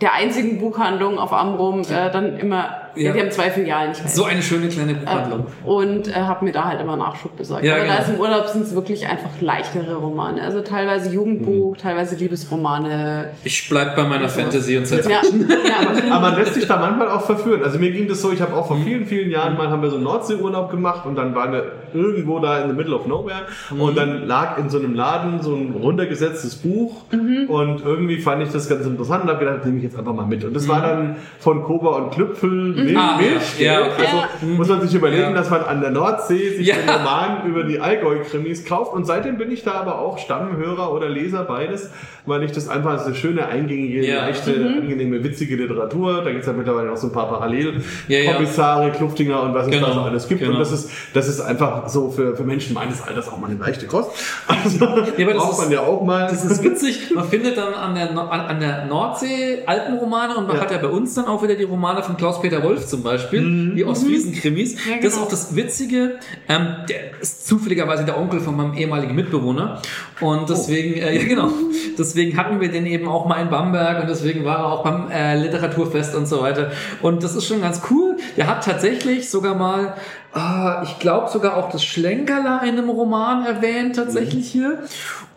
der 0.00 0.14
einzigen 0.14 0.58
Buchhandlung 0.60 1.18
auf 1.18 1.32
Amrum 1.32 1.82
äh, 1.82 2.10
dann 2.10 2.38
immer, 2.38 2.85
Ja. 2.96 3.04
ja. 3.04 3.12
die 3.12 3.20
haben 3.20 3.30
zwei 3.30 3.50
Filialen, 3.50 3.92
ich 3.92 4.04
weiß. 4.04 4.14
So 4.14 4.24
eine 4.24 4.42
schöne 4.42 4.68
kleine 4.68 4.94
Buchhandlung. 4.94 5.46
und 5.64 6.08
äh, 6.08 6.12
habe 6.12 6.44
mir 6.44 6.52
da 6.52 6.64
halt 6.64 6.80
immer 6.80 6.96
Nachschub 6.96 7.36
besorgt. 7.36 7.64
Ja, 7.64 7.74
Aber 7.74 7.82
genau. 7.84 7.94
da 7.96 8.02
ist 8.02 8.08
im 8.08 8.20
Urlaub 8.20 8.46
sind 8.48 8.62
es 8.62 8.74
wirklich 8.74 9.06
einfach 9.06 9.30
leichtere 9.40 9.96
Romane. 9.96 10.42
Also 10.42 10.62
teilweise 10.62 11.10
Jugendbuch, 11.12 11.76
teilweise 11.76 12.16
Liebesromane. 12.16 13.30
Ich 13.44 13.68
bleib 13.68 13.96
bei 13.96 14.04
meiner 14.04 14.28
Fantasy 14.28 14.76
und 14.76 14.86
Science 14.86 15.08
Ja, 15.08 15.20
ja. 16.08 16.14
Aber 16.14 16.30
man 16.30 16.38
lässt 16.38 16.54
sich 16.54 16.66
da 16.66 16.78
manchmal 16.78 17.08
auch 17.08 17.22
verführen. 17.22 17.62
Also 17.62 17.78
mir 17.78 17.90
ging 17.90 18.08
das 18.08 18.20
so, 18.20 18.32
ich 18.32 18.40
habe 18.40 18.54
auch 18.54 18.66
vor 18.66 18.78
vielen, 18.78 19.06
vielen 19.06 19.30
Jahren 19.30 19.56
mal 19.56 19.68
haben 19.68 19.82
wir 19.82 19.90
so 19.90 19.96
einen 19.96 20.04
Nordseeurlaub 20.04 20.70
gemacht 20.70 21.06
und 21.06 21.16
dann 21.16 21.34
waren 21.34 21.52
wir 21.52 21.72
irgendwo 21.94 22.38
da 22.38 22.62
in 22.62 22.70
the 22.70 22.76
middle 22.76 22.94
of 22.94 23.06
nowhere 23.06 23.46
und 23.78 23.96
dann 23.96 24.26
lag 24.26 24.58
in 24.58 24.68
so 24.68 24.78
einem 24.78 24.94
Laden 24.94 25.40
so 25.42 25.54
ein 25.54 25.74
runtergesetztes 25.80 26.56
Buch 26.56 27.04
und 27.12 27.84
irgendwie 27.84 28.18
fand 28.18 28.42
ich 28.42 28.50
das 28.50 28.68
ganz 28.68 28.86
interessant 28.86 29.24
und 29.24 29.30
habe 29.30 29.44
gedacht, 29.44 29.64
nehme 29.64 29.78
ich 29.78 29.84
jetzt 29.84 29.98
einfach 29.98 30.14
mal 30.14 30.26
mit. 30.26 30.44
Und 30.44 30.54
das 30.54 30.68
war 30.68 30.80
dann 30.80 31.16
von 31.38 31.62
Koba 31.64 31.96
und 31.96 32.10
Klüpfel 32.12 32.85
Milch. 32.86 32.98
Ah, 32.98 33.16
Milch 33.18 33.60
ja, 33.60 33.80
okay. 33.86 34.06
Also 34.40 34.46
muss 34.46 34.68
man 34.68 34.80
sich 34.80 34.94
überlegen, 34.94 35.22
Ja. 35.22 35.32
dass 35.32 35.50
man 35.50 35.62
an 35.64 35.80
der 35.80 35.90
Nordsee 35.90 36.56
sich 36.56 36.66
Ja. 36.66 36.76
den 36.76 36.88
Roman 36.88 37.46
über 37.46 37.64
die 37.64 37.78
Allgäu-Krimis 37.80 38.64
kauft 38.64 38.92
und 38.94 39.04
seitdem 39.06 39.36
bin 39.38 39.50
ich 39.50 39.62
da 39.62 39.72
aber 39.72 39.98
auch 39.98 40.18
Stammhörer 40.18 40.92
oder 40.92 41.08
Leser 41.08 41.44
beides, 41.44 41.90
weil 42.24 42.42
ich 42.42 42.52
das 42.52 42.68
einfach 42.68 42.90
als 42.92 43.06
eine 43.06 43.14
schöne, 43.14 43.46
eingängige, 43.46 44.04
Ja. 44.06 44.26
leichte, 44.26 44.52
angenehme, 44.52 45.22
witzige 45.22 45.56
Literatur. 45.56 46.22
Da 46.22 46.30
gibt 46.30 46.40
es 46.42 46.46
ja 46.46 46.52
mittlerweile 46.52 46.88
noch 46.88 46.96
so 46.96 47.06
ein 47.08 47.12
paar 47.12 47.28
Parallel 47.28 47.82
Ja, 48.08 48.18
ja. 48.18 48.32
Kommissare, 48.34 48.90
Kluftinger 48.92 49.42
und 49.42 49.54
was 49.54 49.66
es 49.66 49.72
Genau, 49.72 49.86
da 49.88 49.92
so 49.94 50.00
alles 50.00 50.28
gibt. 50.28 50.40
genau. 50.40 50.52
Und 50.54 50.58
das 50.60 50.72
ist, 50.72 50.90
das 51.14 51.28
ist 51.28 51.40
einfach 51.40 51.88
so 51.88 52.10
für, 52.10 52.36
für 52.36 52.42
Menschen 52.44 52.74
meines 52.74 53.02
Alters 53.02 53.28
auch 53.28 53.38
mal 53.38 53.50
eine 53.50 53.58
leichte 53.58 53.86
Kost. 53.86 54.10
Also 54.48 54.84
aber 54.86 55.02
das 55.02 55.14
braucht 55.36 55.52
ist- 55.52 55.58
man 55.60 55.70
ja 55.70 55.80
auch 55.80 56.02
mal. 56.02 56.22
Das 56.28 56.44
ist 56.44 56.62
witzig. 56.64 57.12
Man 57.14 57.24
findet 57.28 57.56
dann 57.56 57.72
an 57.74 57.94
der, 57.94 58.10
an, 58.10 58.40
an 58.40 58.60
der 58.60 58.86
Nordsee 58.86 59.62
Alpenromane 59.66 60.36
und 60.36 60.46
man 60.48 60.56
Ja. 60.56 60.62
hat 60.62 60.70
ja 60.70 60.78
bei 60.78 60.88
uns 60.88 61.14
dann 61.14 61.26
auch 61.26 61.42
wieder 61.42 61.54
die 61.54 61.64
Romane 61.64 62.02
von 62.02 62.16
Klaus-Peter 62.16 62.62
Wolf 62.62 62.75
zum 62.84 63.02
Beispiel, 63.02 63.74
die 63.74 63.84
Ostfriesen-Krimis. 63.84 64.74
Ja, 64.74 64.96
Das 64.96 65.04
ist 65.04 65.12
genau. 65.14 65.24
auch 65.24 65.30
das 65.30 65.56
Witzige. 65.56 66.18
Ähm, 66.48 66.66
der 66.88 67.20
ist 67.20 67.46
zufälligerweise 67.46 68.04
der 68.04 68.18
Onkel 68.18 68.40
von 68.40 68.56
meinem 68.56 68.74
ehemaligen 68.74 69.14
Mitbewohner. 69.14 69.80
Und 70.20 70.50
deswegen, 70.50 70.94
äh, 70.94 71.16
ja 71.16 71.24
genau, 71.24 71.50
deswegen 71.98 72.36
hatten 72.36 72.60
wir 72.60 72.70
den 72.70 72.86
eben 72.86 73.08
auch 73.08 73.26
mal 73.26 73.40
in 73.40 73.50
Bamberg 73.50 74.02
und 74.02 74.08
deswegen 74.08 74.44
war 74.44 74.58
er 74.58 74.66
auch 74.66 74.84
beim 74.84 75.10
äh, 75.10 75.40
Literaturfest 75.40 76.14
und 76.14 76.26
so 76.26 76.42
weiter. 76.42 76.72
Und 77.02 77.22
das 77.22 77.34
ist 77.34 77.46
schon 77.46 77.60
ganz 77.60 77.82
cool. 77.90 78.15
Der 78.36 78.46
hat 78.46 78.64
tatsächlich 78.64 79.30
sogar 79.30 79.54
mal 79.54 79.94
Ah, 80.36 80.82
ich 80.84 80.98
glaube 80.98 81.30
sogar 81.30 81.56
auch 81.56 81.70
das 81.70 81.82
Schlenkerler 81.82 82.60
in 82.62 82.76
einem 82.76 82.90
Roman 82.90 83.46
erwähnt 83.46 83.96
tatsächlich 83.96 84.50
hier. 84.50 84.82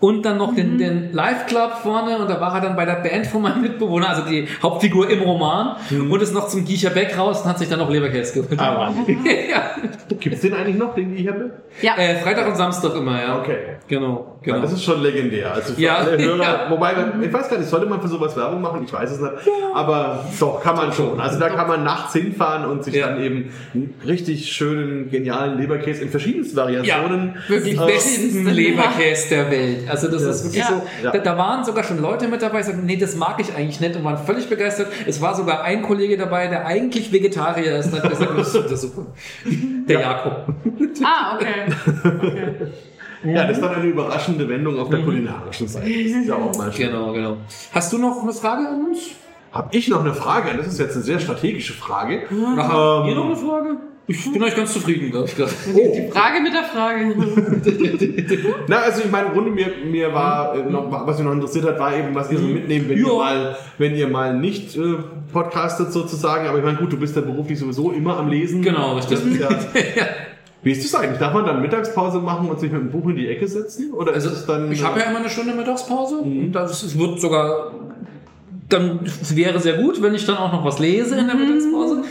Und 0.01 0.23
dann 0.23 0.37
noch 0.37 0.53
den, 0.53 0.77
den 0.77 1.13
Live 1.13 1.45
Club 1.45 1.71
vorne 1.81 2.17
und 2.17 2.29
da 2.29 2.41
war 2.41 2.55
er 2.55 2.61
dann 2.61 2.75
bei 2.75 2.83
der 2.83 2.95
Band 2.95 3.25
von 3.27 3.41
meinem 3.41 3.61
Mitbewohner, 3.61 4.09
also 4.09 4.23
die 4.23 4.47
Hauptfigur 4.61 5.09
im 5.09 5.21
Roman. 5.21 5.77
Und 5.89 6.21
ist 6.21 6.33
noch 6.33 6.49
zum 6.49 6.65
Giecher 6.65 6.89
Beck 6.89 7.17
raus 7.17 7.41
und 7.41 7.49
hat 7.49 7.59
sich 7.59 7.69
dann 7.69 7.79
noch 7.79 7.89
Leberkäse 7.89 8.41
geholt. 8.41 8.59
Ah, 8.59 8.93
ja. 9.49 9.71
Gibt 10.19 10.35
es 10.35 10.41
den 10.41 10.53
eigentlich 10.53 10.77
noch, 10.77 10.93
den 10.93 11.15
ich 11.15 11.27
habe? 11.29 11.51
Ja. 11.81 11.95
äh, 11.95 12.15
Freitag 12.15 12.47
und 12.47 12.57
Samstag 12.57 12.93
immer, 12.95 13.21
ja. 13.21 13.39
Okay. 13.39 13.77
Genau, 13.87 14.38
Ja, 14.41 14.53
genau. 14.53 14.61
das 14.61 14.71
ist 14.71 14.83
schon 14.85 15.01
legendär. 15.01 15.53
Also 15.53 15.73
für 15.73 15.81
Ja. 15.81 15.95
alle 15.97 16.17
Hörer, 16.17 16.41
Ja. 16.41 16.67
wobei, 16.69 16.93
ich 17.21 17.33
weiß 17.33 17.49
gar 17.49 17.57
nicht, 17.57 17.69
sollte 17.69 17.87
man 17.87 17.99
für 18.01 18.07
sowas 18.07 18.37
Werbung 18.37 18.61
machen? 18.61 18.83
Ich 18.85 18.93
weiß 18.93 19.11
es 19.11 19.19
nicht. 19.19 19.33
Aber 19.75 20.23
doch, 20.39 20.63
kann 20.63 20.77
man 20.77 20.93
schon. 20.93 21.19
Also 21.19 21.37
da 21.39 21.49
kann 21.49 21.67
man 21.67 21.83
nachts 21.83 22.13
hinfahren 22.13 22.63
und 22.65 22.83
sich 22.85 22.95
Ja. 22.95 23.07
dann 23.09 23.21
eben 23.21 23.51
einen 23.73 23.93
richtig 24.07 24.49
schönen, 24.51 25.09
genialen 25.09 25.57
Leberkäse 25.59 26.03
in 26.03 26.09
verschiedensten 26.09 26.55
Variationen. 26.55 27.35
wirklich 27.49 27.75
die 27.77 27.83
äh, 27.83 27.85
besten 27.85 28.45
Leberkäse 28.49 29.29
der 29.29 29.51
Welt. 29.51 29.89
Also 29.89 30.07
das 30.07 30.21
ist 30.23 30.45
wirklich 30.45 30.61
Ja. 30.63 30.67
so. 30.69 30.81
Ja. 31.03 31.11
Da, 31.11 31.17
da 31.19 31.37
waren 31.37 31.65
sogar 31.65 31.83
schon 31.83 32.01
Leute 32.01 32.29
mit 32.29 32.41
dabei, 32.41 32.59
die 32.59 32.63
sagten, 32.63 32.85
nee, 32.85 32.95
das 32.95 33.17
mag 33.17 33.41
ich 33.41 33.53
eigentlich 33.55 33.81
nicht 33.81 33.97
und 33.97 34.05
waren 34.05 34.17
völlig 34.17 34.47
begeistert. 34.49 34.87
Es 35.05 35.21
war 35.21 35.35
sogar 35.35 35.63
ein 35.63 35.81
Kollege 35.81 36.15
dabei, 36.17 36.47
der 36.47 36.65
eigentlich 36.65 37.11
Vegetarier 37.11 37.77
ist 37.79 37.91
und 37.91 38.01
hat 38.01 38.09
gesagt, 38.09 38.31
das 38.37 38.55
ist 38.55 38.81
super. 38.83 39.07
Der 39.87 39.99
Jakob. 39.99 40.45
Ah, 41.03 41.35
okay. 41.35 41.45
okay. 42.05 42.67
Ja, 43.23 43.45
das 43.47 43.57
ist 43.57 43.63
dann 43.63 43.75
eine 43.75 43.85
überraschende 43.85 44.47
Wendung 44.47 44.79
auf 44.79 44.89
der 44.89 44.99
kulinarischen 45.01 45.67
Seite. 45.67 45.87
Das 45.89 45.97
ist 45.97 46.27
ja 46.27 46.35
auch 46.35 46.57
mal 46.57 46.71
schön. 46.71 46.87
Genau, 46.91 47.11
genau. 47.13 47.37
Hast 47.73 47.91
du 47.93 47.97
noch 47.97 48.23
eine 48.23 48.33
Frage 48.33 48.67
an 48.67 48.85
uns? 48.85 48.99
Habe 49.51 49.75
ich 49.75 49.87
noch 49.89 50.01
eine 50.01 50.13
Frage? 50.13 50.49
Das 50.57 50.67
ist 50.67 50.79
jetzt 50.79 50.95
eine 50.95 51.03
sehr 51.03 51.19
strategische 51.19 51.73
Frage. 51.73 52.21
Habt 52.29 52.31
ihr 53.07 53.11
Ähm, 53.11 53.15
noch 53.17 53.25
eine 53.25 53.35
Frage? 53.35 53.77
Ich 54.07 54.31
bin 54.31 54.41
euch 54.43 54.55
ganz 54.55 54.73
zufrieden, 54.73 55.11
glaube 55.11 55.27
ich. 55.27 55.35
gerade. 55.35 55.51
Die 55.67 56.09
Frage 56.11 56.41
mit 56.41 56.51
der 56.53 56.63
Frage. 56.63 57.13
Na, 58.67 58.77
also 58.77 59.01
ich 59.03 59.11
meine, 59.11 59.27
im 59.27 59.33
Grunde 59.33 59.51
mir, 59.51 59.67
mir 59.85 60.11
war, 60.13 60.55
äh, 60.55 60.63
noch, 60.69 60.89
was 61.05 61.17
mich 61.17 61.25
noch 61.27 61.33
interessiert 61.33 61.65
hat, 61.65 61.79
war 61.79 61.95
eben, 61.95 62.15
was 62.15 62.31
ihr 62.31 62.39
so 62.39 62.45
mitnehmt, 62.47 62.89
wenn 62.89 62.97
Ja. 62.97 63.07
ihr 63.07 63.13
mal, 63.17 63.57
wenn 63.77 63.95
ihr 63.95 64.07
mal 64.07 64.35
nicht 64.35 64.75
äh, 64.77 64.95
podcastet 65.31 65.91
sozusagen. 65.93 66.47
Aber 66.47 66.57
ich 66.57 66.63
meine, 66.65 66.77
gut, 66.77 66.91
du 66.91 66.97
bist 66.97 67.15
ja 67.15 67.21
beruflich 67.21 67.59
sowieso 67.59 67.91
immer 67.91 68.17
am 68.17 68.29
Lesen. 68.29 68.61
Genau, 68.63 68.95
richtig. 68.95 69.19
Das 69.19 69.27
ist 69.27 69.39
ja, 69.39 69.49
Ja. 69.95 70.05
Wie 70.63 70.71
ist 70.71 70.83
das 70.83 70.99
eigentlich? 70.99 71.19
Darf 71.19 71.33
man 71.33 71.45
dann 71.45 71.61
Mittagspause 71.61 72.19
machen 72.19 72.49
und 72.49 72.59
sich 72.59 72.71
mit 72.71 72.81
dem 72.81 72.91
Buch 72.91 73.07
in 73.09 73.15
die 73.15 73.27
Ecke 73.29 73.47
setzen? 73.47 73.93
Oder 73.93 74.13
Also 74.13 74.29
ist 74.29 74.39
es 74.39 74.45
dann? 74.45 74.71
ich 74.71 74.83
habe 74.83 74.99
ja 74.99 75.05
immer 75.05 75.19
eine 75.19 75.29
Stunde 75.29 75.53
Mittagspause 75.53 76.17
und 76.17 76.51
das 76.51 76.83
es 76.83 76.97
wird 76.97 77.19
sogar 77.21 77.71
dann 78.67 78.99
es 79.03 79.35
wäre 79.35 79.59
sehr 79.59 79.77
gut, 79.81 80.01
wenn 80.01 80.13
ich 80.13 80.25
dann 80.25 80.37
auch 80.37 80.51
noch 80.51 80.63
was 80.63 80.79
lese 80.79 81.17
in 81.17 81.27
der 81.27 81.35
Mittagspause. 81.35 82.03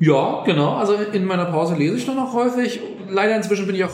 Ja, 0.00 0.42
genau. 0.44 0.74
Also 0.74 0.94
in 1.12 1.24
meiner 1.24 1.46
Pause 1.46 1.76
lese 1.76 1.96
ich 1.96 2.06
dann 2.06 2.18
auch 2.18 2.32
häufig. 2.32 2.80
Leider 3.08 3.36
inzwischen 3.36 3.66
bin 3.66 3.76
ich 3.76 3.84
auch 3.84 3.90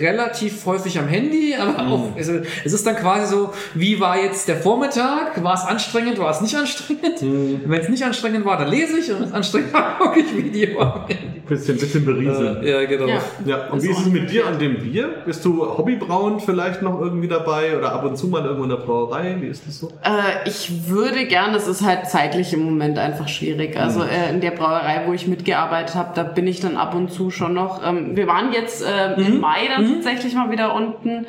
relativ 0.00 0.64
häufig 0.64 0.98
am 0.98 1.08
Handy, 1.08 1.54
aber 1.54 1.86
auch, 1.88 2.16
also, 2.16 2.34
es 2.64 2.72
ist 2.72 2.86
dann 2.86 2.94
quasi 2.96 3.26
so, 3.26 3.50
wie 3.74 3.98
war 3.98 4.16
jetzt 4.18 4.46
der 4.48 4.56
Vormittag? 4.56 5.42
War 5.42 5.54
es 5.54 5.64
anstrengend? 5.64 6.18
War 6.18 6.30
es 6.30 6.40
nicht 6.40 6.56
anstrengend? 6.56 7.20
Wenn 7.20 7.80
es 7.80 7.88
nicht 7.88 8.04
anstrengend 8.04 8.44
war, 8.44 8.56
dann 8.56 8.68
lese 8.68 8.98
ich 8.98 9.10
und 9.10 9.20
wenn 9.20 9.28
es 9.28 9.32
anstrengend 9.34 9.72
war, 9.74 9.98
gucke 9.98 10.20
ich 10.20 10.34
Video 10.36 10.80
am 10.80 11.06
Handy. 11.08 11.40
bisschen, 11.46 11.76
bisschen 11.76 12.04
berieseln. 12.04 12.62
Äh, 12.62 12.70
ja, 12.70 12.84
genau. 12.86 13.08
Ja. 13.08 13.18
Ja, 13.44 13.66
und 13.70 13.82
wie 13.82 13.90
ist 13.90 13.98
es 13.98 14.06
mit 14.06 14.30
dir 14.30 14.46
an 14.46 14.58
dem 14.58 14.78
Bier? 14.78 15.08
Bist 15.26 15.44
du 15.44 15.60
Hobbybrauen 15.76 16.40
vielleicht 16.40 16.80
noch 16.80 17.00
irgendwie 17.00 17.28
dabei 17.28 17.76
oder 17.76 17.92
ab 17.92 18.04
und 18.04 18.16
zu 18.16 18.28
mal 18.28 18.42
irgendwo 18.44 18.64
in 18.64 18.70
der 18.70 18.76
Brauerei? 18.76 19.36
Wie 19.40 19.48
ist 19.48 19.66
das 19.66 19.80
so? 19.80 19.88
Äh, 20.02 20.48
ich 20.48 20.88
würde 20.88 21.26
gern, 21.26 21.54
es 21.54 21.66
ist 21.66 21.82
halt 21.82 22.06
zeitlich 22.08 22.52
im 22.52 22.62
Moment 22.62 22.98
einfach 22.98 23.28
schwierig. 23.28 23.76
Also 23.76 24.02
äh, 24.02 24.30
in 24.30 24.40
der 24.40 24.52
Brauerei, 24.52 25.02
wo 25.06 25.12
ich 25.12 25.26
mitgearbeitet 25.34 25.94
habe, 25.94 26.10
da 26.14 26.22
bin 26.22 26.46
ich 26.46 26.60
dann 26.60 26.76
ab 26.76 26.94
und 26.94 27.12
zu 27.12 27.30
schon 27.30 27.54
noch. 27.54 27.84
Ähm, 27.84 28.16
wir 28.16 28.26
waren 28.26 28.52
jetzt 28.52 28.82
äh, 28.82 29.14
im 29.14 29.40
Mai 29.40 29.68
dann 29.68 29.94
tatsächlich 29.94 30.34
mal 30.34 30.50
wieder 30.50 30.74
unten. 30.74 31.26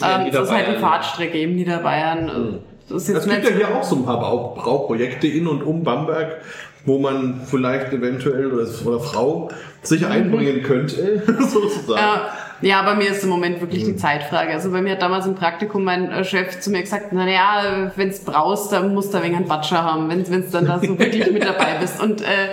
Ja, 0.00 0.22
Ähm, 0.22 0.32
das 0.32 0.48
ist 0.48 0.54
halt 0.54 0.68
eine. 0.68 0.78
Fahrtstrecke 0.78 1.38
im 1.38 1.54
Niederbayern. 1.54 2.60
Das 2.88 3.02
ist 3.02 3.08
jetzt 3.08 3.26
Es 3.26 3.32
gibt 3.32 3.44
ja 3.48 3.56
hier 3.56 3.76
auch 3.76 3.82
so 3.82 3.96
ein 3.96 4.04
paar 4.04 4.20
Bau 4.20 4.54
Brauprojekte 4.56 5.26
in 5.26 5.46
und 5.46 5.62
um 5.62 5.84
Bamberg, 5.84 6.38
wo 6.84 6.98
man 6.98 7.42
vielleicht 7.44 7.92
eventuell 7.92 8.52
oder, 8.52 8.66
oder 8.84 9.00
Frau 9.00 9.50
sich 9.82 10.06
einbringen 10.06 10.62
könnte, 10.62 11.22
sozusagen. 11.40 12.00
Ja, 12.00 12.28
ja, 12.62 12.82
bei 12.82 12.94
mir 12.94 13.10
ist 13.10 13.24
im 13.24 13.28
Moment 13.28 13.60
wirklich 13.60 13.84
die 13.84 13.96
Zeitfrage. 13.96 14.52
Also 14.52 14.70
bei 14.70 14.80
mir 14.80 14.92
hat 14.92 15.02
damals 15.02 15.26
im 15.26 15.34
Praktikum 15.34 15.82
mein 15.84 16.10
äh, 16.10 16.24
Chef 16.24 16.60
zu 16.60 16.70
mir 16.70 16.80
gesagt, 16.80 17.12
naja, 17.12 17.90
wenn's 17.96 18.20
brauchst, 18.20 18.72
dann 18.72 18.94
musst 18.94 19.12
du 19.12 19.18
ein 19.18 19.24
wenig 19.24 19.36
einen 19.36 19.48
Batscher 19.48 19.82
haben, 19.82 20.08
wenn 20.08 20.28
wenn's 20.30 20.50
dann 20.50 20.66
da 20.66 20.78
so 20.78 20.98
wirklich 20.98 21.30
mit 21.32 21.44
dabei 21.44 21.78
bist. 21.80 22.00
Und 22.00 22.22
äh, 22.22 22.50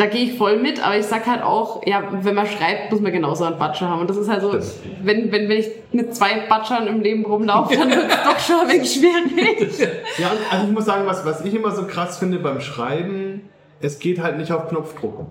da 0.00 0.06
gehe 0.06 0.24
ich 0.24 0.38
voll 0.38 0.56
mit, 0.56 0.82
aber 0.82 0.96
ich 0.96 1.04
sag 1.04 1.26
halt 1.26 1.42
auch, 1.42 1.86
ja, 1.86 2.02
wenn 2.10 2.34
man 2.34 2.46
schreibt, 2.46 2.90
muss 2.90 3.02
man 3.02 3.12
genauso 3.12 3.44
einen 3.44 3.58
Batscher 3.58 3.90
haben. 3.90 4.00
Und 4.00 4.08
das 4.08 4.16
ist 4.16 4.30
halt 4.30 4.40
so, 4.40 4.54
wenn, 5.02 5.30
wenn, 5.30 5.50
wenn 5.50 5.58
ich 5.58 5.68
mit 5.92 6.14
zwei 6.16 6.46
Batschern 6.48 6.86
im 6.86 7.02
Leben 7.02 7.26
rumlaufe, 7.26 7.76
dann 7.76 7.90
wird 7.90 8.06
es 8.08 8.24
doch 8.24 8.38
schon 8.38 8.60
ein 8.60 8.68
wenig 8.70 8.90
schwierig. 8.90 9.78
Ja, 10.16 10.32
also 10.50 10.66
ich 10.66 10.72
muss 10.72 10.86
sagen, 10.86 11.06
was, 11.06 11.26
was 11.26 11.44
ich 11.44 11.54
immer 11.54 11.72
so 11.72 11.86
krass 11.86 12.16
finde 12.16 12.38
beim 12.38 12.62
Schreiben, 12.62 13.50
es 13.82 13.98
geht 13.98 14.22
halt 14.22 14.38
nicht 14.38 14.52
auf 14.52 14.70
Knopfdruck. 14.70 15.26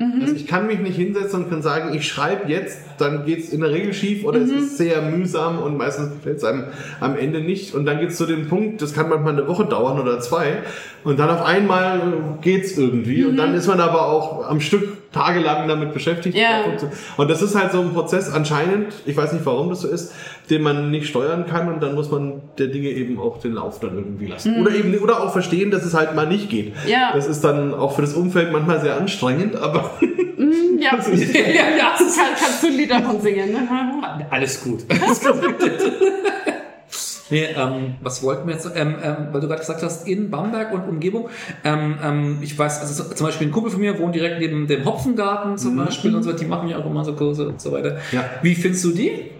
Also 0.00 0.34
ich 0.36 0.46
kann 0.46 0.68
mich 0.68 0.78
nicht 0.78 0.94
hinsetzen 0.94 1.44
und 1.44 1.50
kann 1.50 1.60
sagen, 1.60 1.92
ich 1.92 2.06
schreibe 2.06 2.48
jetzt, 2.48 2.78
dann 2.98 3.24
geht's 3.24 3.48
in 3.48 3.60
der 3.60 3.70
Regel 3.70 3.92
schief 3.92 4.24
oder 4.24 4.40
es 4.40 4.50
ist 4.50 4.76
sehr 4.78 5.02
mühsam 5.02 5.58
und 5.58 5.76
meistens 5.76 6.14
gefällt 6.14 6.36
es 6.36 6.44
einem 6.44 6.66
am 7.00 7.16
Ende 7.16 7.40
nicht. 7.40 7.74
Und 7.74 7.84
dann 7.84 7.98
geht's 7.98 8.16
zu 8.16 8.24
dem 8.24 8.46
Punkt, 8.48 8.80
das 8.80 8.94
kann 8.94 9.08
manchmal 9.08 9.32
eine 9.32 9.48
Woche 9.48 9.64
dauern 9.64 10.00
oder 10.00 10.20
zwei. 10.20 10.62
Und 11.02 11.18
dann 11.18 11.28
auf 11.30 11.44
einmal 11.44 12.00
geht's 12.42 12.78
irgendwie. 12.78 13.24
Und 13.24 13.36
dann 13.36 13.54
ist 13.54 13.66
man 13.66 13.80
aber 13.80 14.06
auch 14.06 14.48
am 14.48 14.60
Stück 14.60 15.10
tagelang 15.12 15.66
damit 15.66 15.92
beschäftigt. 15.92 16.36
Ja. 16.36 16.64
Und 17.16 17.28
das 17.28 17.42
ist 17.42 17.56
halt 17.56 17.72
so 17.72 17.80
ein 17.80 17.92
Prozess 17.92 18.32
anscheinend, 18.32 18.92
ich 19.04 19.16
weiß 19.16 19.32
nicht 19.32 19.46
warum 19.46 19.70
das 19.70 19.80
so 19.80 19.88
ist, 19.88 20.12
den 20.50 20.62
man 20.62 20.90
nicht 20.90 21.06
steuern 21.08 21.46
kann 21.46 21.72
und 21.72 21.82
dann 21.82 21.94
muss 21.94 22.10
man 22.10 22.40
der 22.58 22.68
Dinge 22.68 22.88
eben 22.88 23.18
auch 23.18 23.40
den 23.40 23.54
Lauf 23.54 23.80
dann 23.80 23.96
irgendwie 23.96 24.26
lassen. 24.26 24.60
Oder 24.60 24.74
eben, 24.74 24.96
oder 24.98 25.22
auch 25.22 25.32
verstehen, 25.32 25.70
dass 25.70 25.84
es 25.84 25.94
halt 25.94 26.14
mal 26.14 26.26
nicht 26.26 26.48
geht. 26.48 26.72
Ja. 26.86 27.12
Das 27.14 27.26
ist 27.26 27.42
dann 27.44 27.74
auch 27.74 27.94
für 27.94 28.02
das 28.02 28.14
Umfeld 28.14 28.52
manchmal 28.52 28.80
sehr 28.80 28.96
anstrengend, 28.96 29.56
aber 29.56 29.90
ja, 30.78 30.96
ja, 30.96 31.76
ja, 31.76 31.92
das 31.98 32.16
Kann, 32.16 32.26
kannst 32.38 32.62
du 32.62 32.68
ein 32.68 32.72
Lied 32.76 32.90
davon 32.90 33.20
singen, 33.20 33.52
ne? 33.52 33.68
Alles 34.30 34.62
gut. 34.62 34.84
Alles 34.88 35.20
gut. 35.20 35.36
Nee, 37.30 37.44
ähm, 37.56 37.94
was 38.00 38.22
wollten 38.22 38.46
wir 38.46 38.54
jetzt? 38.54 38.70
Ähm, 38.74 38.94
ähm, 39.02 39.16
weil 39.32 39.40
du 39.42 39.48
gerade 39.48 39.60
gesagt 39.60 39.82
hast, 39.82 40.08
in 40.08 40.30
Bamberg 40.30 40.72
und 40.72 40.88
Umgebung. 40.88 41.28
Ähm, 41.62 41.96
ähm, 42.02 42.38
ich 42.40 42.58
weiß, 42.58 42.80
also 42.80 43.02
so- 43.04 43.12
zum 43.14 43.26
Beispiel 43.26 43.48
ein 43.48 43.50
Kumpel 43.50 43.70
von 43.70 43.80
mir 43.80 43.98
wohnt 43.98 44.14
direkt 44.14 44.38
neben 44.40 44.66
dem 44.66 44.84
Hopfengarten 44.86 45.58
zum 45.58 45.76
Beispiel 45.76 46.14
und 46.14 46.22
so. 46.22 46.32
Die 46.32 46.46
machen 46.46 46.68
ja 46.68 46.78
auch 46.78 46.86
immer 46.86 47.04
so 47.04 47.12
Kurse 47.14 47.48
und 47.48 47.60
so 47.60 47.72
weiter. 47.72 47.98
Ja. 48.12 48.24
Wie 48.40 48.54
findest 48.54 48.84
du 48.84 48.92
die? 48.92 49.30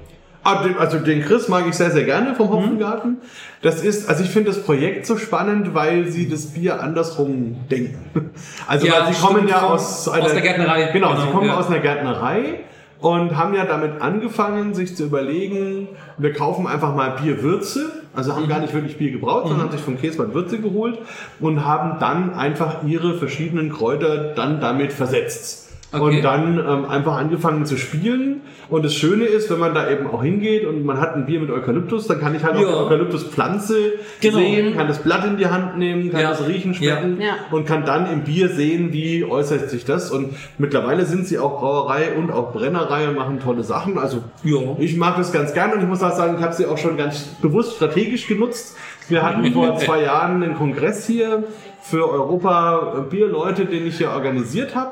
Ah, 0.48 0.64
Also 0.78 0.98
den 0.98 1.22
Chris 1.22 1.48
mag 1.48 1.64
ich 1.68 1.74
sehr, 1.74 1.90
sehr 1.90 2.04
gerne 2.04 2.34
vom 2.34 2.48
Hopfengarten. 2.50 3.18
Das 3.62 3.82
ist, 3.82 4.08
also 4.08 4.22
ich 4.24 4.30
finde 4.30 4.50
das 4.50 4.62
Projekt 4.62 5.06
so 5.06 5.16
spannend, 5.16 5.74
weil 5.74 6.06
sie 6.08 6.28
das 6.28 6.46
Bier 6.46 6.82
andersrum 6.82 7.56
denken. 7.70 7.98
Also 8.66 8.86
Ja, 8.86 9.04
weil 9.06 9.12
sie 9.14 9.20
kommen 9.20 9.48
ja 9.48 9.58
vom- 9.58 9.70
aus, 9.72 10.08
aus 10.08 10.32
der 10.32 10.40
Gärtnerei. 10.42 10.90
Genau, 10.92 11.10
sie 11.16 11.22
Genau, 11.22 11.32
kommen 11.32 11.48
ja. 11.48 11.56
aus 11.56 11.66
einer 11.68 11.80
Gärtnerei 11.80 12.60
und 13.00 13.36
haben 13.36 13.54
ja 13.54 13.64
damit 13.64 14.00
angefangen, 14.00 14.74
sich 14.74 14.96
zu 14.96 15.04
überlegen, 15.04 15.88
wir 16.18 16.32
kaufen 16.32 16.66
einfach 16.66 16.94
mal 16.94 17.10
Bierwürze, 17.22 17.90
also 18.14 18.32
Mhm. 18.32 18.36
haben 18.36 18.48
gar 18.48 18.60
nicht 18.60 18.74
wirklich 18.74 18.96
Bier 18.98 19.12
gebraut, 19.12 19.44
sondern 19.46 19.66
haben 19.68 19.72
sich 19.72 19.80
von 19.82 19.98
Käsmann 20.00 20.34
Würze 20.34 20.58
geholt 20.58 20.98
und 21.40 21.64
haben 21.64 21.98
dann 22.00 22.34
einfach 22.34 22.82
ihre 22.84 23.14
verschiedenen 23.18 23.72
Kräuter 23.72 24.34
dann 24.34 24.60
damit 24.60 24.92
versetzt. 24.92 25.67
Okay. 25.90 26.02
Und 26.16 26.22
dann 26.22 26.58
ähm, 26.58 26.84
einfach 26.84 27.16
angefangen 27.16 27.64
zu 27.64 27.78
spielen. 27.78 28.42
Und 28.68 28.84
das 28.84 28.94
Schöne 28.94 29.24
ist, 29.24 29.50
wenn 29.50 29.58
man 29.58 29.72
da 29.72 29.90
eben 29.90 30.06
auch 30.06 30.22
hingeht 30.22 30.66
und 30.66 30.84
man 30.84 31.00
hat 31.00 31.14
ein 31.16 31.24
Bier 31.24 31.40
mit 31.40 31.50
Eukalyptus, 31.50 32.06
dann 32.06 32.20
kann 32.20 32.34
ich 32.34 32.44
halt 32.44 32.56
auch 32.56 32.60
Ja. 32.60 32.68
die 32.68 32.74
Eukalyptuspflanze 32.74 33.92
Genau. 34.20 34.36
sehen, 34.38 34.74
kann 34.76 34.86
das 34.86 34.98
Blatt 35.02 35.24
in 35.24 35.38
die 35.38 35.46
Hand 35.46 35.78
nehmen, 35.78 36.10
kann 36.10 36.20
Ja. 36.20 36.30
das 36.30 36.46
riechen, 36.46 36.74
schmecken 36.74 37.18
Ja. 37.20 37.26
Ja. 37.28 37.34
und 37.50 37.66
kann 37.66 37.86
dann 37.86 38.12
im 38.12 38.24
Bier 38.24 38.50
sehen, 38.50 38.92
wie 38.92 39.24
äußert 39.24 39.70
sich 39.70 39.86
das. 39.86 40.10
Und 40.10 40.34
mittlerweile 40.58 41.06
sind 41.06 41.26
sie 41.26 41.38
auch 41.38 41.58
Brauerei 41.60 42.12
und 42.12 42.30
auch 42.30 42.52
Brennerei 42.52 43.08
und 43.08 43.16
machen 43.16 43.40
tolle 43.40 43.62
Sachen. 43.62 43.98
Also 43.98 44.18
Ja. 44.44 44.58
ich 44.78 44.96
mag 44.98 45.16
das 45.16 45.32
ganz 45.32 45.54
gerne 45.54 45.74
und 45.74 45.80
ich 45.80 45.88
muss 45.88 46.02
auch 46.02 46.12
sagen, 46.14 46.36
ich 46.38 46.44
habe 46.44 46.54
sie 46.54 46.66
auch 46.66 46.76
schon 46.78 46.98
ganz 46.98 47.22
bewusst 47.40 47.76
strategisch 47.76 48.26
genutzt. 48.26 48.76
Wir 49.08 49.22
hatten 49.22 49.50
vor 49.54 49.74
zwei 49.78 50.02
Jahren 50.02 50.42
einen 50.42 50.54
Kongress 50.54 51.06
hier 51.06 51.44
für 51.80 52.10
Europa 52.10 53.06
Bierleute, 53.08 53.64
den 53.64 53.86
ich 53.86 53.96
hier 53.96 54.10
organisiert 54.10 54.74
habe. 54.74 54.90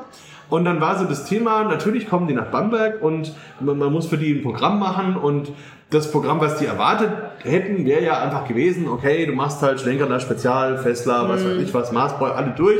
Und 0.49 0.65
dann 0.65 0.79
war 0.79 0.97
so 0.97 1.05
das 1.05 1.25
Thema, 1.25 1.63
natürlich 1.63 2.07
kommen 2.07 2.27
die 2.27 2.33
nach 2.33 2.47
Bamberg 2.47 3.01
und 3.01 3.33
man, 3.59 3.77
man 3.77 3.91
muss 3.91 4.07
für 4.07 4.17
die 4.17 4.33
ein 4.33 4.43
Programm 4.43 4.79
machen 4.79 5.15
und 5.17 5.51
das 5.89 6.11
Programm, 6.11 6.41
was 6.41 6.57
die 6.57 6.65
erwartet 6.65 7.11
hätten, 7.43 7.85
wäre 7.85 8.03
ja 8.03 8.21
einfach 8.21 8.45
gewesen, 8.45 8.89
okay, 8.89 9.25
du 9.25 9.31
machst 9.31 9.61
halt 9.61 9.79
Schlenkerner 9.79 10.19
Spezial, 10.19 10.77
Fessler, 10.77 11.29
was 11.29 11.45
weiß 11.45 11.57
ich 11.61 11.73
was, 11.73 11.93
Maßbräu, 11.93 12.31
alle 12.31 12.51
durch 12.57 12.79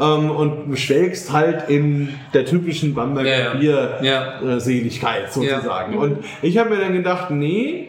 ähm, 0.00 0.30
und 0.30 0.70
du 0.70 0.76
schwelgst 0.76 1.32
halt 1.32 1.68
in 1.68 2.14
der 2.32 2.46
typischen 2.46 2.94
Bamberger 2.94 3.28
Ja, 3.28 3.38
ja. 3.38 3.54
Bier 3.54 3.98
Ja. 4.00 4.60
Seligkeit 4.60 5.30
sozusagen. 5.32 5.98
Und 5.98 6.18
ich 6.40 6.56
habe 6.56 6.70
mir 6.70 6.80
dann 6.80 6.94
gedacht, 6.94 7.30
nee, 7.30 7.88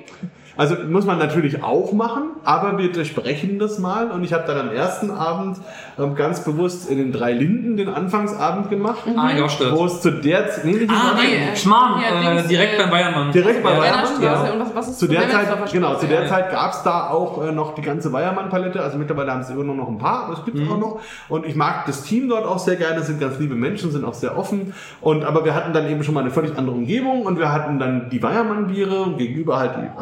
Also 0.58 0.76
muss 0.90 1.06
man 1.06 1.20
natürlich 1.20 1.64
auch 1.64 1.94
machen, 1.94 2.24
aber 2.44 2.78
wir 2.78 2.92
besprechen 2.92 3.60
das 3.60 3.80
mal. 3.80 4.10
Und 4.12 4.24
ich 4.24 4.34
habe 4.34 4.44
dann 4.48 4.58
am 4.70 4.76
ersten 4.76 5.12
Abend 5.12 5.58
ähm, 6.00 6.16
ganz 6.16 6.44
bewusst 6.44 6.90
in 6.90 6.98
den 6.98 7.12
drei 7.12 7.32
Linden 7.34 7.78
den 7.78 7.90
Anfangsabend 7.90 8.70
gemacht. 8.70 9.04
Ah, 9.16 9.30
ja, 9.38 9.48
stimmt. 9.48 9.74
Wo 9.78 9.86
es 9.86 10.02
zu 10.02 10.12
der 10.12 10.50
Z- 10.50 10.66
nee, 10.66 10.88
Ah, 10.90 11.14
nee, 11.16 11.56
Schmarrn, 11.56 12.02
Ja, 12.02 12.32
äh, 12.32 12.36
Dings, 12.36 12.48
direkt 12.48 12.74
äh, 12.74 12.78
beim 12.82 12.90
Bayernmann. 12.90 13.32
Direkt 13.32 13.64
bei 13.64 13.72
ja, 13.74 13.94
Straße. 14.06 14.24
ja. 14.24 14.52
Und 14.54 14.60
was, 14.62 14.76
was 14.76 14.88
ist 14.90 15.00
Zu 15.00 15.08
der 15.08 15.30
Zeit, 15.30 15.48
genau, 15.72 15.96
zu 15.96 16.08
der 16.08 16.24
ja. 16.24 16.28
Zeit 16.28 16.52
gab 16.52 16.72
es 16.74 16.84
da 16.84 17.10
auch 17.10 17.44
äh, 17.46 17.52
noch 17.52 17.76
die 17.76 17.82
ganze 17.82 18.12
Weiermann-Palette. 18.12 18.82
Also 18.82 18.98
mittlerweile 18.98 19.32
haben 19.32 19.44
sie 19.44 19.54
immer 19.54 19.64
nur 19.64 19.76
noch 19.76 19.88
ein 19.88 19.98
paar, 19.98 20.26
aber 20.26 20.34
es 20.34 20.46
gibt 20.46 20.58
es 20.58 20.70
auch 20.70 20.78
noch. 20.80 21.00
Und 21.30 21.46
ich 21.46 21.56
mag 21.56 21.86
das 21.86 22.04
Team 22.04 22.30
dort 22.30 22.46
auch 22.46 22.60
sehr 22.60 22.76
gerne, 22.78 23.02
sind 23.04 23.20
ganz 23.20 23.38
liebe 23.40 23.56
Menschen, 23.56 23.92
sind 23.92 24.04
auch 24.06 24.14
sehr 24.16 24.38
offen. 24.38 24.74
Und 25.02 25.24
aber 25.24 25.46
wir 25.46 25.54
hatten 25.56 25.74
dann 25.74 25.90
eben 25.90 26.04
schon 26.04 26.14
mal 26.14 26.22
eine 26.22 26.32
völlig 26.32 26.58
andere 26.58 26.76
Umgebung 26.76 27.24
und 27.24 27.38
wir 27.38 27.52
hatten 27.52 27.80
dann 27.80 28.10
die 28.10 28.22
Weiermann-Biere 28.24 29.02
und 29.02 29.18
gegenüber 29.18 29.58
halt 29.60 29.72
die 29.78 30.00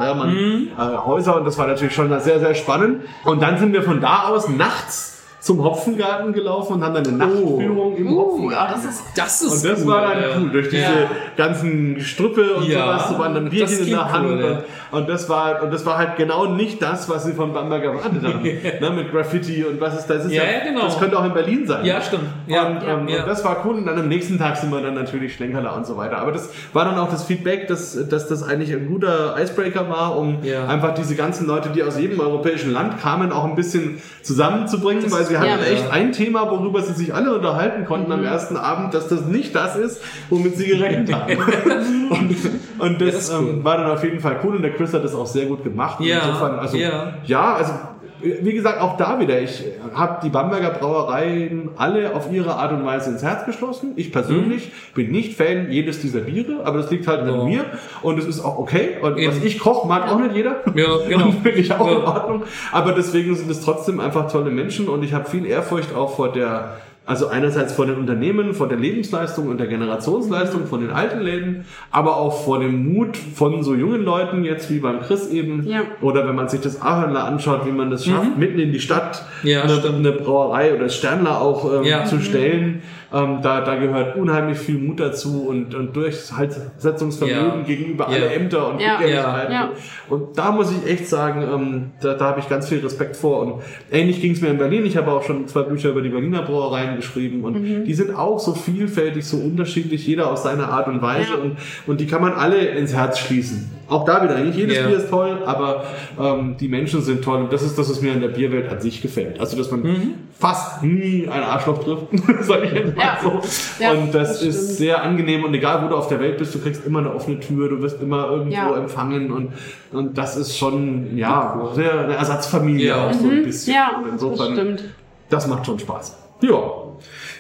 Weiermann-Häuser 0.78 1.36
und 1.38 1.46
das 1.46 1.58
war 1.58 1.68
natürlich 1.68 1.94
schon 1.96 2.10
sehr, 2.20 2.40
sehr 2.40 2.56
spannend. 2.56 3.02
Und 3.24 3.42
dann 3.42 3.58
sind 3.58 3.74
wir 3.74 3.84
von 3.84 4.00
da 4.02 4.28
aus 4.30 4.48
nachts 4.50 5.14
zum 5.40 5.64
Hopfengarten 5.64 6.34
gelaufen 6.34 6.74
und 6.74 6.84
haben 6.84 6.96
dann 6.96 7.06
eine 7.08 7.18
Nachtführung 7.18 7.96
im 7.98 8.08
Uh, 8.12 8.18
Hopfengarten. 8.20 8.82
das 8.84 8.86
ist 8.96 9.04
Das 9.16 9.42
ist 9.44 9.64
Und 9.64 9.72
das 9.72 9.82
cool, 9.84 9.88
war 9.92 10.02
dann 10.02 10.42
cool, 10.42 10.50
durch 10.50 10.70
diese 10.70 10.82
Ja. 10.82 11.10
ganzen 11.38 12.00
Strüppe 12.02 12.56
und 12.56 12.66
Ja, 12.68 12.80
sowas, 12.98 13.10
so 13.10 13.20
waren 13.20 13.34
dann 13.36 13.50
Bierchen 13.50 13.78
in 13.80 13.90
der 13.92 14.12
Hand. 14.12 14.26
cool, 14.28 14.44
und, 14.44 14.64
und, 14.92 15.10
das 15.10 15.30
war, 15.30 15.64
und 15.64 15.74
das 15.74 15.86
war 15.86 15.98
halt 15.98 16.16
genau 16.16 16.46
nicht 16.46 16.82
das, 16.82 17.10
was 17.10 17.26
sie 17.26 17.34
von 17.34 17.54
Bamberg 17.54 17.84
erwartet 17.84 18.24
haben. 18.24 18.42
ne, 18.44 18.90
mit 18.92 19.12
Graffiti 19.12 19.64
und 19.64 19.80
was 19.80 19.98
ist 20.00 20.08
das? 20.08 20.26
Ist 20.26 20.32
Ja, 20.32 20.44
ja, 20.44 20.64
genau. 20.64 20.82
Das 20.82 21.00
könnte 21.00 21.18
auch 21.18 21.26
in 21.26 21.34
Berlin 21.34 21.66
sein. 21.68 21.86
Ja, 21.86 22.02
stimmt. 22.02 22.26
Ja, 22.48 22.68
und, 22.68 22.84
ja, 22.84 22.94
ähm, 22.94 23.08
ja. 23.08 23.22
und 23.22 23.30
das 23.30 23.44
war 23.44 23.66
cool. 23.66 23.76
Und 23.76 23.86
dann 23.86 24.00
am 24.00 24.08
nächsten 24.08 24.38
Tag 24.38 24.58
sind 24.58 24.72
wir 24.72 24.82
dann 24.82 24.96
natürlich 24.96 25.34
Schlenkerler 25.34 25.76
und 25.76 25.86
so 25.86 25.98
weiter. 25.98 26.18
Aber 26.18 26.32
das 26.32 26.50
war 26.74 26.86
dann 26.86 26.98
auch 26.98 27.10
das 27.10 27.24
Feedback, 27.24 27.68
dass, 27.68 28.08
dass 28.10 28.28
das 28.28 28.44
eigentlich 28.44 28.74
ein 28.74 28.88
guter 28.88 29.36
Icebreaker 29.40 29.90
war, 29.90 30.18
um 30.18 30.40
einfach 30.68 30.94
diese 30.94 31.16
ganzen 31.16 31.48
Leute, 31.48 31.70
die 31.70 31.84
aus 31.84 32.00
jedem 32.00 32.20
europäischen 32.20 32.72
Land 32.72 33.00
kamen, 33.02 33.32
auch 33.32 33.46
ein 33.46 33.56
bisschen 33.56 34.02
zusammenzubringen, 34.22 35.04
Das 35.04 35.12
weil 35.12 35.26
sie 35.26 35.38
hatten 35.38 35.64
echt 35.64 35.92
ein 35.92 36.12
Thema, 36.12 36.50
worüber 36.50 36.82
sie 36.82 36.94
sich 36.94 37.14
alle 37.14 37.36
unterhalten 37.36 37.86
konnten 37.86 38.12
am 38.12 38.24
ersten 38.24 38.58
Abend, 38.58 38.94
dass 38.94 39.08
das 39.08 39.26
nicht 39.26 39.56
das 39.56 39.76
ist, 39.76 40.02
womit 40.30 40.58
sie 40.58 40.66
gerechnet 40.66 41.14
haben. 41.14 41.38
und, 42.10 42.36
und 42.80 43.02
das, 43.02 43.30
das 43.30 43.34
cool. 43.34 43.50
ähm, 43.50 43.64
war 43.64 43.78
dann 43.78 43.92
auf 43.92 44.04
jeden 44.04 44.20
Fall 44.20 44.40
cool 44.44 44.56
und 44.56 44.62
der 44.62 44.75
Chris 44.76 44.94
hat 44.94 45.04
das 45.04 45.16
auch 45.16 45.26
sehr 45.28 45.46
gut 45.46 45.64
gemacht. 45.64 46.00
Ja, 46.02 46.20
insofern, 46.28 46.60
also, 46.60 46.78
ja. 46.78 47.14
ja, 47.26 47.54
also 47.56 47.74
wie 48.22 48.54
gesagt, 48.54 48.82
auch 48.82 48.98
da 48.98 49.20
wieder, 49.20 49.40
ich 49.42 49.64
habe 49.94 50.20
die 50.24 50.30
Bamberger 50.30 50.70
Brauereien 50.72 51.70
alle 51.76 52.16
auf 52.16 52.32
ihre 52.32 52.56
Art 52.56 52.72
und 52.72 52.84
Weise 52.86 53.12
ins 53.12 53.22
Herz 53.22 53.46
geschlossen. 53.46 53.92
Ich 53.98 54.12
persönlich 54.12 54.72
bin 54.96 55.12
nicht 55.12 55.36
Fan 55.38 55.68
jedes 55.70 56.00
dieser 56.02 56.22
Biere, 56.22 56.62
aber 56.64 56.80
das 56.80 56.90
liegt 56.90 57.08
halt 57.08 57.24
Mhm. 57.24 57.28
Ja. 57.30 57.34
an 57.42 57.46
mir 57.46 57.66
und 58.02 58.18
es 58.18 58.26
ist 58.26 58.44
auch 58.44 58.58
okay. 58.58 58.98
Und 59.02 59.18
Eben. 59.18 59.32
was 59.36 59.44
ich 59.44 59.60
koche, 59.60 59.88
mag 59.88 60.10
auch 60.12 60.18
nicht 60.20 60.34
jeder. 60.36 60.62
Ja, 60.76 60.86
genau. 61.08 61.26
Und 61.26 61.34
Finde 61.44 61.52
ich 61.60 61.72
auch 61.74 61.86
Ja. 61.86 61.98
in 61.98 62.04
Ordnung. 62.04 62.44
Aber 62.72 62.94
deswegen 62.94 63.36
sind 63.36 63.52
es 63.52 63.62
trotzdem 63.62 64.00
einfach 64.00 64.32
tolle 64.32 64.50
Menschen 64.50 64.88
und 64.88 65.04
ich 65.04 65.14
habe 65.14 65.30
viel 65.30 65.46
Ehrfurcht 65.46 65.94
auch 65.94 66.16
vor 66.16 66.32
der, 66.32 66.78
also 67.08 67.28
einerseits 67.28 67.74
vor 67.74 67.86
den 67.86 67.98
Unternehmen, 67.98 68.54
vor 68.56 68.68
der 68.68 68.78
Lebensleistung 68.80 69.48
und 69.50 69.60
der 69.60 69.68
Generationsleistung 69.68 70.66
von 70.66 70.82
den 70.82 70.90
alten 70.90 71.20
Läden, 71.22 71.66
aber 71.92 72.18
auch 72.18 72.44
vor 72.44 72.60
dem 72.60 72.94
Mut 72.94 73.16
von 73.18 73.64
so 73.64 73.76
jungen 73.76 74.04
Leuten, 74.04 74.44
jetzt 74.44 74.72
wie 74.72 74.80
beim 74.80 75.02
Chris 75.02 75.30
eben, 75.30 75.68
Ja. 75.68 75.82
oder 76.02 76.28
wenn 76.28 76.36
man 76.36 76.50
sich 76.50 76.62
das 76.62 76.82
Ahörnler 76.82 77.24
anschaut, 77.26 77.66
wie 77.68 77.72
man 77.72 77.92
das 77.92 78.06
schafft, 78.06 78.38
mitten 78.38 78.60
in 78.60 78.72
die 78.72 78.80
Stadt 78.80 79.24
Mhm. 79.44 79.50
Ja, 79.50 79.62
eine, 79.64 79.84
eine 79.84 80.12
Brauerei 80.14 80.74
oder 80.74 80.90
Sternler 80.90 81.40
auch 81.42 81.72
ähm, 81.72 81.84
Ja. 81.84 82.06
zu 82.06 82.20
stellen. 82.20 82.82
Ähm, 83.16 83.40
da, 83.42 83.62
da 83.62 83.76
gehört 83.76 84.18
unheimlich 84.18 84.58
viel 84.58 84.78
Mut 84.78 85.00
dazu 85.00 85.48
und, 85.48 85.74
und 85.74 85.96
Durchsetzungsvermögen 85.96 87.60
Ja. 87.62 87.66
gegenüber 87.66 88.08
Ja. 88.10 88.16
alle 88.18 88.34
Ämter 88.34 88.68
und 88.74 88.82
Ja. 88.82 89.00
Ja. 89.02 89.70
Und 90.10 90.38
da 90.38 90.52
muss 90.52 90.72
ich 90.72 90.86
echt 90.92 91.08
sagen, 91.08 91.42
ähm, 91.42 91.92
da, 92.02 92.14
da 92.16 92.26
habe 92.26 92.42
ich 92.42 92.50
ganz 92.50 92.68
viel 92.68 92.80
Respekt 92.80 93.16
vor. 93.16 93.42
Und 93.42 93.62
ähnlich 93.92 94.20
ging 94.22 94.34
es 94.34 94.42
mir 94.42 94.50
in 94.50 94.58
Berlin. 94.58 94.86
Ich 94.86 94.98
habe 94.98 95.12
auch 95.12 95.24
schon 95.24 95.48
zwei 95.48 95.64
Bücher 95.64 95.92
über 95.92 96.02
die 96.02 96.10
Berliner 96.10 96.42
Brauereien 96.42 96.98
geschrieben 96.98 97.44
und 97.44 97.62
Mhm. 97.62 97.86
die 97.86 97.94
sind 97.94 98.14
auch 98.16 98.40
so 98.40 98.54
vielfältig, 98.54 99.26
so 99.26 99.38
unterschiedlich, 99.38 100.06
jeder 100.06 100.30
auf 100.32 100.38
seine 100.40 100.68
Art 100.68 100.88
und 100.88 101.02
Weise. 101.02 101.32
Ja. 101.34 101.38
Und, 101.40 101.58
und 101.88 102.02
die 102.02 102.08
kann 102.08 102.22
man 102.22 102.34
alle 102.34 102.58
ins 102.58 102.94
Herz 102.94 103.20
schließen. 103.20 103.72
Auch 103.88 104.04
da 104.06 104.24
wieder, 104.24 104.38
nicht 104.40 104.58
jedes 104.58 104.78
Ja. 104.78 104.88
Bier 104.88 104.98
ist 104.98 105.10
toll, 105.10 105.38
aber 105.46 105.84
ähm, 106.20 106.56
die 106.60 106.68
Menschen 106.68 107.02
sind 107.04 107.24
toll. 107.24 107.42
Und 107.42 107.54
das 107.54 107.62
ist 107.62 107.78
das, 107.78 107.90
was 107.90 108.02
mir 108.02 108.14
an 108.14 108.22
der 108.22 108.30
Bierwelt 108.30 108.72
an 108.72 108.82
sich 108.82 109.02
gefällt. 109.02 109.40
Also, 109.40 109.56
dass 109.58 109.70
man 109.70 109.82
Mhm. 109.84 110.14
fast 110.38 110.82
nie 110.82 111.28
ein 111.30 111.44
Arschloch 111.44 111.84
trifft, 111.84 112.08
sag 112.42 112.64
ich 112.64 112.72
jetzt 112.72 112.96
mal 112.98 113.04
Ja. 113.04 113.18
so. 113.22 113.40
Ja, 113.84 113.92
und 113.92 114.14
das, 114.14 114.34
das 114.34 114.42
ist 114.42 114.56
stimmt. 114.64 114.78
sehr 114.78 115.04
angenehm. 115.04 115.44
Und 115.44 115.54
egal, 115.54 115.84
wo 115.84 115.88
du 115.90 115.96
auf 115.96 116.08
der 116.08 116.20
Welt 116.20 116.38
bist, 116.40 116.56
du 116.56 116.60
kriegst 116.60 116.86
immer 116.86 117.00
eine 117.00 117.14
offene 117.14 117.40
Tür, 117.40 117.70
du 117.70 117.82
wirst 117.82 118.02
immer 118.02 118.28
irgendwo 118.30 118.56
Ja. 118.56 118.76
empfangen. 118.76 119.32
Und, 119.32 119.50
und 119.92 120.18
das 120.18 120.36
ist 120.36 120.58
schon, 120.58 121.16
ja, 121.16 121.70
sehr 121.76 122.00
eine 122.06 122.16
Ersatzfamilie 122.16 122.88
Ja. 122.88 123.08
auch 123.08 123.14
so 123.14 123.28
ein 123.30 123.44
bisschen. 123.44 123.74
Mhm. 123.74 123.78
Ja, 123.78 123.98
Und 123.98 124.04
das 124.06 124.12
insofern, 124.14 124.54
stimmt. 124.54 124.84
das 125.30 125.48
macht 125.48 125.66
schon 125.66 125.78
Spaß. 125.78 126.18
Ja, 126.42 126.50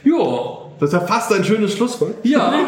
Ja. 0.03 0.57
das 0.79 0.89
ist 0.89 0.93
ja 0.93 0.99
fast 1.01 1.33
ein 1.33 1.43
schönes 1.43 1.73
Schlusswort. 1.73 2.13
Ja. 2.23 2.53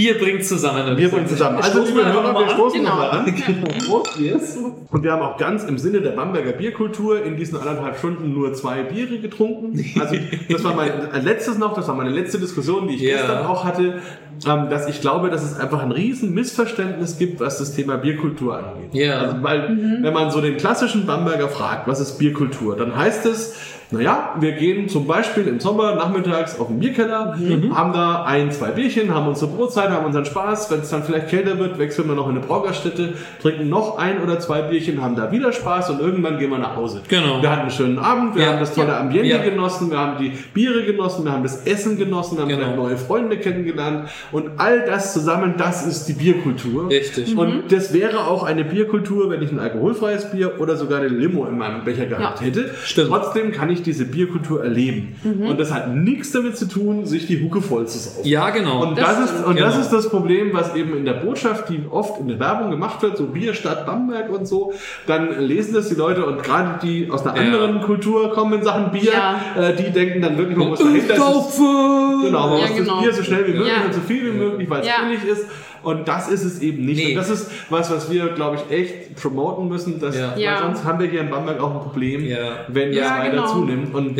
Bier 0.00 0.18
bringt 0.18 0.44
zusammen. 0.46 0.96
Wir 0.96 1.10
bringen 1.10 1.26
zusammen. 1.26 1.58
Also, 1.58 1.84
liebe 1.84 2.02
Hörer, 2.06 2.32
wir 2.38 2.48
stoßen 2.48 2.80
Genau. 2.80 2.90
nochmal 2.90 3.10
an. 3.10 3.34
Yes. 4.18 4.56
Und 4.90 5.02
wir 5.02 5.12
haben 5.12 5.22
auch 5.22 5.36
ganz 5.36 5.64
im 5.64 5.76
Sinne 5.78 6.00
der 6.00 6.10
Bamberger 6.12 6.52
Bierkultur 6.52 7.22
in 7.22 7.36
diesen 7.36 7.58
anderthalb 7.58 7.98
Stunden 7.98 8.32
nur 8.32 8.52
zwei 8.54 8.82
Biere 8.82 9.18
getrunken. 9.18 9.78
Also 10.00 10.16
das 10.48 10.64
war 10.64 10.74
mein 10.74 10.90
letztes 11.24 11.58
noch, 11.58 11.74
das 11.74 11.86
war 11.88 11.94
meine 11.94 12.10
letzte 12.10 12.38
Diskussion, 12.38 12.88
die 12.88 12.94
ich 12.96 13.02
Ja. 13.02 13.16
gestern 13.18 13.46
auch 13.46 13.64
hatte, 13.64 14.00
ähm, 14.46 14.70
dass 14.70 14.88
ich 14.88 15.00
glaube, 15.00 15.28
dass 15.30 15.42
es 15.42 15.58
einfach 15.58 15.82
ein 15.82 15.92
riesen 15.92 16.32
Missverständnis 16.34 17.18
gibt, 17.18 17.40
was 17.40 17.58
das 17.58 17.74
Thema 17.74 17.96
Bierkultur 17.96 18.56
angeht. 18.58 18.94
Ja. 18.94 19.18
Also, 19.20 19.42
weil 19.42 19.68
wenn 20.02 20.12
man 20.14 20.30
so 20.30 20.40
den 20.40 20.56
klassischen 20.56 21.04
Bamberger 21.06 21.48
fragt, 21.48 21.86
was 21.88 22.00
ist 22.00 22.18
Bierkultur, 22.18 22.76
dann 22.76 22.96
heißt 22.96 23.26
es, 23.26 23.54
naja, 23.92 24.34
wir 24.38 24.52
gehen 24.52 24.88
zum 24.88 25.06
Beispiel 25.06 25.46
im 25.48 25.58
Sommer 25.58 25.94
nachmittags 25.96 26.58
auf 26.60 26.68
den 26.68 26.78
Bierkeller, 26.78 27.36
haben 27.74 27.92
da 27.92 28.24
ein, 28.24 28.50
zwei 28.52 28.68
Bierchen, 28.70 29.12
haben 29.14 29.26
unsere 29.28 29.50
Brotzeit, 29.50 29.90
haben 29.90 30.06
unseren 30.06 30.24
Spaß. 30.24 30.70
Wenn 30.70 30.80
es 30.80 30.90
dann 30.90 31.02
vielleicht 31.02 31.28
kälter 31.28 31.58
wird, 31.58 31.78
wechseln 31.78 32.06
wir 32.08 32.14
noch 32.14 32.28
in 32.28 32.36
eine 32.36 32.46
Braugerstätte, 32.46 33.14
trinken 33.42 33.68
noch 33.68 33.98
ein 33.98 34.22
oder 34.22 34.38
zwei 34.38 34.62
Bierchen, 34.62 35.02
haben 35.02 35.16
da 35.16 35.32
wieder 35.32 35.52
Spaß 35.52 35.90
und 35.90 36.00
irgendwann 36.00 36.38
gehen 36.38 36.50
wir 36.50 36.58
nach 36.58 36.76
Hause. 36.76 37.00
Genau. 37.08 37.42
Wir 37.42 37.50
hatten 37.50 37.62
einen 37.62 37.70
schönen 37.70 37.98
Abend, 37.98 38.36
wir 38.36 38.44
Ja. 38.44 38.52
haben 38.52 38.60
das 38.60 38.74
tolle. 38.74 38.96
Ambiente 38.96 39.26
Ja. 39.28 39.38
genossen, 39.38 39.90
wir 39.90 39.98
haben 39.98 40.18
die 40.22 40.30
Biere 40.54 40.84
genossen, 40.84 41.24
wir 41.24 41.32
haben 41.32 41.42
das 41.42 41.66
Essen 41.66 41.98
genossen, 41.98 42.36
wir 42.36 42.42
haben 42.42 42.48
Genau. 42.48 42.76
neue 42.76 42.96
Freunde 42.96 43.38
kennengelernt 43.38 44.08
und 44.30 44.50
all 44.58 44.84
das 44.86 45.12
zusammen, 45.12 45.54
das 45.56 45.86
ist 45.86 46.04
die 46.06 46.12
Bierkultur. 46.12 46.88
Richtig. 46.90 47.36
Und 47.36 47.72
das 47.72 47.92
wäre 47.92 48.26
auch 48.26 48.44
eine 48.44 48.64
Bierkultur, 48.64 49.30
wenn 49.30 49.42
ich 49.42 49.50
ein 49.50 49.58
alkoholfreies 49.58 50.30
Bier 50.30 50.60
oder 50.60 50.76
sogar 50.76 50.98
eine 51.00 51.08
Limo 51.08 51.44
in 51.46 51.58
meinem 51.58 51.84
Becher 51.84 52.06
gehabt 52.06 52.40
Ja. 52.40 52.46
hätte. 52.46 52.70
Stimmt. 52.84 53.08
Trotzdem 53.08 53.52
kann 53.52 53.70
ich 53.70 53.79
diese 53.82 54.04
Bierkultur 54.04 54.62
erleben. 54.64 55.16
Und 55.24 55.58
das 55.58 55.72
hat 55.72 55.94
nichts 55.94 56.32
damit 56.32 56.56
zu 56.56 56.66
tun, 56.66 57.06
sich 57.06 57.26
die 57.26 57.42
Hucke 57.42 57.60
voll 57.62 57.86
zu 57.86 57.98
saufen. 57.98 58.26
Ja, 58.28 58.50
genau. 58.50 58.82
Und, 58.86 58.98
Das 58.98 59.16
das, 59.18 59.30
ist, 59.32 59.44
und 59.46 59.58
das 59.60 59.72
Genau. 59.74 59.84
ist 59.84 59.90
das 59.92 60.08
Problem, 60.08 60.50
was 60.52 60.74
eben 60.76 60.96
in 60.96 61.04
der 61.04 61.14
Botschaft, 61.14 61.68
die 61.68 61.80
oft 61.90 62.20
in 62.20 62.28
der 62.28 62.38
Werbung 62.40 62.70
gemacht 62.70 63.02
wird, 63.02 63.16
so 63.16 63.26
Bierstadt 63.26 63.86
Bamberg 63.86 64.30
und 64.30 64.46
so, 64.46 64.72
dann 65.06 65.40
lesen 65.40 65.74
das 65.74 65.88
die 65.88 65.94
Leute 65.94 66.24
und 66.26 66.42
gerade 66.42 66.78
die 66.82 67.10
aus 67.10 67.26
einer 67.26 67.36
Ja. 67.36 67.42
anderen 67.42 67.80
Kultur 67.82 68.32
kommen 68.32 68.54
in 68.54 68.62
Sachen 68.64 68.90
Bier, 68.92 69.12
Ja. 69.12 69.40
äh, 69.68 69.74
die 69.76 69.90
denken 69.90 70.20
dann 70.22 70.36
wirklich, 70.38 70.56
man 70.56 70.68
muss 70.68 70.78
dahinter. 70.78 71.14
Genau, 71.14 72.48
man 72.48 72.58
Ja, 72.60 72.66
muss 72.66 72.76
genau. 72.76 72.94
das 72.96 73.02
Bier 73.04 73.12
so 73.14 73.22
schnell 73.22 73.46
wie 73.46 73.52
möglich 73.52 73.68
Ja. 73.78 73.84
und 73.86 73.94
so 73.94 74.00
viel 74.00 74.32
wie 74.32 74.36
möglich, 74.36 74.68
weil 74.70 74.80
es 74.80 74.86
Ja. 74.86 74.94
billig 75.04 75.24
ist. 75.24 75.46
Und 75.82 76.06
das 76.08 76.28
ist 76.28 76.44
es 76.44 76.60
eben 76.60 76.84
nicht. 76.84 76.98
Nee. 77.02 77.10
Und 77.10 77.14
das 77.16 77.30
ist 77.30 77.50
was, 77.70 77.90
was 77.90 78.10
wir, 78.10 78.28
glaube 78.34 78.56
ich, 78.56 78.70
echt 78.76 79.16
promoten 79.16 79.68
müssen. 79.68 79.98
Dass, 80.00 80.16
Ja. 80.16 80.32
Weil 80.32 80.40
Ja. 80.42 80.58
sonst 80.62 80.84
haben 80.84 80.98
wir 81.00 81.06
hier 81.08 81.20
in 81.22 81.30
Bamberg 81.30 81.60
auch 81.60 81.74
ein 81.74 81.80
Problem, 81.80 82.24
Ja. 82.24 82.64
wenn 82.68 82.92
Ja, 82.92 83.02
das 83.02 83.10
weiter 83.18 83.30
genau. 83.30 83.46
zunimmt. 83.46 83.94
Und, 83.94 84.18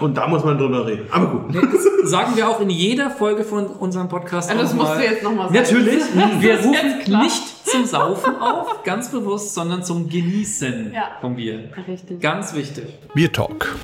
und 0.00 0.16
da 0.16 0.26
muss 0.28 0.44
man 0.44 0.58
drüber 0.58 0.86
reden. 0.86 1.06
Aber 1.10 1.26
gut. 1.26 1.54
Das 1.54 2.10
sagen 2.10 2.36
wir 2.36 2.48
auch 2.48 2.60
in 2.60 2.70
jeder 2.70 3.10
Folge 3.10 3.44
von 3.44 3.66
unserem 3.66 4.08
Podcast. 4.08 4.48
Also 4.50 4.62
das 4.62 4.74
musst 4.74 4.88
mal. 4.88 4.98
du 4.98 5.04
jetzt 5.04 5.22
nochmal 5.22 5.48
sagen. 5.48 5.58
Natürlich. 5.58 6.02
Wir 6.40 6.58
rufen 6.60 7.20
nicht 7.22 7.66
zum 7.68 7.84
Saufen 7.84 8.36
auf, 8.40 8.82
ganz 8.84 9.10
bewusst, 9.10 9.54
sondern 9.54 9.82
zum 9.82 10.08
Genießen 10.08 10.92
Ja. 10.94 11.02
vom 11.20 11.36
Bier. 11.36 11.70
Richtig. 11.88 12.20
Ganz 12.20 12.54
wichtig. 12.54 12.84
Bier 13.14 13.32
Talk, 13.32 13.74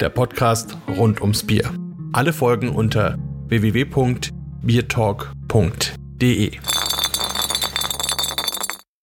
der 0.00 0.10
Podcast 0.10 0.76
rund 0.98 1.20
ums 1.22 1.42
Bier. 1.44 1.64
Alle 2.12 2.32
Folgen 2.34 2.68
unter 2.68 3.16
www.biertalk.de. 3.48 6.01
www.radioplay.de. 6.22 6.91